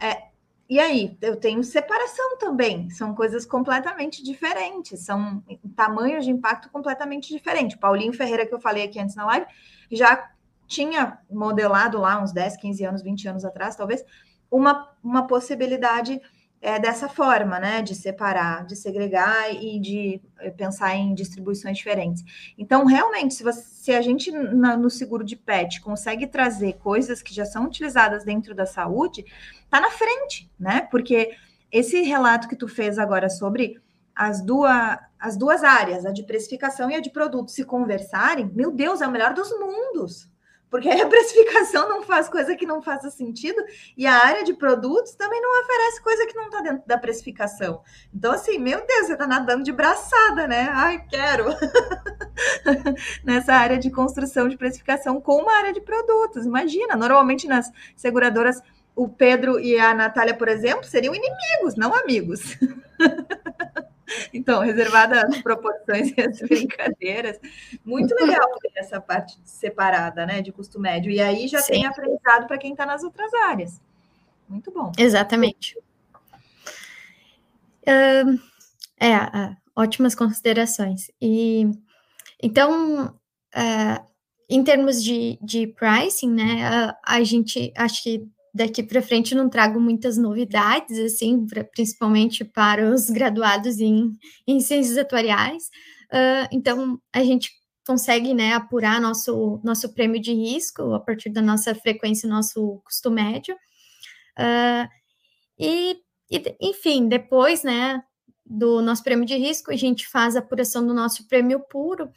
É, 0.00 0.28
e 0.68 0.80
aí, 0.80 1.16
eu 1.20 1.36
tenho 1.36 1.62
separação 1.62 2.38
também, 2.38 2.88
são 2.88 3.14
coisas 3.14 3.44
completamente 3.44 4.22
diferentes, 4.22 5.00
são 5.00 5.42
tamanhos 5.76 6.24
de 6.24 6.30
impacto 6.30 6.70
completamente 6.70 7.28
diferentes. 7.28 7.76
Paulinho 7.76 8.14
Ferreira, 8.14 8.46
que 8.46 8.54
eu 8.54 8.60
falei 8.60 8.84
aqui 8.84 8.98
antes 8.98 9.14
na 9.14 9.26
live, 9.26 9.46
já 9.92 10.30
tinha 10.66 11.18
modelado 11.30 12.00
lá 12.00 12.22
uns 12.22 12.32
10, 12.32 12.56
15 12.56 12.84
anos, 12.84 13.02
20 13.02 13.28
anos 13.28 13.44
atrás, 13.44 13.76
talvez, 13.76 14.02
uma, 14.50 14.90
uma 15.02 15.26
possibilidade 15.26 16.20
é, 16.64 16.78
dessa 16.78 17.10
forma, 17.10 17.60
né? 17.60 17.82
De 17.82 17.94
separar, 17.94 18.64
de 18.64 18.74
segregar 18.74 19.54
e 19.54 19.78
de 19.78 20.22
é, 20.38 20.50
pensar 20.50 20.96
em 20.96 21.14
distribuições 21.14 21.76
diferentes. 21.76 22.24
Então, 22.56 22.86
realmente, 22.86 23.34
se, 23.34 23.42
você, 23.42 23.60
se 23.60 23.92
a 23.92 24.00
gente 24.00 24.30
na, 24.32 24.74
no 24.74 24.88
seguro 24.88 25.22
de 25.22 25.36
pet 25.36 25.82
consegue 25.82 26.26
trazer 26.26 26.78
coisas 26.78 27.20
que 27.20 27.34
já 27.34 27.44
são 27.44 27.66
utilizadas 27.66 28.24
dentro 28.24 28.54
da 28.54 28.64
saúde, 28.64 29.26
tá 29.68 29.78
na 29.78 29.90
frente, 29.90 30.50
né? 30.58 30.88
Porque 30.90 31.36
esse 31.70 32.00
relato 32.00 32.48
que 32.48 32.56
tu 32.56 32.66
fez 32.66 32.98
agora 32.98 33.28
sobre 33.28 33.78
as 34.16 34.40
duas, 34.40 34.98
as 35.20 35.36
duas 35.36 35.62
áreas, 35.62 36.06
a 36.06 36.12
de 36.12 36.22
precificação 36.22 36.90
e 36.90 36.94
a 36.94 37.00
de 37.00 37.10
produto, 37.10 37.50
se 37.50 37.64
conversarem, 37.64 38.50
meu 38.54 38.72
Deus, 38.72 39.02
é 39.02 39.06
o 39.06 39.10
melhor 39.10 39.34
dos 39.34 39.50
mundos. 39.50 40.30
Porque 40.74 40.88
a 40.88 41.06
precificação 41.06 41.88
não 41.88 42.02
faz 42.02 42.28
coisa 42.28 42.56
que 42.56 42.66
não 42.66 42.82
faça 42.82 43.08
sentido 43.08 43.62
e 43.96 44.08
a 44.08 44.26
área 44.26 44.42
de 44.42 44.52
produtos 44.52 45.14
também 45.14 45.40
não 45.40 45.62
oferece 45.62 46.02
coisa 46.02 46.26
que 46.26 46.34
não 46.34 46.46
está 46.46 46.62
dentro 46.62 46.82
da 46.84 46.98
precificação. 46.98 47.80
Então, 48.12 48.32
assim, 48.32 48.58
meu 48.58 48.84
Deus, 48.84 49.06
você 49.06 49.12
está 49.12 49.24
nadando 49.24 49.62
de 49.62 49.70
braçada, 49.70 50.48
né? 50.48 50.68
Ai, 50.72 51.06
quero! 51.08 51.44
Nessa 53.22 53.54
área 53.54 53.78
de 53.78 53.88
construção 53.88 54.48
de 54.48 54.56
precificação 54.56 55.20
com 55.20 55.42
uma 55.42 55.56
área 55.58 55.72
de 55.72 55.80
produtos. 55.80 56.44
Imagina, 56.44 56.96
normalmente 56.96 57.46
nas 57.46 57.70
seguradoras 57.94 58.60
o 58.96 59.08
Pedro 59.08 59.60
e 59.60 59.78
a 59.78 59.94
Natália, 59.94 60.34
por 60.34 60.48
exemplo, 60.48 60.82
seriam 60.82 61.14
inimigos, 61.14 61.76
não 61.76 61.94
amigos. 61.94 62.58
Então, 64.32 64.60
reservada 64.60 65.26
as 65.26 65.40
proporções 65.40 66.12
e 66.16 66.20
as 66.20 66.38
brincadeiras. 66.40 67.38
Muito 67.84 68.14
legal 68.14 68.48
essa 68.76 69.00
parte 69.00 69.38
separada, 69.44 70.26
né, 70.26 70.42
de 70.42 70.52
custo 70.52 70.78
médio. 70.78 71.10
E 71.10 71.20
aí 71.20 71.48
já 71.48 71.60
Sim. 71.60 71.72
tem 71.72 71.86
aprendizado 71.86 72.46
para 72.46 72.58
quem 72.58 72.72
está 72.72 72.84
nas 72.84 73.02
outras 73.02 73.32
áreas. 73.34 73.80
Muito 74.48 74.70
bom. 74.70 74.92
Exatamente. 74.98 75.78
Uh, 77.86 78.38
é, 78.98 79.16
uh, 79.16 79.56
ótimas 79.76 80.14
considerações. 80.14 81.10
E 81.20 81.70
então, 82.42 83.06
uh, 83.06 84.06
em 84.48 84.62
termos 84.62 85.02
de, 85.02 85.38
de 85.42 85.66
pricing, 85.66 86.30
né, 86.30 86.94
a 87.04 87.22
gente 87.22 87.72
acho 87.76 88.02
que 88.02 88.28
daqui 88.54 88.84
para 88.84 89.02
frente 89.02 89.34
não 89.34 89.48
trago 89.48 89.80
muitas 89.80 90.16
novidades, 90.16 90.96
assim, 90.98 91.44
pra, 91.44 91.64
principalmente 91.64 92.44
para 92.44 92.88
os 92.88 93.10
graduados 93.10 93.80
em, 93.80 94.12
em 94.46 94.60
ciências 94.60 94.96
atuariais. 94.96 95.64
Uh, 96.06 96.46
então, 96.52 97.00
a 97.12 97.24
gente 97.24 97.50
consegue 97.84 98.32
né, 98.32 98.54
apurar 98.54 99.00
nosso, 99.00 99.60
nosso 99.64 99.92
prêmio 99.92 100.20
de 100.20 100.32
risco 100.32 100.94
a 100.94 101.00
partir 101.00 101.30
da 101.30 101.42
nossa 101.42 101.74
frequência, 101.74 102.28
nosso 102.28 102.80
custo 102.84 103.10
médio. 103.10 103.56
Uh, 104.38 104.88
e, 105.58 105.96
e, 106.30 106.56
enfim, 106.60 107.08
depois 107.08 107.64
né, 107.64 108.02
do 108.46 108.80
nosso 108.80 109.02
prêmio 109.02 109.26
de 109.26 109.36
risco, 109.36 109.72
a 109.72 109.76
gente 109.76 110.06
faz 110.06 110.36
a 110.36 110.38
apuração 110.38 110.86
do 110.86 110.94
nosso 110.94 111.26
prêmio 111.26 111.60
puro, 111.68 112.08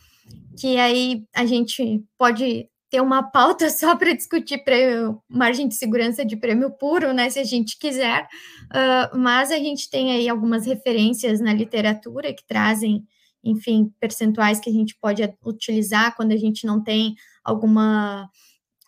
que 0.59 0.77
aí 0.77 1.25
a 1.33 1.45
gente 1.45 2.03
pode 2.17 2.69
ter 2.89 3.01
uma 3.01 3.23
pauta 3.23 3.69
só 3.71 3.95
para 3.95 4.13
discutir 4.13 4.63
prêmio, 4.63 5.21
margem 5.29 5.67
de 5.67 5.75
segurança 5.75 6.25
de 6.25 6.35
prêmio 6.35 6.71
puro, 6.71 7.13
né, 7.13 7.29
se 7.29 7.39
a 7.39 7.43
gente 7.43 7.77
quiser, 7.77 8.23
uh, 8.23 9.17
mas 9.17 9.51
a 9.51 9.57
gente 9.57 9.89
tem 9.89 10.11
aí 10.11 10.29
algumas 10.29 10.65
referências 10.65 11.39
na 11.39 11.53
literatura 11.53 12.33
que 12.33 12.45
trazem, 12.45 13.05
enfim, 13.43 13.91
percentuais 13.99 14.59
que 14.59 14.69
a 14.69 14.73
gente 14.73 14.97
pode 14.99 15.23
utilizar 15.45 16.15
quando 16.15 16.31
a 16.31 16.37
gente 16.37 16.65
não 16.65 16.83
tem 16.83 17.15
alguma 17.43 18.29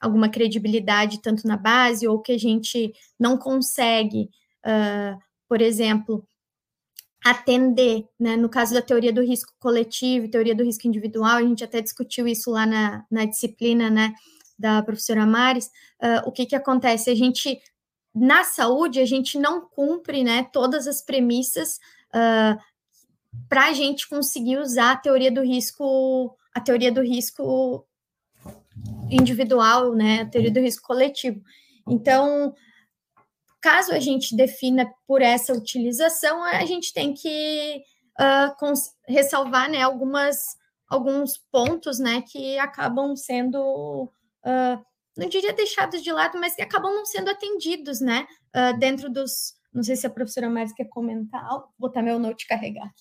alguma 0.01 0.29
credibilidade 0.29 1.21
tanto 1.21 1.45
na 1.45 1.57
base 1.57 2.07
ou 2.07 2.21
que 2.21 2.31
a 2.31 2.37
gente 2.37 2.93
não 3.19 3.37
consegue, 3.37 4.29
uh, 4.65 5.19
por 5.45 5.61
exemplo, 5.61 6.25
atender, 7.23 8.07
né? 8.19 8.37
No 8.37 8.47
caso 8.47 8.73
da 8.73 8.81
teoria 8.81 9.11
do 9.11 9.21
risco 9.21 9.53
coletivo, 9.59 10.29
teoria 10.29 10.55
do 10.55 10.63
risco 10.63 10.87
individual, 10.87 11.37
a 11.37 11.41
gente 11.41 11.63
até 11.63 11.81
discutiu 11.81 12.27
isso 12.27 12.49
lá 12.49 12.65
na, 12.65 13.05
na 13.11 13.25
disciplina, 13.25 13.89
né, 13.89 14.13
da 14.57 14.81
professora 14.81 15.25
Mares. 15.25 15.67
Uh, 16.01 16.27
o 16.27 16.31
que 16.31 16.45
que 16.45 16.55
acontece? 16.55 17.09
A 17.09 17.15
gente, 17.15 17.59
na 18.15 18.43
saúde, 18.43 18.99
a 18.99 19.05
gente 19.05 19.37
não 19.37 19.61
cumpre, 19.61 20.23
né, 20.23 20.47
todas 20.53 20.87
as 20.87 21.01
premissas 21.01 21.77
uh, 22.15 22.57
para 23.47 23.67
a 23.67 23.73
gente 23.73 24.07
conseguir 24.07 24.57
usar 24.57 24.91
a 24.91 24.97
teoria 24.97 25.31
do 25.31 25.41
risco, 25.41 26.35
a 26.53 26.61
teoria 26.61 26.91
do 26.91 27.01
risco 27.01 27.85
individual, 29.11 29.93
né, 29.93 30.21
a 30.21 30.25
teoria 30.25 30.51
do 30.51 30.61
risco 30.61 30.87
coletivo. 30.87 31.41
Então, 31.87 32.53
Caso 33.61 33.91
a 33.91 33.99
gente 33.99 34.35
defina 34.35 34.89
por 35.07 35.21
essa 35.21 35.53
utilização, 35.53 36.43
a 36.43 36.65
gente 36.65 36.93
tem 36.93 37.13
que 37.13 37.83
uh, 38.19 38.73
ressalvar 39.07 39.69
né, 39.69 39.81
algumas, 39.81 40.57
alguns 40.87 41.37
pontos 41.51 41.99
né, 41.99 42.21
que 42.21 42.57
acabam 42.57 43.15
sendo, 43.15 44.11
uh, 44.45 44.85
não 45.17 45.27
diria 45.27 45.53
deixados 45.53 46.01
de 46.01 46.11
lado, 46.11 46.39
mas 46.39 46.55
que 46.55 46.61
acabam 46.61 46.93
não 46.93 47.05
sendo 47.05 47.29
atendidos 47.29 47.99
né, 47.99 48.27
uh, 48.55 48.77
dentro 48.77 49.09
dos. 49.09 49.57
Não 49.73 49.83
sei 49.83 49.95
se 49.95 50.07
a 50.07 50.09
professora 50.09 50.49
mais 50.49 50.73
quer 50.73 50.85
comentar, 50.85 51.47
vou 51.49 51.69
botar 51.77 52.01
meu 52.01 52.17
note 52.17 52.47
carregar. 52.47 52.91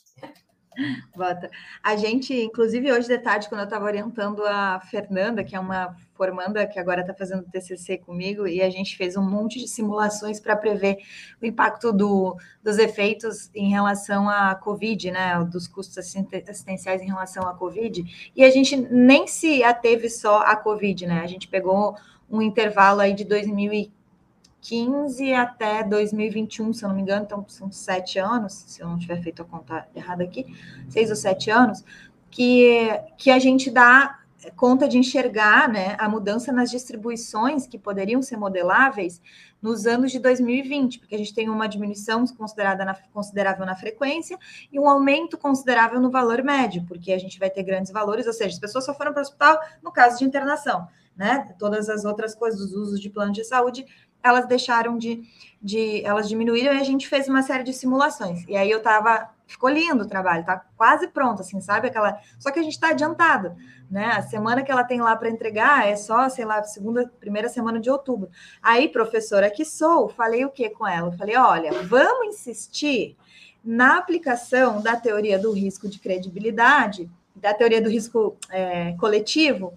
Bota. 1.17 1.51
A 1.83 1.97
gente, 1.97 2.35
inclusive 2.35 2.93
hoje 2.93 3.09
de 3.09 3.19
tarde, 3.19 3.49
quando 3.49 3.63
eu 3.63 3.65
estava 3.65 3.85
orientando 3.85 4.45
a 4.47 4.81
Fernanda, 4.81 5.43
que 5.43 5.57
é 5.57 5.61
uma 5.61 5.97
formanda 6.19 6.67
que 6.67 6.79
agora 6.79 7.01
está 7.01 7.15
fazendo 7.15 7.45
TCC 7.45 7.97
comigo, 7.99 8.47
e 8.47 8.61
a 8.61 8.69
gente 8.69 8.97
fez 8.97 9.17
um 9.17 9.23
monte 9.23 9.59
de 9.59 9.69
simulações 9.69 10.41
para 10.41 10.57
prever 10.57 10.99
o 11.41 11.47
impacto 11.47 11.93
do, 11.93 12.37
dos 12.63 12.77
efeitos 12.77 13.49
em 13.55 13.71
relação 13.71 14.29
à 14.29 14.55
Covid, 14.55 15.11
né, 15.13 15.43
dos 15.45 15.67
custos 15.67 15.97
assistenciais 15.97 17.01
em 17.01 17.07
relação 17.07 17.49
à 17.49 17.55
Covid, 17.55 18.31
e 18.35 18.45
a 18.45 18.51
gente 18.51 18.77
nem 18.77 19.29
se 19.29 19.63
ateve 19.63 20.11
só 20.11 20.41
à 20.41 20.57
Covid, 20.57 21.07
né, 21.07 21.21
a 21.21 21.27
gente 21.27 21.47
pegou 21.47 21.97
um 22.29 22.43
intervalo 22.43 23.01
aí 23.01 23.15
de 23.15 23.25
2015 23.25 23.97
2015 24.61 25.33
até 25.35 25.83
2021, 25.85 26.73
se 26.73 26.85
eu 26.85 26.89
não 26.89 26.97
me 26.97 27.03
engano, 27.03 27.25
então 27.25 27.45
são 27.49 27.71
sete 27.71 28.19
anos, 28.19 28.53
se 28.67 28.83
eu 28.83 28.89
não 28.89 28.99
tiver 28.99 29.23
feito 29.23 29.41
a 29.43 29.45
conta 29.45 29.87
errada 29.95 30.25
aqui, 30.25 30.47
seis 30.89 31.11
ou 31.11 31.17
sete 31.17 31.51
anos, 31.51 31.85
que, 32.31 32.89
que 33.17 33.31
a 33.31 33.39
gente 33.39 33.71
dá 33.71 34.19
conta 34.57 34.89
de 34.89 34.99
enxergar 34.99 35.69
né, 35.69 35.97
a 35.99 36.09
mudança 36.09 36.53
nas 36.53 36.71
distribuições 36.71 37.67
que 37.67 37.79
poderiam 37.79 38.23
ser 38.23 38.37
modeláveis 38.37 39.21
nos 39.61 39.87
anos 39.87 40.13
de 40.13 40.19
2020, 40.21 41.01
porque 41.01 41.15
a 41.15 41.19
gente 41.19 41.35
tem 41.35 41.49
uma 41.49 41.69
diminuição 41.69 42.25
considerada 42.29 42.85
na, 42.85 42.95
considerável 43.13 43.67
na 43.67 43.75
frequência 43.75 44.39
e 44.73 44.79
um 44.79 44.89
aumento 44.89 45.37
considerável 45.37 46.01
no 46.01 46.11
valor 46.11 46.43
médio, 46.43 46.85
porque 46.87 47.13
a 47.13 47.19
gente 47.19 47.39
vai 47.39 47.51
ter 47.51 47.65
grandes 47.65 47.91
valores, 47.91 48.27
ou 48.27 48.33
seja, 48.33 48.55
as 48.55 48.61
pessoas 48.61 48.85
só 48.85 48.95
foram 48.95 49.13
para 49.13 49.21
o 49.21 49.23
hospital 49.23 49.59
no 49.83 49.91
caso 49.91 50.19
de 50.19 50.25
internação, 50.25 50.87
né? 51.17 51.53
Todas 51.59 51.89
as 51.89 52.05
outras 52.05 52.35
coisas, 52.35 52.61
os 52.61 52.73
usos 52.73 53.01
de 53.01 53.11
plano 53.11 53.33
de 53.33 53.43
saúde 53.43 53.85
elas 54.23 54.47
deixaram 54.47 54.99
de, 54.99 55.23
de, 55.61 56.05
elas 56.05 56.29
diminuíram 56.29 56.75
e 56.75 56.81
a 56.81 56.85
gente 56.85 57.09
fez 57.09 57.29
uma 57.29 57.43
série 57.43 57.63
de 57.63 57.73
simulações. 57.73 58.45
E 58.49 58.57
aí 58.57 58.71
eu 58.71 58.83
tava, 58.83 59.31
ficou 59.47 59.69
lindo 59.69 60.05
o 60.05 60.09
trabalho, 60.09 60.45
tá 60.45 60.65
quase 60.77 61.09
pronto, 61.09 61.43
assim, 61.43 61.61
sabe? 61.61 61.89
Aquela, 61.89 62.19
só 62.39 62.51
que 62.51 62.59
a 62.59 62.63
gente 62.63 62.75
está 62.75 62.91
adiantado, 62.91 63.55
né? 63.91 64.07
A 64.07 64.23
semana 64.23 64.63
que 64.63 64.71
ela 64.71 64.85
tem 64.85 65.01
lá 65.01 65.15
para 65.17 65.31
entregar 65.31 65.87
é 65.89 65.97
só, 65.97 66.29
sei 66.29 66.45
lá, 66.45 66.63
segunda, 66.63 67.11
primeira 67.21 67.49
semana 67.49 67.81
de 67.81 67.91
outubro. 67.91 68.29
Aí, 68.63 68.89
professora 68.89 69.51
que 69.51 69.65
sou, 69.65 70.09
falei 70.09 70.45
o 70.45 70.51
que 70.51 70.69
com 70.71 70.87
ela? 70.87 71.13
Falei, 71.13 71.37
olha, 71.37 71.83
vamos 71.83 72.35
insistir 72.35 73.17
na 73.65 73.99
aplicação 73.99 74.81
da 74.81 74.97
teoria 74.97 75.39
do 75.39 75.53
risco 75.53 75.89
de 75.89 75.99
credibilidade, 75.99 77.11
da 77.35 77.55
teoria 77.55 77.81
do 77.81 77.89
risco 77.89 78.37
é, 78.51 78.93
coletivo, 78.95 79.75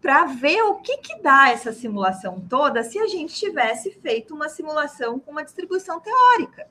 para 0.00 0.26
ver 0.26 0.62
o 0.62 0.76
que, 0.76 0.98
que 0.98 1.20
dá 1.20 1.50
essa 1.50 1.72
simulação 1.72 2.40
toda 2.48 2.82
se 2.84 2.98
a 2.98 3.06
gente 3.06 3.34
tivesse 3.34 3.90
feito 4.00 4.34
uma 4.34 4.48
simulação 4.48 5.18
com 5.18 5.32
uma 5.32 5.44
distribuição 5.44 6.00
teórica. 6.00 6.66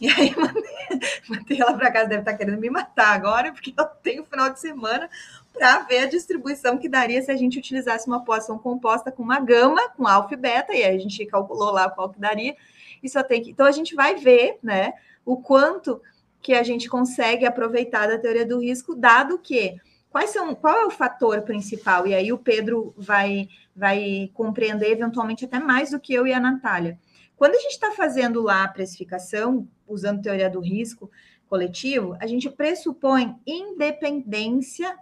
E 0.00 0.08
aí 0.08 0.34
mandei, 1.28 1.60
ela 1.60 1.74
para 1.74 1.92
casa, 1.92 2.08
deve 2.08 2.22
estar 2.22 2.34
querendo 2.34 2.58
me 2.58 2.70
matar 2.70 3.14
agora, 3.14 3.52
porque 3.52 3.72
eu 3.76 3.84
tenho 4.02 4.24
final 4.24 4.50
de 4.50 4.60
semana 4.60 5.08
para 5.52 5.80
ver 5.80 5.98
a 5.98 6.06
distribuição 6.06 6.76
que 6.76 6.88
daria 6.88 7.22
se 7.22 7.30
a 7.30 7.36
gente 7.36 7.58
utilizasse 7.58 8.08
uma 8.08 8.24
poção 8.24 8.58
composta 8.58 9.12
com 9.12 9.22
uma 9.22 9.38
gama, 9.38 9.88
com 9.90 10.06
alfa 10.06 10.34
e 10.34 10.36
beta, 10.36 10.74
e 10.74 10.82
aí 10.82 10.96
a 10.96 10.98
gente 10.98 11.24
calculou 11.26 11.70
lá 11.70 11.88
qual 11.88 12.10
que 12.10 12.18
daria. 12.18 12.56
E 13.02 13.08
só 13.08 13.22
tem 13.22 13.42
que. 13.42 13.50
Então 13.50 13.66
a 13.66 13.72
gente 13.72 13.94
vai 13.94 14.16
ver 14.16 14.58
né, 14.62 14.94
o 15.24 15.36
quanto 15.36 16.00
que 16.42 16.54
a 16.54 16.62
gente 16.62 16.88
consegue 16.88 17.46
aproveitar 17.46 18.08
da 18.08 18.18
teoria 18.18 18.44
do 18.44 18.60
risco, 18.60 18.94
dado 18.94 19.38
que 19.38 19.80
Quais 20.14 20.30
são, 20.30 20.54
qual 20.54 20.78
é 20.78 20.86
o 20.86 20.92
fator 20.92 21.42
principal? 21.42 22.06
E 22.06 22.14
aí 22.14 22.32
o 22.32 22.38
Pedro 22.38 22.94
vai, 22.96 23.48
vai 23.74 24.30
compreender 24.32 24.92
eventualmente 24.92 25.44
até 25.44 25.58
mais 25.58 25.90
do 25.90 25.98
que 25.98 26.14
eu 26.14 26.24
e 26.24 26.32
a 26.32 26.38
Natália. 26.38 27.00
Quando 27.36 27.56
a 27.56 27.58
gente 27.58 27.72
está 27.72 27.90
fazendo 27.90 28.40
lá 28.40 28.62
a 28.62 28.68
precificação, 28.68 29.66
usando 29.88 30.22
teoria 30.22 30.48
do 30.48 30.60
risco 30.60 31.10
coletivo, 31.48 32.16
a 32.20 32.28
gente 32.28 32.48
pressupõe 32.48 33.34
independência 33.44 34.96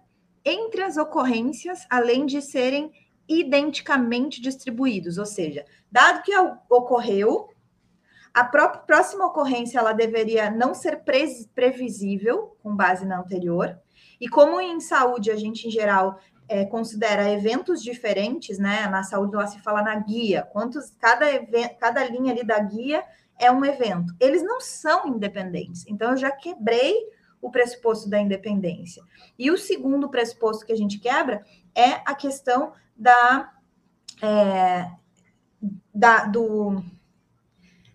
entre 0.47 0.81
as 0.81 0.97
ocorrências, 0.97 1.87
além 1.91 2.25
de 2.25 2.41
serem 2.41 2.91
identicamente 3.29 4.41
distribuídos, 4.41 5.19
ou 5.19 5.27
seja, 5.27 5.67
dado 5.91 6.23
que 6.23 6.35
ocorreu, 6.71 7.51
a 8.33 8.45
próxima 8.45 9.27
ocorrência 9.27 9.79
ela 9.79 9.93
deveria 9.93 10.51
não 10.51 10.73
ser 10.73 11.03
previsível 11.55 12.57
com 12.63 12.75
base 12.75 13.05
na 13.05 13.21
anterior, 13.21 13.79
e 14.23 14.29
como 14.29 14.61
em 14.61 14.79
saúde 14.79 15.33
a 15.33 15.37
gente, 15.37 15.67
em 15.67 15.71
geral, 15.73 16.21
é, 16.49 16.65
considera 16.65 17.29
eventos 17.29 17.83
diferentes, 17.83 18.57
né? 18.57 18.87
Na 18.87 19.03
saúde 19.03 19.35
lá 19.35 19.49
se 19.49 19.59
fala 19.59 19.83
na 19.83 19.97
guia, 19.97 20.43
quantos 20.53 20.91
cada, 20.91 21.29
evento, 21.29 21.75
cada 21.81 22.05
linha 22.05 22.31
ali 22.31 22.47
da 22.47 22.57
guia 22.61 23.03
é 23.37 23.51
um 23.51 23.65
evento. 23.65 24.15
Eles 24.21 24.45
não 24.45 24.61
são 24.61 25.09
independentes. 25.09 25.85
Então, 25.89 26.13
eu 26.13 26.17
já 26.17 26.31
quebrei 26.31 26.95
o 27.41 27.51
pressuposto 27.51 28.09
da 28.09 28.21
independência. 28.21 29.03
E 29.37 29.51
o 29.51 29.59
segundo 29.59 30.09
pressuposto 30.09 30.65
que 30.65 30.73
a 30.73 30.77
gente 30.77 31.01
quebra 31.01 31.45
é 31.75 31.95
a 32.07 32.15
questão 32.15 32.75
da, 32.97 33.53
é, 34.23 34.89
da 35.93 36.27
do, 36.27 36.81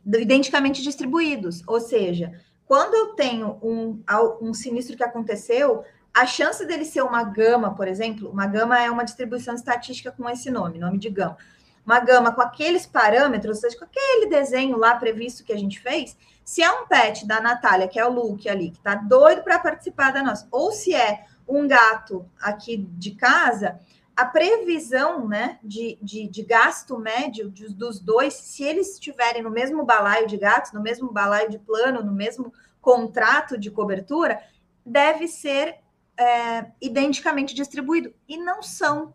do 0.03 0.19
identicamente 0.19 0.83
distribuídos. 0.83 1.63
Ou 1.65 1.79
seja, 1.79 2.37
quando 2.65 2.95
eu 2.95 3.15
tenho 3.15 3.57
um, 3.63 4.03
um 4.41 4.53
sinistro 4.53 4.97
que 4.97 5.03
aconteceu, 5.03 5.85
a 6.17 6.25
chance 6.25 6.65
dele 6.65 6.83
ser 6.83 7.03
uma 7.03 7.23
gama, 7.23 7.75
por 7.75 7.87
exemplo, 7.87 8.27
uma 8.29 8.47
gama 8.47 8.81
é 8.81 8.89
uma 8.89 9.05
distribuição 9.05 9.53
estatística 9.53 10.11
com 10.11 10.27
esse 10.27 10.49
nome, 10.49 10.79
nome 10.79 10.97
de 10.97 11.11
gama. 11.11 11.37
Uma 11.85 11.99
gama 11.99 12.31
com 12.31 12.41
aqueles 12.41 12.87
parâmetros, 12.87 13.57
ou 13.57 13.61
seja, 13.61 13.77
com 13.77 13.85
aquele 13.85 14.25
desenho 14.25 14.77
lá 14.77 14.95
previsto 14.95 15.43
que 15.43 15.53
a 15.53 15.57
gente 15.57 15.79
fez, 15.79 16.17
se 16.43 16.63
é 16.63 16.71
um 16.71 16.87
pet 16.87 17.27
da 17.27 17.39
Natália, 17.39 17.87
que 17.87 17.99
é 17.99 18.05
o 18.05 18.11
Luke 18.11 18.49
ali, 18.49 18.71
que 18.71 18.79
tá 18.79 18.95
doido 18.95 19.43
para 19.43 19.59
participar 19.59 20.11
da 20.11 20.23
nossa, 20.23 20.47
ou 20.49 20.71
se 20.71 20.93
é 20.95 21.23
um 21.47 21.67
gato 21.67 22.25
aqui 22.41 22.77
de 22.77 23.11
casa, 23.11 23.79
a 24.15 24.25
previsão 24.25 25.27
né, 25.27 25.59
de, 25.63 25.99
de, 26.01 26.27
de 26.27 26.41
gasto 26.41 26.97
médio 26.97 27.51
de, 27.51 27.71
dos 27.71 27.99
dois, 27.99 28.33
se 28.33 28.63
eles 28.63 28.93
estiverem 28.93 29.43
no 29.43 29.51
mesmo 29.51 29.85
balaio 29.85 30.25
de 30.25 30.35
gatos, 30.35 30.71
no 30.71 30.81
mesmo 30.81 31.11
balaio 31.11 31.47
de 31.47 31.59
plano, 31.59 32.03
no 32.03 32.11
mesmo 32.11 32.51
contrato 32.81 33.55
de 33.55 33.69
cobertura, 33.69 34.41
deve 34.83 35.27
ser 35.27 35.77
é, 36.17 36.65
identicamente 36.81 37.53
distribuído. 37.53 38.13
E 38.27 38.37
não 38.37 38.61
são. 38.61 39.13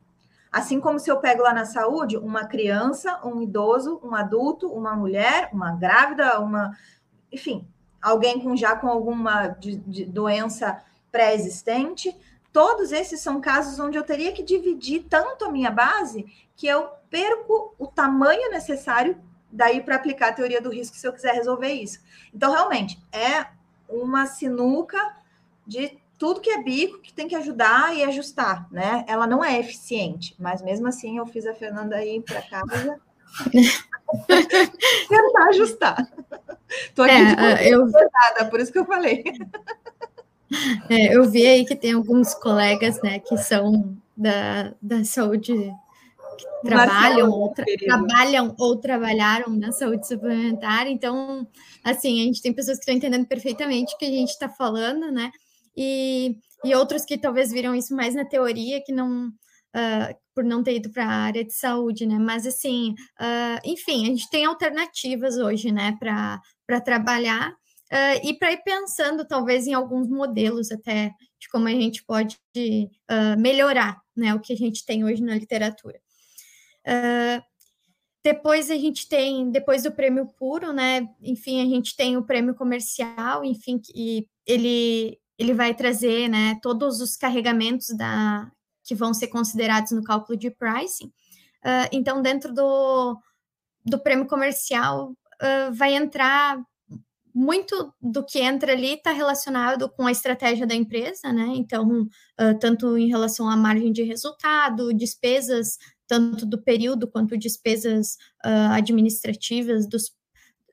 Assim 0.50 0.80
como 0.80 0.98
se 0.98 1.10
eu 1.10 1.18
pego 1.18 1.42
lá 1.42 1.52
na 1.54 1.64
saúde 1.64 2.16
uma 2.16 2.44
criança, 2.44 3.20
um 3.24 3.40
idoso, 3.40 4.00
um 4.02 4.14
adulto, 4.14 4.68
uma 4.68 4.94
mulher, 4.94 5.48
uma 5.52 5.72
grávida, 5.72 6.38
uma. 6.40 6.76
Enfim, 7.30 7.66
alguém 8.00 8.38
com 8.40 8.54
já 8.54 8.76
com 8.76 8.88
alguma 8.88 9.48
de, 9.48 9.76
de 9.76 10.04
doença 10.04 10.82
pré-existente 11.10 12.14
Todos 12.52 12.92
esses 12.92 13.20
são 13.20 13.40
casos 13.40 13.80
onde 13.80 13.96
eu 13.96 14.04
teria 14.04 14.30
que 14.32 14.42
dividir 14.42 15.06
tanto 15.08 15.46
a 15.46 15.50
minha 15.50 15.70
base 15.70 16.26
que 16.54 16.66
eu 16.66 16.90
perco 17.08 17.74
o 17.78 17.86
tamanho 17.86 18.50
necessário 18.50 19.18
daí 19.50 19.80
para 19.80 19.96
aplicar 19.96 20.28
a 20.28 20.32
teoria 20.34 20.60
do 20.60 20.70
risco 20.70 20.96
se 20.96 21.06
eu 21.08 21.14
quiser 21.14 21.34
resolver 21.34 21.72
isso. 21.72 22.00
Então, 22.32 22.52
realmente, 22.52 23.02
é 23.10 23.46
uma 23.88 24.26
sinuca 24.26 25.16
de 25.66 25.98
tudo 26.18 26.40
que 26.40 26.50
é 26.50 26.62
bico 26.62 27.00
que 27.00 27.12
tem 27.12 27.26
que 27.26 27.34
ajudar 27.34 27.94
e 27.96 28.04
ajustar, 28.04 28.68
né? 28.70 29.04
Ela 29.08 29.26
não 29.26 29.44
é 29.44 29.58
eficiente, 29.58 30.34
mas 30.38 30.62
mesmo 30.62 30.86
assim 30.86 31.18
eu 31.18 31.26
fiz 31.26 31.46
a 31.46 31.54
Fernanda 31.54 32.04
ir 32.04 32.22
para 32.22 32.42
casa 32.42 33.00
tentar 35.08 35.48
ajustar. 35.48 36.12
Tô 36.94 37.02
aqui 37.02 37.12
é, 37.12 37.56
de 37.56 37.68
eu... 37.70 37.86
por 38.50 38.60
isso 38.60 38.72
que 38.72 38.78
eu 38.78 38.84
falei. 38.84 39.24
É, 40.88 41.16
eu 41.16 41.28
vi 41.28 41.46
aí 41.46 41.64
que 41.64 41.74
tem 41.74 41.92
alguns 41.92 42.34
colegas, 42.34 43.00
né, 43.02 43.18
que 43.18 43.36
são 43.38 43.96
da, 44.16 44.74
da 44.82 45.04
saúde, 45.04 45.54
que 46.36 46.68
trabalham 46.68 47.30
ou, 47.30 47.48
tra 47.52 47.64
trabalham 47.78 48.54
ou 48.58 48.76
trabalharam 48.76 49.48
na 49.50 49.72
saúde 49.72 50.06
suplementar, 50.06 50.86
então, 50.86 51.46
assim, 51.82 52.20
a 52.20 52.24
gente 52.24 52.42
tem 52.42 52.52
pessoas 52.52 52.76
que 52.76 52.82
estão 52.82 52.94
entendendo 52.94 53.26
perfeitamente 53.26 53.94
o 53.94 53.98
que 53.98 54.04
a 54.04 54.10
gente 54.10 54.30
está 54.30 54.48
falando, 54.48 55.10
né, 55.10 55.30
e, 55.76 56.36
e 56.64 56.74
outros 56.74 57.04
que 57.04 57.18
talvez 57.18 57.50
viram 57.50 57.74
isso 57.74 57.94
mais 57.94 58.14
na 58.14 58.24
teoria, 58.24 58.82
que 58.84 58.92
não, 58.92 59.28
uh, 59.28 60.14
por 60.34 60.44
não 60.44 60.62
ter 60.62 60.76
ido 60.76 60.90
para 60.90 61.04
a 61.04 61.24
área 61.24 61.44
de 61.44 61.52
saúde, 61.52 62.06
né, 62.06 62.18
mas, 62.18 62.46
assim, 62.46 62.94
uh, 63.20 63.60
enfim, 63.64 64.04
a 64.04 64.08
gente 64.08 64.30
tem 64.30 64.44
alternativas 64.44 65.36
hoje, 65.38 65.72
né, 65.72 65.96
para 65.98 66.80
trabalhar, 66.80 67.54
Uh, 67.92 68.16
e 68.26 68.32
para 68.32 68.50
ir 68.50 68.62
pensando, 68.64 69.22
talvez, 69.22 69.66
em 69.66 69.74
alguns 69.74 70.08
modelos 70.08 70.72
até 70.72 71.12
de 71.38 71.46
como 71.50 71.68
a 71.68 71.72
gente 71.72 72.02
pode 72.02 72.38
melhorar 73.36 74.00
né, 74.16 74.34
o 74.34 74.40
que 74.40 74.54
a 74.54 74.56
gente 74.56 74.82
tem 74.86 75.04
hoje 75.04 75.22
na 75.22 75.34
literatura. 75.34 76.00
Depois 78.24 78.70
a 78.70 78.76
gente 78.76 79.08
tem, 79.08 79.50
depois 79.50 79.82
do 79.82 79.92
prêmio 79.92 80.26
puro, 80.38 80.72
né? 80.72 81.06
Enfim, 81.20 81.60
a 81.60 81.66
gente 81.66 81.96
tem 81.96 82.16
o 82.16 82.24
prêmio 82.24 82.54
comercial, 82.54 83.44
enfim, 83.44 83.78
e 83.94 84.26
ele, 84.46 85.18
ele 85.38 85.54
vai 85.54 85.74
trazer 85.74 86.28
né, 86.28 86.58
todos 86.62 87.00
os 87.00 87.16
carregamentos 87.16 87.88
da, 87.96 88.50
que 88.84 88.94
vão 88.94 89.12
ser 89.14 89.28
considerados 89.28 89.92
no 89.92 90.04
cálculo 90.04 90.38
de 90.38 90.50
pricing. 90.50 91.12
então, 91.92 92.22
dentro 92.22 92.52
do, 92.52 93.18
do 93.84 93.98
prêmio 93.98 94.26
comercial, 94.26 95.16
vai 95.72 95.94
entrar 95.94 96.58
muito 97.34 97.92
do 98.00 98.24
que 98.24 98.40
entra 98.40 98.72
ali 98.72 98.94
está 98.94 99.10
relacionado 99.10 99.88
com 99.88 100.06
a 100.06 100.12
estratégia 100.12 100.66
da 100.66 100.74
empresa, 100.74 101.32
né? 101.32 101.52
Então, 101.54 102.02
uh, 102.02 102.58
tanto 102.60 102.98
em 102.98 103.08
relação 103.08 103.48
à 103.48 103.56
margem 103.56 103.90
de 103.90 104.02
resultado, 104.02 104.92
despesas, 104.92 105.78
tanto 106.06 106.44
do 106.44 106.62
período 106.62 107.08
quanto 107.08 107.38
despesas 107.38 108.16
uh, 108.44 108.72
administrativas. 108.72 109.88
Dos... 109.88 110.12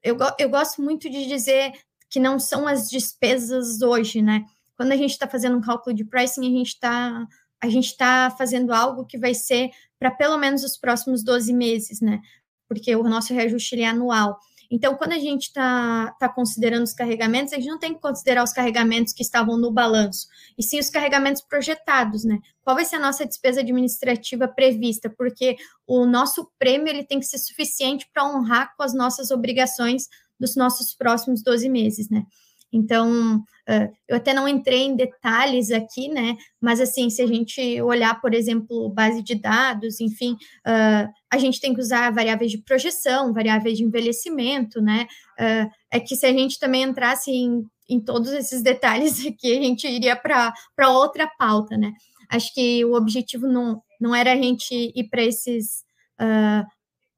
Eu, 0.04 0.18
eu 0.38 0.50
gosto 0.50 0.82
muito 0.82 1.10
de 1.10 1.28
dizer 1.28 1.72
que 2.10 2.20
não 2.20 2.40
são 2.40 2.68
as 2.68 2.90
despesas 2.90 3.82
hoje, 3.82 4.22
né? 4.22 4.46
Quando 4.76 4.92
a 4.92 4.98
gente 4.98 5.12
está 5.12 5.28
fazendo 5.28 5.58
um 5.58 5.62
cálculo 5.62 5.96
de 5.96 6.06
pricing, 6.06 6.42
a 6.42 6.58
gente 6.58 6.68
está 6.68 7.28
a 7.62 7.68
gente 7.68 7.88
está 7.88 8.34
fazendo 8.38 8.74
algo 8.74 9.06
que 9.06 9.18
vai 9.18 9.34
ser 9.34 9.70
para 10.00 10.10
pelo 10.10 10.38
menos 10.38 10.64
os 10.64 10.78
próximos 10.78 11.24
12 11.24 11.54
meses, 11.54 12.00
né? 12.00 12.22
Porque 12.70 12.96
o 12.96 13.04
nosso 13.04 13.34
reajuste 13.34 13.82
é 13.82 13.88
anual. 13.88 14.40
Então, 14.72 14.96
quando 14.96 15.14
a 15.14 15.20
gente 15.20 15.48
está 15.48 16.16
tá 16.20 16.30
considerando 16.30 16.84
os 16.84 16.94
carregamentos, 16.94 17.54
a 17.54 17.56
gente 17.56 17.68
não 17.68 17.80
tem 17.80 17.94
que 17.94 18.00
considerar 18.00 18.44
os 18.44 18.54
carregamentos 18.54 19.14
que 19.14 19.24
estavam 19.24 19.58
no 19.58 19.72
balanço, 19.72 20.28
e 20.58 20.62
sim 20.62 20.80
os 20.80 20.92
carregamentos 20.92 21.42
projetados, 21.42 22.24
né? 22.24 22.40
Qual 22.62 22.76
vai 22.76 22.86
ser 22.86 22.98
a 22.98 23.00
nossa 23.00 23.26
despesa 23.26 23.62
administrativa 23.62 24.48
prevista? 24.48 25.10
Porque 25.10 25.58
o 25.88 26.06
nosso 26.06 26.52
prêmio 26.60 26.88
ele 26.88 27.04
tem 27.04 27.20
que 27.20 27.26
ser 27.26 27.40
suficiente 27.40 28.08
para 28.14 28.26
honrar 28.26 28.76
com 28.78 28.84
as 28.84 28.94
nossas 28.94 29.32
obrigações 29.32 30.08
dos 30.40 30.56
nossos 30.56 30.94
próximos 30.94 31.44
12 31.44 31.70
meses, 31.70 32.10
né? 32.10 32.26
Então, 32.72 33.38
uh, 33.38 33.94
eu 34.08 34.18
até 34.18 34.34
não 34.34 34.48
entrei 34.48 34.84
em 34.84 34.96
detalhes 34.96 35.72
aqui, 35.72 36.08
né? 36.08 36.38
Mas 36.62 36.80
assim, 36.80 37.10
se 37.10 37.22
a 37.22 37.28
gente 37.28 37.82
olhar, 37.82 38.22
por 38.22 38.34
exemplo, 38.34 38.90
base 38.90 39.24
de 39.24 39.36
dados, 39.36 40.00
enfim, 40.00 40.34
uh, 40.34 41.12
a 41.32 41.38
gente 41.38 41.60
tem 41.60 41.74
que 41.74 41.82
usar 41.82 42.12
variáveis 42.12 42.52
de 42.52 42.60
projeção, 42.60 43.34
variáveis 43.34 43.78
de 43.78 43.84
envelhecimento, 43.84 44.82
né? 44.82 45.08
Uh, 45.40 45.70
é 45.92 46.00
que 46.00 46.16
se 46.16 46.26
a 46.26 46.32
gente 46.32 46.60
também 46.60 46.84
entrasse 46.84 47.32
em, 47.32 47.66
em 47.90 48.00
todos 48.00 48.32
esses 48.32 48.62
detalhes 48.62 49.20
aqui, 49.26 49.58
a 49.58 49.62
gente 49.62 49.88
iria 49.88 50.16
para 50.16 50.90
outra 50.90 51.28
pauta, 51.28 51.76
né? 51.76 51.92
Acho 52.30 52.54
que 52.54 52.86
o 52.86 52.94
objetivo 52.94 53.48
não, 53.48 53.82
não 54.00 54.14
era 54.14 54.34
a 54.34 54.36
gente 54.36 54.94
ir 54.96 55.10
para 55.10 55.24
esses. 55.24 55.84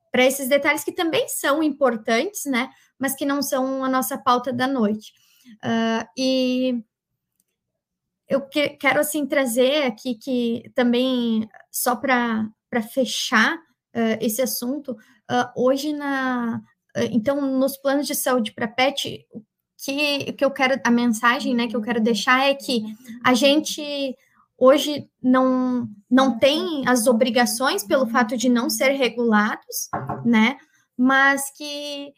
para 0.10 0.26
esses 0.26 0.48
detalhes 0.48 0.86
que 0.86 0.94
também 0.94 1.28
são 1.28 1.62
importantes, 1.62 2.46
né? 2.46 2.70
Mas 3.02 3.16
que 3.16 3.26
não 3.26 3.42
são 3.42 3.84
a 3.84 3.90
nossa 3.90 4.18
pauta 4.18 4.54
da 4.54 4.68
noite. 4.68 5.12
Uh, 5.64 6.08
e 6.16 6.84
eu 8.30 8.42
que, 8.42 8.70
quero 8.70 9.00
assim 9.00 9.26
trazer 9.26 9.84
aqui 9.84 10.16
que 10.16 10.72
também 10.74 11.50
só 11.72 11.96
para 11.96 12.48
fechar 12.94 13.56
uh, 13.58 14.18
esse 14.22 14.42
assunto, 14.42 14.92
uh, 14.94 15.52
hoje 15.56 15.92
na 15.94 16.62
então 17.10 17.40
nos 17.40 17.78
planos 17.78 18.06
de 18.06 18.14
saúde 18.14 18.52
para 18.52 18.68
PET 18.68 19.26
que, 19.78 20.34
que 20.34 20.44
eu 20.44 20.52
quero 20.52 20.78
a 20.84 20.92
mensagem 20.92 21.56
né 21.56 21.66
que 21.66 21.76
eu 21.76 21.82
quero 21.82 22.02
deixar 22.02 22.46
é 22.50 22.54
que 22.54 22.84
a 23.24 23.34
gente 23.34 23.82
hoje 24.58 25.10
não 25.24 25.88
não 26.10 26.38
tem 26.38 26.86
as 26.86 27.08
obrigações 27.08 27.86
pelo 27.86 28.06
fato 28.08 28.36
de 28.36 28.50
não 28.50 28.70
ser 28.70 28.90
regulados 28.90 29.90
né 30.26 30.58
mas 30.98 31.50
que 31.56 32.14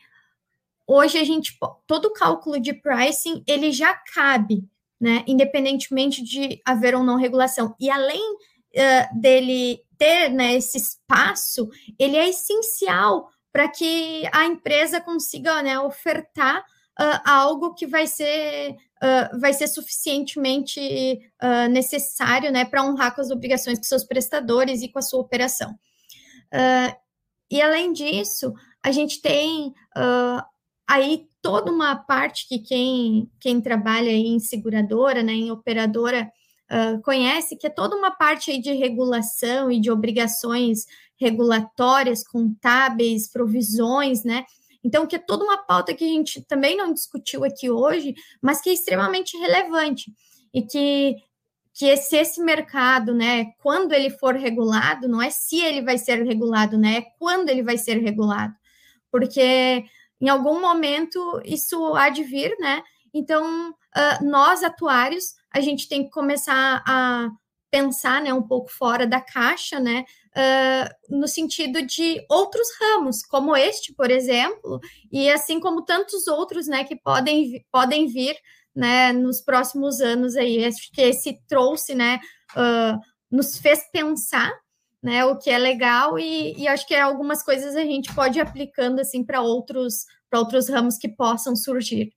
hoje 0.88 1.18
a 1.18 1.23
gente 1.23 1.57
todo 1.88 2.05
o 2.05 2.14
cálculo 2.14 2.60
de 2.60 2.73
pricing 2.73 3.43
ele 3.47 3.72
já 3.72 3.93
cabe, 3.93 4.64
né? 4.99 5.23
Independentemente 5.27 6.23
de 6.23 6.61
haver 6.65 6.95
ou 6.95 7.03
não 7.03 7.18
regulação. 7.18 7.76
E 7.80 7.89
além 7.89 8.34
uh, 8.34 9.19
dele 9.19 9.81
ter 9.97 10.30
né, 10.30 10.55
esse 10.55 10.77
espaço, 10.77 11.69
ele 11.97 12.18
é 12.18 12.30
essencial 12.30 13.30
para 13.51 13.69
que 13.69 14.27
a 14.34 14.45
empresa 14.45 14.99
consiga 14.99 15.61
né, 15.61 15.80
ofertar 15.80 16.60
uh, 16.99 17.22
algo 17.23 17.73
que 17.73 17.85
vai 17.85 18.07
ser 18.07 18.72
uh, 18.72 19.39
vai 19.39 19.53
ser 19.53 19.68
suficientemente 19.68 20.80
uh, 21.41 21.69
necessário 21.69 22.51
né, 22.51 22.65
para 22.65 22.84
honrar 22.84 23.14
com 23.14 23.22
as 23.22 23.30
obrigações 23.30 23.77
com 23.77 23.84
seus 23.84 24.03
prestadores 24.03 24.81
e 24.81 24.89
com 24.89 24.99
a 24.99 25.03
sua 25.03 25.22
operação. 25.22 25.73
e 27.51 27.61
além 27.61 27.93
disso, 27.93 28.53
a 28.84 28.91
gente 28.91 29.22
tem 29.22 29.73
aí 30.94 31.28
toda 31.41 31.72
uma 31.72 31.95
parte 31.95 32.48
que 32.48 32.60
quem, 32.60 33.30
quem 33.40 33.60
trabalha 33.60 34.11
em 34.11 34.40
seguradora, 34.40 35.24
né, 35.24 35.34
em 35.34 35.52
operadora, 35.52 36.32
uh, 36.72 37.02
conhece, 37.02 37.57
que 37.57 37.68
é 37.68 37.70
toda 37.70 37.95
uma 37.95 38.11
parte 38.11 38.52
aí 38.52 38.61
de 38.61 38.72
regulação 38.74 39.72
e 39.72 39.80
de 39.80 39.91
obrigações 39.91 40.86
regulatórias, 41.18 42.24
contábeis, 42.24 43.30
provisões, 43.30 44.24
né, 44.24 44.45
Então, 44.84 45.07
que 45.07 45.15
é 45.15 45.20
toda 45.20 45.44
uma 45.44 45.57
pauta 45.57 45.94
que 45.94 46.03
a 46.03 46.07
gente 46.07 46.41
também 46.41 46.76
não 46.76 46.94
discutiu 46.94 47.44
aqui 47.45 47.70
hoje, 47.70 48.14
mas 48.41 48.61
que 48.61 48.70
é 48.70 48.74
extremamente 48.74 49.38
relevante 49.38 50.11
e 50.53 50.61
que 50.61 51.15
que 51.76 51.88
esse, 51.88 52.15
esse 52.15 52.40
mercado, 52.40 53.15
né, 53.15 53.45
quando 53.57 53.94
ele 53.94 54.11
for 54.11 54.36
regulado, 54.36 55.07
não 55.07 55.20
é 55.20 55.32
se 55.32 55.60
ele 55.60 55.82
vai 55.82 55.98
ser 55.98 56.24
regulado, 56.24 56.78
né, 56.78 56.98
é 56.98 57.02
quando 57.18 57.49
ele 57.49 57.64
vai 57.64 57.80
ser 57.80 57.98
regulado, 57.98 58.53
porque 59.11 59.84
em 60.23 60.29
algum 60.29 60.61
momento 60.61 61.41
isso 61.43 61.93
há 61.95 62.07
de 62.07 62.23
vir, 62.23 62.55
né, 62.57 62.81
então 63.13 63.71
uh, 63.71 64.25
nós 64.25 64.63
atuários, 64.63 65.35
a 65.53 65.59
gente 65.59 65.89
tem 65.89 66.05
que 66.05 66.09
começar 66.09 66.81
a 66.87 67.29
pensar, 67.69 68.21
né, 68.21 68.33
um 68.33 68.41
pouco 68.41 68.71
fora 68.71 69.05
da 69.05 69.19
caixa, 69.19 69.81
né, 69.81 70.05
uh, 70.37 71.17
no 71.19 71.27
sentido 71.27 71.85
de 71.85 72.25
outros 72.29 72.69
ramos, 72.79 73.21
como 73.21 73.53
este, 73.53 73.93
por 73.93 74.09
exemplo, 74.09 74.79
e 75.11 75.29
assim 75.29 75.59
como 75.59 75.83
tantos 75.83 76.25
outros, 76.27 76.67
né, 76.67 76.85
que 76.85 76.95
podem, 76.95 77.65
podem 77.69 78.07
vir, 78.07 78.37
né, 78.73 79.11
nos 79.11 79.41
próximos 79.41 79.99
anos 79.99 80.37
aí, 80.37 80.63
acho 80.63 80.89
que 80.93 81.01
esse 81.01 81.37
trouxe, 81.49 81.93
né, 81.93 82.21
uh, 82.55 82.97
nos 83.29 83.57
fez 83.57 83.81
pensar, 83.91 84.53
né, 85.03 85.25
o 85.25 85.38
que 85.38 85.49
é 85.49 85.57
legal 85.57 86.17
e, 86.17 86.57
e 86.57 86.65
acho 86.65 86.88
que 86.88 86.95
algumas 86.95 87.43
coisas 87.43 87.75
a 87.75 87.81
gente 87.81 88.15
pode 88.15 88.39
ir 88.39 88.41
aplicando, 88.41 89.01
assim, 89.01 89.21
para 89.21 89.41
outros, 89.41 90.05
para 90.30 90.39
outros 90.39 90.69
ramos 90.69 90.97
que 90.97 91.09
possam 91.09 91.57
surgir. 91.57 92.13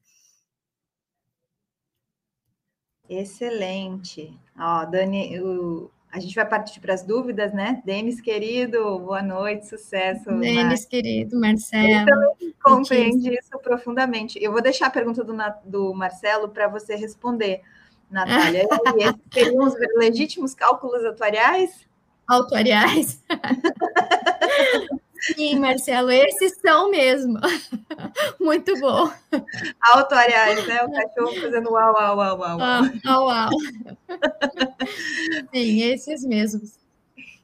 Excelente. 3.09 4.33
Ó, 4.57 4.85
Dani, 4.85 5.41
o, 5.41 5.91
a 6.13 6.21
gente 6.21 6.35
vai 6.35 6.49
partir 6.49 6.79
para 6.79 6.95
as 6.95 7.03
dúvidas, 7.03 7.53
né? 7.53 7.83
Denis, 7.85 8.21
querido, 8.21 8.99
boa 9.01 9.23
noite, 9.23 9.67
sucesso. 9.67 10.31
Denis, 10.39 10.85
querido, 10.85 11.39
Marcelo. 11.41 11.87
Ele 11.87 12.05
também 12.05 12.55
compreende 12.63 13.31
isso 13.31 13.59
profundamente. 13.63 14.39
Eu 14.43 14.53
vou 14.53 14.63
deixar 14.63 14.87
a 14.87 14.91
pergunta 14.91 15.25
do, 15.25 15.35
do 15.65 15.93
Marcelo 15.93 16.49
para 16.49 16.69
você 16.69 16.95
responder, 16.95 17.63
Natália. 18.09 18.63
e 18.97 19.03
esses 19.03 19.21
seriam 19.33 19.65
os 19.65 19.75
legítimos 19.97 20.55
cálculos 20.55 21.05
atuariais? 21.05 21.86
Atuariais. 22.29 23.23
Sim, 25.35 25.59
Marcelo, 25.59 26.11
esses 26.11 26.57
são 26.61 26.91
mesmo. 26.91 27.39
Muito 28.41 28.79
bom. 28.79 29.11
Autoriais, 29.81 30.67
né? 30.69 30.85
O 30.85 30.93
cachorro 30.93 31.41
fazendo 31.41 31.73
uau, 31.73 31.95
uau, 31.95 32.17
uau, 32.19 32.39
uau. 32.39 32.59
Uau, 32.59 33.27
uau. 33.27 33.51
Sim, 35.53 35.83
esses 35.83 36.25
mesmos. 36.25 36.86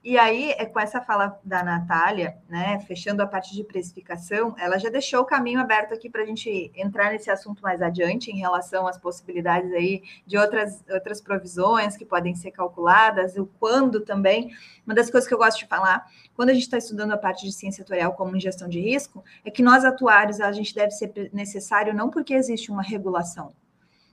E 0.04 0.18
aí, 0.18 0.50
é 0.58 0.66
com 0.66 0.80
essa 0.80 1.00
fala 1.00 1.38
da 1.44 1.62
Natália, 1.62 2.36
né, 2.48 2.80
fechando 2.80 3.22
a 3.22 3.26
parte 3.26 3.54
de 3.54 3.62
precificação, 3.62 4.52
ela 4.58 4.76
já 4.76 4.90
deixou 4.90 5.20
o 5.20 5.24
caminho 5.24 5.60
aberto 5.60 5.94
aqui 5.94 6.10
para 6.10 6.22
a 6.22 6.26
gente 6.26 6.72
entrar 6.74 7.12
nesse 7.12 7.30
assunto 7.30 7.62
mais 7.62 7.80
adiante 7.80 8.28
em 8.28 8.36
relação 8.36 8.88
às 8.88 8.98
possibilidades 8.98 9.72
aí 9.72 10.02
de 10.26 10.36
outras, 10.36 10.82
outras 10.90 11.20
provisões 11.20 11.96
que 11.96 12.04
podem 12.04 12.34
ser 12.34 12.50
calculadas, 12.50 13.36
o 13.36 13.46
quando 13.60 14.00
também. 14.00 14.50
Uma 14.84 14.92
das 14.92 15.08
coisas 15.08 15.28
que 15.28 15.34
eu 15.34 15.38
gosto 15.38 15.60
de 15.60 15.66
falar, 15.66 16.04
quando 16.34 16.48
a 16.50 16.54
gente 16.54 16.64
está 16.64 16.78
estudando 16.78 17.12
a 17.12 17.18
parte 17.18 17.46
de 17.46 17.52
ciência 17.52 17.82
atuarial 17.82 18.12
como 18.14 18.38
gestão 18.40 18.68
de 18.68 18.80
risco, 18.80 19.22
é 19.44 19.52
que 19.52 19.62
nós 19.62 19.84
atuários, 19.84 20.40
a 20.40 20.50
gente 20.50 20.74
deve 20.74 20.90
ser 20.90 21.30
necessário 21.32 21.94
não 21.94 22.10
porque 22.10 22.34
existe 22.34 22.72
uma 22.72 22.82
regulação, 22.82 23.52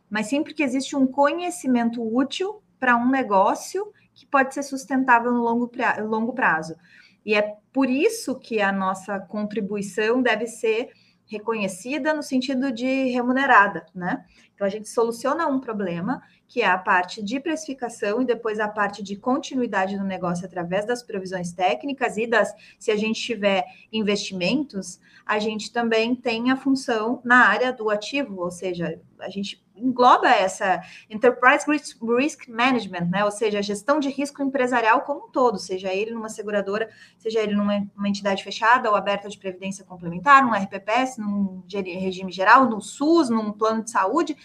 mas 0.07 0.27
sim 0.27 0.43
porque 0.43 0.61
existe 0.61 0.95
um 0.95 1.07
conhecimento 1.07 1.99
útil 2.15 2.61
para 2.79 2.95
um 2.95 3.09
negócio 3.09 3.91
que 4.19 4.25
pode 4.25 4.53
ser 4.53 4.63
sustentável 4.63 5.31
no 5.31 5.41
longo, 5.41 5.69
pra, 5.69 6.03
longo 6.03 6.33
prazo. 6.33 6.75
E 7.25 7.33
é 7.33 7.55
por 7.71 7.89
isso 7.89 8.35
que 8.37 8.61
a 8.61 8.69
nossa 8.69 9.17
contribuição 9.17 10.21
deve 10.21 10.45
ser 10.45 10.89
reconhecida 11.25 12.13
no 12.13 12.21
sentido 12.21 12.69
de 12.69 13.11
remunerada, 13.11 13.85
né? 13.95 14.25
Então 14.53 14.67
a 14.67 14.69
gente 14.69 14.89
soluciona 14.89 15.47
um 15.47 15.59
problema, 15.59 16.21
que 16.49 16.63
é 16.63 16.65
a 16.65 16.79
parte 16.79 17.21
de 17.21 17.39
precificação 17.39 18.23
e 18.23 18.25
depois 18.25 18.59
a 18.59 18.67
parte 18.67 19.03
de 19.03 19.15
continuidade 19.15 19.95
do 19.95 20.03
negócio 20.03 20.45
através 20.45 20.83
das 20.83 21.03
provisões 21.03 21.53
técnicas 21.53 22.17
e 22.17 22.25
das, 22.25 22.51
se 22.79 22.89
a 22.89 22.97
gente 22.97 23.21
tiver 23.21 23.63
investimentos, 23.93 24.99
a 25.23 25.37
gente 25.37 25.71
também 25.71 26.15
tem 26.15 26.49
a 26.49 26.57
função 26.57 27.21
na 27.23 27.47
área 27.47 27.71
do 27.71 27.87
ativo, 27.87 28.41
ou 28.41 28.49
seja, 28.49 28.99
a 29.19 29.29
gente 29.29 29.63
engloba 29.75 30.27
essa 30.27 30.81
Enterprise 31.07 31.65
Risk 31.67 32.47
Management, 32.49 33.09
né? 33.11 33.23
Ou 33.23 33.31
seja, 33.31 33.59
a 33.59 33.61
gestão 33.61 33.99
de 33.99 34.09
risco 34.09 34.41
empresarial 34.41 35.01
como 35.01 35.27
um 35.27 35.29
todo, 35.29 35.59
seja 35.59 35.93
ele 35.93 36.11
numa 36.11 36.29
seguradora, 36.29 36.89
seja 37.17 37.39
ele 37.39 37.55
numa 37.55 38.09
entidade 38.09 38.43
fechada 38.43 38.89
ou 38.89 38.95
aberta 38.95 39.29
de 39.29 39.37
previdência 39.37 39.85
complementar, 39.85 40.43
num 40.43 40.53
RPPS, 40.53 41.17
num 41.19 41.63
regime 41.71 42.31
geral, 42.31 42.67
no 42.67 42.81
SUS, 42.81 43.29
num 43.29 43.51
plano 43.51 43.83
de 43.83 43.91
saúde, 43.91 44.35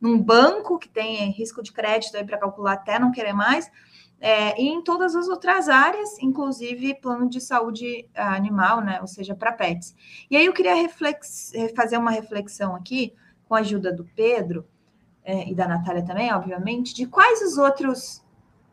num 0.00 0.20
banco 0.20 0.78
que 0.78 0.88
tem 0.88 1.30
risco 1.30 1.62
de 1.62 1.72
crédito 1.72 2.16
aí 2.16 2.24
para 2.24 2.38
calcular 2.38 2.74
até 2.74 2.98
não 2.98 3.12
querer 3.12 3.32
mais. 3.32 3.70
É, 4.18 4.60
e 4.60 4.66
em 4.68 4.82
todas 4.82 5.14
as 5.14 5.28
outras 5.28 5.68
áreas, 5.68 6.18
inclusive 6.20 6.94
plano 6.94 7.28
de 7.28 7.40
saúde 7.40 8.08
animal, 8.14 8.80
né? 8.80 8.98
Ou 9.00 9.06
seja, 9.06 9.34
para 9.34 9.52
pets. 9.52 9.94
E 10.30 10.36
aí 10.36 10.46
eu 10.46 10.52
queria 10.52 10.74
reflex, 10.74 11.52
fazer 11.74 11.98
uma 11.98 12.10
reflexão 12.10 12.74
aqui 12.74 13.12
com 13.46 13.54
a 13.54 13.58
ajuda 13.58 13.92
do 13.92 14.04
Pedro 14.16 14.66
é, 15.22 15.48
e 15.48 15.54
da 15.54 15.68
Natália 15.68 16.04
também, 16.04 16.32
obviamente, 16.32 16.94
de 16.94 17.06
quais 17.06 17.42
os 17.42 17.58
outros 17.58 18.24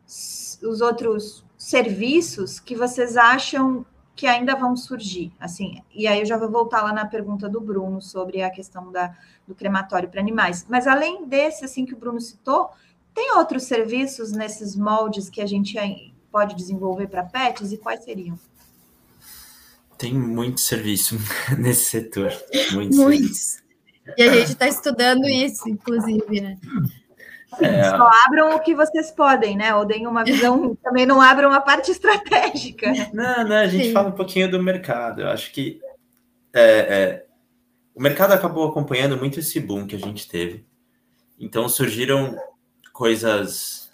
os 0.05 0.81
outros 0.81 1.45
serviços 1.57 2.59
que 2.59 2.75
vocês 2.75 3.15
acham 3.17 3.85
que 4.15 4.27
ainda 4.27 4.55
vão 4.55 4.75
surgir, 4.77 5.31
assim, 5.39 5.81
e 5.91 6.07
aí 6.07 6.19
eu 6.19 6.25
já 6.25 6.37
vou 6.37 6.49
voltar 6.49 6.83
lá 6.83 6.93
na 6.93 7.05
pergunta 7.05 7.49
do 7.49 7.59
Bruno 7.59 8.01
sobre 8.01 8.43
a 8.43 8.49
questão 8.49 8.91
da, 8.91 9.15
do 9.47 9.55
crematório 9.55 10.07
para 10.07 10.21
animais. 10.21 10.65
Mas 10.69 10.85
além 10.85 11.25
desse, 11.27 11.65
assim, 11.65 11.85
que 11.85 11.93
o 11.93 11.97
Bruno 11.97 12.21
citou, 12.21 12.69
tem 13.13 13.35
outros 13.37 13.63
serviços 13.63 14.31
nesses 14.31 14.75
moldes 14.75 15.29
que 15.29 15.41
a 15.41 15.45
gente 15.45 15.77
pode 16.31 16.55
desenvolver 16.55 17.07
para 17.07 17.23
pets 17.23 17.71
e 17.71 17.77
quais 17.77 18.03
seriam? 18.03 18.37
Tem 19.97 20.13
muito 20.13 20.61
serviço 20.61 21.17
nesse 21.57 21.85
setor. 21.85 22.33
Muitos. 22.71 22.97
Muitos. 22.97 23.63
E 24.17 24.23
a 24.23 24.33
gente 24.33 24.51
está 24.51 24.67
estudando 24.67 25.25
isso, 25.27 25.69
inclusive, 25.69 26.41
né? 26.41 26.57
Sim, 27.57 27.65
é... 27.65 27.89
Só 27.89 28.09
abram 28.25 28.55
o 28.55 28.59
que 28.59 28.75
vocês 28.75 29.11
podem, 29.11 29.55
né? 29.55 29.73
Ou 29.75 29.85
deem 29.85 30.07
uma 30.07 30.23
visão, 30.23 30.75
também 30.83 31.05
não 31.05 31.21
abram 31.21 31.51
a 31.51 31.61
parte 31.61 31.91
estratégica. 31.91 32.91
Não, 33.13 33.47
não, 33.47 33.55
a 33.55 33.67
gente 33.67 33.85
Sim. 33.85 33.93
fala 33.93 34.09
um 34.09 34.13
pouquinho 34.13 34.49
do 34.49 34.61
mercado. 34.61 35.21
Eu 35.21 35.29
acho 35.29 35.51
que 35.51 35.79
é, 36.53 36.61
é, 36.61 37.25
o 37.95 38.01
mercado 38.01 38.33
acabou 38.33 38.67
acompanhando 38.67 39.17
muito 39.17 39.39
esse 39.39 39.59
boom 39.59 39.87
que 39.87 39.95
a 39.95 39.99
gente 39.99 40.27
teve. 40.27 40.65
Então 41.39 41.67
surgiram 41.67 42.37
coisas 42.91 43.91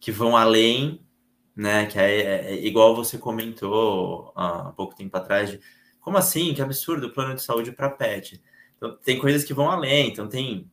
que 0.00 0.10
vão 0.10 0.36
além, 0.36 1.00
né? 1.54 1.86
Que 1.86 1.98
é, 1.98 2.20
é, 2.20 2.50
é 2.50 2.66
igual 2.66 2.96
você 2.96 3.18
comentou 3.18 4.32
há 4.34 4.72
pouco 4.76 4.94
tempo 4.94 5.16
atrás, 5.16 5.50
de, 5.50 5.60
como 6.00 6.16
assim? 6.16 6.54
Que 6.54 6.62
absurdo, 6.62 7.08
o 7.08 7.12
plano 7.12 7.34
de 7.34 7.42
saúde 7.42 7.72
para 7.72 7.90
pet. 7.90 8.42
Então, 8.76 8.96
tem 9.04 9.18
coisas 9.18 9.44
que 9.44 9.52
vão 9.52 9.70
além, 9.70 10.08
então 10.08 10.28
tem 10.28 10.70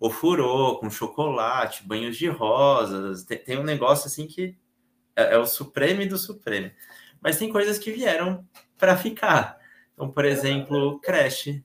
o 0.00 0.08
furô 0.08 0.78
com 0.78 0.90
chocolate, 0.90 1.86
banhos 1.86 2.16
de 2.16 2.26
rosas, 2.26 3.22
tem, 3.22 3.36
tem 3.36 3.58
um 3.58 3.62
negócio 3.62 4.06
assim 4.06 4.26
que 4.26 4.56
é, 5.14 5.34
é, 5.34 5.38
o 5.38 5.44
supremo 5.44 6.08
do 6.08 6.16
supremo. 6.16 6.70
Mas 7.20 7.38
tem 7.38 7.52
coisas 7.52 7.78
que 7.78 7.92
vieram 7.92 8.48
para 8.78 8.96
ficar. 8.96 9.58
Então, 9.92 10.10
por 10.10 10.24
exemplo, 10.24 10.98
creche, 11.00 11.62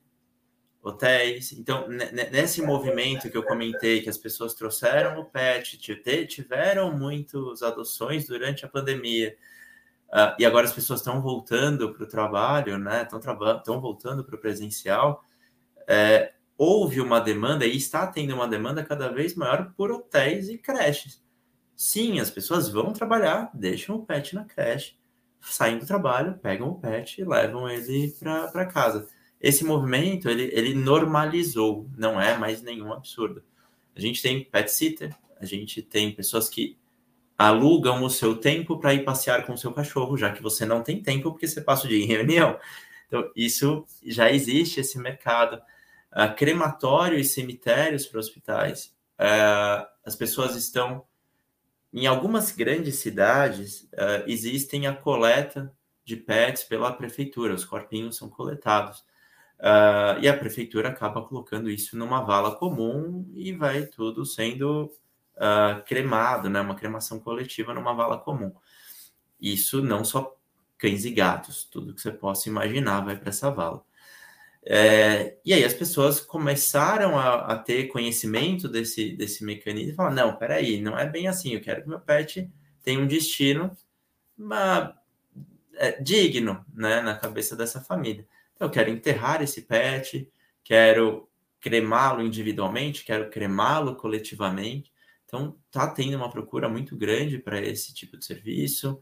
hotéis. 0.83 1.53
Então, 1.53 1.87
nesse 1.87 2.61
movimento 2.61 3.29
que 3.31 3.37
eu 3.37 3.43
comentei, 3.43 4.01
que 4.01 4.09
as 4.09 4.17
pessoas 4.17 4.53
trouxeram 4.53 5.17
o 5.17 5.25
pet, 5.25 5.77
tiveram 6.27 6.91
muitas 6.91 7.63
adoções 7.63 8.27
durante 8.27 8.65
a 8.65 8.67
pandemia, 8.67 9.37
uh, 10.09 10.35
e 10.37 10.45
agora 10.45 10.65
as 10.65 10.73
pessoas 10.73 10.99
estão 10.99 11.21
voltando 11.21 11.93
para 11.93 12.03
o 12.03 12.07
trabalho, 12.07 12.77
né? 12.77 13.07
Estão 13.09 13.79
voltando 13.79 14.25
para 14.25 14.35
o 14.35 14.39
presencial 14.39 15.23
é, 15.87 16.33
houve 16.57 17.01
uma 17.01 17.19
demanda 17.19 17.65
e 17.65 17.75
está 17.75 18.07
tendo 18.07 18.33
uma 18.33 18.47
demanda 18.47 18.83
cada 18.83 19.09
vez 19.09 19.35
maior 19.35 19.73
por 19.75 19.91
hotéis 19.91 20.49
e 20.49 20.57
creches. 20.57 21.23
Sim, 21.75 22.19
as 22.19 22.31
pessoas 22.31 22.69
vão 22.69 22.93
trabalhar, 22.93 23.51
deixam 23.53 23.97
o 23.97 24.05
pet 24.05 24.33
na 24.33 24.45
creche, 24.45 24.95
saem 25.41 25.77
do 25.77 25.85
trabalho, 25.85 26.39
pegam 26.41 26.69
o 26.69 26.79
pet 26.79 27.19
e 27.19 27.25
levam 27.25 27.69
ele 27.69 28.13
para 28.51 28.65
casa. 28.65 29.07
Esse 29.41 29.65
movimento 29.65 30.29
ele, 30.29 30.49
ele 30.53 30.73
normalizou, 30.73 31.89
não 31.97 32.19
é 32.19 32.37
mais 32.37 32.61
nenhum 32.61 32.93
absurdo. 32.93 33.43
A 33.95 33.99
gente 33.99 34.21
tem 34.21 34.43
pet 34.43 34.71
sitter, 34.71 35.15
a 35.39 35.45
gente 35.45 35.81
tem 35.81 36.11
pessoas 36.11 36.47
que 36.47 36.77
alugam 37.37 38.01
o 38.03 38.09
seu 38.09 38.37
tempo 38.37 38.79
para 38.79 38.93
ir 38.93 39.03
passear 39.03 39.45
com 39.45 39.53
o 39.53 39.57
seu 39.57 39.73
cachorro, 39.73 40.15
já 40.15 40.31
que 40.31 40.41
você 40.41 40.65
não 40.65 40.81
tem 40.81 41.03
tempo 41.03 41.31
porque 41.31 41.47
você 41.47 41.59
passa 41.59 41.85
o 41.85 41.89
dia 41.89 42.01
em 42.01 42.07
reunião. 42.07 42.57
Então, 43.07 43.29
isso 43.35 43.85
já 44.05 44.31
existe 44.31 44.79
esse 44.79 44.97
mercado 44.97 45.61
uh, 46.15 46.35
crematório 46.35 47.19
e 47.19 47.23
cemitérios 47.23 48.05
para 48.05 48.19
hospitais. 48.19 48.93
Uh, 49.19 49.85
as 50.05 50.15
pessoas 50.15 50.55
estão. 50.55 51.03
Em 51.93 52.07
algumas 52.07 52.51
grandes 52.51 52.95
cidades, 52.95 53.83
uh, 53.93 54.23
existem 54.27 54.85
a 54.85 54.93
coleta 54.93 55.73
de 56.03 56.15
pets 56.15 56.63
pela 56.63 56.91
prefeitura, 56.93 57.53
os 57.53 57.65
corpinhos 57.65 58.17
são 58.17 58.29
coletados. 58.29 58.99
Uh, 59.59 60.19
e 60.21 60.27
a 60.27 60.37
prefeitura 60.37 60.89
acaba 60.89 61.21
colocando 61.21 61.69
isso 61.69 61.97
numa 61.97 62.21
vala 62.21 62.55
comum 62.55 63.25
e 63.33 63.53
vai 63.53 63.85
tudo 63.85 64.25
sendo 64.25 64.91
uh, 65.37 65.81
cremado, 65.85 66.49
né? 66.49 66.59
Uma 66.59 66.75
cremação 66.75 67.19
coletiva 67.19 67.73
numa 67.73 67.93
vala 67.93 68.19
comum. 68.19 68.53
Isso 69.39 69.81
não 69.81 70.03
só 70.03 70.35
cães 70.77 71.05
e 71.05 71.11
gatos, 71.11 71.63
tudo 71.63 71.93
que 71.93 72.01
você 72.01 72.11
possa 72.11 72.49
imaginar 72.49 73.01
vai 73.01 73.15
para 73.17 73.29
essa 73.29 73.49
vala. 73.49 73.83
É, 74.67 75.37
e 75.45 75.53
aí 75.53 75.63
as 75.63 75.75
pessoas 75.75 76.19
começaram 76.19 77.19
a, 77.19 77.53
a, 77.53 77.57
ter 77.57 77.87
conhecimento 77.87 78.67
desse, 78.67 79.11
desse 79.11 79.45
mecanismo 79.45 79.91
e 79.91 79.95
falaram, 79.95 80.15
não, 80.15 80.35
peraí, 80.35 80.81
não 80.81 80.97
é 80.97 81.07
bem 81.07 81.27
assim, 81.27 81.53
eu 81.53 81.61
quero 81.61 81.83
que 81.83 81.89
meu 81.89 81.99
pet 81.99 82.49
tenha 82.83 82.99
um 82.99 83.05
destino 83.05 83.77
é, 85.75 86.01
digno 86.01 86.65
né, 86.73 86.99
na 87.01 87.15
cabeça 87.15 87.55
dessa 87.55 87.79
família. 87.79 88.25
Então, 88.55 88.67
eu 88.67 88.71
quero 88.71 88.89
enterrar 88.89 89.43
esse 89.43 89.61
pet, 89.61 90.27
quero 90.63 91.29
cremá-lo 91.59 92.21
individualmente, 92.21 93.03
quero 93.03 93.29
cremá-lo 93.29 93.95
coletivamente. 93.95 94.91
Então, 95.25 95.55
tá 95.69 95.87
tendo 95.87 96.15
uma 96.15 96.29
procura 96.29 96.69
muito 96.69 96.95
grande 96.95 97.37
para 97.37 97.59
esse 97.59 97.93
tipo 97.93 98.17
de 98.17 98.25
serviço. 98.25 99.01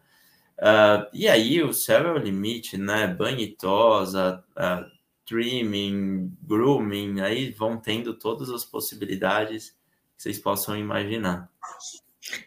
Uh, 0.58 1.08
e 1.14 1.28
aí, 1.28 1.62
o 1.62 1.74
céu 1.74 2.08
é 2.08 2.12
o 2.14 2.18
limite, 2.18 2.78
né? 2.78 3.08
Banho 3.08 3.40
e 3.40 3.56
tosa, 3.56 4.44
uh, 4.52 4.92
trimming, 5.26 6.36
grooming, 6.42 7.22
aí 7.22 7.52
vão 7.52 7.78
tendo 7.78 8.14
todas 8.14 8.50
as 8.50 8.66
possibilidades 8.66 9.70
que 10.16 10.24
vocês 10.24 10.40
possam 10.40 10.78
imaginar. 10.78 11.50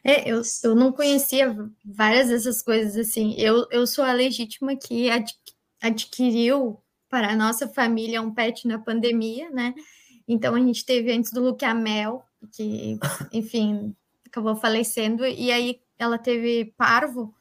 É, 0.03 0.31
eu, 0.31 0.43
eu 0.65 0.75
não 0.75 0.93
conhecia 0.93 1.55
várias 1.85 2.29
dessas 2.29 2.63
coisas 2.63 2.97
assim. 2.97 3.35
Eu, 3.39 3.67
eu 3.71 3.87
sou 3.87 4.05
a 4.05 4.13
legítima 4.13 4.77
que 4.77 5.11
ad, 5.11 5.33
adquiriu 5.81 6.81
para 7.09 7.33
a 7.33 7.37
nossa 7.37 7.69
família 7.69 8.23
um 8.23 8.33
pet 8.33 8.67
na 8.67 8.79
pandemia, 8.79 9.51
né? 9.51 9.75
Então 10.27 10.55
a 10.55 10.59
gente 10.59 10.85
teve 10.85 11.13
antes 11.13 11.33
do 11.33 11.43
Luke 11.43 11.65
a 11.65 11.75
Mel, 11.75 12.25
que, 12.53 12.99
enfim, 13.33 13.95
acabou 14.27 14.57
falecendo, 14.57 15.25
e 15.25 15.51
aí 15.53 15.81
ela 15.99 16.19
teve 16.19 16.75
parvo, 16.77 17.35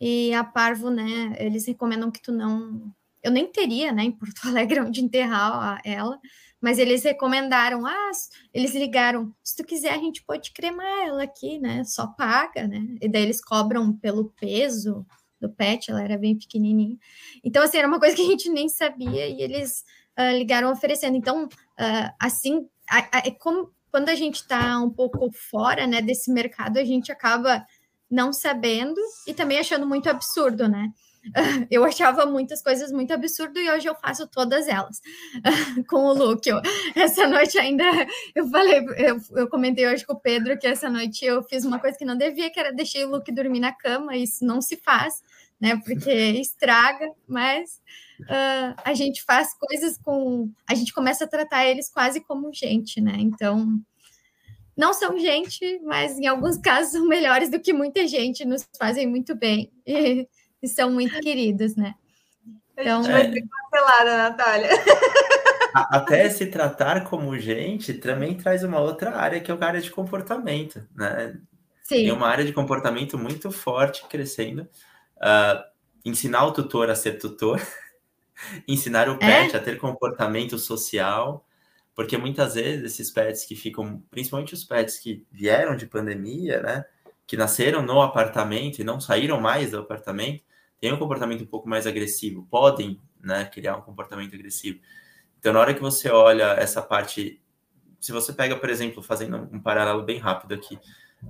e 0.00 0.32
a 0.32 0.44
parvo, 0.44 0.90
né, 0.90 1.34
eles 1.38 1.66
recomendam 1.66 2.10
que 2.10 2.22
tu 2.22 2.30
não. 2.30 2.92
Eu 3.28 3.32
nem 3.32 3.46
teria, 3.46 3.92
né, 3.92 4.04
em 4.04 4.12
Porto 4.12 4.40
Alegre 4.48 4.80
onde 4.80 5.02
enterrar 5.02 5.80
ela, 5.84 6.18
mas 6.60 6.78
eles 6.78 7.04
recomendaram, 7.04 7.86
ah, 7.86 8.10
eles 8.52 8.74
ligaram, 8.74 9.32
se 9.44 9.56
tu 9.56 9.64
quiser 9.64 9.92
a 9.92 9.98
gente 9.98 10.24
pode 10.24 10.52
cremar 10.52 11.06
ela 11.06 11.22
aqui, 11.22 11.58
né, 11.58 11.84
só 11.84 12.06
paga, 12.06 12.66
né, 12.66 12.84
e 13.00 13.08
daí 13.08 13.22
eles 13.22 13.40
cobram 13.40 13.92
pelo 13.92 14.30
peso 14.30 15.06
do 15.40 15.48
pet, 15.48 15.90
ela 15.90 16.02
era 16.02 16.18
bem 16.18 16.36
pequenininha. 16.36 16.96
Então, 17.44 17.62
assim, 17.62 17.78
era 17.78 17.86
uma 17.86 18.00
coisa 18.00 18.16
que 18.16 18.22
a 18.22 18.26
gente 18.26 18.48
nem 18.50 18.68
sabia 18.68 19.28
e 19.28 19.40
eles 19.40 19.84
uh, 20.18 20.36
ligaram 20.36 20.72
oferecendo. 20.72 21.16
Então, 21.16 21.44
uh, 21.44 22.14
assim, 22.18 22.68
é 23.24 23.30
como 23.30 23.72
quando 23.90 24.08
a 24.08 24.14
gente 24.14 24.36
está 24.36 24.80
um 24.80 24.90
pouco 24.90 25.30
fora, 25.32 25.86
né, 25.86 26.02
desse 26.02 26.32
mercado, 26.32 26.78
a 26.78 26.84
gente 26.84 27.12
acaba 27.12 27.64
não 28.10 28.32
sabendo 28.32 29.00
e 29.26 29.34
também 29.34 29.58
achando 29.58 29.86
muito 29.86 30.08
absurdo, 30.08 30.68
né? 30.68 30.90
Eu 31.70 31.84
achava 31.84 32.26
muitas 32.26 32.62
coisas 32.62 32.92
muito 32.92 33.12
absurdo 33.12 33.58
e 33.58 33.70
hoje 33.70 33.88
eu 33.88 33.94
faço 33.94 34.26
todas 34.26 34.68
elas 34.68 35.00
com 35.88 36.04
o 36.04 36.12
Luke. 36.12 36.48
essa 36.94 37.26
noite 37.26 37.58
ainda 37.58 37.84
eu 38.34 38.46
falei, 38.48 38.84
eu, 38.96 39.20
eu, 39.36 39.48
comentei 39.48 39.86
hoje 39.86 40.06
com 40.06 40.14
o 40.14 40.20
Pedro 40.20 40.58
que 40.58 40.66
essa 40.66 40.88
noite 40.88 41.24
eu 41.24 41.42
fiz 41.42 41.64
uma 41.64 41.78
coisa 41.78 41.96
que 41.96 42.04
não 42.04 42.16
devia, 42.16 42.50
que 42.50 42.58
era 42.58 42.72
deixei 42.72 43.04
o 43.04 43.10
Luke 43.10 43.32
dormir 43.32 43.60
na 43.60 43.72
cama. 43.72 44.16
Isso 44.16 44.44
não 44.44 44.60
se 44.60 44.76
faz, 44.76 45.22
né? 45.60 45.80
Porque 45.84 46.10
estraga, 46.40 47.10
mas 47.26 47.80
uh, 48.22 48.74
a 48.84 48.94
gente 48.94 49.22
faz 49.22 49.54
coisas 49.54 49.98
com. 49.98 50.50
A 50.68 50.74
gente 50.74 50.92
começa 50.92 51.24
a 51.24 51.28
tratar 51.28 51.66
eles 51.66 51.90
quase 51.90 52.20
como 52.20 52.52
gente, 52.52 53.00
né? 53.00 53.16
Então 53.18 53.80
não 54.76 54.94
são 54.94 55.18
gente, 55.18 55.80
mas 55.80 56.16
em 56.18 56.28
alguns 56.28 56.56
casos 56.56 56.92
são 56.92 57.06
melhores 57.08 57.50
do 57.50 57.60
que 57.60 57.72
muita 57.72 58.06
gente, 58.06 58.44
nos 58.44 58.64
fazem 58.78 59.08
muito 59.08 59.34
bem 59.34 59.72
e, 59.84 60.28
e 60.62 60.68
são 60.68 60.90
muito 60.90 61.18
queridos, 61.20 61.76
né? 61.76 61.94
Então, 62.76 63.00
a 63.00 63.02
gente 63.02 63.12
vai 63.12 63.32
ser 63.32 63.48
cancelada, 63.48 64.16
Natália. 64.16 64.70
Até 65.74 66.28
se 66.30 66.46
tratar 66.46 67.04
como 67.04 67.38
gente 67.38 67.94
também 67.94 68.36
traz 68.36 68.62
uma 68.62 68.80
outra 68.80 69.16
área 69.16 69.40
que 69.40 69.50
é 69.50 69.54
a 69.54 69.66
área 69.66 69.80
de 69.80 69.90
comportamento, 69.90 70.86
né? 70.94 71.38
Sim. 71.82 72.04
Tem 72.04 72.12
uma 72.12 72.28
área 72.28 72.44
de 72.44 72.52
comportamento 72.52 73.18
muito 73.18 73.50
forte 73.50 74.04
crescendo. 74.08 74.68
Uh, 75.16 75.62
ensinar 76.04 76.44
o 76.44 76.52
tutor 76.52 76.90
a 76.90 76.94
ser 76.94 77.18
tutor, 77.18 77.60
ensinar 78.66 79.08
o 79.08 79.14
é? 79.14 79.18
pet 79.18 79.54
é? 79.54 79.58
a 79.58 79.62
ter 79.62 79.78
comportamento 79.78 80.58
social, 80.58 81.46
porque 81.94 82.16
muitas 82.16 82.54
vezes 82.54 82.92
esses 82.92 83.10
pets 83.10 83.44
que 83.44 83.56
ficam, 83.56 84.02
principalmente 84.10 84.54
os 84.54 84.64
pets 84.64 84.98
que 84.98 85.26
vieram 85.30 85.76
de 85.76 85.86
pandemia, 85.86 86.62
né, 86.62 86.84
que 87.28 87.36
nasceram 87.36 87.82
no 87.82 88.00
apartamento 88.00 88.78
e 88.78 88.84
não 88.84 88.98
saíram 88.98 89.38
mais 89.38 89.72
do 89.72 89.78
apartamento, 89.78 90.42
têm 90.80 90.94
um 90.94 90.98
comportamento 90.98 91.42
um 91.42 91.46
pouco 91.46 91.68
mais 91.68 91.86
agressivo, 91.86 92.48
podem, 92.50 93.02
né, 93.20 93.44
criar 93.44 93.76
um 93.76 93.82
comportamento 93.82 94.34
agressivo. 94.34 94.80
Então, 95.38 95.52
na 95.52 95.60
hora 95.60 95.74
que 95.74 95.80
você 95.80 96.08
olha 96.08 96.54
essa 96.54 96.80
parte, 96.80 97.38
se 98.00 98.12
você 98.12 98.32
pega, 98.32 98.56
por 98.56 98.70
exemplo, 98.70 99.02
fazendo 99.02 99.46
um 99.52 99.60
paralelo 99.60 100.02
bem 100.02 100.18
rápido 100.18 100.54
aqui, 100.54 100.78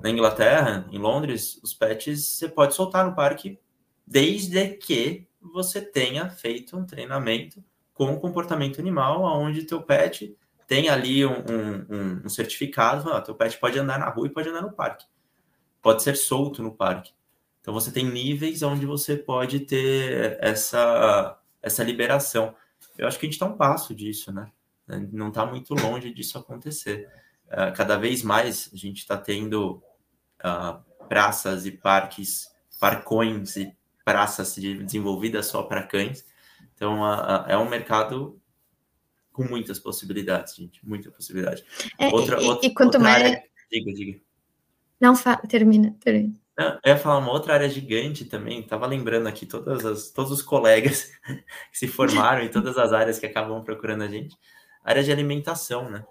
na 0.01 0.09
Inglaterra, 0.09 0.87
em 0.93 0.99
Londres, 0.99 1.59
os 1.65 1.75
pets 1.75 2.25
você 2.25 2.49
pode 2.49 2.77
soltar 2.77 3.05
no 3.05 3.17
parque 3.17 3.59
desde 4.07 4.69
que 4.69 5.27
você 5.41 5.83
tenha 5.83 6.31
feito 6.31 6.77
um 6.77 6.87
treinamento 6.87 7.63
com 7.93 8.13
o 8.13 8.21
comportamento 8.21 8.81
animal, 8.81 9.25
onde 9.25 9.65
teu 9.65 9.83
pet 9.83 10.37
tem 10.69 10.89
ali 10.89 11.27
um, 11.27 11.33
um, 11.33 12.23
um 12.25 12.29
certificado, 12.29 13.13
ah, 13.13 13.21
teu 13.21 13.35
pet 13.35 13.59
pode 13.59 13.77
andar 13.77 13.99
na 13.99 14.09
rua 14.09 14.29
e 14.29 14.31
pode 14.31 14.49
andar 14.49 14.63
no 14.63 14.73
parque. 14.73 15.05
Pode 15.83 16.03
ser 16.03 16.17
solto 16.17 16.63
no 16.63 16.73
parque. 16.73 17.13
Então 17.61 17.75
você 17.75 17.91
tem 17.91 18.05
níveis 18.05 18.63
onde 18.63 18.87
você 18.87 19.17
pode 19.17 19.61
ter 19.61 20.39
essa, 20.41 21.39
essa 21.63 21.85
liberação. 21.85 22.55
Eu 22.97 23.07
acho 23.07 23.19
que 23.19 23.27
a 23.27 23.29
gente 23.29 23.35
está 23.35 23.47
um 23.47 23.57
passo 23.57 23.95
disso, 23.95 24.33
né? 24.33 24.51
Não 25.13 25.29
está 25.29 25.45
muito 25.45 25.75
longe 25.75 26.13
disso 26.13 26.39
acontecer. 26.39 27.09
Uh, 27.47 27.73
cada 27.75 27.97
vez 27.97 28.23
mais 28.23 28.71
a 28.73 28.77
gente 28.77 28.99
está 28.99 29.17
tendo 29.17 29.83
uh, 30.43 30.83
praças 31.09 31.67
e 31.67 31.71
parques, 31.71 32.51
parcões 32.81 33.57
e 33.57 33.77
praças 34.05 34.57
desenvolvidas 34.57 35.47
só 35.47 35.63
para 35.63 35.83
cães. 35.83 36.25
Então 36.75 37.03
uh, 37.03 37.45
é 37.47 37.57
um 37.59 37.69
mercado 37.69 38.41
com 39.31 39.45
muitas 39.45 39.79
possibilidades, 39.79 40.57
gente, 40.57 40.85
muita 40.87 41.11
possibilidade. 41.11 41.65
É, 41.99 42.09
outra, 42.09 42.43
e, 42.43 42.47
outra, 42.47 42.67
e 42.67 42.75
quanto 42.75 42.99
mais. 42.99 43.23
Área... 43.23 43.45
Diga, 43.71 43.93
diga. 43.93 44.21
Não, 45.01 45.15
termina, 45.49 45.95
termina. 46.01 46.35
eu 46.59 46.79
ia 46.85 46.97
falar 46.97 47.19
uma 47.19 47.33
outra 47.33 47.55
área 47.55 47.69
gigante 47.69 48.25
também, 48.25 48.61
estava 48.61 48.87
lembrando 48.87 49.27
aqui 49.29 49.47
todas 49.47 49.85
as, 49.85 50.11
todos 50.11 50.33
os 50.33 50.43
colegas 50.43 51.13
que 51.71 51.79
se 51.79 51.87
formaram 51.87 52.43
em 52.43 52.51
todas 52.51 52.77
as 52.77 52.93
áreas 52.93 53.19
que 53.19 53.27
acabam 53.27 53.63
procurando 53.63 54.03
a 54.03 54.09
gente. 54.09 54.37
área 54.85 55.03
de 55.03 55.13
alimentação, 55.13 55.89
né? 55.89 56.05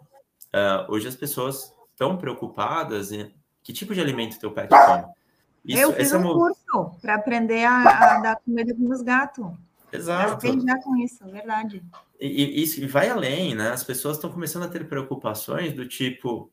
Uh, 0.47 0.91
hoje 0.91 1.07
as 1.07 1.15
pessoas 1.15 1.73
estão 1.91 2.17
preocupadas 2.17 3.11
em 3.11 3.33
que 3.61 3.73
tipo 3.73 3.93
de 3.93 3.99
alimento 3.99 4.39
teu 4.39 4.51
pet 4.51 4.69
come. 4.69 5.05
Isso, 5.65 5.81
eu 5.81 5.93
fiz 5.93 6.13
um 6.13 6.19
é 6.19 6.33
curso 6.33 6.97
para 7.01 7.15
aprender 7.15 7.65
a, 7.65 7.81
a, 7.81 8.19
dar 8.21 8.35
comida 8.37 8.73
para 8.73 8.83
meus 8.83 9.01
gatos. 9.01 9.45
Exato. 9.91 10.47
Eu 10.47 10.61
já 10.61 10.81
com 10.81 10.95
isso, 10.95 11.23
é 11.25 11.27
verdade. 11.27 11.83
E, 12.19 12.63
isso 12.63 12.85
vai 12.87 13.09
além, 13.09 13.53
né? 13.53 13.71
As 13.71 13.83
pessoas 13.83 14.15
estão 14.15 14.31
começando 14.31 14.63
a 14.63 14.69
ter 14.69 14.87
preocupações 14.87 15.73
do 15.73 15.85
tipo, 15.85 16.49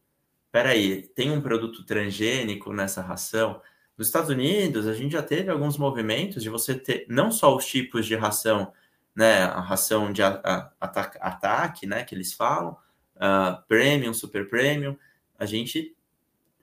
peraí, 0.54 1.02
tem 1.16 1.32
um 1.32 1.40
produto 1.40 1.82
transgênico 1.82 2.72
nessa 2.72 3.02
ração? 3.02 3.60
Nos 3.98 4.06
Estados 4.06 4.30
Unidos, 4.30 4.86
a 4.86 4.94
gente 4.94 5.10
já 5.10 5.22
teve 5.22 5.50
alguns 5.50 5.76
movimentos 5.76 6.44
de 6.44 6.48
você 6.48 6.76
ter 6.76 7.06
não 7.08 7.32
só 7.32 7.56
os 7.56 7.66
tipos 7.66 8.06
de 8.06 8.14
ração, 8.14 8.72
né? 9.16 9.42
A 9.42 9.58
ração 9.58 10.12
de 10.12 10.22
ataque, 10.22 11.18
ataque, 11.20 11.86
né? 11.88 12.04
Que 12.04 12.14
eles 12.14 12.34
falam, 12.34 12.76
uh, 13.16 13.60
premium, 13.66 14.14
super 14.14 14.48
premium. 14.48 14.96
A 15.36 15.44
gente, 15.44 15.96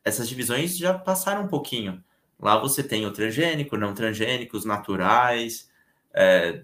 essas 0.06 0.30
divisões 0.30 0.78
já 0.78 0.98
passaram 0.98 1.44
um 1.44 1.50
pouquinho. 1.50 2.02
Lá 2.40 2.58
você 2.58 2.82
tem 2.82 3.06
o 3.06 3.12
transgênico, 3.12 3.76
não 3.76 3.94
transgênico, 3.94 4.56
os 4.56 4.64
naturais, 4.64 5.70
é, 6.14 6.64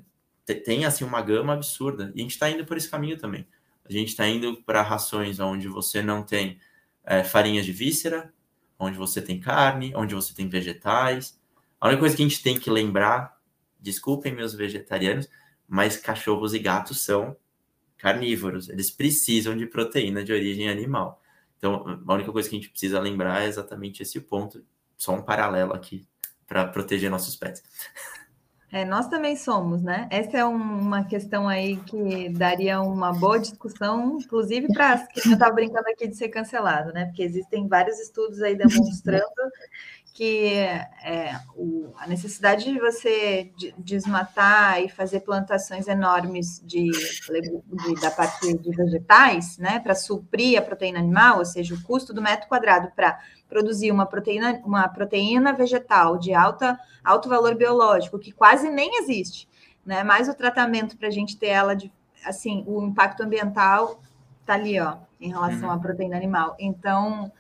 tem 0.64 0.86
assim 0.86 1.04
uma 1.04 1.22
gama 1.22 1.52
absurda. 1.52 2.10
E 2.16 2.20
a 2.20 2.22
gente 2.22 2.32
está 2.32 2.50
indo 2.50 2.66
por 2.66 2.78
esse 2.78 2.90
caminho 2.90 3.18
também. 3.18 3.46
A 3.84 3.92
gente 3.92 4.08
está 4.08 4.26
indo 4.26 4.64
para 4.64 4.82
rações 4.82 5.42
onde 5.42 5.68
você 5.68 6.02
não 6.02 6.24
tem 6.24 6.58
é, 7.08 7.24
farinhas 7.24 7.66
de 7.66 7.72
víscera, 7.72 8.34
onde 8.78 8.98
você 8.98 9.22
tem 9.22 9.40
carne, 9.40 9.94
onde 9.96 10.14
você 10.14 10.34
tem 10.34 10.50
vegetais. 10.50 11.40
A 11.80 11.88
única 11.88 12.02
coisa 12.02 12.16
que 12.16 12.22
a 12.22 12.28
gente 12.28 12.44
tem 12.44 12.60
que 12.60 12.70
lembrar, 12.70 13.40
desculpem 13.80 14.36
meus 14.36 14.54
vegetarianos, 14.54 15.30
mas 15.66 15.96
cachorros 15.96 16.54
e 16.54 16.60
gatos 16.60 17.02
são 17.02 17.36
carnívoros. 17.98 18.68
Eles 18.68 18.92
precisam 18.92 19.56
de 19.56 19.66
proteína 19.66 20.24
de 20.24 20.34
origem 20.34 20.70
animal. 20.70 21.22
Então, 21.58 22.04
a 22.06 22.14
única 22.14 22.32
coisa 22.32 22.50
que 22.50 22.56
a 22.56 22.60
gente 22.60 22.70
precisa 22.70 23.00
lembrar 23.00 23.42
é 23.42 23.48
exatamente 23.48 24.04
esse 24.04 24.20
ponto. 24.20 24.64
Só 24.98 25.14
um 25.16 25.22
paralelo 25.22 25.74
aqui 25.74 26.06
para 26.46 26.68
proteger 26.68 27.10
nossos 27.10 27.36
pets. 27.36 27.64
É, 28.70 28.84
nós 28.84 29.08
também 29.08 29.36
somos, 29.38 29.82
né? 29.82 30.08
Essa 30.12 30.40
é 30.40 30.46
um, 30.46 30.56
uma 30.56 31.06
questão 31.06 31.48
aí 31.48 31.78
que 31.78 32.28
daria 32.30 32.82
uma 32.82 33.14
boa 33.14 33.40
discussão, 33.40 34.18
inclusive 34.20 34.68
para 34.74 35.08
que 35.08 35.26
eu 35.26 35.34
estava 35.34 35.54
brincando 35.54 35.88
aqui 35.88 36.06
de 36.06 36.18
ser 36.18 36.28
cancelado, 36.28 36.92
né? 36.92 37.06
Porque 37.06 37.24
existem 37.24 37.66
vários 37.68 37.98
estudos 37.98 38.42
aí 38.42 38.56
demonstrando 38.58 39.32
que 40.18 40.48
é, 41.04 41.40
o, 41.56 41.94
a 41.96 42.08
necessidade 42.08 42.64
de 42.64 42.80
você 42.80 43.52
desmatar 43.78 44.82
e 44.82 44.90
fazer 44.90 45.20
plantações 45.20 45.88
enormes 45.88 46.60
de, 46.66 46.90
de 46.90 48.02
da 48.02 48.10
parte 48.10 48.52
de 48.58 48.76
vegetais, 48.76 49.60
né, 49.60 49.80
para 49.80 49.94
suprir 49.94 50.58
a 50.58 50.62
proteína 50.64 50.98
animal, 50.98 51.38
ou 51.38 51.46
seja, 51.46 51.76
o 51.76 51.84
custo 51.84 52.16
do 52.16 52.20
metro 52.20 52.48
quadrado 52.48 52.92
para 52.96 53.20
produzir 53.48 53.92
uma 53.92 54.08
proteína, 54.08 54.60
uma 54.66 54.90
proteína 54.90 55.54
vegetal 55.54 56.18
de 56.18 56.34
alta, 56.34 56.80
alto 57.04 57.30
valor 57.30 57.54
biológico, 57.54 58.18
que 58.18 58.32
quase 58.32 58.72
nem 58.72 58.98
existe, 58.98 59.48
né, 59.86 60.04
mais 60.04 60.28
o 60.28 60.34
tratamento 60.34 60.98
para 60.98 61.10
a 61.10 61.12
gente 61.12 61.38
ter 61.38 61.50
ela 61.50 61.76
de, 61.76 61.94
assim, 62.26 62.64
o 62.66 62.82
impacto 62.82 63.22
ambiental 63.22 64.02
está 64.42 64.56
ali, 64.56 64.80
ó, 64.80 64.98
em 65.22 65.30
relação 65.30 65.70
uhum. 65.70 65.76
à 65.76 65.78
proteína 65.78 66.18
animal. 66.18 66.56
Então, 66.58 67.32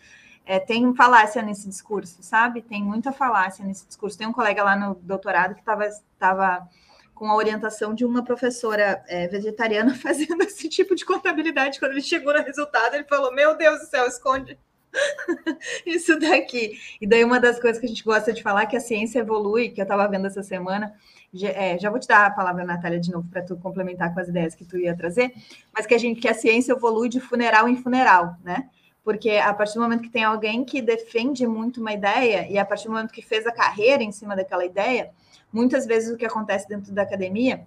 é, 0.47 0.59
tem 0.59 0.95
falácia 0.95 1.41
nesse 1.41 1.67
discurso, 1.67 2.23
sabe? 2.23 2.61
Tem 2.61 2.81
muita 2.81 3.11
falácia 3.11 3.65
nesse 3.65 3.85
discurso. 3.85 4.17
Tem 4.17 4.25
um 4.25 4.31
colega 4.31 4.63
lá 4.63 4.77
no 4.77 4.95
doutorado 4.95 5.53
que 5.53 5.59
estava 5.59 5.89
tava 6.17 6.69
com 7.13 7.29
a 7.29 7.35
orientação 7.35 7.93
de 7.93 8.05
uma 8.05 8.23
professora 8.23 9.03
é, 9.07 9.27
vegetariana 9.27 9.93
fazendo 9.99 10.41
esse 10.43 10.69
tipo 10.69 10.95
de 10.95 11.03
contabilidade. 11.03 11.79
Quando 11.79 11.91
ele 11.91 12.01
chegou 12.01 12.33
no 12.33 12.41
resultado, 12.41 12.95
ele 12.95 13.03
falou: 13.03 13.33
Meu 13.33 13.57
Deus 13.57 13.81
do 13.81 13.87
céu, 13.87 14.07
esconde 14.07 14.57
isso 15.85 16.17
daqui. 16.17 16.79
E 17.01 17.05
daí, 17.05 17.25
uma 17.25 17.41
das 17.41 17.59
coisas 17.59 17.77
que 17.77 17.85
a 17.85 17.89
gente 17.89 18.03
gosta 18.03 18.31
de 18.31 18.41
falar 18.41 18.61
é 18.63 18.65
que 18.67 18.77
a 18.77 18.79
ciência 18.79 19.19
evolui, 19.19 19.69
que 19.69 19.81
eu 19.81 19.83
estava 19.83 20.07
vendo 20.07 20.27
essa 20.27 20.43
semana. 20.43 20.93
Já, 21.33 21.49
é, 21.49 21.77
já 21.77 21.89
vou 21.89 21.99
te 21.99 22.07
dar 22.07 22.25
a 22.25 22.31
palavra, 22.31 22.63
Natália, 22.63 23.01
de 23.01 23.11
novo, 23.11 23.27
para 23.29 23.41
tu 23.41 23.57
complementar 23.57 24.13
com 24.13 24.19
as 24.21 24.29
ideias 24.29 24.55
que 24.55 24.63
tu 24.63 24.77
ia 24.77 24.95
trazer, 24.95 25.33
mas 25.75 25.85
que 25.85 25.93
a 25.93 25.97
gente 25.97 26.21
que 26.21 26.27
a 26.29 26.33
ciência 26.33 26.71
evolui 26.71 27.09
de 27.09 27.19
funeral 27.19 27.67
em 27.67 27.75
funeral, 27.75 28.37
né? 28.45 28.69
Porque 29.07 29.37
a 29.37 29.53
partir 29.53 29.75
do 29.75 29.79
momento 29.79 30.01
que 30.01 30.09
tem 30.09 30.25
alguém 30.25 30.65
que 30.65 30.81
defende 30.81 31.47
muito 31.47 31.79
uma 31.79 31.93
ideia 31.93 32.45
e 32.51 32.57
a 32.57 32.65
partir 32.65 32.89
do 32.89 32.91
momento 32.91 33.13
que 33.13 33.21
fez 33.21 33.47
a 33.47 33.53
carreira 33.53 34.03
em 34.03 34.11
cima 34.11 34.35
daquela 34.35 34.65
ideia, 34.65 35.11
muitas 35.49 35.85
vezes 35.85 36.13
o 36.13 36.17
que 36.17 36.25
acontece 36.25 36.67
dentro 36.67 36.91
da 36.91 37.03
academia 37.03 37.65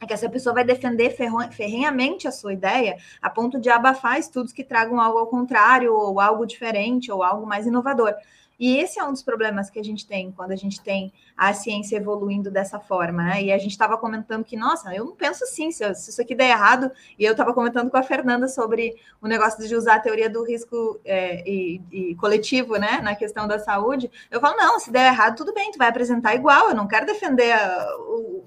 é 0.00 0.06
que 0.06 0.12
essa 0.12 0.30
pessoa 0.30 0.54
vai 0.54 0.62
defender 0.62 1.10
ferrenhamente 1.50 2.28
a 2.28 2.30
sua 2.30 2.52
ideia 2.52 2.96
a 3.20 3.28
ponto 3.28 3.58
de 3.58 3.68
abafar 3.68 4.20
estudos 4.20 4.52
que 4.52 4.62
tragam 4.62 5.00
algo 5.00 5.18
ao 5.18 5.26
contrário 5.26 5.92
ou 5.92 6.20
algo 6.20 6.46
diferente 6.46 7.10
ou 7.10 7.24
algo 7.24 7.44
mais 7.44 7.66
inovador. 7.66 8.14
E 8.58 8.76
esse 8.78 8.98
é 8.98 9.04
um 9.04 9.12
dos 9.12 9.22
problemas 9.22 9.70
que 9.70 9.78
a 9.78 9.84
gente 9.84 10.04
tem 10.04 10.32
quando 10.32 10.50
a 10.50 10.56
gente 10.56 10.80
tem 10.80 11.12
a 11.36 11.54
ciência 11.54 11.96
evoluindo 11.96 12.50
dessa 12.50 12.80
forma, 12.80 13.22
né? 13.22 13.42
E 13.42 13.52
a 13.52 13.58
gente 13.58 13.70
estava 13.70 13.96
comentando 13.96 14.44
que, 14.44 14.56
nossa, 14.56 14.92
eu 14.92 15.04
não 15.04 15.14
penso 15.14 15.44
assim, 15.44 15.70
se, 15.70 15.94
se 15.94 16.10
isso 16.10 16.20
aqui 16.20 16.34
der 16.34 16.50
errado, 16.50 16.90
e 17.16 17.24
eu 17.24 17.32
estava 17.32 17.54
comentando 17.54 17.88
com 17.88 17.96
a 17.96 18.02
Fernanda 18.02 18.48
sobre 18.48 18.96
o 19.22 19.28
negócio 19.28 19.66
de 19.66 19.74
usar 19.76 19.94
a 19.94 20.00
teoria 20.00 20.28
do 20.28 20.44
risco 20.44 21.00
é, 21.04 21.48
e, 21.48 21.80
e, 21.92 22.14
coletivo, 22.16 22.76
né, 22.76 23.00
na 23.00 23.14
questão 23.14 23.46
da 23.46 23.60
saúde. 23.60 24.10
Eu 24.28 24.40
falo, 24.40 24.56
não, 24.56 24.80
se 24.80 24.90
der 24.90 25.06
errado, 25.06 25.36
tudo 25.36 25.54
bem, 25.54 25.70
tu 25.70 25.78
vai 25.78 25.88
apresentar 25.88 26.34
igual, 26.34 26.68
eu 26.68 26.74
não 26.74 26.88
quero 26.88 27.06
defender 27.06 27.52
a, 27.52 27.96
o, 28.00 28.44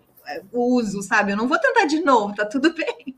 o 0.51 0.75
uso, 0.75 1.01
sabe? 1.01 1.31
Eu 1.31 1.37
não 1.37 1.47
vou 1.47 1.57
tentar 1.57 1.85
de 1.85 2.01
novo, 2.01 2.35
tá 2.35 2.45
tudo 2.45 2.73
bem. 2.75 3.15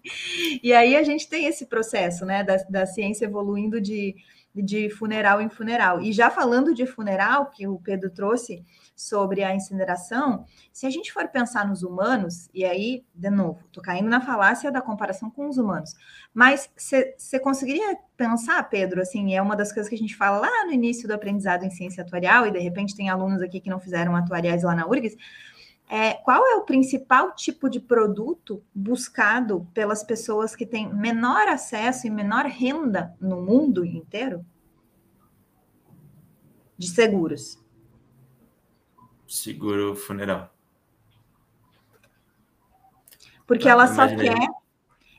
E 0.61 0.71
aí 0.73 0.95
a 0.95 1.01
gente 1.01 1.27
tem 1.27 1.47
esse 1.47 1.65
processo, 1.65 2.23
né, 2.23 2.43
da, 2.43 2.57
da 2.69 2.85
ciência 2.85 3.25
evoluindo 3.25 3.81
de 3.81 4.15
de 4.53 4.89
funeral 4.89 5.41
em 5.41 5.49
funeral. 5.49 6.01
E 6.01 6.11
já 6.11 6.29
falando 6.29 6.73
de 6.73 6.85
funeral, 6.85 7.49
que 7.49 7.67
o 7.67 7.79
Pedro 7.79 8.09
trouxe 8.09 8.63
sobre 8.95 9.43
a 9.43 9.55
incineração, 9.55 10.45
se 10.71 10.85
a 10.85 10.89
gente 10.89 11.11
for 11.11 11.27
pensar 11.27 11.67
nos 11.67 11.81
humanos, 11.81 12.49
e 12.53 12.63
aí, 12.63 13.03
de 13.13 13.29
novo, 13.29 13.61
estou 13.65 13.81
caindo 13.81 14.07
na 14.07 14.21
falácia 14.21 14.71
da 14.71 14.81
comparação 14.81 15.31
com 15.31 15.49
os 15.49 15.57
humanos, 15.57 15.95
mas 16.33 16.69
você 16.77 17.39
conseguiria 17.39 17.97
pensar, 18.15 18.61
Pedro, 18.69 19.01
assim, 19.01 19.33
é 19.35 19.41
uma 19.41 19.55
das 19.55 19.71
coisas 19.71 19.89
que 19.89 19.95
a 19.95 19.97
gente 19.97 20.15
fala 20.15 20.39
lá 20.39 20.65
no 20.65 20.71
início 20.71 21.07
do 21.07 21.13
aprendizado 21.13 21.63
em 21.63 21.71
ciência 21.71 22.03
atuarial, 22.03 22.45
e 22.45 22.51
de 22.51 22.59
repente 22.59 22.95
tem 22.95 23.09
alunos 23.09 23.41
aqui 23.41 23.59
que 23.59 23.69
não 23.69 23.79
fizeram 23.79 24.15
atuariais 24.15 24.61
lá 24.63 24.75
na 24.75 24.85
URGS, 24.85 25.17
é, 25.89 26.13
qual 26.13 26.45
é 26.47 26.55
o 26.55 26.63
principal 26.63 27.35
tipo 27.35 27.69
de 27.69 27.79
produto 27.79 28.63
buscado 28.73 29.67
pelas 29.73 30.03
pessoas 30.03 30.55
que 30.55 30.65
têm 30.65 30.91
menor 30.93 31.47
acesso 31.47 32.07
e 32.07 32.09
menor 32.09 32.45
renda 32.45 33.15
no 33.19 33.41
mundo 33.41 33.85
inteiro? 33.85 34.45
De 36.77 36.87
seguros. 36.87 37.63
Seguro 39.27 39.95
funeral. 39.95 40.53
Porque 43.45 43.67
ela 43.67 43.87
só 43.87 44.07
quer, 44.07 44.47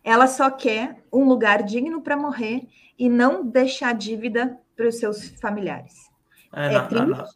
ela 0.03 0.27
só 0.27 0.51
quer 0.51 1.05
um 1.13 1.25
lugar 1.25 1.63
digno 1.63 2.01
para 2.01 2.17
morrer 2.17 2.67
e 2.99 3.09
não 3.09 3.47
deixar 3.47 3.95
dívida 3.95 4.59
para 4.75 4.89
os 4.89 4.97
seus 4.99 5.29
familiares. 5.41 6.11
É, 6.53 6.67
é 6.67 6.73
na, 6.73 7.07
na, 7.07 7.29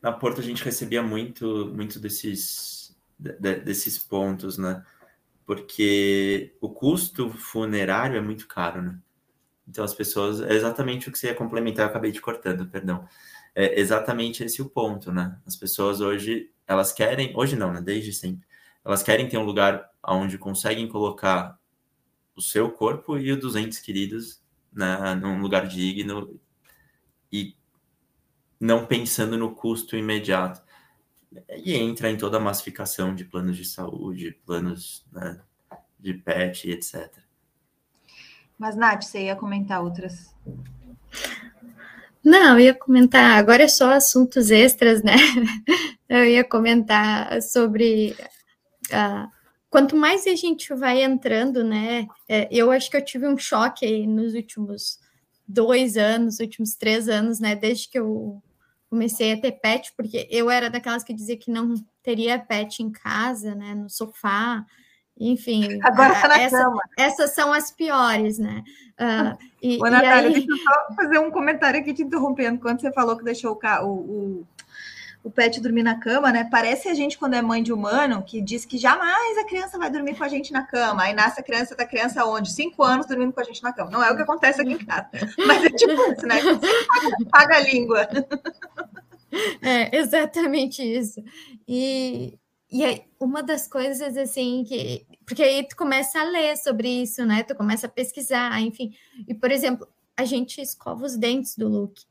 na 0.00 0.12
Porto 0.12 0.40
a 0.40 0.44
gente 0.44 0.64
recebia 0.64 1.02
muito, 1.02 1.72
muito 1.74 1.98
desses, 1.98 2.96
de, 3.18 3.60
desses 3.60 3.98
pontos, 3.98 4.58
né? 4.58 4.84
Porque 5.46 6.54
o 6.60 6.68
custo 6.68 7.30
funerário 7.30 8.16
é 8.16 8.20
muito 8.20 8.46
caro, 8.46 8.82
né? 8.82 8.98
Então 9.66 9.84
as 9.84 9.94
pessoas, 9.94 10.40
é 10.40 10.54
exatamente 10.54 11.08
o 11.08 11.12
que 11.12 11.18
você 11.18 11.28
ia 11.28 11.34
complementar, 11.34 11.86
eu 11.86 11.90
acabei 11.90 12.12
te 12.12 12.20
cortando, 12.20 12.66
perdão. 12.68 13.06
É 13.54 13.80
exatamente 13.80 14.44
esse 14.44 14.62
o 14.62 14.68
ponto, 14.68 15.12
né? 15.12 15.38
As 15.46 15.56
pessoas 15.56 16.00
hoje, 16.00 16.50
elas 16.66 16.92
querem, 16.92 17.36
hoje 17.36 17.56
não, 17.56 17.72
né? 17.72 17.80
Desde 17.80 18.12
sempre, 18.12 18.46
elas 18.84 19.02
querem 19.02 19.28
ter 19.28 19.38
um 19.38 19.44
lugar 19.44 19.90
onde 20.06 20.38
conseguem 20.38 20.88
colocar 20.88 21.58
o 22.36 22.40
seu 22.40 22.70
corpo 22.70 23.18
e 23.18 23.32
o 23.32 23.38
dos 23.38 23.56
entes 23.56 23.80
queridos 23.80 24.40
né, 24.72 25.14
num 25.16 25.40
lugar 25.40 25.66
digno 25.66 26.38
e 27.32 27.56
não 28.60 28.86
pensando 28.86 29.36
no 29.36 29.54
custo 29.54 29.96
imediato. 29.96 30.60
E 31.62 31.74
entra 31.74 32.10
em 32.10 32.16
toda 32.16 32.38
a 32.38 32.40
massificação 32.40 33.14
de 33.14 33.24
planos 33.24 33.56
de 33.56 33.64
saúde, 33.64 34.38
planos 34.46 35.06
né, 35.12 35.40
de 35.98 36.14
PET, 36.14 36.70
etc. 36.70 37.12
Mas, 38.58 38.74
Nath, 38.74 39.04
você 39.04 39.24
ia 39.24 39.36
comentar 39.36 39.82
outras. 39.82 40.34
Não, 42.24 42.58
eu 42.58 42.60
ia 42.60 42.74
comentar, 42.74 43.38
agora 43.38 43.62
é 43.62 43.68
só 43.68 43.92
assuntos 43.92 44.50
extras, 44.50 45.02
né? 45.02 45.14
Eu 46.08 46.24
ia 46.24 46.42
comentar 46.42 47.42
sobre. 47.42 48.16
Uh, 48.86 49.30
quanto 49.68 49.94
mais 49.94 50.26
a 50.26 50.34
gente 50.34 50.72
vai 50.72 51.02
entrando, 51.02 51.62
né? 51.62 52.06
É, 52.26 52.48
eu 52.50 52.70
acho 52.70 52.90
que 52.90 52.96
eu 52.96 53.04
tive 53.04 53.28
um 53.28 53.36
choque 53.36 53.84
aí 53.84 54.06
nos 54.06 54.32
últimos 54.32 54.98
dois 55.46 55.98
anos, 55.98 56.40
últimos 56.40 56.74
três 56.76 57.10
anos, 57.10 57.40
né? 57.40 57.54
Desde 57.54 57.90
que 57.90 57.98
eu 57.98 58.42
comecei 58.88 59.32
a 59.32 59.40
ter 59.40 59.52
pet, 59.52 59.92
porque 59.96 60.26
eu 60.30 60.50
era 60.50 60.70
daquelas 60.70 61.04
que 61.04 61.14
dizia 61.14 61.36
que 61.36 61.50
não 61.50 61.74
teria 62.02 62.38
pet 62.38 62.82
em 62.82 62.90
casa, 62.90 63.54
né, 63.54 63.74
no 63.74 63.88
sofá, 63.90 64.64
enfim. 65.20 65.80
Agora 65.82 66.14
tá 66.14 66.28
na 66.28 66.40
essa, 66.40 66.58
cama. 66.58 66.82
Essas 66.96 67.34
são 67.34 67.52
as 67.52 67.70
piores, 67.70 68.38
né? 68.38 68.62
Uh, 68.98 69.38
e, 69.62 69.78
Ô, 69.78 69.90
Natália, 69.90 70.30
e 70.30 70.34
aí... 70.34 70.46
deixa 70.46 70.50
eu 70.50 70.56
só 70.56 70.94
fazer 70.94 71.18
um 71.18 71.30
comentário 71.30 71.80
aqui 71.80 71.92
te 71.92 72.02
interrompendo, 72.02 72.60
quando 72.60 72.80
você 72.80 72.92
falou 72.92 73.16
que 73.16 73.24
deixou 73.24 73.58
o, 73.60 73.86
o, 73.86 74.46
o 75.24 75.30
pet 75.30 75.60
dormir 75.60 75.82
na 75.82 75.98
cama, 75.98 76.30
né? 76.30 76.48
Parece 76.50 76.88
a 76.88 76.94
gente 76.94 77.18
quando 77.18 77.34
é 77.34 77.42
mãe 77.42 77.62
de 77.62 77.72
humano 77.72 78.22
que 78.22 78.40
diz 78.40 78.64
que 78.64 78.78
jamais 78.78 79.38
a 79.38 79.44
criança 79.44 79.76
vai 79.76 79.90
dormir 79.90 80.16
com 80.16 80.24
a 80.24 80.28
gente 80.28 80.52
na 80.52 80.62
cama. 80.62 81.02
Aí 81.02 81.12
nasce 81.12 81.40
a 81.40 81.42
criança 81.42 81.74
da 81.74 81.84
criança 81.84 82.24
onde? 82.24 82.52
Cinco 82.52 82.82
anos 82.84 83.06
dormindo 83.06 83.32
com 83.32 83.40
a 83.40 83.44
gente 83.44 83.62
na 83.62 83.72
cama. 83.72 83.90
Não 83.90 84.02
é 84.02 84.10
o 84.10 84.16
que 84.16 84.22
acontece 84.22 84.60
aqui 84.60 84.72
em 84.72 84.78
casa. 84.78 85.08
Mas 85.46 85.64
é 85.64 85.70
tipo 85.70 86.12
isso, 86.12 86.26
né? 86.26 86.40
Você 86.40 87.24
paga 87.30 87.56
a 87.56 87.60
língua. 87.60 88.08
É 89.62 89.96
exatamente 89.96 90.82
isso. 90.82 91.22
E, 91.66 92.38
e 92.70 92.84
aí, 92.84 93.04
uma 93.18 93.42
das 93.42 93.66
coisas 93.66 94.16
assim 94.16 94.64
que. 94.64 95.06
Porque 95.24 95.42
aí 95.42 95.66
tu 95.66 95.76
começa 95.76 96.20
a 96.20 96.24
ler 96.24 96.56
sobre 96.56 97.02
isso, 97.02 97.24
né? 97.24 97.42
Tu 97.42 97.54
começa 97.54 97.86
a 97.86 97.90
pesquisar, 97.90 98.60
enfim. 98.60 98.94
E, 99.26 99.34
por 99.34 99.50
exemplo, 99.50 99.86
a 100.16 100.24
gente 100.24 100.60
escova 100.60 101.04
os 101.04 101.16
dentes 101.16 101.56
do 101.56 101.68
Luke. 101.68 102.04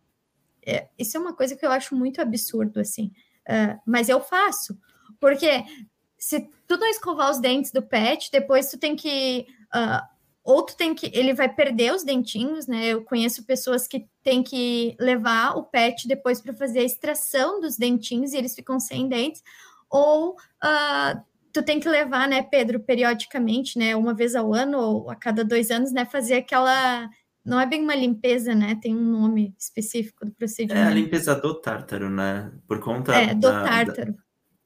É, 0.66 0.88
isso 0.98 1.18
é 1.18 1.20
uma 1.20 1.34
coisa 1.34 1.56
que 1.56 1.66
eu 1.66 1.72
acho 1.72 1.96
muito 1.96 2.22
absurdo, 2.22 2.80
assim. 2.80 3.12
Uh, 3.48 3.80
mas 3.86 4.10
eu 4.10 4.20
faço. 4.20 4.78
Porque 5.20 5.64
se 6.18 6.50
tu 6.68 6.78
não 6.78 6.88
escovar 6.88 7.32
os 7.32 7.40
dentes 7.40 7.72
do 7.72 7.82
pet, 7.82 8.30
depois 8.32 8.70
tu 8.70 8.78
tem 8.78 8.96
que. 8.96 9.48
Uh, 9.74 10.17
ou 10.48 10.64
tu 10.64 10.78
tem 10.78 10.96
que. 10.96 11.12
Ele 11.14 11.34
vai 11.34 11.54
perder 11.54 11.94
os 11.94 12.06
dentinhos, 12.06 12.68
né? 12.68 12.86
Eu 12.86 13.04
conheço 13.04 13.46
pessoas 13.46 13.86
que 13.86 14.08
têm 14.24 14.42
que 14.42 14.96
levar 14.98 15.58
o 15.58 15.64
pet 15.64 16.08
depois 16.08 16.40
para 16.40 16.54
fazer 16.54 16.80
a 16.80 16.84
extração 16.86 17.60
dos 17.60 17.76
dentinhos 17.76 18.32
e 18.32 18.38
eles 18.38 18.56
ficam 18.56 18.80
sem 18.80 19.10
dentes. 19.10 19.44
Ou 19.90 20.32
uh, 20.32 21.22
tu 21.52 21.62
tem 21.62 21.82
que 21.82 21.90
levar, 21.90 22.30
né, 22.30 22.42
Pedro, 22.42 22.80
periodicamente, 22.80 23.78
né? 23.78 23.94
Uma 23.94 24.14
vez 24.14 24.38
ao 24.38 24.54
ano 24.54 24.80
ou 24.80 25.12
a 25.12 25.18
cada 25.18 25.44
dois 25.44 25.70
anos, 25.70 25.92
né? 25.92 26.06
Fazer 26.06 26.36
aquela 26.36 27.10
não 27.44 27.60
é 27.60 27.66
bem 27.66 27.84
uma 27.84 27.96
limpeza, 27.96 28.56
né? 28.56 28.80
Tem 28.82 28.96
um 28.96 29.04
nome 29.04 29.54
específico 29.60 30.26
do 30.26 30.32
procedimento. 30.32 30.88
É 30.88 30.90
a 30.90 30.96
limpeza 30.96 31.36
do 31.36 31.56
tártaro, 31.56 32.10
né? 32.10 32.54
Por 32.66 32.80
conta 32.80 33.14
é, 33.14 33.34
do 33.34 33.42
da, 33.42 33.64
tártaro. 33.66 34.16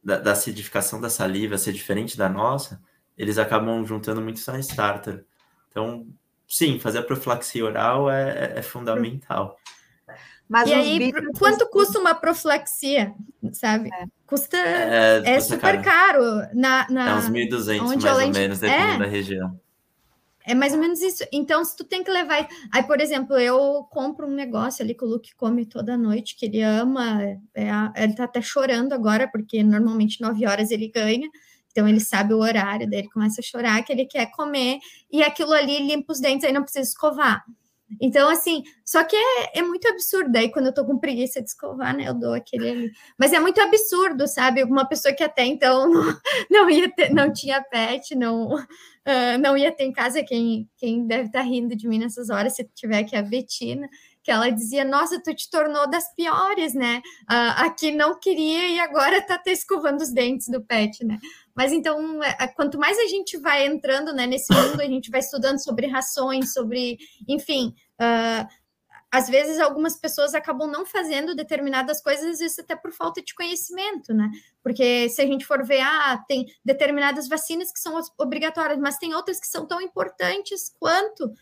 Da, 0.04 0.18
da, 0.18 0.22
da 0.26 0.32
acidificação 0.34 1.02
da 1.02 1.10
saliva 1.10 1.58
ser 1.58 1.74
diferente 1.74 2.16
da 2.16 2.30
nossa, 2.30 2.80
eles 3.18 3.40
acabam 3.40 3.84
juntando 3.84 4.22
muito 4.22 4.40
só 4.40 4.56
em 4.56 4.60
starter. 4.60 5.26
Então, 5.72 6.06
sim, 6.48 6.78
fazer 6.78 7.00
a 7.00 7.04
profilaxia 7.04 7.66
oral 7.66 8.12
é, 8.12 8.54
é, 8.56 8.60
é 8.60 8.62
fundamental. 8.62 9.58
Mas 10.48 10.70
e 10.70 10.74
aí, 10.74 11.14
quanto 11.40 11.66
custa 11.70 11.98
uma 11.98 12.14
profilaxia, 12.14 13.16
sabe? 13.54 13.90
É. 13.94 14.06
Custa, 14.28 14.58
é, 14.58 15.22
é 15.36 15.40
super 15.40 15.82
caro. 15.82 16.22
caro. 16.22 16.50
Na, 16.54 16.86
na, 16.90 17.12
é 17.12 17.16
uns 17.16 17.30
1.200 17.30 18.02
mais 18.02 18.04
ou 18.04 18.34
menos, 18.34 18.60
dependendo 18.60 18.94
é. 18.96 18.98
da 19.00 19.06
região. 19.06 19.60
É 20.46 20.54
mais 20.54 20.74
ou 20.74 20.80
menos 20.80 21.02
isso. 21.02 21.24
Então, 21.32 21.64
se 21.64 21.76
tu 21.78 21.86
tem 21.86 22.04
que 22.04 22.12
levar. 22.12 22.48
Aí, 22.74 22.84
por 22.84 23.00
exemplo, 23.00 23.38
eu 23.38 23.88
compro 23.90 24.28
um 24.28 24.34
negócio 24.34 24.84
ali 24.84 24.94
que 24.94 25.06
o 25.06 25.08
Luke 25.08 25.34
come 25.36 25.66
toda 25.66 25.98
noite, 25.98 26.36
que 26.36 26.48
ele 26.48 26.62
ama. 26.62 27.22
É, 27.56 27.70
ele 27.96 28.14
tá 28.14 28.26
até 28.26 28.42
chorando 28.42 28.92
agora, 28.92 29.30
porque 29.30 29.64
normalmente 29.64 30.20
9 30.20 30.46
horas 30.46 30.70
ele 30.70 30.90
ganha. 30.90 31.30
Então 31.72 31.88
ele 31.88 32.00
sabe 32.00 32.34
o 32.34 32.40
horário, 32.40 32.90
daí 32.90 33.00
ele 33.00 33.10
começa 33.10 33.42
a 33.42 33.44
chorar 33.44 33.84
que 33.84 33.92
ele 33.92 34.06
quer 34.06 34.30
comer, 34.32 34.80
e 35.12 35.24
aquilo 35.24 35.54
ali 35.54 35.80
limpa 35.80 36.14
os 36.14 36.20
dentes, 36.20 36.46
aí 36.46 36.54
não 36.54 36.64
precisa 36.64 36.88
escovar. 36.90 37.44
Então, 38.00 38.30
assim, 38.30 38.64
só 38.86 39.04
que 39.04 39.16
é, 39.16 39.60
é 39.60 39.62
muito 39.62 39.88
absurdo. 39.88 40.36
Aí, 40.38 40.50
quando 40.50 40.68
eu 40.68 40.74
tô 40.74 40.86
com 40.86 40.98
preguiça 40.98 41.42
de 41.42 41.50
escovar, 41.50 41.96
né, 41.96 42.08
eu 42.08 42.14
dou 42.14 42.34
aquele 42.34 42.70
ali. 42.70 42.92
Mas 43.18 43.34
é 43.34 43.40
muito 43.40 43.60
absurdo, 43.60 44.28
sabe? 44.28 44.64
Uma 44.64 44.88
pessoa 44.88 45.14
que 45.14 45.24
até 45.24 45.44
então 45.44 45.90
não, 46.50 46.64
não 46.64 46.70
ia 46.70 46.90
ter, 46.90 47.12
não 47.14 47.34
tinha 47.34 47.62
pet, 47.62 48.16
não, 48.16 48.56
uh, 48.56 49.38
não 49.42 49.58
ia 49.58 49.72
ter 49.72 49.84
em 49.84 49.92
casa. 49.92 50.24
Quem, 50.24 50.70
quem 50.78 51.06
deve 51.06 51.26
estar 51.26 51.40
tá 51.40 51.46
rindo 51.46 51.76
de 51.76 51.88
mim 51.88 52.00
nessas 52.00 52.30
horas, 52.30 52.56
se 52.56 52.64
tiver 52.76 53.00
aqui 53.00 53.16
a 53.16 53.22
Betina, 53.22 53.90
que 54.24 54.32
ela 54.32 54.50
dizia: 54.50 54.84
Nossa, 54.86 55.22
tu 55.22 55.34
te 55.34 55.50
tornou 55.50 55.90
das 55.90 56.14
piores, 56.16 56.74
né? 56.74 57.02
Uh, 57.30 57.66
aqui 57.66 57.92
não 57.92 58.20
queria 58.20 58.70
e 58.70 58.80
agora 58.80 59.22
tá 59.22 59.36
até 59.36 59.52
escovando 59.52 60.02
os 60.02 60.12
dentes 60.12 60.48
do 60.48 60.62
pet, 60.64 61.04
né? 61.04 61.18
Mas 61.56 61.72
então, 61.72 62.24
é, 62.24 62.38
é, 62.42 62.48
quanto 62.48 62.78
mais 62.78 62.98
a 62.98 63.08
gente 63.08 63.38
vai 63.38 63.66
entrando 63.66 64.14
né, 64.14 64.26
nesse 64.26 64.54
mundo, 64.54 64.82
a 64.82 64.86
gente 64.86 65.10
vai 65.10 65.20
estudando 65.20 65.62
sobre 65.62 65.88
rações, 65.88 66.54
sobre, 66.54 66.98
enfim, 67.28 67.76
uh, 68.00 68.48
às 69.12 69.28
vezes 69.28 69.60
algumas 69.60 69.98
pessoas 69.98 70.34
acabam 70.34 70.72
não 70.72 70.86
fazendo 70.86 71.36
determinadas 71.36 72.02
coisas, 72.02 72.40
vezes 72.40 72.58
até 72.58 72.78
por 72.78 72.94
falta 72.94 73.22
de 73.22 73.36
conhecimento, 73.36 74.14
né? 74.14 74.32
Porque 74.64 75.10
se 75.10 75.22
a 75.22 75.26
gente 75.26 75.46
for 75.46 75.66
ver, 75.66 75.82
ah, 75.82 76.24
tem 76.28 76.46
determinadas 76.64 77.28
vacinas 77.28 77.74
que 77.74 77.80
são 77.80 78.00
obrigatórias, 78.18 78.80
mas 78.80 78.98
tem 78.98 79.14
outras 79.14 79.40
que 79.40 79.48
são 79.48 79.68
tão 79.68 79.82
importantes 79.82 80.74
quanto, 80.80 81.34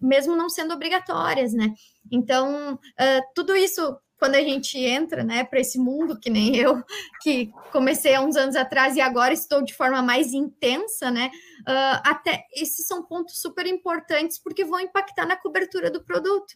mesmo 0.00 0.36
não 0.36 0.48
sendo 0.48 0.74
obrigatórias, 0.74 1.52
né? 1.52 1.72
Então, 2.10 2.74
uh, 2.74 3.22
tudo 3.34 3.54
isso 3.54 3.96
quando 4.18 4.36
a 4.36 4.40
gente 4.40 4.78
entra, 4.78 5.22
né, 5.22 5.44
para 5.44 5.60
esse 5.60 5.78
mundo 5.78 6.18
que 6.18 6.30
nem 6.30 6.56
eu, 6.56 6.82
que 7.22 7.50
comecei 7.70 8.14
há 8.14 8.22
uns 8.22 8.36
anos 8.36 8.56
atrás 8.56 8.96
e 8.96 9.00
agora 9.00 9.34
estou 9.34 9.62
de 9.62 9.74
forma 9.74 10.00
mais 10.00 10.32
intensa, 10.32 11.10
né, 11.10 11.30
uh, 11.60 12.00
até 12.04 12.44
esses 12.54 12.86
são 12.86 13.04
pontos 13.04 13.40
super 13.40 13.66
importantes 13.66 14.38
porque 14.38 14.64
vão 14.64 14.80
impactar 14.80 15.26
na 15.26 15.36
cobertura 15.36 15.90
do 15.90 16.02
produto. 16.02 16.54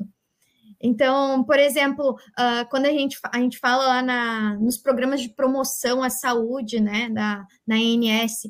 Então, 0.80 1.44
por 1.44 1.58
exemplo, 1.58 2.12
uh, 2.12 2.68
quando 2.70 2.86
a 2.86 2.90
gente, 2.90 3.18
a 3.32 3.38
gente 3.38 3.58
fala 3.58 3.86
lá 3.86 4.02
na, 4.02 4.54
nos 4.54 4.78
programas 4.78 5.20
de 5.20 5.28
promoção 5.28 6.02
à 6.02 6.08
saúde, 6.08 6.80
né, 6.80 7.10
da, 7.10 7.44
na 7.66 7.74
ANS, 7.74 8.42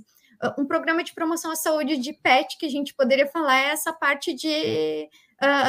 um 0.58 0.66
programa 0.66 1.02
de 1.02 1.14
promoção 1.14 1.50
à 1.50 1.56
saúde 1.56 1.96
de 1.96 2.12
PET 2.12 2.56
que 2.58 2.66
a 2.66 2.70
gente 2.70 2.94
poderia 2.94 3.26
falar 3.26 3.56
é 3.58 3.70
essa 3.70 3.92
parte 3.92 4.34
de, 4.34 5.08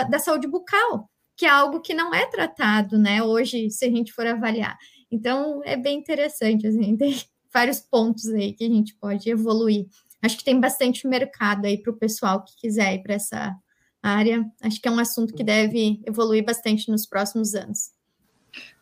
da 0.09 0.19
saúde 0.19 0.47
bucal, 0.47 1.09
que 1.35 1.45
é 1.45 1.49
algo 1.49 1.81
que 1.81 1.93
não 1.93 2.13
é 2.13 2.25
tratado, 2.25 2.97
né, 2.97 3.23
hoje, 3.23 3.69
se 3.69 3.85
a 3.85 3.89
gente 3.89 4.11
for 4.11 4.27
avaliar. 4.27 4.77
Então, 5.11 5.61
é 5.63 5.75
bem 5.75 5.97
interessante, 5.97 6.67
assim, 6.67 6.95
tem 6.97 7.19
vários 7.53 7.79
pontos 7.79 8.27
aí 8.27 8.53
que 8.53 8.63
a 8.63 8.69
gente 8.69 8.95
pode 8.95 9.29
evoluir. 9.29 9.87
Acho 10.21 10.37
que 10.37 10.43
tem 10.43 10.59
bastante 10.59 11.07
mercado 11.07 11.65
aí 11.65 11.81
para 11.81 11.91
o 11.91 11.97
pessoal 11.97 12.43
que 12.43 12.55
quiser 12.57 12.95
ir 12.95 13.03
para 13.03 13.15
essa 13.15 13.55
área. 14.03 14.45
Acho 14.61 14.81
que 14.81 14.87
é 14.87 14.91
um 14.91 14.99
assunto 14.99 15.33
que 15.33 15.43
deve 15.43 16.01
evoluir 16.05 16.43
bastante 16.43 16.91
nos 16.91 17.05
próximos 17.05 17.55
anos. 17.55 17.91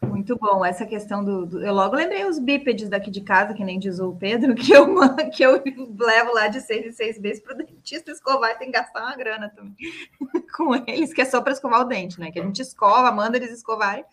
Muito 0.01 0.37
bom, 0.37 0.63
essa 0.63 0.85
questão 0.85 1.23
do, 1.23 1.45
do, 1.45 1.65
Eu 1.65 1.73
logo 1.73 1.95
lembrei 1.95 2.25
os 2.25 2.39
bípedes 2.39 2.89
daqui 2.89 3.09
de 3.09 3.21
casa, 3.21 3.53
que 3.53 3.63
nem 3.63 3.79
diz 3.79 3.99
o 3.99 4.13
Pedro, 4.13 4.53
que 4.55 4.71
eu, 4.71 5.29
que 5.31 5.43
eu 5.43 5.63
levo 5.99 6.33
lá 6.33 6.47
de 6.47 6.61
seis 6.61 6.85
em 6.85 6.91
seis 6.91 7.19
meses 7.19 7.41
para 7.41 7.53
o 7.53 7.57
dentista 7.57 8.11
escovar 8.11 8.57
tem 8.57 8.71
que 8.71 8.77
gastar 8.77 9.01
uma 9.01 9.15
grana 9.15 9.49
também 9.49 9.75
com 10.55 10.75
eles, 10.87 11.13
que 11.13 11.21
é 11.21 11.25
só 11.25 11.41
para 11.41 11.53
escovar 11.53 11.81
o 11.81 11.85
dente, 11.85 12.19
né? 12.19 12.31
Que 12.31 12.39
a 12.39 12.43
gente 12.43 12.61
escova, 12.61 13.11
manda 13.11 13.37
eles 13.37 13.51
escovarem, 13.51 14.05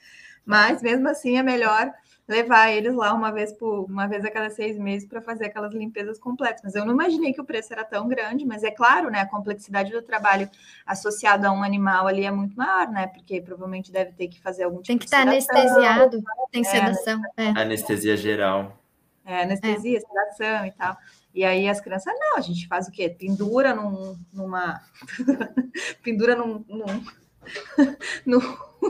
mas 0.44 0.82
mesmo 0.82 1.08
assim 1.08 1.36
é 1.38 1.42
melhor 1.42 1.92
levar 2.26 2.70
eles 2.70 2.94
lá 2.94 3.12
uma 3.12 3.30
vez 3.30 3.52
por 3.52 3.84
uma 3.84 4.06
vez 4.06 4.24
a 4.24 4.30
cada 4.30 4.48
seis 4.48 4.78
meses 4.78 5.06
para 5.06 5.20
fazer 5.20 5.46
aquelas 5.46 5.74
limpezas 5.74 6.18
completas. 6.18 6.62
Mas 6.64 6.74
eu 6.74 6.84
não 6.84 6.94
imaginei 6.94 7.32
que 7.32 7.40
o 7.40 7.44
preço 7.44 7.72
era 7.72 7.84
tão 7.84 8.08
grande, 8.08 8.46
mas 8.46 8.62
é 8.62 8.70
claro, 8.70 9.10
né? 9.10 9.20
A 9.20 9.28
complexidade 9.28 9.92
do 9.92 10.02
trabalho 10.02 10.48
associado 10.86 11.46
a 11.46 11.52
um 11.52 11.62
animal 11.62 12.06
ali 12.06 12.24
é 12.24 12.30
muito 12.30 12.56
maior, 12.56 12.88
né? 12.88 13.06
Porque 13.08 13.40
provavelmente 13.40 13.92
deve 13.92 14.12
ter 14.12 14.28
que 14.28 14.40
fazer 14.40 14.64
algum 14.64 14.78
tipo 14.78 14.86
Tem 14.86 14.98
que 14.98 15.04
estar 15.04 15.22
anestesiado, 15.22 16.22
tem 16.50 16.62
é, 16.62 16.64
sedação. 16.64 17.22
É. 17.36 17.48
Anestesia 17.48 18.16
geral. 18.16 18.78
É, 19.24 19.42
anestesia, 19.42 19.98
é. 19.98 20.00
sedação 20.00 20.66
e 20.66 20.72
tal. 20.72 20.96
E 21.34 21.44
aí 21.44 21.68
as 21.68 21.80
crianças, 21.80 22.14
não, 22.18 22.38
a 22.38 22.40
gente 22.40 22.66
faz 22.68 22.86
o 22.86 22.92
quê? 22.92 23.08
Pendura 23.08 23.74
num, 23.74 24.16
numa. 24.32 24.80
pendura 26.02 26.36
num, 26.36 26.64
num, 26.68 27.04
num 28.24 28.40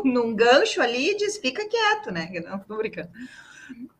num 0.05 0.35
gancho 0.35 0.81
ali 0.81 1.11
e 1.11 1.17
diz, 1.17 1.37
fica 1.37 1.69
quieto, 1.69 2.11
né? 2.11 2.31
Não, 2.45 2.59
tô 2.59 2.77
brincando. 2.77 3.11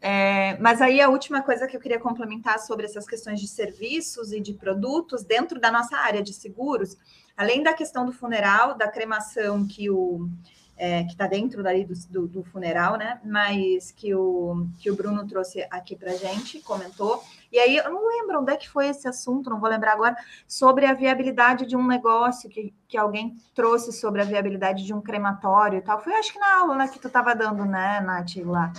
É, 0.01 0.59
mas 0.59 0.83
aí 0.83 1.01
a 1.01 1.09
última 1.09 1.43
coisa 1.43 1.67
que 1.67 1.77
eu 1.77 1.81
queria 1.81 1.99
complementar 1.99 2.59
sobre 2.59 2.85
essas 2.85 3.07
questões 3.07 3.41
de 3.41 3.49
serviços 3.49 4.33
e 4.33 4.41
de 4.41 4.53
produtos 4.53 5.25
dentro 5.25 5.59
da 5.59 5.71
nossa 5.71 5.97
área 5.97 6.23
de 6.23 6.35
seguros, 6.35 6.97
além 7.37 7.63
da 7.63 7.73
questão 7.73 8.05
do 8.05 8.13
funeral, 8.13 8.77
da 8.77 8.89
cremação 8.89 9.67
que 9.67 9.89
o 9.91 10.29
é, 10.77 11.05
que 11.05 11.13
está 11.13 11.27
dentro 11.27 11.63
dali 11.63 11.85
do, 11.85 11.95
do, 12.11 12.27
do, 12.27 12.45
funeral, 12.45 12.97
né? 12.97 13.21
Mas 13.25 13.93
que 13.93 14.15
o, 14.15 14.67
que 14.79 14.91
o 14.91 14.97
Bruno 14.97 15.27
trouxe 15.27 15.67
aqui 15.71 15.95
para 15.95 16.17
gente, 16.17 16.61
comentou. 16.61 17.23
E 17.55 17.59
aí 17.61 17.77
eu 17.77 17.85
não 17.85 18.09
lembro 18.09 18.41
onde 18.41 18.53
é 18.53 18.57
que 18.57 18.69
foi 18.69 18.89
esse 18.89 19.07
assunto, 19.07 19.49
não 19.49 19.61
vou 19.61 19.71
lembrar 19.71 19.93
agora, 19.93 20.17
sobre 20.45 20.87
a 20.87 20.93
viabilidade 20.93 21.65
de 21.65 21.77
um 21.77 21.87
negócio 21.87 22.51
que, 22.51 22.75
que 22.89 22.99
alguém 22.99 23.37
trouxe 23.55 23.93
sobre 23.93 24.21
a 24.21 24.25
viabilidade 24.25 24.85
de 24.85 24.93
um 24.93 25.01
crematório 25.01 25.79
e 25.79 25.81
tal. 25.81 26.03
Foi 26.03 26.13
acho 26.15 26.33
que 26.33 26.39
na 26.41 26.59
aula 26.59 26.75
né, 26.75 26.89
que 26.89 26.99
tu 26.99 27.07
estava 27.07 27.33
dando, 27.33 27.65
né, 27.65 28.01
Nath, 28.01 28.35
lá. 28.45 28.73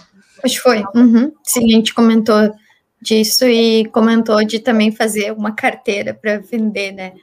Acho 0.43 0.56
que 0.56 0.61
foi. 0.61 0.84
Uhum. 0.93 1.31
Sim, 1.41 1.64
a 1.64 1.77
gente 1.77 1.93
comentou 1.93 2.53
disso 3.02 3.45
e 3.45 3.85
comentou 3.85 4.43
de 4.43 4.60
também 4.60 4.91
fazer 4.91 5.31
uma 5.31 5.53
carteira 5.53 6.14
para 6.14 6.39
vender, 6.39 6.91
né? 6.91 7.14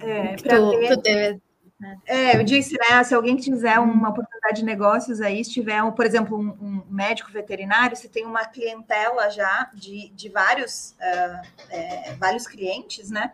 É, 0.00 0.36
para 0.36 0.56
tu, 0.56 0.70
tu 0.88 1.02
deve 1.02 1.42
é, 2.06 2.36
eu 2.36 2.44
disse, 2.44 2.76
né? 2.78 3.02
Se 3.02 3.14
alguém 3.14 3.36
tiver 3.36 3.78
uma 3.78 4.10
oportunidade 4.10 4.58
de 4.58 4.64
negócios 4.64 5.20
aí, 5.20 5.44
se 5.44 5.52
tiver, 5.52 5.82
por 5.92 6.06
exemplo, 6.06 6.38
um, 6.38 6.48
um, 6.48 6.82
médico 6.88 7.30
veterinário, 7.30 7.96
se 7.96 8.08
tem 8.08 8.24
uma 8.24 8.44
clientela 8.44 9.28
já 9.28 9.70
de, 9.74 10.10
de 10.10 10.28
vários, 10.28 10.94
uh, 11.00 11.48
é, 11.70 12.14
vários 12.14 12.46
clientes, 12.46 13.10
né? 13.10 13.32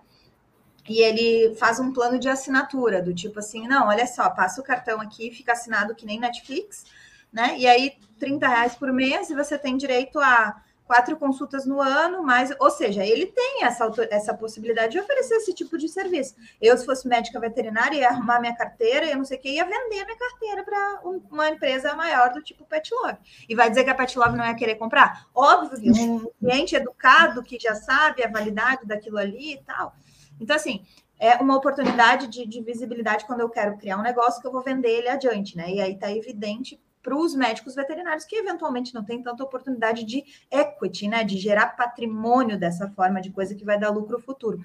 E 0.88 1.02
ele 1.02 1.54
faz 1.56 1.78
um 1.78 1.92
plano 1.92 2.18
de 2.18 2.28
assinatura, 2.28 3.02
do 3.02 3.14
tipo 3.14 3.38
assim, 3.38 3.68
não, 3.68 3.88
olha 3.88 4.06
só, 4.06 4.28
passa 4.30 4.60
o 4.60 4.64
cartão 4.64 5.00
aqui, 5.00 5.30
fica 5.30 5.52
assinado 5.52 5.94
que 5.94 6.06
nem 6.06 6.18
Netflix, 6.18 6.84
né? 7.32 7.56
E 7.58 7.66
aí, 7.66 7.92
30 8.18 8.48
reais 8.48 8.74
por 8.74 8.92
mês, 8.92 9.30
e 9.30 9.34
você 9.34 9.58
tem 9.58 9.76
direito 9.76 10.18
a 10.18 10.60
quatro 10.90 11.16
consultas 11.16 11.64
no 11.64 11.80
ano, 11.80 12.20
mas, 12.20 12.52
ou 12.58 12.68
seja, 12.68 13.06
ele 13.06 13.26
tem 13.26 13.62
essa, 13.62 13.88
essa 14.10 14.34
possibilidade 14.34 14.90
de 14.90 14.98
oferecer 14.98 15.34
esse 15.34 15.54
tipo 15.54 15.78
de 15.78 15.88
serviço. 15.88 16.34
Eu, 16.60 16.76
se 16.76 16.84
fosse 16.84 17.06
médica 17.06 17.38
veterinária, 17.38 17.96
ia 17.96 18.08
arrumar 18.08 18.40
minha 18.40 18.56
carteira, 18.56 19.06
eu 19.06 19.16
não 19.16 19.24
sei 19.24 19.38
o 19.38 19.40
que, 19.40 19.50
ia 19.50 19.64
vender 19.64 20.04
minha 20.04 20.18
carteira 20.18 20.64
para 20.64 21.00
uma 21.04 21.48
empresa 21.48 21.94
maior 21.94 22.32
do 22.32 22.42
tipo 22.42 22.64
Pet 22.64 22.92
Love. 22.92 23.18
E 23.48 23.54
vai 23.54 23.70
dizer 23.70 23.84
que 23.84 23.90
a 23.90 23.94
Pet 23.94 24.18
Love 24.18 24.36
não 24.36 24.44
ia 24.44 24.54
querer 24.56 24.74
comprar? 24.74 25.28
Óbvio 25.32 25.80
que 25.80 25.92
um 25.92 26.28
cliente 26.40 26.74
educado 26.74 27.40
que 27.44 27.56
já 27.56 27.76
sabe 27.76 28.24
a 28.24 28.28
validade 28.28 28.84
daquilo 28.84 29.18
ali 29.18 29.52
e 29.52 29.62
tal. 29.62 29.94
Então, 30.40 30.56
assim, 30.56 30.84
é 31.20 31.36
uma 31.36 31.56
oportunidade 31.56 32.26
de, 32.26 32.44
de 32.48 32.60
visibilidade 32.62 33.26
quando 33.26 33.42
eu 33.42 33.48
quero 33.48 33.76
criar 33.76 33.96
um 33.96 34.02
negócio 34.02 34.40
que 34.40 34.46
eu 34.48 34.52
vou 34.52 34.62
vender 34.62 34.90
ele 34.90 35.08
adiante, 35.08 35.56
né? 35.56 35.70
E 35.70 35.80
aí 35.80 35.96
tá 35.96 36.10
evidente 36.10 36.80
para 37.02 37.16
os 37.16 37.34
médicos 37.34 37.74
veterinários 37.74 38.24
que 38.24 38.36
eventualmente 38.36 38.94
não 38.94 39.04
têm 39.04 39.22
tanta 39.22 39.42
oportunidade 39.42 40.04
de 40.04 40.24
equity, 40.50 41.08
né? 41.08 41.24
De 41.24 41.36
gerar 41.38 41.76
patrimônio 41.76 42.58
dessa 42.58 42.88
forma 42.90 43.20
de 43.20 43.30
coisa 43.30 43.54
que 43.54 43.64
vai 43.64 43.78
dar 43.78 43.90
lucro 43.90 44.20
futuro. 44.20 44.60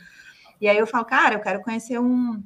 E 0.59 0.67
aí 0.67 0.77
eu 0.77 0.87
falo, 0.87 1.05
cara, 1.05 1.35
eu 1.35 1.39
quero 1.39 1.61
conhecer 1.61 1.99
um, 1.99 2.41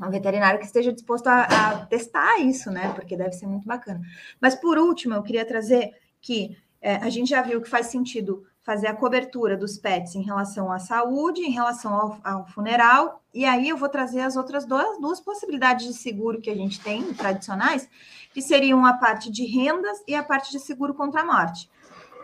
um 0.00 0.10
veterinário 0.10 0.58
que 0.58 0.66
esteja 0.66 0.92
disposto 0.92 1.26
a, 1.26 1.42
a, 1.42 1.86
testar 1.86 2.38
isso, 2.40 2.70
né? 2.70 2.92
Porque 2.94 3.16
deve 3.16 3.32
ser 3.32 3.46
muito 3.46 3.66
bacana. 3.66 4.00
Mas 4.40 4.54
por 4.54 4.78
último, 4.78 5.14
eu 5.14 5.22
queria 5.22 5.44
trazer 5.44 5.92
que 6.20 6.56
é, 6.80 6.96
a 6.96 7.10
gente 7.10 7.30
já 7.30 7.42
viu 7.42 7.60
que 7.60 7.68
faz 7.68 7.86
sentido 7.86 8.46
fazer 8.68 8.88
a 8.88 8.94
cobertura 8.94 9.56
dos 9.56 9.78
pets 9.78 10.14
em 10.14 10.20
relação 10.20 10.70
à 10.70 10.78
saúde, 10.78 11.40
em 11.40 11.50
relação 11.50 11.94
ao, 11.94 12.20
ao, 12.22 12.46
funeral, 12.48 13.22
e 13.32 13.46
aí 13.46 13.70
eu 13.70 13.78
vou 13.78 13.88
trazer 13.88 14.20
as 14.20 14.36
outras 14.36 14.66
duas, 14.66 15.00
duas 15.00 15.18
possibilidades 15.18 15.86
de 15.86 15.94
seguro 15.94 16.38
que 16.38 16.50
a 16.50 16.54
gente 16.54 16.78
tem, 16.78 17.14
tradicionais, 17.14 17.88
que 18.30 18.42
seriam 18.42 18.84
a 18.84 18.92
parte 18.92 19.30
de 19.30 19.46
rendas 19.46 20.04
e 20.06 20.14
a 20.14 20.22
parte 20.22 20.50
de 20.50 20.60
seguro 20.60 20.92
contra 20.92 21.22
a 21.22 21.24
morte. 21.24 21.70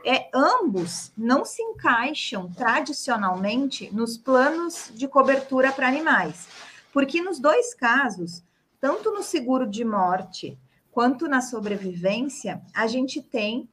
é, 0.05 0.29
ambos 0.35 1.11
não 1.17 1.47
se 1.47 1.63
encaixam 1.63 2.53
tradicionalmente 2.53 3.89
nos 3.91 4.19
planos 4.19 4.93
de 4.93 5.09
cobertura 5.09 5.73
para 5.73 5.89
animais, 5.89 6.47
porque 6.93 7.23
nos 7.23 7.39
dois 7.39 7.73
casos, 7.73 8.45
tanto 8.79 9.11
no 9.11 9.23
seguro 9.23 9.67
de 9.67 9.83
morte 9.83 10.59
quanto 10.93 11.27
na 11.27 11.41
sobrevivência, 11.41 12.61
a 12.75 12.87
gente 12.87 13.23
tem 13.23 13.67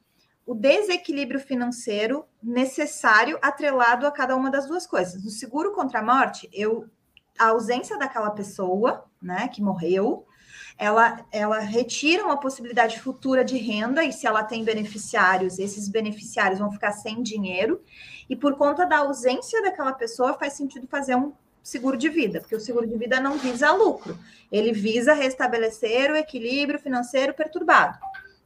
o 0.44 0.54
desequilíbrio 0.54 1.40
financeiro 1.40 2.24
necessário 2.42 3.38
atrelado 3.40 4.06
a 4.06 4.10
cada 4.10 4.34
uma 4.34 4.50
das 4.50 4.66
duas 4.66 4.86
coisas. 4.86 5.22
No 5.22 5.30
seguro 5.30 5.72
contra 5.72 6.00
a 6.00 6.02
morte, 6.02 6.48
eu 6.52 6.88
a 7.38 7.46
ausência 7.46 7.98
daquela 7.98 8.30
pessoa, 8.30 9.04
né, 9.20 9.48
que 9.48 9.62
morreu, 9.62 10.26
ela, 10.78 11.24
ela 11.30 11.58
retira 11.58 12.24
uma 12.24 12.38
possibilidade 12.38 13.00
futura 13.00 13.44
de 13.44 13.56
renda, 13.56 14.04
e 14.04 14.12
se 14.12 14.26
ela 14.26 14.44
tem 14.44 14.64
beneficiários, 14.64 15.58
esses 15.58 15.88
beneficiários 15.88 16.58
vão 16.58 16.70
ficar 16.70 16.92
sem 16.92 17.22
dinheiro, 17.22 17.82
e 18.28 18.36
por 18.36 18.56
conta 18.56 18.84
da 18.84 18.98
ausência 18.98 19.62
daquela 19.62 19.92
pessoa, 19.92 20.34
faz 20.34 20.54
sentido 20.54 20.86
fazer 20.86 21.14
um 21.14 21.32
seguro 21.62 21.96
de 21.96 22.08
vida, 22.08 22.40
porque 22.40 22.56
o 22.56 22.60
seguro 22.60 22.86
de 22.86 22.96
vida 22.96 23.20
não 23.20 23.38
visa 23.38 23.70
lucro, 23.72 24.18
ele 24.50 24.72
visa 24.72 25.14
restabelecer 25.14 26.10
o 26.10 26.16
equilíbrio 26.16 26.78
financeiro 26.78 27.32
perturbado. 27.34 27.98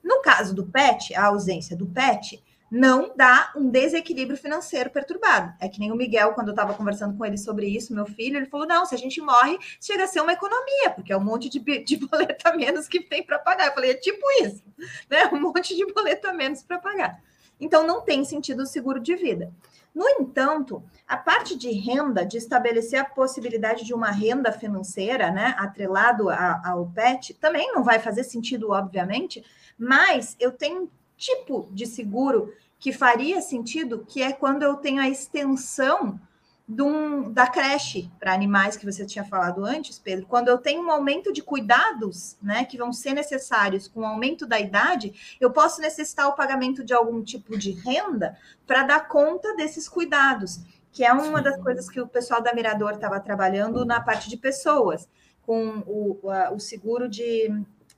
No 0.06 0.22
caso 0.22 0.54
do 0.54 0.64
PET, 0.64 1.16
a 1.16 1.24
ausência 1.24 1.76
do 1.76 1.84
PET 1.84 2.40
não 2.70 3.12
dá 3.16 3.52
um 3.56 3.68
desequilíbrio 3.68 4.38
financeiro 4.38 4.88
perturbado. 4.88 5.52
É 5.60 5.68
que 5.68 5.80
nem 5.80 5.90
o 5.90 5.96
Miguel, 5.96 6.32
quando 6.32 6.46
eu 6.46 6.52
estava 6.52 6.74
conversando 6.74 7.16
com 7.16 7.24
ele 7.24 7.36
sobre 7.36 7.66
isso, 7.66 7.92
meu 7.92 8.06
filho, 8.06 8.36
ele 8.36 8.46
falou: 8.46 8.68
não, 8.68 8.86
se 8.86 8.94
a 8.94 8.98
gente 8.98 9.20
morre, 9.20 9.58
chega 9.80 10.04
a 10.04 10.06
ser 10.06 10.20
uma 10.20 10.32
economia, 10.32 10.90
porque 10.94 11.12
é 11.12 11.16
um 11.16 11.24
monte 11.24 11.48
de, 11.48 11.58
de 11.58 11.96
boleta 12.06 12.56
menos 12.56 12.86
que 12.86 13.00
tem 13.00 13.24
para 13.24 13.40
pagar. 13.40 13.66
Eu 13.66 13.74
falei: 13.74 13.90
é 13.90 13.94
tipo 13.94 14.24
isso, 14.42 14.62
né? 15.10 15.26
Um 15.32 15.40
monte 15.40 15.74
de 15.74 15.84
boleta 15.92 16.32
menos 16.32 16.62
para 16.62 16.78
pagar. 16.78 17.20
Então, 17.60 17.86
não 17.86 18.00
tem 18.02 18.24
sentido 18.24 18.62
o 18.62 18.66
seguro 18.66 19.00
de 19.00 19.14
vida. 19.16 19.52
No 19.94 20.06
entanto, 20.08 20.82
a 21.08 21.16
parte 21.16 21.56
de 21.56 21.70
renda, 21.70 22.24
de 22.24 22.36
estabelecer 22.36 22.98
a 23.00 23.04
possibilidade 23.04 23.82
de 23.82 23.94
uma 23.94 24.10
renda 24.10 24.52
financeira, 24.52 25.30
né, 25.30 25.54
atrelado 25.56 26.28
ao 26.28 26.86
PET, 26.94 27.32
também 27.34 27.72
não 27.72 27.82
vai 27.82 27.98
fazer 27.98 28.24
sentido, 28.24 28.72
obviamente, 28.72 29.42
mas 29.78 30.36
eu 30.38 30.52
tenho 30.52 30.90
tipo 31.16 31.66
de 31.72 31.86
seguro 31.86 32.52
que 32.78 32.92
faria 32.92 33.40
sentido, 33.40 34.04
que 34.06 34.22
é 34.22 34.32
quando 34.32 34.62
eu 34.62 34.76
tenho 34.76 35.00
a 35.00 35.08
extensão 35.08 36.20
um, 36.68 37.30
da 37.30 37.46
creche 37.46 38.10
para 38.18 38.32
animais 38.32 38.76
que 38.76 38.84
você 38.84 39.06
tinha 39.06 39.24
falado 39.24 39.64
antes, 39.64 39.98
Pedro, 39.98 40.26
quando 40.26 40.48
eu 40.48 40.58
tenho 40.58 40.82
um 40.82 40.90
aumento 40.90 41.32
de 41.32 41.42
cuidados, 41.42 42.36
né, 42.42 42.64
que 42.64 42.76
vão 42.76 42.92
ser 42.92 43.12
necessários 43.12 43.86
com 43.86 44.00
o 44.00 44.06
aumento 44.06 44.46
da 44.46 44.58
idade, 44.58 45.36
eu 45.40 45.50
posso 45.50 45.80
necessitar 45.80 46.28
o 46.28 46.34
pagamento 46.34 46.84
de 46.84 46.92
algum 46.92 47.22
tipo 47.22 47.56
de 47.56 47.70
renda 47.70 48.36
para 48.66 48.82
dar 48.82 49.06
conta 49.06 49.54
desses 49.54 49.88
cuidados, 49.88 50.60
que 50.90 51.04
é 51.04 51.12
uma 51.12 51.40
das 51.40 51.56
coisas 51.62 51.88
que 51.88 52.00
o 52.00 52.08
pessoal 52.08 52.42
da 52.42 52.54
Mirador 52.54 52.92
estava 52.92 53.20
trabalhando 53.20 53.84
na 53.84 54.00
parte 54.00 54.28
de 54.28 54.36
pessoas, 54.36 55.08
com 55.42 55.84
o, 55.86 56.18
o 56.52 56.58
seguro 56.58 57.08
de 57.08 57.48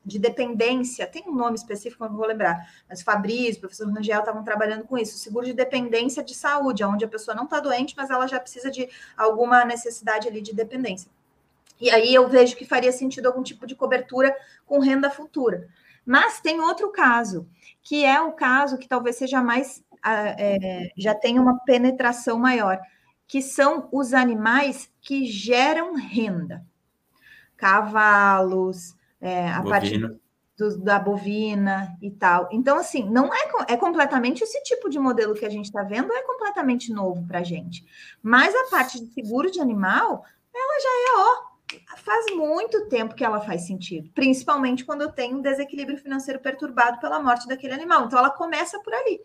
de 0.05 0.19
dependência, 0.19 1.07
tem 1.07 1.25
um 1.27 1.35
nome 1.35 1.57
específico, 1.57 2.05
não 2.05 2.17
vou 2.17 2.27
lembrar, 2.27 2.57
mas 2.89 3.03
Fabrício, 3.03 3.61
professor 3.61 3.91
Rangel 3.91 4.21
estavam 4.21 4.43
trabalhando 4.43 4.85
com 4.85 4.97
isso, 4.97 5.19
seguro 5.19 5.45
de 5.45 5.53
dependência 5.53 6.23
de 6.23 6.35
saúde, 6.35 6.85
onde 6.85 7.05
a 7.05 7.09
pessoa 7.09 7.35
não 7.35 7.45
está 7.45 7.61
doente, 7.61 7.95
mas 7.97 8.09
ela 8.09 8.27
já 8.27 8.41
precisa 8.41 8.71
de 8.71 8.89
alguma 9.17 9.65
necessidade 9.65 10.27
ali 10.27 10.41
de 10.41 10.55
dependência. 10.55 11.11
E 11.81 11.91
aí 11.91 12.13
eu 12.13 12.29
vejo 12.29 12.57
que 12.57 12.65
faria 12.65 12.91
sentido 12.91 13.27
algum 13.27 13.43
tipo 13.43 13.67
de 13.67 13.75
cobertura 13.75 14.35
com 14.67 14.81
renda 14.81 15.11
futura. 15.11 15.69
Mas 16.05 16.41
tem 16.41 16.61
outro 16.61 16.91
caso, 16.91 17.49
que 17.83 18.05
é 18.05 18.21
o 18.21 18.33
caso 18.33 18.79
que 18.79 18.89
talvez 18.89 19.17
seja 19.17 19.43
mais, 19.43 19.85
é, 20.05 20.91
já 20.97 21.15
tem 21.15 21.39
uma 21.39 21.59
penetração 21.61 22.39
maior, 22.39 22.81
que 23.27 23.43
são 23.43 23.89
os 23.93 24.15
animais 24.15 24.91
que 25.01 25.27
geram 25.27 25.95
renda. 25.95 26.65
Cavalos, 27.57 28.97
é, 29.21 29.49
a 29.49 29.63
parte 29.63 29.99
do, 30.59 30.79
da 30.79 30.99
bovina 30.99 31.97
e 32.03 32.11
tal. 32.11 32.49
Então, 32.51 32.77
assim, 32.77 33.09
não 33.09 33.33
é, 33.33 33.73
é 33.73 33.77
completamente 33.77 34.43
esse 34.43 34.61
tipo 34.65 34.91
de 34.91 34.99
modelo 34.99 35.35
que 35.35 35.47
a 35.47 35.51
gente 35.51 35.67
está 35.67 35.83
vendo, 35.83 36.13
é 36.13 36.23
completamente 36.23 36.93
novo 36.93 37.25
para 37.27 37.39
a 37.39 37.45
gente. 37.45 37.85
Mas 38.23 38.55
a 38.55 38.71
parte 38.71 39.01
de 39.01 39.13
seguro 39.13 39.51
de 39.51 39.61
animal, 39.61 40.25
ela 40.53 40.81
já 40.81 40.89
é, 40.89 41.17
ó, 41.17 41.97
faz 41.99 42.35
muito 42.35 42.89
tempo 42.89 43.15
que 43.15 43.25
ela 43.25 43.41
faz 43.41 43.67
sentido, 43.67 44.11
principalmente 44.15 44.85
quando 44.85 45.03
eu 45.03 45.13
tenho 45.13 45.37
um 45.37 45.43
desequilíbrio 45.43 45.99
financeiro 45.99 46.41
perturbado 46.41 46.99
pela 46.99 47.23
morte 47.23 47.47
daquele 47.47 47.75
animal. 47.75 48.07
Então, 48.07 48.19
ela 48.19 48.31
começa 48.31 48.81
por 48.81 48.93
ali. 48.93 49.21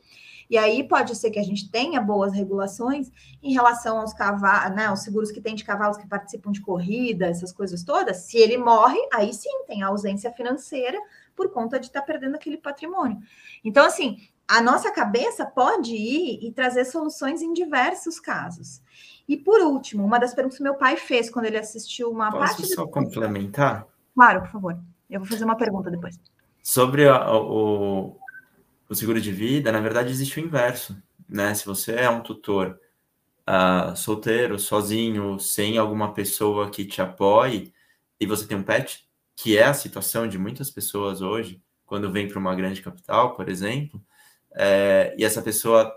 E 0.50 0.58
aí 0.58 0.88
pode 0.88 1.16
ser 1.16 1.32
que 1.32 1.40
a 1.40 1.44
gente 1.44 1.70
tenha 1.70 2.00
boas 2.02 2.34
regulações 2.34 3.12
em 3.42 3.54
relação 3.54 4.00
aos 4.00 4.14
cavalos, 4.14 4.76
né, 4.76 4.86
aos 4.86 5.02
seguros 5.02 5.32
que 5.32 5.42
tem 5.42 5.56
de 5.56 5.64
cavalos 5.64 5.98
que 5.98 6.08
participam 6.08 6.52
de 6.52 6.62
corrida, 6.62 7.28
essas 7.28 7.52
coisas 7.52 7.84
todas. 7.84 8.18
Se 8.18 8.38
ele 8.38 8.58
morre, 8.58 9.00
aí 9.14 9.34
sim 9.34 9.64
tem 9.68 9.84
a 9.84 9.88
ausência 9.88 10.32
financeira 10.32 11.00
por 11.36 11.52
conta 11.52 11.80
de 11.80 11.88
estar 11.88 12.02
tá 12.02 12.06
perdendo 12.06 12.36
aquele 12.36 12.58
patrimônio. 12.58 13.18
Então, 13.64 13.86
assim, 13.86 14.18
a 14.48 14.62
nossa 14.62 14.92
cabeça 14.92 15.46
pode 15.46 15.94
ir 15.94 16.46
e 16.46 16.52
trazer 16.52 16.86
soluções 16.86 17.42
em 17.42 17.54
diversos 17.54 18.20
casos. 18.20 18.82
E 19.28 19.38
por 19.38 19.62
último, 19.62 20.06
uma 20.06 20.20
das 20.20 20.34
perguntas 20.34 20.58
que 20.58 20.64
meu 20.64 20.76
pai 20.76 20.98
fez 20.98 21.30
quando 21.30 21.46
ele 21.46 21.58
assistiu 21.58 22.12
uma 22.12 22.30
Posso 22.30 22.40
parte. 22.40 22.62
Posso 22.62 22.74
só 22.76 22.88
complementar? 22.88 23.88
Claro, 24.14 24.42
por 24.42 24.50
favor. 24.50 24.80
Eu 25.10 25.20
vou 25.20 25.30
fazer 25.30 25.46
uma 25.46 25.56
pergunta 25.56 25.90
depois. 25.90 26.20
Sobre 26.62 27.08
a, 27.08 27.34
o, 27.34 28.18
o 28.94 28.96
seguro 28.96 29.20
de 29.20 29.32
vida, 29.32 29.72
na 29.72 29.82
verdade, 29.82 30.12
existe 30.12 30.40
o 30.40 30.44
inverso. 30.44 30.96
Né? 31.28 31.54
Se 31.54 31.66
você 31.66 31.94
é 31.94 32.10
um 32.10 32.22
tutor 32.22 32.80
uh, 33.48 33.96
solteiro, 33.96 34.58
sozinho, 34.60 35.40
sem 35.40 35.78
alguma 35.78 36.14
pessoa 36.14 36.70
que 36.70 36.86
te 36.86 37.02
apoie, 37.02 37.74
e 38.20 38.26
você 38.26 38.48
tem 38.48 38.58
um 38.58 38.64
pet, 38.64 39.08
que 39.36 39.58
é 39.58 39.66
a 39.66 39.74
situação 39.74 40.28
de 40.28 40.38
muitas 40.38 40.70
pessoas 40.70 41.22
hoje, 41.22 41.62
quando 41.86 42.12
vem 42.12 42.28
para 42.28 42.40
uma 42.40 42.56
grande 42.56 42.82
capital, 42.82 43.36
por 43.36 43.50
exemplo, 43.50 44.04
é, 44.56 45.16
e 45.18 45.26
essa 45.26 45.42
pessoa 45.42 45.94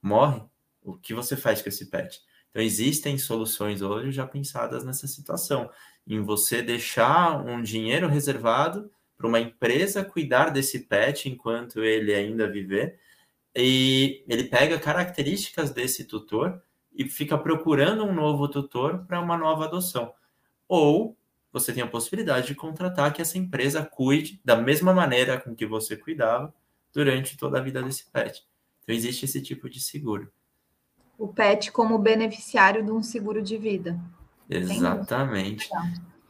morre, 0.00 0.42
o 0.82 0.94
que 0.96 1.14
você 1.14 1.36
faz 1.36 1.60
com 1.60 1.68
esse 1.68 1.86
pet? 1.86 2.20
Então, 2.50 2.62
existem 2.62 3.18
soluções 3.18 3.82
hoje 3.82 4.12
já 4.12 4.26
pensadas 4.26 4.84
nessa 4.84 5.06
situação, 5.06 5.70
em 6.06 6.20
você 6.20 6.62
deixar 6.62 7.44
um 7.44 7.62
dinheiro 7.62 8.08
reservado 8.08 8.90
para 9.22 9.28
uma 9.28 9.38
empresa 9.38 10.04
cuidar 10.04 10.50
desse 10.50 10.80
pet 10.80 11.28
enquanto 11.28 11.84
ele 11.84 12.12
ainda 12.12 12.50
viver. 12.50 12.98
E 13.54 14.24
ele 14.26 14.44
pega 14.44 14.80
características 14.80 15.70
desse 15.70 16.04
tutor 16.04 16.60
e 16.92 17.08
fica 17.08 17.38
procurando 17.38 18.04
um 18.04 18.12
novo 18.12 18.48
tutor 18.48 19.04
para 19.06 19.20
uma 19.20 19.36
nova 19.36 19.66
adoção. 19.66 20.12
Ou 20.66 21.16
você 21.52 21.72
tem 21.72 21.84
a 21.84 21.86
possibilidade 21.86 22.48
de 22.48 22.54
contratar 22.56 23.12
que 23.12 23.22
essa 23.22 23.38
empresa 23.38 23.84
cuide 23.84 24.40
da 24.44 24.56
mesma 24.56 24.92
maneira 24.92 25.38
com 25.40 25.54
que 25.54 25.66
você 25.66 25.96
cuidava 25.96 26.52
durante 26.92 27.36
toda 27.36 27.58
a 27.58 27.62
vida 27.62 27.80
desse 27.80 28.10
pet. 28.10 28.44
Então 28.82 28.92
existe 28.92 29.24
esse 29.24 29.40
tipo 29.40 29.70
de 29.70 29.78
seguro. 29.78 30.32
O 31.16 31.28
pet 31.28 31.70
como 31.70 31.96
beneficiário 31.96 32.84
de 32.84 32.90
um 32.90 33.02
seguro 33.02 33.40
de 33.40 33.56
vida. 33.56 34.00
Exatamente. 34.50 35.70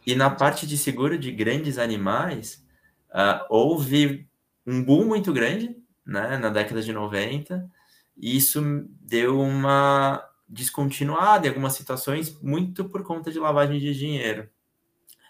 E 0.07 0.15
na 0.15 0.29
parte 0.29 0.67
de 0.67 0.77
seguro 0.77 1.17
de 1.17 1.33
grandes 1.33 1.79
animais, 1.79 2.63
Uh, 3.13 3.45
houve 3.49 4.27
um 4.67 4.83
boom 4.83 5.05
muito 5.05 5.33
grande 5.33 5.77
né, 6.05 6.39
na 6.39 6.49
década 6.49 6.83
de 6.83 6.93
90, 6.93 7.71
e 8.17 8.37
isso 8.37 8.61
deu 9.01 9.41
uma 9.41 10.27
descontinuada 10.49 11.47
em 11.47 11.49
algumas 11.49 11.75
situações, 11.75 12.39
muito 12.43 12.85
por 12.85 13.03
conta 13.03 13.31
de 13.31 13.39
lavagem 13.39 13.79
de 13.79 13.95
dinheiro. 13.95 14.49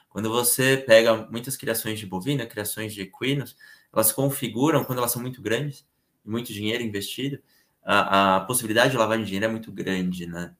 Quando 0.09 0.28
você 0.28 0.76
pega 0.76 1.28
muitas 1.30 1.56
criações 1.56 1.98
de 1.98 2.06
bovina, 2.06 2.46
criações 2.46 2.92
de 2.92 3.02
equinos, 3.02 3.56
elas 3.92 4.12
configuram, 4.12 4.84
quando 4.84 4.98
elas 4.98 5.12
são 5.12 5.22
muito 5.22 5.40
grandes, 5.40 5.86
muito 6.24 6.52
dinheiro 6.52 6.82
investido, 6.82 7.38
a, 7.84 8.36
a 8.36 8.40
possibilidade 8.40 8.92
de 8.92 8.96
lavagem 8.96 9.24
de 9.24 9.30
dinheiro 9.30 9.46
é 9.46 9.50
muito 9.50 9.72
grande, 9.72 10.26
né? 10.26 10.54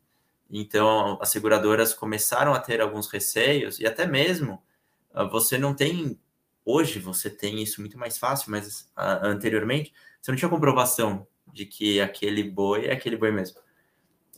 Então, 0.51 1.19
as 1.21 1.31
seguradoras 1.31 1.95
começaram 1.95 2.53
a 2.53 2.61
ter 2.61 2.81
alguns 2.81 3.09
receios, 3.09 3.81
e 3.81 3.87
até 3.87 4.07
mesmo 4.07 4.63
uh, 5.15 5.29
você 5.29 5.57
não 5.57 5.75
tem 5.75 6.19
Hoje 6.65 6.99
você 6.99 7.29
tem 7.29 7.63
isso 7.63 7.81
muito 7.81 7.99
mais 7.99 8.19
fácil, 8.19 8.51
mas 8.51 8.83
uh, 8.97 9.25
anteriormente 9.27 9.93
você 10.21 10.31
não 10.31 10.39
tinha 10.39 10.49
comprovação 10.49 11.27
de 11.53 11.67
que 11.67 12.01
aquele 12.01 12.45
boi 12.45 12.87
é 12.87 12.93
aquele 12.93 13.17
boi 13.17 13.33
mesmo. 13.33 13.61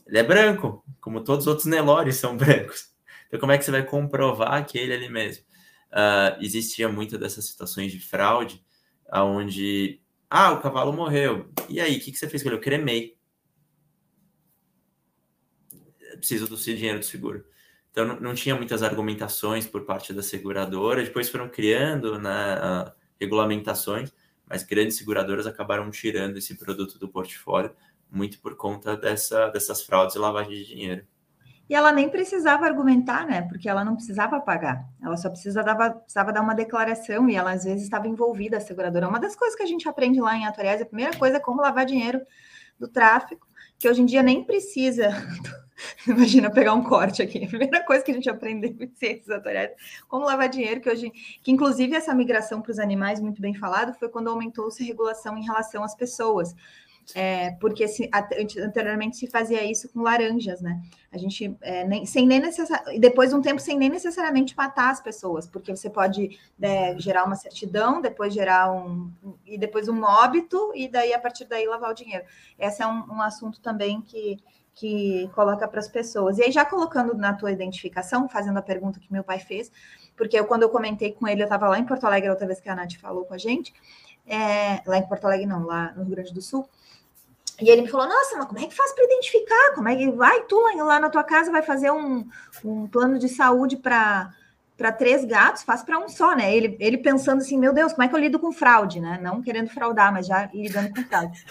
Ele 0.07 0.17
é 0.17 0.23
branco, 0.23 0.83
como 0.99 1.23
todos 1.23 1.45
os 1.45 1.47
outros 1.47 1.67
Nelores 1.67 2.17
são 2.17 2.35
brancos. 2.37 2.93
Então, 3.27 3.39
como 3.39 3.51
é 3.51 3.57
que 3.57 3.63
você 3.63 3.71
vai 3.71 3.83
comprovar 3.83 4.65
que 4.65 4.77
ele 4.77 4.93
é 4.93 4.95
ele 4.95 5.09
mesmo? 5.09 5.43
Uh, 5.91 6.41
existia 6.41 6.89
muito 6.89 7.17
dessas 7.17 7.45
situações 7.45 7.91
de 7.91 7.99
fraude, 7.99 8.63
onde, 9.11 10.01
ah, 10.29 10.51
o 10.51 10.61
cavalo 10.61 10.91
morreu. 10.91 11.49
E 11.69 11.79
aí, 11.79 11.97
o 11.97 11.99
que, 11.99 12.11
que 12.11 12.17
você 12.17 12.27
fez 12.27 12.43
com 12.43 12.49
ele? 12.49 12.57
Eu 12.57 12.61
cremei. 12.61 13.17
Preciso 16.17 16.47
do 16.47 16.57
dinheiro 16.57 16.99
do 16.99 17.05
seguro. 17.05 17.45
Então, 17.95 18.19
não, 18.19 18.33
tinha 18.33 18.55
muitas 18.55 18.83
argumentações 18.83 19.65
por 19.65 19.85
parte 19.85 20.11
da 20.11 20.21
seguradora. 20.21 21.01
Depois 21.01 21.29
foram 21.29 21.47
criando 21.47 22.19
né, 22.19 22.91
regulamentações 23.17 24.11
mas 24.47 24.63
grandes 24.63 24.97
seguradoras 24.97 25.47
acabaram 25.47 25.89
tirando 25.89 26.37
esse 26.37 26.55
produto 26.55 26.99
do 26.99 27.09
portfólio, 27.09 27.75
muito 28.09 28.39
por 28.39 28.55
conta 28.55 28.95
dessa, 28.95 29.49
dessas 29.49 29.81
fraudes 29.81 30.15
e 30.15 30.19
lavagem 30.19 30.53
de 30.53 30.65
dinheiro. 30.65 31.05
E 31.67 31.73
ela 31.73 31.91
nem 31.91 32.07
precisava 32.07 32.65
argumentar, 32.65 33.25
né? 33.25 33.41
Porque 33.41 33.67
ela 33.67 33.83
não 33.83 33.95
precisava 33.95 34.39
pagar. 34.39 34.87
Ela 35.01 35.17
só 35.17 35.29
precisa 35.31 35.63
precisava 35.63 36.31
dar 36.31 36.41
uma 36.41 36.53
declaração 36.53 37.27
e 37.27 37.35
ela 37.35 37.53
às 37.53 37.63
vezes 37.63 37.83
estava 37.83 38.07
envolvida, 38.07 38.57
a 38.57 38.61
seguradora. 38.61 39.07
Uma 39.07 39.19
das 39.19 39.35
coisas 39.35 39.57
que 39.57 39.63
a 39.63 39.65
gente 39.65 39.89
aprende 39.89 40.21
lá 40.21 40.37
em 40.37 40.45
Atuariais, 40.45 40.79
a 40.79 40.85
primeira 40.85 41.17
coisa 41.17 41.37
é 41.37 41.39
como 41.39 41.61
lavar 41.61 41.85
dinheiro 41.87 42.21
do 42.79 42.87
tráfico, 42.87 43.47
que 43.79 43.89
hoje 43.89 44.03
em 44.03 44.05
dia 44.05 44.21
nem 44.21 44.43
precisa. 44.43 45.09
Imagina 46.07 46.49
pegar 46.49 46.73
um 46.73 46.83
corte 46.83 47.21
aqui. 47.21 47.43
A 47.43 47.47
primeira 47.47 47.83
coisa 47.83 48.03
que 48.03 48.11
a 48.11 48.13
gente 48.13 48.29
aprendeu 48.29 48.75
em 48.79 48.91
ciências 48.95 49.29
atuariais, 49.29 49.71
como 50.07 50.25
lavar 50.25 50.49
dinheiro, 50.49 50.81
que 50.81 50.89
hoje, 50.89 51.11
que 51.43 51.51
inclusive 51.51 51.95
essa 51.95 52.13
migração 52.13 52.61
para 52.61 52.71
os 52.71 52.79
animais, 52.79 53.19
muito 53.19 53.41
bem 53.41 53.53
falado, 53.53 53.93
foi 53.93 54.09
quando 54.09 54.29
aumentou-se 54.29 54.81
a 54.81 54.85
regulação 54.85 55.37
em 55.37 55.43
relação 55.43 55.83
às 55.83 55.95
pessoas 55.95 56.55
é, 57.13 57.51
porque 57.59 57.87
se, 57.87 58.09
anteriormente 58.59 59.17
se 59.17 59.27
fazia 59.27 59.63
isso 59.63 59.89
com 59.89 60.01
laranjas, 60.01 60.61
né? 60.61 60.81
A 61.11 61.17
gente 61.17 61.55
é, 61.61 61.83
nem, 61.83 62.05
sem 62.05 62.25
nem 62.25 62.39
necessar, 62.39 62.83
depois 62.99 63.29
de 63.29 63.35
um 63.35 63.41
tempo 63.41 63.61
sem 63.61 63.77
nem 63.77 63.89
necessariamente 63.89 64.55
matar 64.57 64.89
as 64.89 65.01
pessoas, 65.01 65.45
porque 65.45 65.75
você 65.75 65.89
pode 65.89 66.39
é, 66.59 66.97
gerar 66.97 67.25
uma 67.25 67.35
certidão, 67.35 68.01
depois 68.01 68.33
gerar 68.33 68.71
um 68.71 69.11
e 69.45 69.57
depois 69.57 69.87
um 69.87 70.01
óbito 70.03 70.71
e 70.73 70.87
daí 70.87 71.13
a 71.13 71.19
partir 71.19 71.45
daí 71.45 71.67
lavar 71.67 71.91
o 71.91 71.93
dinheiro. 71.95 72.25
Esse 72.57 72.81
é 72.81 72.87
um, 72.87 73.03
um 73.11 73.21
assunto 73.21 73.61
também 73.61 74.01
que 74.01 74.37
que 74.75 75.29
coloca 75.33 75.67
para 75.67 75.79
as 75.79 75.87
pessoas. 75.87 76.37
E 76.37 76.43
aí 76.43 76.51
já 76.51 76.65
colocando 76.65 77.15
na 77.15 77.33
tua 77.33 77.51
identificação, 77.51 78.27
fazendo 78.27 78.59
a 78.59 78.61
pergunta 78.61 78.99
que 78.99 79.11
meu 79.11 79.23
pai 79.23 79.39
fez, 79.39 79.71
porque 80.17 80.37
eu, 80.37 80.45
quando 80.45 80.63
eu 80.63 80.69
comentei 80.69 81.13
com 81.13 81.27
ele, 81.27 81.41
eu 81.41 81.45
estava 81.45 81.69
lá 81.69 81.79
em 81.79 81.85
Porto 81.85 82.05
Alegre, 82.05 82.29
outra 82.29 82.45
vez 82.45 82.59
que 82.59 82.69
a 82.69 82.75
Nath 82.75 82.95
falou 82.99 83.25
com 83.25 83.33
a 83.33 83.37
gente, 83.37 83.73
é, 84.27 84.81
lá 84.85 84.97
em 84.97 85.07
Porto 85.07 85.25
Alegre 85.25 85.45
não, 85.45 85.65
lá 85.65 85.93
no 85.95 86.03
Rio 86.03 86.11
Grande 86.11 86.33
do 86.33 86.41
Sul. 86.41 86.69
E 87.61 87.69
ele 87.69 87.83
me 87.83 87.87
falou: 87.87 88.05
Nossa, 88.05 88.35
mas 88.35 88.47
como 88.47 88.59
é 88.59 88.67
que 88.67 88.75
faz 88.75 88.93
para 88.93 89.05
identificar? 89.05 89.75
Como 89.75 89.87
é 89.87 89.95
que 89.95 90.11
vai 90.11 90.43
tu 90.43 90.59
lá, 90.59 90.99
na 90.99 91.09
tua 91.09 91.23
casa 91.23 91.49
vai 91.51 91.61
fazer 91.61 91.89
um, 91.89 92.27
um 92.63 92.85
plano 92.87 93.17
de 93.17 93.29
saúde 93.29 93.77
para 93.77 94.33
para 94.77 94.91
três 94.91 95.23
gatos, 95.23 95.63
faz 95.63 95.83
para 95.83 95.97
um 95.97 96.09
só, 96.09 96.35
né? 96.35 96.53
Ele, 96.53 96.75
ele 96.81 96.97
pensando 96.97 97.37
assim, 97.37 97.57
meu 97.57 97.71
Deus, 97.71 97.93
como 97.93 98.03
é 98.03 98.09
que 98.09 98.13
eu 98.13 98.19
lido 98.19 98.37
com 98.37 98.51
fraude, 98.51 98.99
né? 98.99 99.17
Não 99.21 99.41
querendo 99.41 99.69
fraudar, 99.69 100.11
mas 100.11 100.27
já 100.27 100.49
lidando 100.53 100.93
com 100.93 101.01
fraude. 101.03 101.45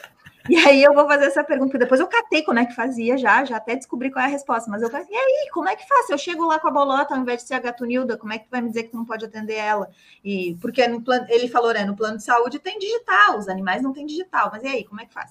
E 0.51 0.57
aí 0.57 0.83
eu 0.83 0.93
vou 0.93 1.07
fazer 1.07 1.25
essa 1.25 1.43
pergunta, 1.43 1.71
porque 1.71 1.85
depois 1.85 2.01
eu 2.01 2.07
catei 2.07 2.43
como 2.43 2.59
é 2.59 2.67
que 2.67 2.75
fazia 2.75 3.17
já, 3.17 3.45
já 3.47 3.57
até 3.57 3.75
descobri 3.75 4.11
qual 4.11 4.23
é 4.23 4.29
a 4.29 4.31
resposta, 4.31 4.71
mas 4.71 4.83
eu 4.83 4.91
falei, 4.91 5.07
e 5.11 5.17
aí, 5.17 5.49
como 5.51 5.69
é 5.69 5.75
que 5.75 5.89
faz? 5.89 6.11
Eu 6.11 6.19
chego 6.19 6.45
lá 6.45 6.61
com 6.61 6.69
a 6.69 6.71
bolota, 6.71 7.15
ao 7.15 7.21
invés 7.21 7.41
de 7.41 7.49
ser 7.49 7.55
a 7.55 7.61
gatunilda, 7.61 8.19
como 8.19 8.33
é 8.33 8.39
que 8.39 8.45
tu 8.45 8.51
vai 8.51 8.61
me 8.61 8.69
dizer 8.69 8.85
que 8.85 8.91
tu 8.91 8.97
não 8.97 9.07
pode 9.07 9.25
atender 9.25 9.55
ela? 9.55 9.89
E 10.23 10.55
porque 10.61 10.87
no 10.87 11.01
plano, 11.01 11.25
ele 11.31 11.49
falou, 11.49 11.73
né, 11.73 11.85
no 11.85 11.97
plano 11.97 12.19
de 12.19 12.25
saúde 12.25 12.59
tem 12.59 12.79
digital, 12.79 13.39
os 13.39 13.49
animais 13.49 13.83
não 13.83 13.93
têm 13.95 14.05
digital, 14.05 14.51
mas 14.53 14.63
e 14.63 14.67
aí, 14.67 14.85
como 14.85 15.01
é 15.01 15.07
que 15.07 15.15
faz? 15.15 15.31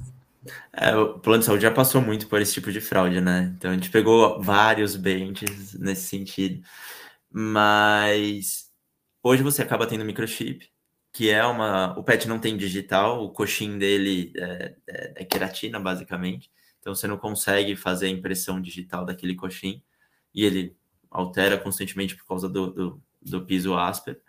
É, 0.73 0.95
o 0.95 1.19
plano 1.19 1.39
de 1.39 1.45
saúde 1.45 1.61
já 1.63 1.71
passou 1.71 2.01
muito 2.01 2.27
por 2.27 2.41
esse 2.41 2.53
tipo 2.53 2.71
de 2.71 2.81
fraude, 2.81 3.21
né? 3.21 3.53
Então 3.55 3.71
a 3.71 3.73
gente 3.73 3.89
pegou 3.89 4.41
vários 4.41 4.95
bentes 4.95 5.73
nesse 5.75 6.07
sentido. 6.07 6.63
Mas 7.31 8.69
hoje 9.23 9.43
você 9.43 9.61
acaba 9.61 9.87
tendo 9.87 10.05
microchip, 10.05 10.69
que 11.13 11.29
é 11.29 11.45
uma. 11.45 11.97
O 11.97 12.03
PET 12.03 12.27
não 12.27 12.39
tem 12.39 12.57
digital, 12.57 13.23
o 13.23 13.29
coxim 13.29 13.77
dele 13.77 14.33
é, 14.35 14.75
é, 14.87 15.13
é 15.17 15.25
queratina, 15.25 15.79
basicamente. 15.79 16.51
Então 16.79 16.93
você 16.93 17.07
não 17.07 17.17
consegue 17.17 17.75
fazer 17.75 18.07
a 18.07 18.09
impressão 18.09 18.59
digital 18.59 19.05
daquele 19.05 19.35
coxim 19.35 19.81
e 20.33 20.43
ele 20.43 20.75
altera 21.09 21.57
constantemente 21.57 22.15
por 22.17 22.25
causa 22.27 22.49
do, 22.49 22.71
do, 22.71 23.03
do 23.21 23.45
piso 23.45 23.75
áspero. 23.75 24.19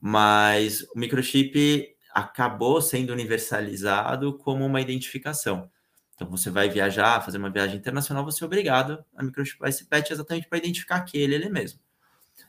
Mas 0.00 0.82
o 0.94 0.98
microchip 0.98 1.96
acabou 2.12 2.82
sendo 2.82 3.12
universalizado 3.12 4.36
como 4.38 4.66
uma 4.66 4.80
identificação. 4.80 5.70
Então, 6.14 6.28
você 6.28 6.50
vai 6.50 6.68
viajar, 6.68 7.24
fazer 7.24 7.38
uma 7.38 7.50
viagem 7.50 7.76
internacional, 7.76 8.24
você 8.24 8.42
é 8.42 8.46
obrigado 8.46 9.04
a 9.16 9.22
microchipar 9.22 9.68
esse 9.68 9.86
pet 9.86 10.12
exatamente 10.12 10.48
para 10.48 10.58
identificar 10.58 10.96
aquele 10.96 11.36
ele 11.36 11.48
mesmo. 11.48 11.78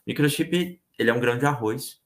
Microchip, 0.07 0.81
ele 0.97 1.09
é 1.09 1.13
um 1.13 1.19
grão 1.19 1.37
de 1.37 1.45
arroz, 1.45 1.98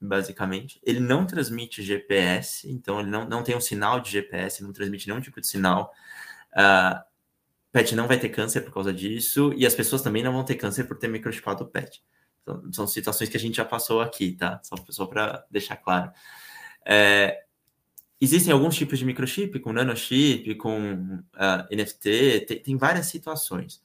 basicamente. 0.00 0.80
Ele 0.82 1.00
não 1.00 1.26
transmite 1.26 1.82
GPS, 1.82 2.70
então 2.70 3.00
ele 3.00 3.10
não, 3.10 3.28
não 3.28 3.42
tem 3.42 3.56
um 3.56 3.60
sinal 3.60 4.00
de 4.00 4.10
GPS, 4.10 4.62
não 4.62 4.72
transmite 4.72 5.08
nenhum 5.08 5.20
tipo 5.20 5.40
de 5.40 5.46
sinal. 5.46 5.92
Uh, 6.52 7.02
pet 7.72 7.94
não 7.94 8.06
vai 8.06 8.18
ter 8.18 8.30
câncer 8.30 8.62
por 8.62 8.72
causa 8.72 8.92
disso, 8.92 9.52
e 9.56 9.66
as 9.66 9.74
pessoas 9.74 10.02
também 10.02 10.22
não 10.22 10.32
vão 10.32 10.44
ter 10.44 10.54
câncer 10.54 10.84
por 10.84 10.96
ter 10.96 11.08
microchipado 11.08 11.64
o 11.64 11.66
pet. 11.66 12.02
Então, 12.42 12.72
são 12.72 12.86
situações 12.86 13.28
que 13.28 13.36
a 13.36 13.40
gente 13.40 13.56
já 13.56 13.64
passou 13.64 14.00
aqui, 14.00 14.32
tá? 14.32 14.60
Só, 14.62 14.76
só 14.88 15.06
para 15.06 15.44
deixar 15.50 15.76
claro. 15.76 16.12
É, 16.84 17.44
existem 18.20 18.52
alguns 18.52 18.76
tipos 18.76 18.98
de 18.98 19.04
microchip, 19.04 19.58
com 19.60 19.72
nanochip, 19.72 20.54
com 20.54 20.92
uh, 20.92 21.24
ah, 21.34 21.68
NFT, 21.70 22.46
tem, 22.46 22.62
tem, 22.62 22.76
várias 22.76 23.06
situações. 23.06 23.82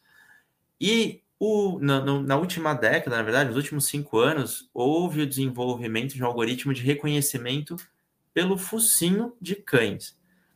E 0.79 1.20
o, 1.43 1.79
na, 1.79 1.99
na, 2.21 2.37
última 2.37 2.75
década, 2.75 3.17
na 3.17 3.23
verdade, 3.23 3.47
nos 3.49 3.57
últimos 3.57 3.87
cinco 3.87 4.19
anos, 4.19 4.69
houve 4.71 5.21
o 5.21 5.27
desenvolvimento 5.27 6.13
de 6.13 6.23
um 6.23 6.27
algoritmo 6.27 6.71
de 6.71 6.83
reconhecimento 6.83 7.75
pelo 8.31 8.59
focinho 8.59 9.33
de 9.41 9.55
cães. 9.55 10.15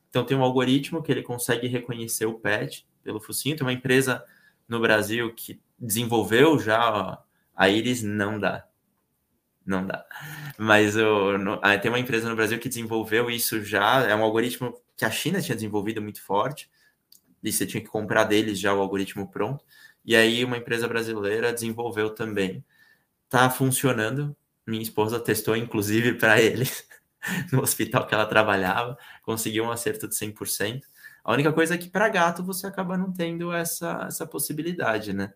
Então, 0.10 0.24
tem 0.24 0.38
um 0.38 0.44
algoritmo 0.44 1.02
que 1.02 1.12
ele 1.12 1.24
consegue 1.24 1.68
reconhecer 1.68 2.28
o 2.28 2.36
pet 2.36 2.88
pelo 3.04 3.20
focinho. 3.20 3.56
Tem 3.56 3.66
uma 3.66 3.74
empresa 3.74 4.24
no 4.68 4.80
Brasil 4.80 5.34
que 5.34 5.60
desenvolveu 5.80 6.60
já 6.60 7.20
a 7.56 7.68
íris, 7.68 8.04
não 8.04 8.40
dá 8.40 8.68
não 9.66 9.86
dá. 9.86 10.06
Mas 10.58 10.96
no, 10.96 11.60
tem 11.82 11.90
uma 11.90 12.00
empresa 12.00 12.30
no 12.30 12.36
Brasil 12.36 12.60
que 12.60 12.70
desenvolveu 12.70 13.30
isso 13.32 13.64
já, 13.64 14.04
é 14.04 14.16
um 14.16 14.24
algoritmo 14.24 14.80
que 14.96 15.04
a 15.04 15.10
China 15.10 15.42
tinha 15.42 15.56
desenvolvido 15.56 16.02
muito 16.02 16.22
forte, 16.22 16.70
e 17.44 17.52
você 17.52 17.66
tinha 17.66 17.82
que 17.82 17.90
comprar 17.90 18.26
deles 18.26 18.60
já 18.60 18.74
o 18.74 18.80
algoritmo 18.80 19.28
pronto, 19.28 19.66
e 20.06 20.16
aí 20.16 20.44
uma 20.46 20.58
empresa 20.58 20.88
brasileira 20.88 21.52
desenvolveu 21.54 22.12
também. 22.12 22.64
Tá 23.30 23.50
funcionando, 23.50 24.36
minha 24.66 24.84
esposa 24.84 25.20
testou 25.20 25.56
inclusive 25.56 26.14
para 26.14 26.42
eles, 26.42 26.88
no 27.52 27.62
hospital 27.62 28.06
que 28.08 28.14
ela 28.14 28.26
trabalhava, 28.26 28.98
conseguiu 29.24 29.66
um 29.66 29.72
acerto 29.72 30.08
de 30.08 30.16
100%. 30.16 30.82
A 31.24 31.34
única 31.34 31.52
coisa 31.52 31.74
é 31.76 31.78
que 31.78 31.90
para 31.90 32.08
gato 32.08 32.44
você 32.44 32.68
acaba 32.68 32.98
não 32.98 33.12
tendo 33.12 33.52
essa, 33.52 34.06
essa 34.08 34.28
possibilidade, 34.28 35.12
né? 35.12 35.34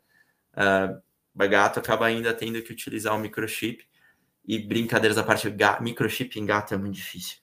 Uh, 0.54 1.02
gato 1.48 1.80
acaba 1.80 2.06
ainda 2.06 2.34
tendo 2.34 2.62
que 2.62 2.72
utilizar 2.72 3.16
o 3.16 3.20
microchip, 3.20 3.90
e 4.50 4.58
brincadeiras 4.58 5.18
à 5.18 5.24
parte, 5.24 5.48
microchip 5.80 6.40
em 6.40 6.46
gato 6.46 6.74
é 6.74 6.78
muito 6.78 6.96
difícil. 6.96 7.38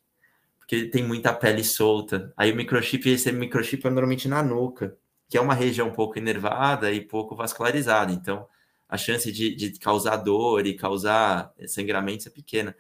Porque 0.59 0.86
tem 0.86 1.05
muita 1.05 1.32
pele 1.32 1.62
solta. 1.62 2.32
Aí 2.36 2.51
o 2.51 2.57
microchip, 2.57 3.09
esse 3.09 3.31
microchip 3.31 3.86
é 3.86 3.90
normalmente 3.90 4.27
na 4.27 4.43
nuca, 4.43 4.97
que 5.28 5.36
é 5.36 5.40
uma 5.40 5.55
região 5.55 5.90
pouco 5.90 6.19
enervada 6.19 6.93
e 6.93 7.01
pouco 7.01 7.35
vascularizada. 7.35 8.12
Então, 8.12 8.47
a 8.89 8.97
chance 8.97 9.31
de, 9.32 9.55
de 9.55 9.78
causar 9.78 10.16
dor 10.16 10.66
e 10.66 10.74
causar 10.74 11.53
sangramento 11.66 12.28
é 12.28 12.31
pequena. 12.31 12.77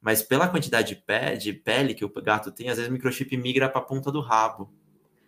Mas 0.00 0.22
pela 0.22 0.48
quantidade 0.48 0.88
de, 0.88 0.96
pé, 0.96 1.34
de 1.36 1.52
pele 1.52 1.94
que 1.94 2.04
o 2.04 2.12
gato 2.22 2.50
tem, 2.50 2.68
às 2.68 2.76
vezes 2.76 2.90
o 2.90 2.92
microchip 2.92 3.36
migra 3.36 3.68
para 3.68 3.80
a 3.80 3.84
ponta 3.84 4.10
do 4.10 4.20
rabo. 4.20 4.72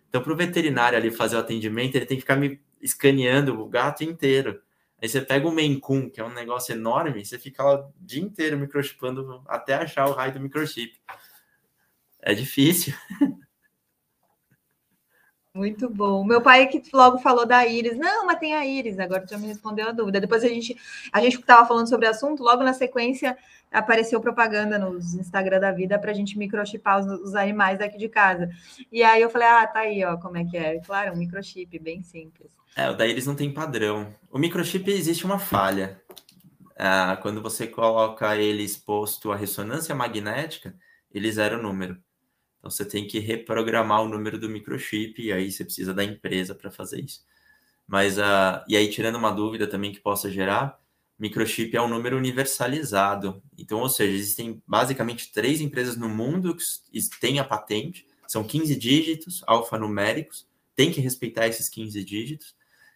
Então, 0.09 0.21
para 0.21 0.33
o 0.33 0.35
veterinário 0.35 0.97
ali 0.97 1.11
fazer 1.11 1.35
o 1.35 1.39
atendimento, 1.39 1.95
ele 1.95 2.05
tem 2.05 2.17
que 2.17 2.21
ficar 2.21 2.35
me 2.35 2.59
escaneando 2.81 3.59
o 3.59 3.67
gato 3.67 4.03
inteiro. 4.03 4.61
Aí 5.01 5.07
você 5.07 5.21
pega 5.21 5.47
o 5.47 5.79
Coon, 5.79 6.09
que 6.09 6.19
é 6.19 6.23
um 6.23 6.33
negócio 6.33 6.73
enorme, 6.73 7.23
você 7.23 7.37
fica 7.37 7.63
lá 7.63 7.75
o 7.81 7.93
dia 7.99 8.21
inteiro 8.21 8.57
microchipando 8.57 9.43
até 9.47 9.75
achar 9.75 10.07
o 10.07 10.13
raio 10.13 10.33
do 10.33 10.39
microchip. 10.39 10.99
É 12.21 12.33
difícil. 12.33 12.93
Muito 15.57 15.89
bom. 15.89 16.23
Meu 16.23 16.39
pai 16.39 16.67
que 16.67 16.83
logo 16.93 17.17
falou 17.17 17.43
da 17.43 17.65
Iris. 17.65 17.97
Não, 17.97 18.27
mas 18.27 18.37
tem 18.37 18.53
a 18.53 18.63
Iris. 18.63 18.99
Agora 18.99 19.25
já 19.27 19.39
me 19.39 19.47
respondeu 19.47 19.87
a 19.87 19.91
dúvida. 19.91 20.21
Depois 20.21 20.43
a 20.43 20.47
gente 20.47 20.77
a 21.11 21.19
gente 21.19 21.39
estava 21.39 21.67
falando 21.67 21.89
sobre 21.89 22.05
o 22.05 22.11
assunto. 22.11 22.43
Logo 22.43 22.61
na 22.61 22.73
sequência 22.73 23.35
apareceu 23.71 24.21
propaganda 24.21 24.77
nos 24.77 25.15
Instagram 25.15 25.59
da 25.59 25.71
vida 25.71 25.97
para 25.97 26.11
a 26.11 26.13
gente 26.13 26.37
microchipar 26.37 26.99
os, 26.99 27.07
os, 27.21 27.33
animais 27.33 27.79
daqui 27.79 27.97
de 27.97 28.07
casa. 28.07 28.51
E 28.91 29.01
aí 29.01 29.19
eu 29.19 29.31
falei, 29.31 29.47
ah, 29.47 29.65
tá 29.65 29.79
aí, 29.79 30.05
ó, 30.05 30.15
como 30.17 30.37
é 30.37 30.45
que 30.45 30.55
é? 30.55 30.79
Claro, 30.79 31.13
um 31.13 31.17
microchip 31.17 31.79
bem 31.79 32.03
simples. 32.03 32.51
É, 32.75 32.87
o 32.91 32.95
da 32.95 33.07
Iris 33.07 33.25
não 33.25 33.35
tem 33.35 33.51
padrão. 33.51 34.13
O 34.31 34.37
microchip 34.37 34.91
existe 34.91 35.25
uma 35.25 35.39
falha. 35.39 35.99
Ah, 36.77 37.17
quando 37.19 37.41
você 37.41 37.65
coloca 37.65 38.35
ele 38.37 38.61
exposto 38.61 39.31
à 39.31 39.35
ressonância 39.35 39.95
magnética, 39.95 40.75
ele 41.11 41.31
zera 41.31 41.57
o 41.57 41.61
número. 41.63 41.97
Então 42.67 42.71
você 42.71 42.85
tem 42.85 43.07
que 43.07 43.19
reprogramar 43.19 44.01
o 44.01 44.09
número 44.09 44.37
do 44.37 44.49
microchip 44.49 45.21
e 45.21 45.31
aí 45.31 45.49
você 45.49 45.63
precisa 45.63 45.93
da 45.93 46.03
empresa 46.03 46.53
para 46.53 46.69
fazer 46.69 46.99
isso. 47.01 47.21
Mas 47.87 48.17
uh, 48.17 48.61
e 48.67 48.75
aí 48.75 48.89
tirando 48.89 49.15
uma 49.15 49.31
dúvida 49.31 49.65
também 49.65 49.93
que 49.93 50.01
possa 50.01 50.29
gerar, 50.29 50.77
microchip 51.17 51.75
é 51.77 51.81
um 51.81 51.87
número 51.87 52.17
universalizado. 52.17 53.41
Então, 53.57 53.79
ou 53.79 53.89
seja, 53.89 54.11
existem 54.11 54.61
basicamente 54.67 55.31
três 55.31 55.61
empresas 55.61 55.95
no 55.95 56.09
mundo 56.09 56.53
que 56.55 57.09
têm 57.21 57.39
a 57.39 57.43
patente, 57.45 58.05
são 58.27 58.43
15 58.43 58.75
dígitos 58.75 59.41
alfanuméricos, 59.47 60.45
tem 60.75 60.91
que 60.91 60.99
respeitar 60.99 61.47
esses 61.47 61.69
15 61.69 62.03
dígitos 62.03 62.53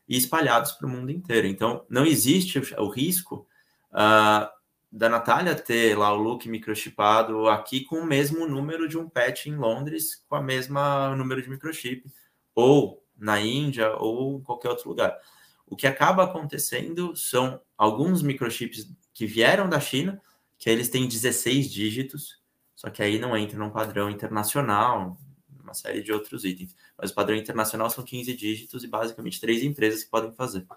e 0.07 0.17
espalhados 0.17 0.73
para 0.73 0.85
o 0.85 0.89
mundo 0.89 1.11
inteiro. 1.11 1.47
Então, 1.47 1.85
não 1.89 2.05
existe 2.05 2.59
o 2.77 2.89
risco 2.89 3.47
uh, 3.93 4.49
da 4.91 5.07
Natália 5.07 5.55
ter 5.55 5.97
lá 5.97 6.13
o 6.13 6.17
look 6.17 6.49
microchipado 6.49 7.47
aqui 7.47 7.85
com 7.85 7.99
o 7.99 8.05
mesmo 8.05 8.45
número 8.45 8.89
de 8.89 8.97
um 8.97 9.07
pet 9.07 9.49
em 9.49 9.55
Londres, 9.55 10.23
com 10.27 10.35
a 10.35 10.41
mesma 10.41 11.15
número 11.15 11.41
de 11.41 11.49
microchip, 11.49 12.11
ou 12.53 13.01
na 13.17 13.39
Índia, 13.39 13.95
ou 13.95 14.41
qualquer 14.41 14.69
outro 14.69 14.89
lugar. 14.89 15.17
O 15.65 15.75
que 15.75 15.87
acaba 15.87 16.25
acontecendo 16.25 17.15
são 17.15 17.61
alguns 17.77 18.21
microchips 18.21 18.91
que 19.13 19.25
vieram 19.25 19.69
da 19.69 19.79
China, 19.79 20.21
que 20.57 20.69
eles 20.69 20.89
têm 20.89 21.07
16 21.07 21.71
dígitos, 21.71 22.41
só 22.75 22.89
que 22.89 23.01
aí 23.01 23.17
não 23.17 23.37
entra 23.37 23.57
num 23.57 23.69
padrão 23.69 24.09
internacional, 24.09 25.17
uma 25.63 25.73
série 25.73 26.01
de 26.01 26.11
outros 26.11 26.43
itens. 26.43 26.75
Mas 26.97 27.11
o 27.11 27.15
padrão 27.15 27.37
internacional 27.37 27.89
são 27.89 28.03
15 28.03 28.33
dígitos 28.35 28.83
e 28.83 28.87
basicamente 28.87 29.39
três 29.39 29.63
empresas 29.63 30.03
que 30.03 30.09
podem 30.09 30.33
fazer. 30.33 30.67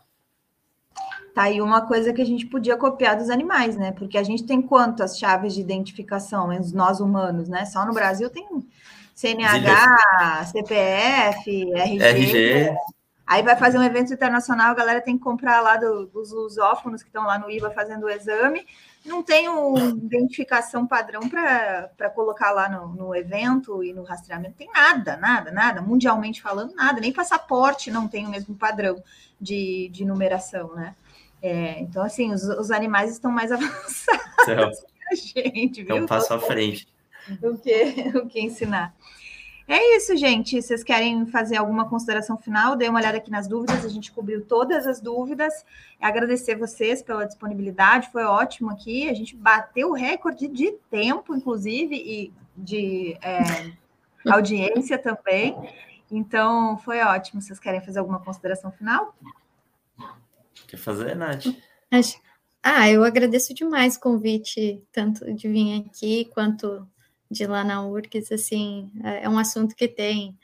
Tá 1.35 1.45
aí 1.45 1.61
uma 1.61 1.85
coisa 1.85 2.13
que 2.13 2.23
a 2.23 2.25
gente 2.25 2.47
podia 2.47 2.77
copiar 2.77 3.17
dos 3.17 3.29
animais, 3.29 3.77
né? 3.77 3.91
Porque 3.91 4.17
a 4.17 4.23
gente 4.23 4.45
tem 4.45 4.63
quantas 4.63 5.19
chaves 5.19 5.53
de 5.53 5.61
identificação, 5.61 6.49
nós 6.73 7.01
humanos, 7.01 7.49
né? 7.49 7.65
Só 7.65 7.85
no 7.85 7.93
Brasil 7.93 8.31
tem 8.31 8.47
CNH, 9.17 10.45
CPF, 10.47 11.73
RG. 11.75 12.03
RG. 12.03 12.77
Aí 13.27 13.43
vai 13.43 13.57
fazer 13.57 13.79
um 13.79 13.83
evento 13.83 14.13
internacional, 14.13 14.71
a 14.71 14.75
galera 14.75 15.01
tem 15.01 15.17
que 15.17 15.25
comprar 15.25 15.61
lá 15.61 15.77
do, 15.77 16.07
dos 16.07 16.31
lusófonos 16.31 17.03
que 17.03 17.09
estão 17.09 17.25
lá 17.25 17.39
no 17.39 17.51
IVA 17.51 17.71
fazendo 17.71 18.05
o 18.05 18.11
exame. 18.11 18.67
Não 19.05 19.23
tem 19.23 19.49
uma 19.49 19.81
identificação 19.81 20.87
padrão 20.87 21.29
para 21.29 22.11
colocar 22.15 22.53
lá 22.53 22.69
no, 22.69 22.89
no, 22.89 23.15
evento 23.15 23.83
e 23.83 23.93
no 23.93 24.03
rastreamento. 24.03 24.57
Tem 24.57 24.71
nada, 24.73 25.17
nada, 25.17 25.51
nada. 25.51 25.83
Mundialmente 25.83 26.41
falando, 26.41 26.75
nada. 26.75 27.01
Nem 27.01 27.13
passaporte 27.13 27.91
não 27.91 28.07
tem 28.07 28.27
o 28.27 28.31
mesmo 28.31 28.55
padrão 28.55 29.03
de, 29.41 29.89
de 29.91 30.05
numeração, 30.05 30.75
né? 30.75 30.95
É, 31.45 31.79
então, 31.79 32.03
assim, 32.03 32.33
os, 32.33 32.43
os, 32.43 32.71
animais 32.71 33.11
estão 33.11 33.31
mais 33.31 33.53
avançados 33.53 34.25
então, 34.41 34.71
que 34.71 35.13
a 35.13 35.15
gente, 35.15 35.83
viu? 35.83 35.97
Então, 35.97 36.07
passo 36.07 36.33
à 36.33 36.41
frente. 36.41 36.89
O 37.43 37.59
que, 37.59 38.13
o 38.17 38.27
que 38.27 38.41
ensinar. 38.41 38.95
É 39.69 39.95
isso, 39.95 40.17
gente. 40.17 40.63
Vocês 40.63 40.83
querem 40.83 41.27
fazer 41.27 41.59
alguma 41.59 41.87
consideração 41.87 42.39
final? 42.39 42.77
Dê 42.77 42.89
uma 42.89 42.99
olhada 42.99 43.19
aqui 43.19 43.31
nas 43.31 43.47
dúvidas. 43.47 43.85
A 43.85 43.91
gente 43.91 44.11
cobriu 44.11 44.43
todas 44.43 44.87
as 44.87 45.03
dúvidas. 45.03 45.67
Agradecer 46.01 46.57
vocês 46.57 47.03
pela 47.03 47.27
disponibilidade. 47.27 48.11
Foi 48.11 48.25
ótimo 48.25 48.71
aqui. 48.71 49.11
A 49.11 49.15
gente 49.15 49.37
bateu 49.37 49.91
o 49.91 49.95
recorde 49.95 50.49
de 50.49 50.73
tempo, 50.91 51.37
inclusive, 51.37 51.95
e 51.95 52.33
de 52.57 53.19
é, 53.21 53.71
audiência 54.33 54.97
também. 54.97 55.55
Então, 56.11 56.79
foi 56.79 57.03
ótimo. 57.03 57.43
Vocês 57.43 57.59
querem 57.59 57.83
fazer 57.83 57.99
alguma 57.99 58.21
consideração 58.21 58.73
final? 58.73 59.15
Quer 60.75 60.81
fazer, 60.81 61.15
Nath? 61.15 61.47
Ah, 62.61 62.91
eu 62.91 63.05
agradeço 63.05 63.55
demais 63.55 63.95
o 63.95 64.01
convite, 64.01 64.83
tanto 64.91 65.33
de 65.33 65.47
vir 65.47 65.85
aqui 65.87 66.25
quanto 66.35 66.85
de 67.31 67.47
lá 67.47 67.63
na 67.63 67.87
URGS, 67.87 68.33
assim, 68.33 68.91
é, 69.05 69.23
é 69.23 69.29
um 69.29 69.39
assunto 69.39 69.77
que 69.77 69.87
tem. 69.87 70.37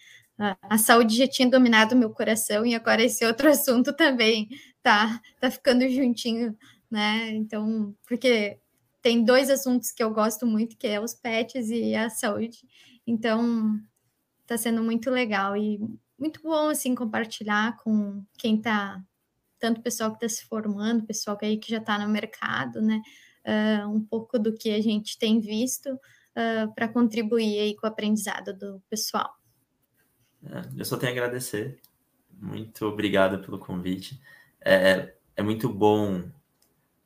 A 0.63 0.79
saúde 0.79 1.17
já 1.17 1.27
tinha 1.27 1.51
dominado 1.51 1.97
meu 1.97 2.11
coração 2.11 2.65
e 2.65 2.77
agora 2.77 3.03
esse 3.03 3.27
outro 3.27 3.49
assunto 3.51 3.93
também 3.93 4.49
tá, 4.81 5.21
tá 5.41 5.51
ficando 5.51 5.89
juntinho, 5.89 6.57
né? 6.89 7.31
Então, 7.31 7.93
porque 8.07 8.57
tem 9.03 9.25
dois 9.25 9.51
assuntos 9.51 9.91
que 9.91 10.03
eu 10.03 10.13
gosto 10.13 10.47
muito, 10.47 10.77
que 10.77 10.87
é 10.87 11.01
os 11.01 11.13
pets 11.13 11.71
e 11.71 11.97
a 11.97 12.09
saúde. 12.09 12.61
Então, 13.05 13.81
tá 14.47 14.57
sendo 14.57 14.81
muito 14.81 15.11
legal 15.11 15.57
e 15.57 15.81
muito 16.17 16.41
bom, 16.41 16.69
assim, 16.69 16.95
compartilhar 16.95 17.77
com 17.79 18.25
quem 18.39 18.61
tá 18.61 19.03
tanto 19.61 19.79
o 19.79 19.83
pessoal 19.83 20.11
que 20.11 20.25
está 20.25 20.29
se 20.29 20.49
formando, 20.49 21.07
pessoal 21.07 21.37
que 21.37 21.45
aí 21.45 21.59
que 21.59 21.71
já 21.71 21.79
está 21.79 21.99
no 21.99 22.11
mercado, 22.11 22.81
né? 22.81 23.01
Uh, 23.45 23.89
um 23.89 24.03
pouco 24.03 24.39
do 24.39 24.53
que 24.53 24.71
a 24.71 24.81
gente 24.81 25.19
tem 25.19 25.41
visto 25.41 25.89
uh, 25.95 26.75
para 26.75 26.89
contribuir 26.89 27.59
aí 27.59 27.77
com 27.77 27.87
o 27.87 27.91
aprendizado 27.91 28.53
do 28.57 28.83
pessoal. 28.91 29.35
É, 30.45 30.63
eu 30.77 30.85
só 30.85 30.97
tenho 30.97 31.13
a 31.13 31.15
agradecer. 31.15 31.79
Muito 32.33 32.87
obrigado 32.87 33.41
pelo 33.45 33.59
convite. 33.59 34.21
É, 34.61 35.15
é 35.37 35.43
muito 35.43 35.69
bom 35.69 36.23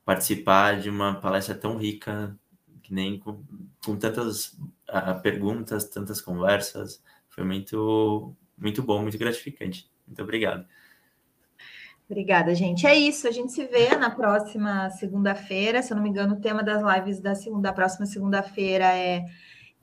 participar 0.05 0.81
de 0.81 0.91
uma 0.91 1.15
palestra 1.15 1.55
tão 1.55 1.77
rica, 1.77 2.39
que 2.83 2.93
nem 2.93 3.19
com, 3.19 3.43
com 3.85 3.97
tantas 3.97 4.53
uh, 4.89 5.21
perguntas, 5.23 5.89
tantas 5.89 6.21
conversas. 6.21 7.03
Foi 7.29 7.43
muito, 7.43 8.35
muito 8.57 8.83
bom, 8.83 9.03
muito 9.03 9.19
gratificante. 9.19 9.91
Muito 10.07 10.23
obrigado. 10.23 10.67
Obrigada, 12.09 12.55
gente. 12.55 12.87
É 12.87 12.95
isso. 12.95 13.27
A 13.27 13.31
gente 13.31 13.53
se 13.53 13.65
vê 13.67 13.97
na 13.97 14.11
próxima 14.11 14.91
segunda-feira. 14.91 15.83
Se 15.83 15.93
eu 15.93 15.97
não 15.97 16.03
me 16.03 16.11
engano, 16.11 16.35
o 16.35 16.41
tema 16.41 16.63
das 16.63 16.83
lives 16.83 17.21
da, 17.21 17.35
segunda, 17.35 17.69
da 17.69 17.73
próxima 17.73 18.07
segunda-feira 18.07 18.85
é 18.85 19.25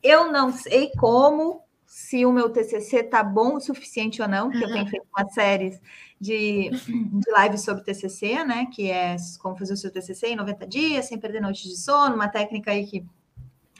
Eu 0.04 0.32
não 0.32 0.52
sei 0.52 0.92
como, 0.98 1.64
se 1.86 2.26
o 2.26 2.32
meu 2.32 2.50
TCC 2.50 3.04
tá 3.04 3.22
bom 3.22 3.56
o 3.56 3.60
suficiente 3.60 4.22
ou 4.22 4.28
não, 4.28 4.50
porque 4.50 4.64
eu 4.64 4.72
tenho 4.72 4.88
feito 4.88 5.06
uma 5.16 5.28
série 5.30 5.78
de, 6.20 6.70
de 6.70 7.42
lives 7.42 7.62
sobre 7.64 7.84
TCC, 7.84 8.46
né? 8.46 8.68
Que 8.72 8.90
é 8.90 9.16
como 9.42 9.58
fazer 9.58 9.74
o 9.74 9.78
seu 9.78 9.92
TCC 9.92 10.28
em 10.28 10.36
90 10.36 10.68
dias, 10.68 11.06
sem 11.08 11.20
perder 11.20 11.42
noites 11.42 11.64
de 11.64 11.76
sono, 11.76 12.16
uma 12.16 12.30
técnica 12.30 12.72
aí 12.72 12.86
que 12.86 13.04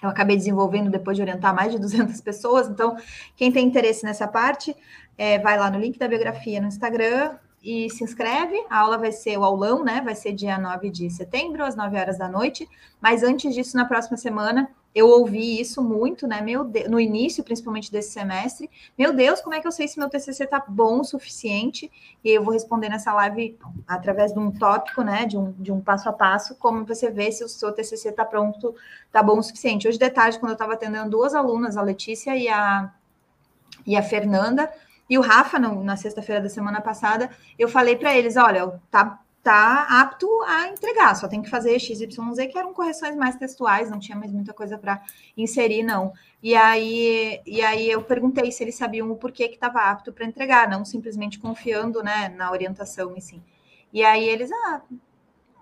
eu 0.02 0.10
acabei 0.10 0.36
desenvolvendo 0.36 0.90
depois 0.90 1.16
de 1.16 1.22
orientar 1.22 1.56
mais 1.56 1.72
de 1.72 1.80
200 1.80 2.20
pessoas. 2.22 2.68
Então, 2.68 2.98
quem 3.36 3.52
tem 3.52 3.68
interesse 3.68 4.04
nessa 4.04 4.28
parte, 4.28 4.76
é, 5.18 5.38
vai 5.38 5.58
lá 5.58 5.70
no 5.70 5.80
link 5.80 6.00
da 6.00 6.08
biografia 6.08 6.60
no 6.60 6.68
Instagram, 6.68 7.38
e 7.62 7.90
se 7.90 8.04
inscreve. 8.04 8.66
A 8.70 8.80
aula 8.80 8.98
vai 8.98 9.12
ser 9.12 9.38
o 9.38 9.44
aulão, 9.44 9.84
né? 9.84 10.02
Vai 10.02 10.16
ser 10.16 10.34
dia 10.34 10.58
9 10.58 10.90
de 10.90 11.10
setembro, 11.10 11.64
às 11.64 11.76
9 11.76 11.98
horas 11.98 12.18
da 12.18 12.28
noite. 12.28 12.68
Mas 13.00 13.24
antes 13.24 13.54
disso, 13.54 13.78
na 13.78 13.86
próxima 13.86 14.18
semana, 14.18 14.70
eu 14.94 15.08
ouvi 15.08 15.62
isso 15.62 15.82
muito, 15.82 16.28
né? 16.28 16.42
Meu 16.42 16.66
Deus, 16.66 16.90
no 16.90 17.00
início, 17.00 17.44
principalmente 17.44 17.92
desse 17.92 18.12
semestre. 18.12 18.70
Meu 18.98 19.14
Deus, 19.14 19.40
como 19.40 19.56
é 19.56 19.62
que 19.62 19.68
eu 19.68 19.72
sei 19.72 19.88
se 19.88 19.98
meu 19.98 20.10
TCC 20.10 20.48
tá 20.48 20.64
bom 20.68 21.00
o 21.00 21.04
suficiente? 21.04 21.90
E 22.24 22.30
eu 22.30 22.44
vou 22.44 22.52
responder 22.52 22.90
nessa 22.90 23.14
live 23.14 23.58
através 23.88 24.34
de 24.34 24.40
um 24.40 24.52
tópico, 24.52 25.04
né? 25.04 25.26
De 25.26 25.38
um, 25.38 25.52
de 25.54 25.72
um 25.72 25.80
passo 25.80 26.10
a 26.10 26.14
passo, 26.14 26.56
como 26.56 26.84
você 26.84 27.10
vê 27.10 27.32
se 27.32 27.44
o 27.44 27.48
seu 27.48 27.72
TCC 27.72 28.12
tá 28.12 28.26
pronto, 28.26 28.76
tá 29.12 29.22
bom 29.22 29.38
o 29.38 29.44
suficiente. 29.44 29.88
Hoje 29.88 29.98
de 29.98 30.10
tarde, 30.10 30.40
quando 30.40 30.52
eu 30.52 30.56
estava 30.56 30.74
atendendo 30.74 31.10
duas 31.10 31.36
alunas, 31.36 31.78
a 31.78 31.82
Letícia 31.82 32.36
e 32.36 32.50
a, 32.50 32.92
e 33.86 33.96
a 33.96 34.04
Fernanda, 34.04 34.70
e 35.10 35.18
o 35.18 35.22
Rafa, 35.22 35.60
no, 35.60 35.84
na 35.84 35.98
sexta-feira 35.98 36.42
da 36.42 36.50
semana 36.50 36.82
passada, 36.82 37.30
eu 37.58 37.68
falei 37.68 37.96
para 37.96 38.18
eles: 38.18 38.38
olha, 38.38 38.80
tá, 38.90 39.20
tá 39.44 39.88
apto 39.90 40.28
a 40.44 40.68
entregar, 40.68 41.16
só 41.16 41.28
tem 41.28 41.42
que 41.42 41.50
fazer 41.50 41.80
XYZ, 41.80 42.08
que 42.50 42.58
eram 42.58 42.74
correções 42.74 43.16
mais 43.16 43.36
textuais, 43.36 43.90
não 43.90 44.00
tinha 44.00 44.18
mais 44.18 44.32
muita 44.32 44.54
coisa 44.54 44.78
para 44.78 45.02
inserir, 45.36 45.84
não. 45.84 46.14
E 46.42 46.56
aí, 46.56 47.42
e 47.46 47.62
aí 47.62 47.90
eu 47.90 48.04
perguntei 48.04 48.52
se 48.52 48.64
eles 48.64 48.76
sabiam 48.76 49.12
o 49.12 49.16
porquê 49.16 49.48
que 49.48 49.56
estava 49.56 49.80
apto 49.80 50.14
para 50.14 50.26
entregar, 50.26 50.70
não 50.70 50.86
simplesmente 50.86 51.40
confiando 51.40 52.02
né, 52.04 52.30
na 52.30 52.52
orientação, 52.52 53.14
assim. 53.18 53.42
E 53.92 54.04
aí 54.04 54.28
eles, 54.28 54.52
ah, 54.52 54.82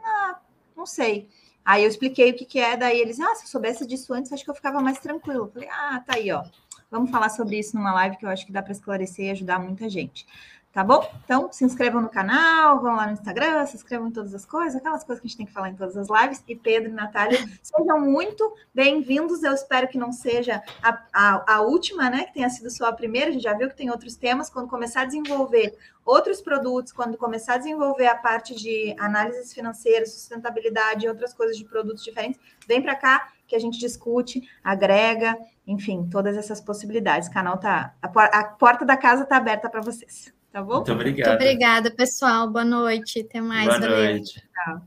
ah, 0.04 0.40
não 0.76 0.86
sei. 0.86 1.28
Aí 1.66 1.84
eu 1.84 1.90
expliquei 1.90 2.32
o 2.32 2.36
que, 2.36 2.46
que 2.46 2.60
é, 2.60 2.76
daí 2.78 3.00
eles, 3.00 3.20
ah, 3.20 3.36
se 3.36 3.46
eu 3.46 3.50
soubesse 3.50 3.86
disso 3.86 4.14
antes, 4.14 4.32
acho 4.32 4.44
que 4.44 4.50
eu 4.50 4.56
ficava 4.56 4.82
mais 4.82 5.00
tranquilo. 5.00 5.52
Falei, 5.54 5.70
ah, 5.70 6.04
tá 6.06 6.16
aí, 6.16 6.32
ó. 6.32 6.44
Vamos 6.92 7.12
falar 7.12 7.30
sobre 7.30 7.60
isso 7.60 7.76
numa 7.76 7.94
live 7.94 8.18
que 8.18 8.26
eu 8.26 8.30
acho 8.30 8.46
que 8.46 8.52
dá 8.52 8.64
para 8.64 8.72
esclarecer 8.72 9.26
e 9.26 9.32
ajudar 9.32 9.60
muita 9.60 9.88
gente. 9.90 10.26
Tá 10.72 10.84
bom? 10.84 11.04
Então, 11.24 11.52
se 11.52 11.66
inscrevam 11.66 12.00
no 12.00 12.10
canal, 12.10 12.80
vão 12.80 12.96
lá 12.96 13.08
no 13.08 13.14
Instagram, 13.14 13.66
se 13.66 13.76
inscrevam 13.76 14.08
em 14.08 14.12
todas 14.12 14.36
as 14.36 14.46
coisas, 14.46 14.76
aquelas 14.76 15.04
coisas 15.04 15.20
que 15.20 15.26
a 15.26 15.30
gente 15.30 15.38
tem 15.38 15.46
que 15.48 15.52
falar 15.52 15.70
em 15.70 15.76
todas 15.76 15.98
as 15.98 16.08
lives. 16.10 16.44
E 16.48 16.56
Pedro 16.56 16.90
e 16.90 16.94
Natália, 16.94 17.40
sejam 17.62 18.00
muito 18.00 18.54
bem-vindos. 18.74 19.42
Eu 19.42 19.54
espero 19.54 19.88
que 19.88 19.98
não 19.98 20.12
seja 20.12 20.62
a, 20.82 21.04
a, 21.12 21.56
a, 21.56 21.62
última, 21.62 22.08
né? 22.12 22.26
Que 22.26 22.36
tenha 22.36 22.50
sido 22.52 22.70
só 22.70 22.86
a 22.86 22.94
primeira. 22.94 23.30
A 23.30 23.34
gente 23.34 23.42
já 23.42 23.56
viu 23.56 23.68
que 23.68 23.76
tem 23.76 23.90
outros 23.90 24.16
temas. 24.16 24.48
Quando 24.48 24.70
começar 24.70 25.02
a 25.02 25.06
desenvolver 25.06 25.76
outros 26.06 26.40
produtos, 26.40 26.94
quando 26.94 27.18
começar 27.18 27.56
a 27.56 27.58
desenvolver 27.58 28.06
a 28.06 28.16
parte 28.16 28.54
de 28.54 28.96
análises 29.00 29.52
financeiras, 29.52 30.14
sustentabilidade 30.14 31.06
e 31.06 31.10
outras 31.10 31.34
coisas 31.34 31.58
de 31.58 31.66
produtos 31.66 32.04
diferentes, 32.04 32.40
vem 32.68 32.80
para 32.80 32.96
cá 32.96 33.34
que 33.48 33.56
a 33.56 33.60
gente 33.60 33.80
discute, 33.80 34.48
agrega, 34.64 35.36
enfim, 35.70 36.10
todas 36.10 36.36
essas 36.36 36.60
possibilidades. 36.60 37.30
O 37.30 37.32
canal 37.32 37.60
tá. 37.60 37.94
A, 38.02 38.40
a 38.40 38.44
porta 38.44 38.84
da 38.84 38.98
casa 38.98 39.24
está 39.24 39.38
aberta 39.38 39.70
para 39.70 39.82
vocês. 39.82 40.34
Tá 40.52 40.64
bom? 40.64 40.78
Muito 40.78 40.92
obrigado. 40.92 41.30
Muito 41.30 41.44
obrigada, 41.44 41.92
pessoal. 41.92 42.50
Boa 42.50 42.66
noite. 42.66 43.22
Até 43.22 43.40
mais. 43.40 43.68
Boa 43.68 43.80
Valeu. 43.80 43.98
noite. 43.98 44.44
Tchau. 44.66 44.82